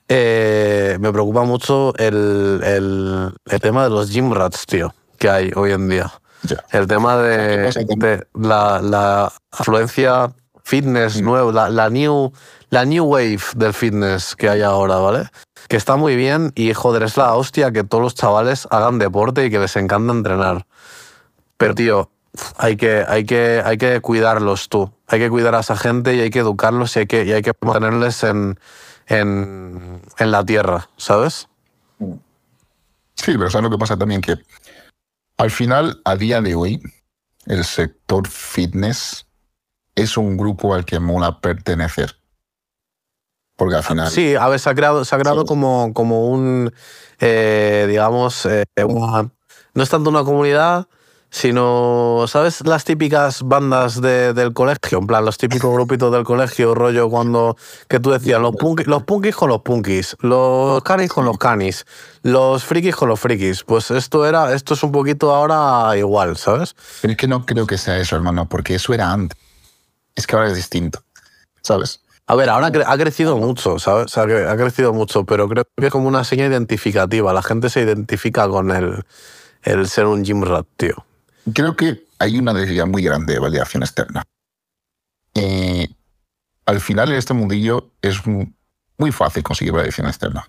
Eh, 0.09 0.99
me 1.01 1.12
preocupa 1.12 1.45
mucho 1.45 1.95
el, 1.97 2.61
el, 2.62 3.33
el, 3.47 3.61
tema 3.61 3.85
de 3.85 3.91
los 3.91 4.11
gym 4.11 4.33
rats, 4.33 4.66
tío, 4.66 4.95
que 5.19 5.31
hay 5.31 5.51
hoy 5.55 5.73
en 5.73 5.89
día. 5.89 6.12
El 6.73 6.87
tema 6.87 7.16
de, 7.16 7.73
de 7.97 8.27
la, 8.35 8.81
la, 8.83 9.33
afluencia 9.51 10.31
fitness 10.62 11.21
mm. 11.21 11.25
nueva, 11.25 11.53
la, 11.53 11.69
la, 11.71 11.89
new, 11.89 12.31
la 12.69 12.85
new 12.85 13.05
wave 13.05 13.41
del 13.57 13.73
fitness 13.73 14.37
que 14.37 14.49
hay 14.49 14.61
ahora, 14.61 14.97
¿vale? 14.97 15.29
Que 15.69 15.77
está 15.77 15.97
muy 15.97 16.16
bien 16.16 16.53
y 16.55 16.73
joder, 16.74 17.03
es 17.03 17.16
la 17.16 17.35
hostia 17.35 17.73
que 17.73 17.85
todos 17.85 18.03
los 18.03 18.15
chavales 18.15 18.69
hagan 18.70 18.99
deporte 18.99 19.47
y 19.47 19.51
que 19.51 19.59
les 19.59 19.77
encanta 19.77 20.12
entrenar. 20.12 20.66
Pero 21.57 21.74
tío, 21.74 22.11
hay 22.57 22.77
que, 22.77 23.05
hay 23.07 23.24
que, 23.24 23.62
hay 23.65 23.78
que 23.78 24.01
cuidarlos 24.01 24.69
tú. 24.69 24.93
Hay 25.07 25.19
que 25.19 25.31
cuidar 25.31 25.55
a 25.55 25.61
esa 25.61 25.77
gente 25.77 26.15
y 26.15 26.20
hay 26.20 26.31
que 26.31 26.41
educarlos 26.41 26.97
y 26.97 27.01
hay 27.01 27.07
que, 27.07 27.24
y 27.24 27.32
hay 27.32 27.43
que 27.43 27.53
mantenerles 27.61 28.24
en, 28.24 28.59
en, 29.07 30.03
en 30.19 30.31
la 30.31 30.45
tierra, 30.45 30.89
¿sabes? 30.97 31.49
Sí, 33.15 33.32
pero 33.39 33.51
¿sabes 33.51 33.65
lo 33.65 33.70
que 33.70 33.78
pasa 33.78 33.97
también? 33.97 34.20
Que 34.20 34.36
al 35.36 35.51
final, 35.51 36.01
a 36.05 36.16
día 36.16 36.41
de 36.41 36.55
hoy, 36.55 36.81
el 37.47 37.65
sector 37.65 38.27
fitness 38.28 39.27
es 39.95 40.16
un 40.16 40.36
grupo 40.36 40.74
al 40.74 40.85
que 40.85 40.99
mola 40.99 41.41
pertenecer. 41.41 42.16
Porque 43.57 43.77
al 43.77 43.85
final. 43.85 44.11
Sí, 44.11 44.35
a 44.35 44.49
ver, 44.49 44.59
se 44.59 44.71
ha 44.71 44.75
creado, 44.75 45.05
se 45.05 45.15
ha 45.15 45.19
creado 45.19 45.45
como, 45.45 45.93
como 45.95 46.29
un. 46.29 46.73
Eh, 47.21 47.87
digamos. 47.89 48.47
Eh, 48.47 48.65
no 48.77 49.83
es 49.83 49.89
tanto 49.89 50.11
una 50.11 50.25
comunidad, 50.25 50.89
sino. 51.31 52.25
¿Sabes 52.27 52.67
las 52.67 52.85
típicas 52.85 53.43
bandas 53.45 54.01
de, 54.01 54.33
del 54.35 54.53
colegio? 54.53 54.99
En 54.99 55.07
plan, 55.07 55.25
los 55.25 55.39
típicos 55.39 55.73
grupitos 55.73 56.13
del 56.13 56.25
colegio, 56.25 56.75
rollo 56.75 57.09
cuando. 57.09 57.57
Que 57.89 58.01
tú 58.01 58.11
decías, 58.11 58.41
los, 58.41 58.55
los 58.87 59.03
punkis 59.05 59.37
con 59.37 59.51
los 59.51 59.63
punkis, 59.63 60.17
los 60.19 60.83
canis 60.83 61.13
con 61.13 61.25
los 61.25 61.39
canis, 61.39 61.87
los 62.23 62.65
frikis 62.65 62.97
con 62.97 63.09
los 63.09 63.21
frikis. 63.21 63.63
Pues 63.63 63.93
esto 63.93 64.27
era. 64.27 64.53
Esto 64.53 64.75
es 64.75 64.83
un 64.83 64.91
poquito 64.91 65.33
ahora 65.33 65.97
igual, 65.97 66.37
¿sabes? 66.37 66.75
Pero 67.03 67.13
es 67.13 67.17
que 67.17 67.29
no 67.29 67.47
creo 67.47 67.69
que 67.69 67.79
sea 67.79 67.99
eso, 67.99 68.17
hermano, 68.17 68.49
porque 68.49 68.75
eso 68.75 68.93
era 68.93 69.13
antes. 69.13 69.39
Es 70.17 70.27
que 70.27 70.35
ahora 70.35 70.49
es 70.49 70.57
distinto, 70.57 71.05
¿sabes? 71.63 72.04
A 72.27 72.35
ver, 72.37 72.49
ahora 72.49 72.69
ha 72.87 72.99
crecido 72.99 73.37
mucho, 73.37 73.79
¿sabes? 73.79 74.17
ha 74.17 74.57
crecido 74.57 74.95
mucho, 74.95 75.25
pero 75.25 75.47
creo 75.47 75.65
que 75.77 75.87
es 75.87 75.93
como 75.93 76.09
una 76.09 76.25
señal 76.25 76.51
identificativa. 76.51 77.33
La 77.35 77.43
gente 77.43 77.69
se 77.69 77.83
identifica 77.83 78.49
con 78.49 78.71
el, 78.71 79.05
el 79.63 79.89
ser 79.89 80.07
un 80.07 80.25
gym 80.25 80.43
rat, 80.43 80.67
tío. 80.77 81.05
Creo 81.53 81.77
que 81.77 82.05
hay 82.19 82.39
una 82.39 82.55
necesidad 82.55 82.87
muy 82.87 83.03
grande 83.03 83.35
de 83.35 83.41
validación 83.41 83.83
externa. 83.83 84.23
Eh, 85.35 85.89
al 86.65 86.81
final, 86.81 87.11
en 87.11 87.17
este 87.17 87.35
mundillo 87.35 87.91
es 88.01 88.23
muy 88.27 89.13
fácil 89.13 89.43
conseguir 89.43 89.75
validación 89.75 90.07
externa. 90.07 90.49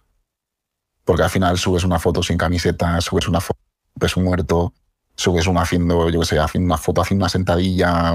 Porque 1.04 1.24
al 1.24 1.30
final 1.30 1.58
subes 1.58 1.84
una 1.84 2.00
foto 2.00 2.24
sin 2.24 2.38
camiseta, 2.38 3.02
subes 3.02 3.28
una 3.28 3.42
foto 3.42 3.60
peso 4.00 4.22
muerto, 4.22 4.74
subes 5.16 5.46
una 5.48 5.62
haciendo, 5.64 6.10
yo 6.10 6.22
qué 6.22 6.26
sé, 6.26 6.40
haciendo 6.40 6.68
una 6.68 6.78
foto 6.78 7.02
haciendo 7.02 7.24
una 7.24 7.30
sentadilla 7.30 8.14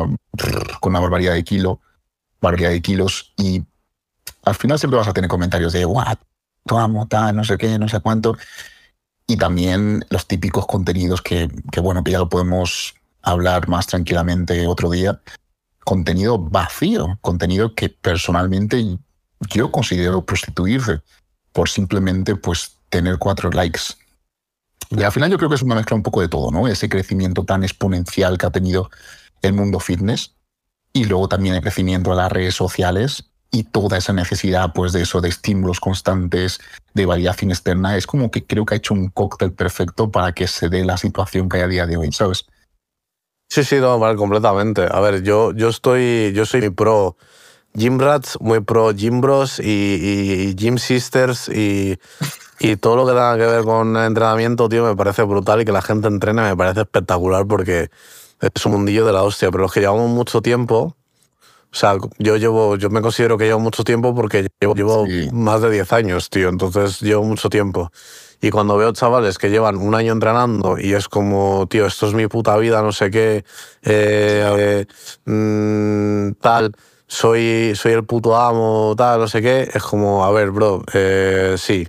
con 0.81 0.93
una 0.93 1.01
barbaridad 1.01 1.35
de 1.35 1.45
kilo 1.45 1.81
variedad 2.41 2.71
de 2.71 2.83
kilos 2.83 3.33
y 3.37 3.65
al 4.45 4.55
final 4.55 4.79
siempre 4.79 4.99
vas 4.99 5.09
a 5.09 5.13
tener 5.13 5.29
comentarios 5.29 5.73
de, 5.73 5.85
what, 5.85 6.19
amo, 6.71 7.07
tal, 7.09 7.37
no 7.37 7.45
sé 7.45 7.59
qué, 7.59 7.79
no 7.79 7.89
sé 7.89 8.01
cuánto. 8.01 8.37
Y 9.27 9.37
también 9.37 10.05
los 10.11 10.27
típicos 10.27 10.67
contenidos 10.67 11.23
que, 11.23 11.49
que, 11.71 11.81
bueno, 11.81 12.03
ya 12.05 12.19
lo 12.19 12.29
podemos 12.29 12.95
hablar 13.23 13.69
más 13.69 13.87
tranquilamente 13.87 14.67
otro 14.67 14.91
día. 14.91 15.21
Contenido 15.85 16.39
vacío, 16.39 17.19
contenido 17.21 17.75
que 17.75 17.89
personalmente 17.89 18.99
yo 19.51 19.71
considero 19.71 20.25
prostituirse 20.25 21.01
por 21.53 21.69
simplemente 21.69 22.37
pues 22.37 22.77
tener 22.89 23.19
cuatro 23.19 23.51
likes. 23.51 23.81
Y 24.91 25.03
al 25.03 25.13
final 25.13 25.31
yo 25.31 25.39
creo 25.39 25.49
que 25.49 25.57
es 25.57 25.63
una 25.63 25.77
mezcla 25.77 25.97
un 25.97 26.03
poco 26.03 26.21
de 26.21 26.29
todo, 26.29 26.51
¿no? 26.51 26.67
Ese 26.67 26.89
crecimiento 26.89 27.45
tan 27.45 27.63
exponencial 27.63 28.37
que 28.37 28.47
ha 28.47 28.51
tenido 28.51 28.91
el 29.43 29.53
mundo 29.53 29.79
fitness 29.79 30.35
y 30.93 31.05
luego 31.05 31.29
también 31.29 31.55
el 31.55 31.63
crecimiento 31.63 32.11
de 32.11 32.17
las 32.17 32.33
redes 32.33 32.55
sociales 32.55 33.25
y 33.51 33.65
toda 33.65 33.99
esa 33.99 34.13
necesidad 34.13 34.73
pues 34.73 34.93
de 34.93 35.03
eso, 35.03 35.21
de 35.21 35.29
estímulos 35.29 35.81
constantes, 35.81 36.61
de 36.95 37.07
variación 37.07 37.51
externa, 37.51 37.97
es 37.97 38.07
como 38.07 38.31
que 38.31 38.45
creo 38.45 38.65
que 38.65 38.75
ha 38.75 38.79
hecho 38.79 38.95
un 38.95 39.09
cóctel 39.09 39.53
perfecto 39.53 40.11
para 40.11 40.33
que 40.33 40.47
se 40.47 40.69
dé 40.69 40.85
la 40.85 40.97
situación 40.97 41.49
que 41.49 41.59
hay 41.59 41.63
a 41.63 41.69
día 41.69 41.87
de 41.87 41.97
hoy, 41.97 42.13
¿sabes? 42.13 42.47
Sí, 43.49 43.65
sí, 43.65 43.77
no, 43.77 43.99
vale, 43.99 44.17
completamente. 44.17 44.87
A 44.89 45.01
ver, 45.01 45.23
yo, 45.25 45.53
yo 45.53 45.69
estoy, 45.69 46.33
yo 46.33 46.47
soy 46.47 46.71
pro 46.71 47.17
Gym 47.75 47.99
Rats, 47.99 48.39
muy 48.41 48.61
pro 48.61 48.93
Gym 48.93 49.21
Bros 49.21 49.59
y, 49.59 49.65
y, 49.65 50.55
Gym 50.55 50.79
Sisters 50.79 51.49
y, 51.49 51.99
y 52.61 52.77
todo 52.77 52.95
lo 52.95 53.07
que 53.07 53.13
tenga 53.13 53.37
que 53.37 53.47
ver 53.47 53.65
con 53.65 53.97
entrenamiento, 53.97 54.69
tío, 54.69 54.85
me 54.85 54.95
parece 54.95 55.25
brutal 55.25 55.61
y 55.61 55.65
que 55.65 55.73
la 55.73 55.83
gente 55.83 56.07
entrene 56.07 56.43
me 56.43 56.57
parece 56.57 56.83
espectacular 56.83 57.45
porque 57.47 57.91
es 58.41 58.67
un 58.67 58.73
mundillo 58.73 59.05
de 59.05 59.13
la 59.13 59.23
hostia, 59.23 59.51
pero 59.51 59.63
los 59.63 59.73
que 59.73 59.81
llevamos 59.81 60.11
mucho 60.11 60.41
tiempo, 60.41 60.97
o 61.73 61.77
sea, 61.77 61.97
yo 62.19 62.37
llevo, 62.37 62.77
yo 62.77 62.91
me 62.91 63.01
considero 63.01 63.39
que 63.39 63.45
llevo 63.45 63.61
mucho 63.61 63.85
tiempo 63.85 64.15
porque 64.15 64.49
llevo, 64.61 64.75
llevo 64.75 65.07
más 65.33 65.63
de 65.63 65.71
10 65.71 65.93
años, 65.93 66.29
tío, 66.29 66.49
entonces 66.49 67.01
llevo 67.01 67.23
mucho 67.23 67.49
tiempo. 67.49 67.93
Y 68.43 68.51
cuando 68.51 68.77
veo 68.77 68.93
chavales 68.93 69.39
que 69.39 69.51
llevan 69.51 69.77
un 69.77 69.95
año 69.95 70.13
entrenando 70.13 70.79
y 70.79 70.95
es 70.95 71.09
como, 71.09 71.67
tío, 71.69 71.87
esto 71.87 72.09
es 72.09 72.15
mi 72.15 72.27
puta 72.27 72.57
vida, 72.57 72.83
no 72.83 72.91
sé 72.91 73.11
qué, 73.11 73.45
eh, 73.83 74.85
eh, 74.85 74.87
mm, 75.27 76.33
tal. 76.41 76.73
Soy, 77.07 77.73
soy 77.75 77.93
el 77.93 78.05
puto 78.05 78.37
amo, 78.37 78.95
tal, 78.97 79.21
no 79.21 79.29
sé 79.29 79.43
qué, 79.43 79.69
es 79.73 79.83
como, 79.83 80.25
a 80.25 80.31
ver, 80.31 80.53
bro, 80.53 80.83
eh, 80.95 81.57
sí, 81.59 81.87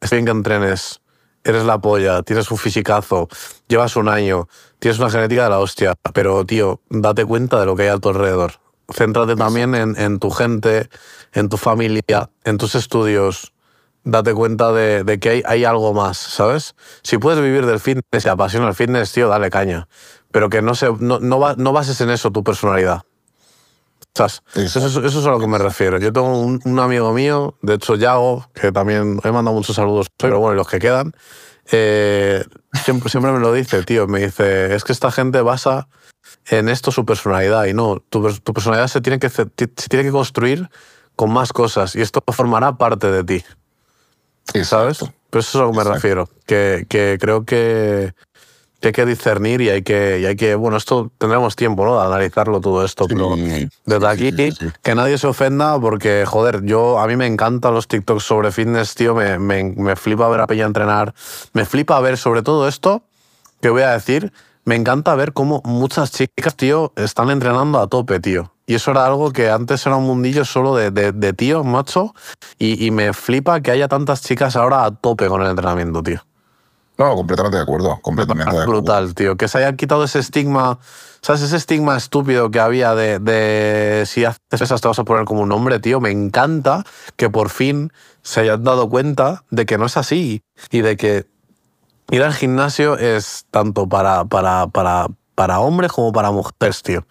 es 0.00 0.10
bien 0.10 0.24
que 0.24 0.32
entrenes, 0.32 1.00
eres 1.44 1.64
la 1.64 1.80
polla, 1.80 2.22
tienes 2.22 2.50
un 2.50 2.58
fisicazo, 2.58 3.28
llevas 3.68 3.96
un 3.96 4.08
año, 4.08 4.48
tienes 4.78 4.98
una 4.98 5.10
genética 5.10 5.44
de 5.44 5.50
la 5.50 5.58
hostia, 5.58 5.94
pero 6.12 6.44
tío, 6.44 6.80
date 6.88 7.24
cuenta 7.24 7.60
de 7.60 7.66
lo 7.66 7.76
que 7.76 7.84
hay 7.84 7.88
a 7.88 7.98
tu 7.98 8.08
alrededor. 8.10 8.52
Céntrate 8.92 9.36
también 9.36 9.74
en, 9.74 9.96
en 9.96 10.18
tu 10.18 10.30
gente, 10.30 10.88
en 11.32 11.48
tu 11.48 11.56
familia, 11.56 12.30
en 12.44 12.58
tus 12.58 12.74
estudios. 12.74 13.52
Date 14.02 14.32
cuenta 14.34 14.72
de, 14.72 15.04
de 15.04 15.20
que 15.20 15.28
hay, 15.28 15.42
hay, 15.44 15.64
algo 15.64 15.92
más, 15.92 16.16
¿sabes? 16.16 16.74
Si 17.02 17.18
puedes 17.18 17.40
vivir 17.42 17.66
del 17.66 17.80
fitness 17.80 18.24
te 18.24 18.30
apasiona 18.30 18.66
el 18.66 18.74
fitness, 18.74 19.12
tío, 19.12 19.28
dale 19.28 19.50
caña. 19.50 19.88
Pero 20.32 20.48
que 20.48 20.62
no, 20.62 20.74
se, 20.74 20.90
no, 20.98 21.20
no, 21.20 21.38
va, 21.38 21.54
no 21.56 21.72
bases 21.72 22.00
en 22.00 22.10
eso 22.10 22.30
tu 22.30 22.42
personalidad. 22.42 23.02
Eso, 24.54 24.78
eso, 24.88 25.06
es 25.06 25.26
a 25.26 25.30
lo 25.30 25.40
que 25.40 25.46
me 25.46 25.58
refiero. 25.58 25.98
Yo 25.98 26.12
tengo 26.12 26.38
un, 26.38 26.60
un, 26.64 26.78
amigo 26.78 27.12
mío, 27.12 27.56
de 27.62 27.74
hecho, 27.74 27.94
Yago, 27.94 28.48
que 28.54 28.72
también 28.72 29.20
he 29.22 29.32
mandado 29.32 29.56
muchos 29.56 29.76
saludos, 29.76 30.08
pero 30.16 30.40
bueno, 30.40 30.54
y 30.54 30.56
los 30.56 30.68
que 30.68 30.78
quedan, 30.78 31.12
eh, 31.72 32.44
siempre, 32.84 33.08
siempre 33.10 33.32
me 33.32 33.38
lo 33.38 33.52
dice, 33.52 33.82
tío. 33.84 34.06
Me 34.06 34.20
dice, 34.20 34.74
es 34.74 34.84
que 34.84 34.92
esta 34.92 35.10
gente 35.10 35.40
basa 35.42 35.88
en 36.48 36.68
esto 36.68 36.90
su 36.90 37.04
personalidad 37.04 37.66
y 37.66 37.74
no, 37.74 38.02
tu, 38.08 38.32
tu 38.40 38.52
personalidad 38.52 38.88
se 38.88 39.00
tiene, 39.00 39.18
que, 39.18 39.28
se 39.28 39.46
tiene 39.46 40.04
que 40.04 40.10
construir 40.10 40.68
con 41.16 41.32
más 41.32 41.52
cosas 41.52 41.94
y 41.96 42.00
esto 42.00 42.22
formará 42.32 42.76
parte 42.76 43.10
de 43.10 43.24
ti. 43.24 43.44
¿Sabes? 44.64 44.98
Pero 45.30 45.40
eso 45.40 45.58
es 45.58 45.62
a 45.62 45.66
lo 45.66 45.70
que 45.70 45.78
me 45.78 45.84
refiero. 45.84 46.28
Que, 46.46 46.86
que 46.88 47.18
creo 47.20 47.44
que, 47.44 48.14
que, 48.80 48.88
hay 48.88 48.92
que 48.92 49.06
discernir 49.06 49.60
y 49.60 49.68
hay 49.70 49.82
que, 49.82 50.20
y 50.20 50.26
hay 50.26 50.36
que. 50.36 50.54
Bueno, 50.54 50.76
esto 50.76 51.10
tendremos 51.18 51.56
tiempo, 51.56 51.84
¿no? 51.84 52.00
De 52.00 52.06
analizarlo 52.06 52.60
todo 52.60 52.84
esto. 52.84 53.06
Sí, 53.08 53.14
pero 53.14 53.36
desde 53.84 54.06
aquí, 54.06 54.52
sí, 54.52 54.68
que 54.82 54.94
nadie 54.94 55.18
se 55.18 55.26
ofenda 55.26 55.78
porque, 55.78 56.24
joder, 56.26 56.64
yo 56.64 56.98
a 56.98 57.06
mí 57.06 57.16
me 57.16 57.26
encantan 57.26 57.74
los 57.74 57.88
TikToks 57.88 58.22
sobre 58.22 58.52
fitness, 58.52 58.94
tío. 58.94 59.14
Me, 59.14 59.38
me, 59.38 59.64
me 59.64 59.96
flipa 59.96 60.28
ver 60.28 60.40
a 60.40 60.46
Peña 60.46 60.66
entrenar. 60.66 61.14
Me 61.52 61.64
flipa 61.64 62.00
ver 62.00 62.16
sobre 62.16 62.42
todo 62.42 62.68
esto 62.68 63.02
que 63.60 63.70
voy 63.70 63.82
a 63.82 63.90
decir. 63.90 64.32
Me 64.64 64.76
encanta 64.76 65.14
ver 65.14 65.32
cómo 65.32 65.62
muchas 65.64 66.12
chicas, 66.12 66.54
tío, 66.54 66.92
están 66.96 67.30
entrenando 67.30 67.80
a 67.80 67.86
tope, 67.86 68.20
tío. 68.20 68.52
Y 68.66 68.74
eso 68.74 68.92
era 68.92 69.04
algo 69.06 69.32
que 69.32 69.50
antes 69.50 69.84
era 69.86 69.96
un 69.96 70.04
mundillo 70.04 70.44
solo 70.44 70.76
de, 70.76 70.90
de, 70.90 71.12
de 71.12 71.32
tíos, 71.32 71.64
macho. 71.64 72.14
Y, 72.58 72.84
y, 72.86 72.90
me 72.90 73.12
flipa 73.12 73.60
que 73.62 73.70
haya 73.70 73.88
tantas 73.88 74.22
chicas 74.22 74.54
ahora 74.54 74.84
a 74.84 74.90
tope 74.94 75.26
con 75.26 75.42
el 75.42 75.48
entrenamiento, 75.48 76.02
tío. 76.02 76.20
No, 77.00 77.16
completamente 77.16 77.56
de 77.56 77.62
acuerdo. 77.62 77.98
Completamente 78.02 78.54
de 78.54 78.60
acuerdo. 78.60 78.82
Brutal, 78.82 79.14
tío. 79.14 79.36
Que 79.38 79.48
se 79.48 79.56
haya 79.56 79.74
quitado 79.74 80.04
ese 80.04 80.18
estigma, 80.18 80.78
¿sabes? 81.22 81.40
Ese 81.40 81.56
estigma 81.56 81.96
estúpido 81.96 82.50
que 82.50 82.60
había 82.60 82.94
de, 82.94 83.18
de 83.18 84.04
si 84.04 84.26
haces 84.26 84.38
esas 84.50 84.82
te 84.82 84.88
vas 84.88 84.98
a 84.98 85.04
poner 85.04 85.24
como 85.24 85.40
un 85.40 85.50
hombre, 85.50 85.80
tío. 85.80 85.98
Me 85.98 86.10
encanta 86.10 86.84
que 87.16 87.30
por 87.30 87.48
fin 87.48 87.90
se 88.20 88.40
hayan 88.40 88.64
dado 88.64 88.90
cuenta 88.90 89.44
de 89.48 89.64
que 89.64 89.78
no 89.78 89.86
es 89.86 89.96
así 89.96 90.42
y 90.70 90.82
de 90.82 90.98
que 90.98 91.26
ir 92.10 92.22
al 92.22 92.34
gimnasio 92.34 92.98
es 92.98 93.46
tanto 93.50 93.88
para, 93.88 94.26
para, 94.26 94.66
para, 94.66 95.06
para 95.34 95.60
hombres 95.60 95.92
como 95.92 96.12
para 96.12 96.30
mujeres, 96.30 96.82
tío. 96.82 97.06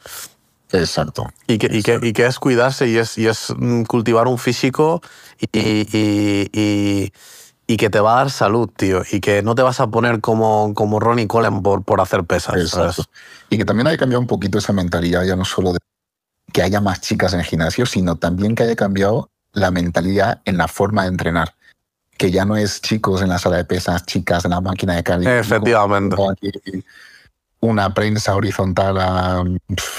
Exacto. 0.71 1.25
Y 1.47 1.57
que, 1.57 1.67
y, 1.75 1.81
que, 1.81 1.99
y 1.99 2.13
que, 2.13 2.27
es 2.27 2.37
cuidarse 2.37 2.87
y 2.87 2.97
es, 2.97 3.17
y 3.17 3.25
es 3.25 3.51
cultivar 3.87 4.27
un 4.27 4.37
físico 4.37 5.01
y, 5.39 5.47
y, 5.57 6.49
y, 6.53 7.11
y, 7.69 7.77
que 7.77 7.89
te 7.89 7.99
va 7.99 8.13
a 8.13 8.17
dar 8.17 8.31
salud, 8.31 8.69
tío. 8.75 9.03
Y 9.11 9.19
que 9.19 9.43
no 9.43 9.53
te 9.53 9.61
vas 9.61 9.79
a 9.79 9.87
poner 9.87 10.21
como, 10.21 10.73
como 10.73 10.99
Ronnie 10.99 11.27
Collen 11.27 11.61
por, 11.61 11.83
por 11.83 12.01
hacer 12.01 12.23
pesas. 12.23 13.07
Y 13.49 13.57
que 13.57 13.65
también 13.65 13.85
haya 13.87 13.97
cambiado 13.97 14.21
un 14.21 14.27
poquito 14.27 14.57
esa 14.57 14.73
mentalidad, 14.73 15.23
ya 15.23 15.35
no 15.35 15.45
solo 15.45 15.73
de 15.73 15.79
que 16.51 16.63
haya 16.63 16.81
más 16.81 16.99
chicas 17.01 17.33
en 17.33 17.41
el 17.41 17.45
gimnasio, 17.45 17.85
sino 17.85 18.15
también 18.15 18.55
que 18.55 18.63
haya 18.63 18.75
cambiado 18.75 19.29
la 19.53 19.69
mentalidad 19.69 20.41
en 20.45 20.57
la 20.57 20.67
forma 20.67 21.03
de 21.03 21.09
entrenar. 21.09 21.55
Que 22.17 22.31
ya 22.31 22.43
no 22.43 22.57
es 22.57 22.81
chicos 22.81 23.21
en 23.21 23.29
la 23.29 23.37
sala 23.37 23.57
de 23.57 23.65
pesas, 23.65 24.03
chicas 24.05 24.45
en 24.45 24.51
la 24.51 24.61
máquina 24.61 24.95
de 24.95 25.03
cardio. 25.03 25.29
Efectivamente 25.29 26.15
una 27.61 27.93
prensa 27.93 28.35
horizontal 28.35 28.97
a, 28.99 29.43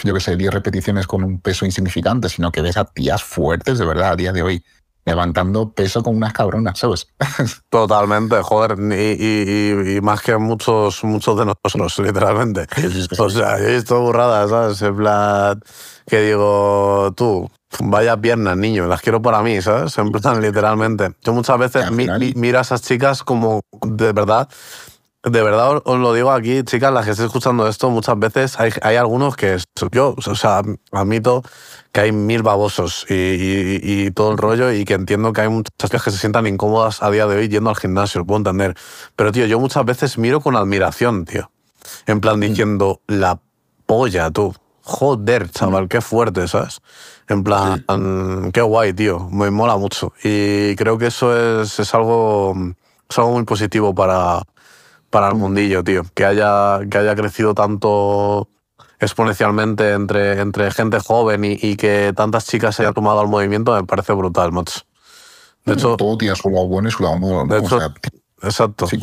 yo 0.05 0.15
qué 0.15 0.21
sé, 0.21 0.37
10 0.37 0.53
repeticiones 0.53 1.07
con 1.07 1.25
un 1.25 1.41
peso 1.41 1.67
insignificante, 1.67 2.29
sino 2.29 2.51
que 2.51 2.63
ves 2.63 2.77
a 2.77 2.85
tías 2.85 3.23
fuertes 3.23 3.79
de 3.79 3.85
verdad 3.85 4.13
a 4.13 4.17
día 4.17 4.33
de 4.33 4.43
hoy, 4.43 4.65
levantando 5.05 5.73
peso 5.73 6.03
con 6.03 6.17
unas 6.17 6.33
cabronas, 6.33 6.79
¿sabes? 6.79 7.09
Totalmente, 7.71 8.41
joder, 8.43 8.77
y, 8.79 9.17
y, 9.19 9.97
y 9.97 10.01
más 10.01 10.23
que 10.23 10.37
muchos, 10.37 11.03
muchos 11.05 11.39
de 11.39 11.47
nosotros, 11.47 11.99
literalmente. 12.07 12.67
O 13.19 13.31
sea, 13.31 13.59
he 13.59 13.75
visto 13.75 14.01
burradas, 14.01 14.51
¿sabes? 14.51 14.83
En 14.83 14.97
plan, 14.97 15.61
que 16.07 16.21
digo, 16.21 17.13
tú, 17.17 17.51
vaya 17.81 18.17
piernas, 18.17 18.57
niño, 18.57 18.87
las 18.87 19.01
quiero 19.01 19.23
para 19.23 19.43
mí, 19.43 19.61
¿sabes? 19.63 19.97
En 19.99 20.11
plan, 20.13 20.41
literalmente. 20.41 21.15
Yo 21.23 21.33
muchas 21.33 21.59
veces 21.59 21.91
mi, 21.91 22.07
mi, 22.19 22.33
miro 22.35 22.59
a 22.59 22.63
esas 22.63 22.83
chicas 22.83 23.23
como, 23.23 23.63
de 23.87 24.13
verdad, 24.13 24.49
de 25.23 25.43
verdad 25.43 25.83
os 25.85 25.99
lo 25.99 26.15
digo 26.15 26.31
aquí, 26.31 26.63
chicas, 26.65 26.93
las 26.93 27.05
que 27.05 27.11
estéis 27.11 27.27
escuchando 27.27 27.69
esto, 27.69 27.91
muchas 27.91 28.19
veces 28.19 28.59
hay, 28.59 28.73
hay 28.83 28.97
algunos 28.97 29.37
que 29.37 29.59
yo, 29.93 30.15
o 30.17 30.35
sea, 30.35 30.63
admito 30.93 31.43
que 31.93 32.01
hay 32.01 32.13
mil 32.13 32.43
babosos 32.43 33.05
y, 33.09 33.15
y, 33.15 33.81
y, 33.83 34.11
todo 34.13 34.31
el 34.33 34.39
rollo 34.39 34.73
y 34.73 34.85
que 34.85 34.95
entiendo 34.95 35.33
que 35.33 35.41
hay 35.41 35.49
muchas 35.49 35.73
chicas 35.77 36.03
que 36.05 36.11
se 36.11 36.19
sientan 36.19 36.47
incómodas 36.47 37.03
a 37.03 37.11
día 37.11 37.27
de 37.27 37.37
hoy 37.37 37.49
yendo 37.49 37.71
al 37.71 37.77
gimnasio, 37.77 38.21
lo 38.21 38.27
puedo 38.27 38.39
entender. 38.39 38.77
Pero, 39.17 39.33
tío, 39.33 39.47
yo 39.47 39.59
muchas 39.59 39.85
veces 39.85 40.17
miro 40.19 40.41
con 40.41 40.57
admiración, 40.57 41.25
tío. 41.25 41.51
En 42.07 42.21
plan 42.21 42.39
diciendo, 42.39 43.01
la 43.07 43.41
polla, 43.87 44.31
tú. 44.31 44.55
Joder, 44.83 45.51
chaval, 45.51 45.89
qué 45.89 46.01
fuerte, 46.01 46.49
¿sabes? 46.49 46.81
En 47.29 47.45
plan, 47.45 47.85
sí. 47.89 48.53
qué 48.53 48.61
guay, 48.61 48.93
tío. 48.93 49.29
Me 49.31 49.51
mola 49.51 49.77
mucho. 49.77 50.13
Y 50.23 50.75
creo 50.77 50.99
que 50.99 51.07
eso 51.07 51.63
es, 51.63 51.79
es, 51.79 51.95
algo, 51.95 52.55
es 53.09 53.19
algo 53.19 53.33
muy 53.33 53.45
positivo 53.45 53.95
para, 53.95 54.43
para 55.11 55.29
el 55.29 55.35
mundillo, 55.35 55.85
tío. 55.85 56.03
Que 56.15 56.25
haya, 56.25 56.81
que 56.91 56.99
haya 56.99 57.15
crecido 57.15 57.55
tanto 57.55 58.49
exponencialmente 59.01 59.93
entre, 59.93 60.41
entre 60.41 60.71
gente 60.71 61.01
joven 61.01 61.45
y, 61.45 61.59
y 61.61 61.77
que 61.77 62.13
tantas 62.15 62.47
chicas 62.47 62.77
se 62.77 62.83
hayan 62.83 62.95
tomado 62.95 63.21
al 63.21 63.29
movimiento 63.29 63.75
me 63.75 63.85
parece 63.85 64.13
brutal, 64.13 64.53
macho. 64.53 64.81
De 65.65 65.75
hecho, 65.75 65.97
todo 65.97 66.17
tiene 66.17 66.37
su 66.37 66.49
lado 66.51 66.67
bueno 66.67 66.89
y 66.89 66.93
su 66.93 67.03
lado 67.03 67.19
malo. 67.19 67.45
¿no? 67.45 67.55
De 67.55 67.61
hecho, 67.61 67.77
o 67.77 67.81
sea, 67.81 67.95
exacto. 68.43 68.87
Sí. 68.87 68.99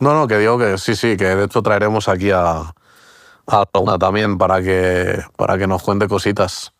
No, 0.00 0.14
no, 0.14 0.28
que 0.28 0.38
digo 0.38 0.58
que 0.58 0.78
sí, 0.78 0.94
sí, 0.94 1.16
que 1.16 1.24
de 1.24 1.44
hecho 1.44 1.62
traeremos 1.62 2.08
aquí 2.08 2.30
a, 2.30 2.74
a 3.46 3.78
una 3.80 3.98
también 3.98 4.38
para 4.38 4.62
que, 4.62 5.20
para 5.36 5.58
que 5.58 5.66
nos 5.66 5.82
cuente 5.82 6.06
cositas. 6.06 6.72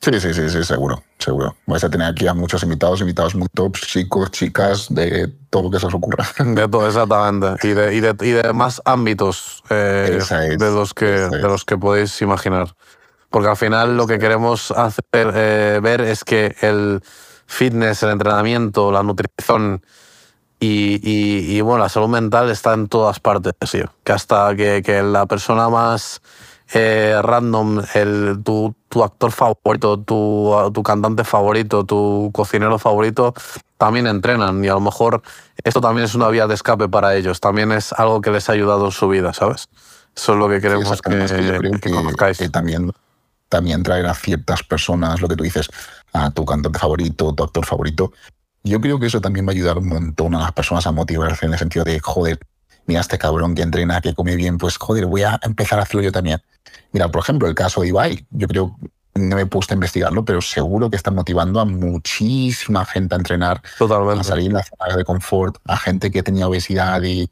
Sí, 0.00 0.20
sí, 0.20 0.34
sí, 0.34 0.50
sí, 0.50 0.64
seguro, 0.64 1.02
seguro. 1.18 1.56
Vais 1.66 1.82
a 1.82 1.88
tener 1.88 2.08
aquí 2.08 2.26
a 2.26 2.34
muchos 2.34 2.62
invitados, 2.62 3.00
invitados 3.00 3.34
muy 3.34 3.48
tops, 3.54 3.80
chicos, 3.86 4.30
chicas, 4.32 4.86
de 4.90 5.28
todo 5.48 5.64
lo 5.64 5.70
que 5.70 5.80
se 5.80 5.86
os 5.86 5.94
ocurra. 5.94 6.26
De 6.44 6.68
todo, 6.68 6.86
exactamente. 6.86 7.66
Y 7.66 7.72
de, 7.72 7.94
y 7.94 8.00
de, 8.00 8.14
y 8.20 8.30
de 8.32 8.52
más 8.52 8.82
ámbitos 8.84 9.62
eh, 9.70 10.18
es, 10.18 10.28
de, 10.28 10.70
los 10.70 10.92
que, 10.92 11.06
de 11.06 11.42
los 11.42 11.64
que 11.64 11.78
podéis 11.78 12.20
imaginar. 12.20 12.74
Porque 13.30 13.48
al 13.48 13.56
final 13.56 13.96
lo 13.96 14.06
que 14.06 14.18
queremos 14.18 14.70
hacer 14.72 15.32
eh, 15.34 15.80
ver 15.82 16.02
es 16.02 16.22
que 16.22 16.54
el 16.60 17.00
fitness, 17.46 18.02
el 18.02 18.10
entrenamiento, 18.10 18.92
la 18.92 19.02
nutrición 19.02 19.82
y, 20.60 21.00
y, 21.02 21.56
y, 21.56 21.60
bueno, 21.62 21.82
la 21.82 21.88
salud 21.88 22.08
mental 22.08 22.50
está 22.50 22.74
en 22.74 22.88
todas 22.88 23.20
partes. 23.20 23.54
Que 24.04 24.12
hasta 24.12 24.54
que, 24.54 24.82
que 24.84 25.02
la 25.02 25.26
persona 25.26 25.68
más 25.68 26.20
eh, 26.72 27.18
random, 27.22 27.82
el, 27.94 28.40
tu, 28.42 28.74
tu, 28.88 29.04
actor 29.04 29.30
favorito, 29.30 29.98
tu, 30.00 30.70
tu, 30.72 30.82
cantante 30.82 31.24
favorito, 31.24 31.84
tu 31.84 32.30
cocinero 32.32 32.78
favorito, 32.78 33.34
también 33.76 34.06
entrenan 34.06 34.64
y 34.64 34.68
a 34.68 34.74
lo 34.74 34.80
mejor 34.80 35.22
esto 35.62 35.80
también 35.80 36.06
es 36.06 36.14
una 36.14 36.28
vía 36.28 36.46
de 36.46 36.54
escape 36.54 36.88
para 36.88 37.14
ellos, 37.14 37.40
también 37.40 37.70
es 37.72 37.92
algo 37.92 38.20
que 38.20 38.30
les 38.30 38.48
ha 38.48 38.52
ayudado 38.52 38.86
en 38.86 38.92
su 38.92 39.08
vida, 39.08 39.32
¿sabes? 39.34 39.68
Eso 40.16 40.32
es 40.32 40.38
lo 40.38 40.48
que 40.48 40.60
queremos 40.60 40.88
sí, 40.88 41.80
que, 41.80 41.90
conozcáis. 41.90 42.38
Que 42.38 42.48
también, 42.48 42.92
también 43.48 43.82
traer 43.82 44.06
a 44.06 44.14
ciertas 44.14 44.62
personas, 44.62 45.20
lo 45.20 45.28
que 45.28 45.36
tú 45.36 45.44
dices, 45.44 45.68
a 46.12 46.30
tu 46.30 46.44
cantante 46.44 46.78
favorito, 46.78 47.34
tu 47.34 47.42
actor 47.42 47.66
favorito. 47.66 48.12
Yo 48.62 48.80
creo 48.80 48.98
que 48.98 49.06
eso 49.06 49.20
también 49.20 49.46
va 49.46 49.50
a 49.50 49.54
ayudar 49.54 49.78
un 49.78 49.88
montón 49.88 50.34
a 50.34 50.40
las 50.40 50.52
personas 50.52 50.86
a 50.86 50.92
motivarse 50.92 51.44
en 51.44 51.52
el 51.52 51.58
sentido 51.58 51.84
de, 51.84 52.00
joder, 52.00 52.38
mira 52.86 53.00
este 53.00 53.18
cabrón 53.18 53.54
que 53.54 53.62
entrena, 53.62 54.00
que 54.00 54.14
come 54.14 54.36
bien, 54.36 54.58
pues 54.58 54.76
joder, 54.76 55.06
voy 55.06 55.22
a 55.22 55.38
empezar 55.42 55.78
a 55.78 55.82
hacerlo 55.82 56.02
yo 56.02 56.12
también. 56.12 56.42
Mira, 56.92 57.08
por 57.08 57.22
ejemplo, 57.22 57.48
el 57.48 57.54
caso 57.54 57.80
de 57.80 57.88
Ibai, 57.88 58.26
yo 58.30 58.46
creo, 58.48 58.76
no 59.14 59.36
me 59.36 59.42
he 59.42 59.46
puesto 59.46 59.74
a 59.74 59.76
investigarlo, 59.76 60.24
pero 60.24 60.40
seguro 60.40 60.90
que 60.90 60.96
están 60.96 61.14
motivando 61.14 61.60
a 61.60 61.64
muchísima 61.64 62.84
gente 62.84 63.14
a 63.14 63.18
entrenar, 63.18 63.62
Totalmente. 63.78 64.20
a 64.20 64.24
salir 64.24 64.48
de 64.48 64.54
la 64.54 64.62
zona 64.64 64.96
de 64.96 65.04
confort, 65.04 65.56
a 65.64 65.76
gente 65.76 66.10
que 66.10 66.22
tenía 66.22 66.48
obesidad 66.48 67.02
y 67.02 67.30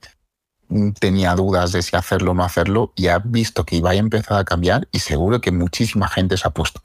tenía 0.98 1.34
dudas 1.34 1.72
de 1.72 1.82
si 1.82 1.96
hacerlo 1.96 2.30
o 2.30 2.34
no 2.34 2.44
hacerlo, 2.44 2.92
y 2.96 3.08
ha 3.08 3.18
visto 3.18 3.64
que 3.64 3.76
Ibai 3.76 3.98
ha 3.98 4.00
empezado 4.00 4.40
a 4.40 4.44
cambiar 4.44 4.88
y 4.90 5.00
seguro 5.00 5.40
que 5.40 5.52
muchísima 5.52 6.08
gente 6.08 6.36
se 6.36 6.48
ha 6.48 6.50
puesto. 6.50 6.80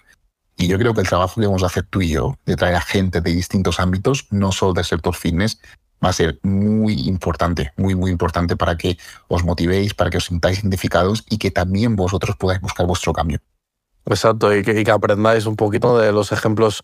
Y 0.58 0.68
yo 0.68 0.78
creo 0.80 0.94
que 0.94 1.02
el 1.02 1.08
trabajo 1.08 1.40
que 1.40 1.46
vamos 1.46 1.64
a 1.64 1.68
hacer 1.68 1.84
tú 1.84 2.02
y 2.02 2.10
yo, 2.10 2.38
de 2.46 2.56
traer 2.56 2.76
a 2.76 2.82
gente 2.82 3.22
de 3.22 3.32
distintos 3.32 3.80
ámbitos, 3.80 4.28
no 4.32 4.52
solo 4.52 4.74
del 4.74 4.86
sector 4.86 5.16
fitness, 5.16 5.60
va 6.04 6.10
a 6.10 6.14
ser 6.14 6.40
muy 6.44 7.08
importante, 7.08 7.74
muy, 7.78 7.96
muy 7.96 8.12
importante 8.12 8.56
para 8.56 8.78
que 8.78 8.98
os 9.28 9.44
motivéis, 9.44 9.94
para 9.94 10.10
que 10.10 10.18
os 10.18 10.26
sintáis 10.26 10.60
identificados 10.60 11.24
y 11.30 11.38
que 11.38 11.52
también 11.52 11.96
vosotros 11.96 12.36
podáis 12.36 12.62
buscar 12.62 12.86
vuestro 12.86 13.14
cambio. 13.14 13.40
Exacto, 14.06 14.56
y 14.56 14.64
que, 14.64 14.90
aprendáis 14.90 15.46
un 15.48 15.58
poquito 15.58 15.98
de 15.98 16.14
los 16.14 16.32
ejemplos 16.32 16.84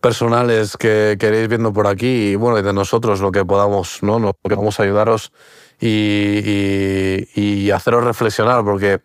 personales 0.00 0.76
que 0.76 1.16
queréis 1.20 1.48
viendo 1.48 1.72
por 1.72 1.86
aquí 1.86 2.32
y 2.32 2.34
bueno, 2.34 2.58
y 2.58 2.62
de 2.62 2.72
nosotros 2.72 3.20
lo 3.20 3.30
que 3.30 3.44
podamos, 3.44 4.02
¿no? 4.02 4.18
Lo 4.18 4.32
que 4.34 4.56
vamos 4.56 4.80
ayudaros 4.80 5.32
y 5.80 7.70
haceros 7.70 8.02
reflexionar, 8.02 8.64
porque 8.64 9.00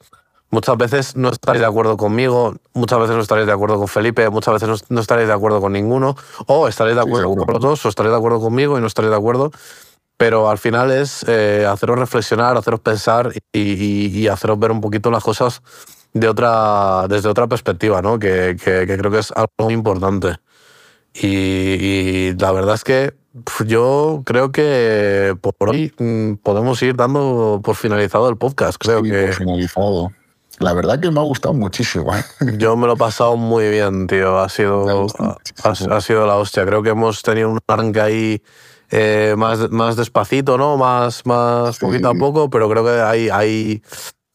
muchas 0.52 0.78
veces 0.78 1.16
no 1.16 1.30
estaréis 1.30 1.62
de 1.62 1.68
acuerdo 1.68 1.98
conmigo, 1.98 2.56
muchas 2.74 3.00
veces 3.00 3.16
no 3.16 3.22
estaréis 3.22 3.48
de 3.48 3.54
acuerdo 3.54 3.78
con 3.78 3.88
Felipe, 3.88 4.30
muchas 4.30 4.54
veces 4.56 4.68
no, 4.70 4.76
no 4.90 5.02
estaréis 5.02 5.28
de 5.28 5.34
acuerdo 5.34 5.62
con 5.62 5.74
ninguno, 5.74 6.16
o 6.48 6.68
estaréis 6.68 6.96
de 6.96 7.04
Sí, 7.04 7.08
acuerdo 7.08 7.24
seguro. 7.30 7.46
con 7.46 7.54
los 7.56 7.64
dos, 7.64 7.86
o 7.86 7.90
estaréis 7.90 8.12
de 8.12 8.18
acuerdo 8.18 8.40
conmigo 8.40 8.78
y 8.78 8.82
no 8.82 8.88
estaréis 8.88 9.12
de 9.12 9.18
acuerdo. 9.18 9.52
Pero 10.18 10.50
al 10.50 10.58
final 10.58 10.92
es 10.92 11.24
eh, 11.30 11.66
haceros 11.70 11.98
reflexionar, 11.98 12.58
haceros 12.58 12.82
pensar 12.82 13.32
y, 13.54 13.60
y- 13.62 14.08
y 14.20 14.28
haceros 14.28 14.60
ver 14.60 14.72
un 14.72 14.82
poquito 14.82 15.10
las 15.12 15.24
cosas 15.24 15.62
de 16.14 16.28
otra, 16.28 17.06
desde 17.08 17.30
otra 17.30 17.48
perspectiva, 17.48 18.02
¿no? 18.02 18.20
Que, 18.20 18.58
que- 18.62 18.86
que 18.86 18.98
creo 18.98 19.12
que 19.12 19.20
es 19.20 19.32
algo 19.32 19.48
muy 19.60 19.74
importante. 19.74 20.36
Y, 21.14 21.28
y 21.28 22.36
la 22.38 22.52
verdad 22.52 22.76
es 22.76 22.84
que 22.84 23.14
yo 23.66 24.24
creo 24.26 24.52
que 24.52 25.36
por 25.40 25.70
hoy 25.70 25.94
mm, 25.98 26.34
podemos 26.44 26.82
ir 26.84 26.96
dando 26.96 27.62
por 27.64 27.76
finalizado 27.76 28.28
el 28.30 28.38
podcast. 28.38 28.78
Creo 28.78 29.04
Sí, 29.04 29.10
que 29.12 29.26
por 29.28 29.34
finalizado. 29.36 30.12
La 30.60 30.74
verdad 30.74 31.00
que 31.00 31.10
me 31.10 31.20
ha 31.20 31.24
gustado 31.24 31.54
muchísimo. 31.54 32.16
¿eh? 32.16 32.24
yo 32.58 32.76
me 32.76 32.86
lo 32.88 32.94
he 32.94 32.98
pasado 32.98 33.36
muy 33.38 33.70
bien, 33.70 34.08
tío. 34.08 34.40
Ha 34.40 34.50
sido, 34.50 35.08
ha, 35.64 36.02
sido 36.02 36.28
la 36.28 36.36
hostia. 36.36 36.66
Creo 36.66 36.84
que 36.84 36.90
hemos 36.90 37.22
tenido 37.22 37.50
un 37.50 37.60
arranque 37.68 38.02
ahí 38.02 38.42
eh, 38.92 39.36
más, 39.38 39.70
más 39.72 39.96
despacito, 39.96 40.58
¿no? 40.58 40.76
Más, 40.78 41.26
más 41.26 41.76
Sí. 41.78 41.86
poquito 41.86 42.10
a 42.10 42.14
poco, 42.14 42.50
pero 42.50 42.70
creo 42.70 42.84
que 42.84 43.02
hay, 43.02 43.30
hay, 43.30 43.82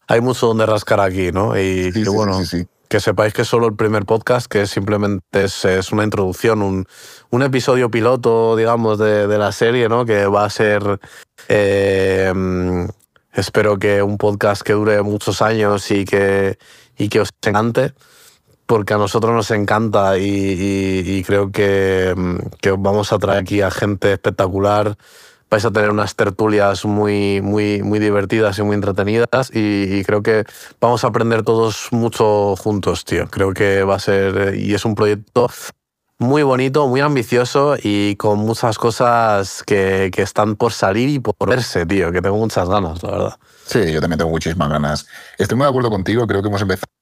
hay 0.06 0.20
mucho 0.20 0.46
donde 0.46 0.64
rascar 0.66 1.00
aquí, 1.00 1.30
¿no? 1.32 1.58
Y, 1.58 1.92
Sí, 1.92 2.00
y 2.00 2.08
bueno, 2.08 2.42
sí, 2.44 2.66
que 2.88 3.00
sepáis 3.00 3.32
que 3.34 3.42
es 3.42 3.48
solo 3.48 3.66
el 3.66 3.74
primer 3.74 4.04
podcast, 4.04 4.46
que 4.46 4.66
simplemente 4.66 5.24
es, 5.44 5.64
es 5.64 5.90
una 5.90 6.04
introducción, 6.04 6.62
un, 6.62 6.86
un 7.30 7.42
episodio 7.42 7.90
piloto, 7.90 8.54
digamos, 8.56 8.98
de, 8.98 9.26
de 9.26 9.38
la 9.38 9.50
serie, 9.52 9.88
¿no? 9.88 10.04
Que 10.04 10.26
va 10.26 10.44
a 10.44 10.50
ser, 10.50 11.00
eh, 11.48 12.32
espero 13.34 13.78
que 13.78 14.02
un 14.02 14.16
podcast 14.16 14.62
que 14.62 14.72
dure 14.72 15.02
muchos 15.02 15.42
años 15.42 15.90
y 15.90 16.04
que, 16.04 16.58
y 16.96 17.08
que 17.08 17.20
os 17.20 17.30
encante, 17.42 17.92
porque 18.66 18.94
a 18.94 18.98
nosotros 18.98 19.34
nos 19.34 19.50
encanta 19.50 20.18
y, 20.18 21.22
creo 21.26 21.50
que, 21.50 22.14
mm, 22.16 22.36
que 22.60 22.70
os 22.70 22.80
vamos 22.80 23.12
a 23.12 23.18
traer 23.18 23.40
aquí 23.40 23.60
a 23.60 23.70
gente 23.70 24.12
espectacular. 24.12 24.96
Vais 25.50 25.64
a 25.64 25.70
tener 25.70 25.90
unas 25.90 26.16
tertulias 26.16 26.84
muy, 26.84 27.40
muy, 27.42 27.82
muy 27.82 27.98
divertidas 27.98 28.58
y 28.58 28.62
muy 28.62 28.74
entretenidas 28.74 29.50
y 29.52 30.02
creo 30.04 30.22
que 30.22 30.44
vamos 30.80 31.04
a 31.04 31.08
aprender 31.08 31.42
todos 31.42 31.88
mucho 31.92 32.56
juntos, 32.56 33.04
tío. 33.04 33.28
Creo 33.28 33.52
que 33.52 33.84
va 33.84 33.96
a 33.96 34.00
ser, 34.00 34.56
y 34.56 34.74
es 34.74 34.84
un 34.84 34.94
proyecto 34.94 35.48
muy 36.18 36.42
bonito, 36.42 36.86
muy 36.88 37.00
ambicioso 37.00 37.76
y 37.82 38.16
con 38.16 38.38
muchas 38.38 38.78
cosas 38.78 39.62
que, 39.64 40.10
que 40.12 40.22
están 40.22 40.56
por 40.56 40.72
salir 40.72 41.08
y 41.08 41.18
por 41.18 41.34
verse, 41.48 41.86
tío, 41.86 42.12
que 42.12 42.22
tengo 42.22 42.36
muchas 42.36 42.68
ganas, 42.68 43.02
la 43.02 43.10
verdad. 43.10 43.38
Sí, 43.66 43.92
yo 43.92 44.00
también 44.00 44.18
tengo 44.18 44.30
muchísimas 44.30 44.68
ganas. 44.68 45.06
Estoy 45.38 45.56
muy 45.56 45.64
de 45.64 45.70
acuerdo 45.70 45.90
contigo, 45.90 46.26
creo 46.26 46.42
que 46.42 46.48
hemos 46.48 46.62
empezado 46.62 46.94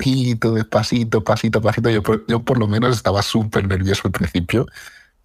despacito, 0.00 0.54
despacito, 0.54 1.24
pasito, 1.24 1.60
pasito. 1.60 1.90
Yo, 1.90 2.02
yo 2.26 2.42
por 2.42 2.58
lo 2.58 2.66
menos 2.66 2.96
estaba 2.96 3.22
súper 3.22 3.66
nervioso 3.66 4.02
al 4.04 4.12
principio, 4.12 4.66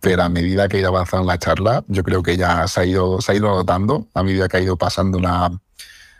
pero 0.02 0.24
a 0.24 0.30
medida 0.30 0.68
que 0.68 0.78
ha 0.78 0.80
ido 0.82 0.90
avanzando 0.90 1.28
la 1.28 1.38
charla, 1.38 1.84
yo 1.88 2.04
creo 2.04 2.24
que 2.24 2.38
ya 2.38 2.68
se 2.68 2.82
ha 2.82 2.86
ido, 2.86 3.22
se 3.22 3.32
ha 3.32 3.36
ido 3.36 3.48
notando, 3.48 4.08
a 4.14 4.24
medida 4.24 4.48
que 4.48 4.58
ha 4.58 4.62
ido 4.62 4.78
pasando 4.78 5.20
la, 5.20 5.52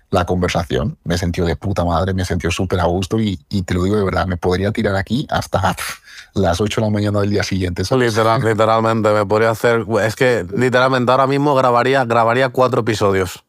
la 0.10 0.26
conversación. 0.26 0.98
Me 1.04 1.16
he 1.16 1.18
sentido 1.18 1.48
de 1.48 1.56
puta 1.56 1.84
madre, 1.84 2.14
me 2.14 2.24
he 2.24 2.26
sentido 2.26 2.52
súper 2.52 2.80
a 2.80 2.86
gusto 2.86 3.20
y, 3.20 3.40
y 3.50 3.64
te 3.64 3.74
lo 3.74 3.84
digo 3.84 3.98
de 3.98 4.04
verdad, 4.04 4.28
me 4.28 4.38
podría 4.38 4.72
tirar 4.72 4.96
aquí 4.96 5.28
hasta 5.30 5.76
las 6.34 6.62
8 6.62 6.82
de 6.82 6.88
la 6.88 6.92
mañana 6.92 7.22
del 7.22 7.30
día 7.30 7.44
siguiente. 7.44 7.84
Literal, 7.96 8.42
literalmente, 8.44 9.10
me 9.10 9.26
podría 9.26 9.52
hacer. 9.52 9.86
Es 10.04 10.16
que 10.16 10.46
literalmente 10.56 11.12
ahora 11.12 11.28
mismo 11.28 11.56
grabaría, 11.56 12.06
grabaría 12.06 12.50
cuatro 12.50 12.82
episodios. 12.82 13.44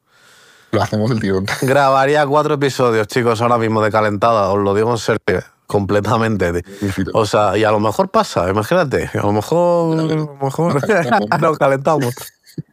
Lo 0.72 0.82
hacemos 0.82 1.10
el 1.10 1.20
tirón. 1.20 1.46
Grabaría 1.62 2.26
cuatro 2.26 2.54
episodios, 2.54 3.06
chicos, 3.06 3.40
ahora 3.40 3.56
mismo 3.56 3.80
de 3.82 3.90
calentada, 3.90 4.50
os 4.50 4.58
lo 4.58 4.74
digo 4.74 4.90
en 4.90 4.98
serio, 4.98 5.42
completamente. 5.66 6.64
O 7.14 7.24
sea, 7.24 7.56
y 7.56 7.62
a 7.62 7.70
lo 7.70 7.78
mejor 7.78 8.10
pasa, 8.10 8.50
imagínate, 8.50 9.08
a 9.14 9.22
lo 9.24 9.32
mejor, 9.32 9.98
a 9.98 10.02
lo 10.02 10.36
mejor 10.42 10.74
nos 11.40 11.58
calentamos 11.58 12.14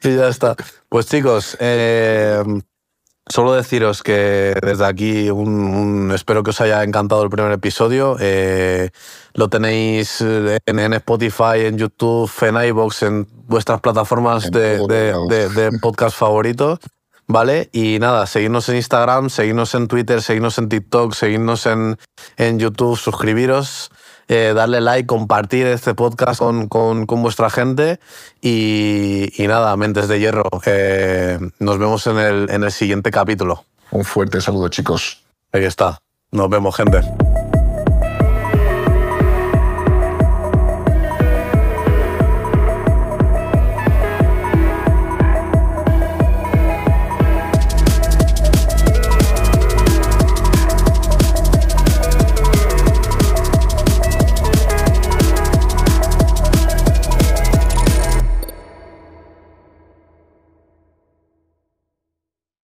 y 0.02 0.16
ya 0.16 0.28
está. 0.28 0.56
Pues 0.90 1.06
chicos, 1.06 1.56
eh, 1.60 2.44
solo 3.30 3.54
deciros 3.54 4.04
que 4.04 4.54
desde 4.62 4.86
aquí 4.86 5.30
un, 5.30 5.50
un- 5.50 6.12
espero 6.12 6.44
que 6.44 6.50
os 6.52 6.62
haya 6.62 6.84
encantado 6.84 7.24
el 7.24 7.30
primer 7.30 7.52
episodio. 7.52 8.18
Eh, 8.20 8.90
lo 9.34 9.50
tenéis 9.50 10.22
en, 10.22 10.80
en 10.80 10.94
Spotify, 10.94 11.66
en 11.66 11.78
YouTube, 11.78 12.32
en 12.42 12.56
iVoox, 12.68 13.04
en 13.04 13.28
vuestras 13.48 13.82
plataformas 13.82 14.46
En 14.46 14.52
de, 14.52 14.76
todos 14.78 14.88
de- 14.90 15.12
lados. 15.12 15.30
de- 15.30 15.50
de 15.50 15.80
podcast 15.82 16.18
favoritos. 16.18 16.80
¿Vale? 17.26 17.70
Y 17.72 18.00
nada, 18.00 18.28
seguidnos 18.28 18.68
en 18.68 18.76
Instagram, 18.76 19.30
seguidnos 19.30 19.74
en 19.76 19.88
Twitter, 19.88 20.22
seguidnos 20.22 20.58
en 20.58 20.68
TikTok, 20.68 21.14
seguidnos 21.14 21.66
en, 21.66 21.98
en 22.36 22.60
YouTube, 22.60 22.98
suscribiros, 22.98 23.92
eh, 24.28 24.54
darle 24.56 24.82
like, 24.82 25.06
compartir 25.08 25.68
este 25.68 25.94
podcast 25.96 26.40
con, 26.40 26.68
con- 26.68 27.06
con 27.06 27.22
vuestra 27.22 27.50
gente 27.50 28.00
y, 28.42 29.32
y 29.42 29.48
nada, 29.48 29.76
Mentes 29.78 30.08
de 30.08 30.20
Hierro. 30.20 30.50
eh, 30.66 31.40
nos 31.60 31.78
vemos 31.78 32.06
en 32.08 32.18
el, 32.18 32.50
en 32.50 32.64
el 32.64 32.72
siguiente 32.72 33.12
capítulo. 33.12 33.66
Un 33.92 34.04
fuerte 34.06 34.42
saludo, 34.42 34.70
chicos. 34.70 35.24
Ahí 35.52 35.66
está. 35.66 36.00
Nos 36.32 36.50
vemos, 36.50 36.76
gente. 36.76 37.02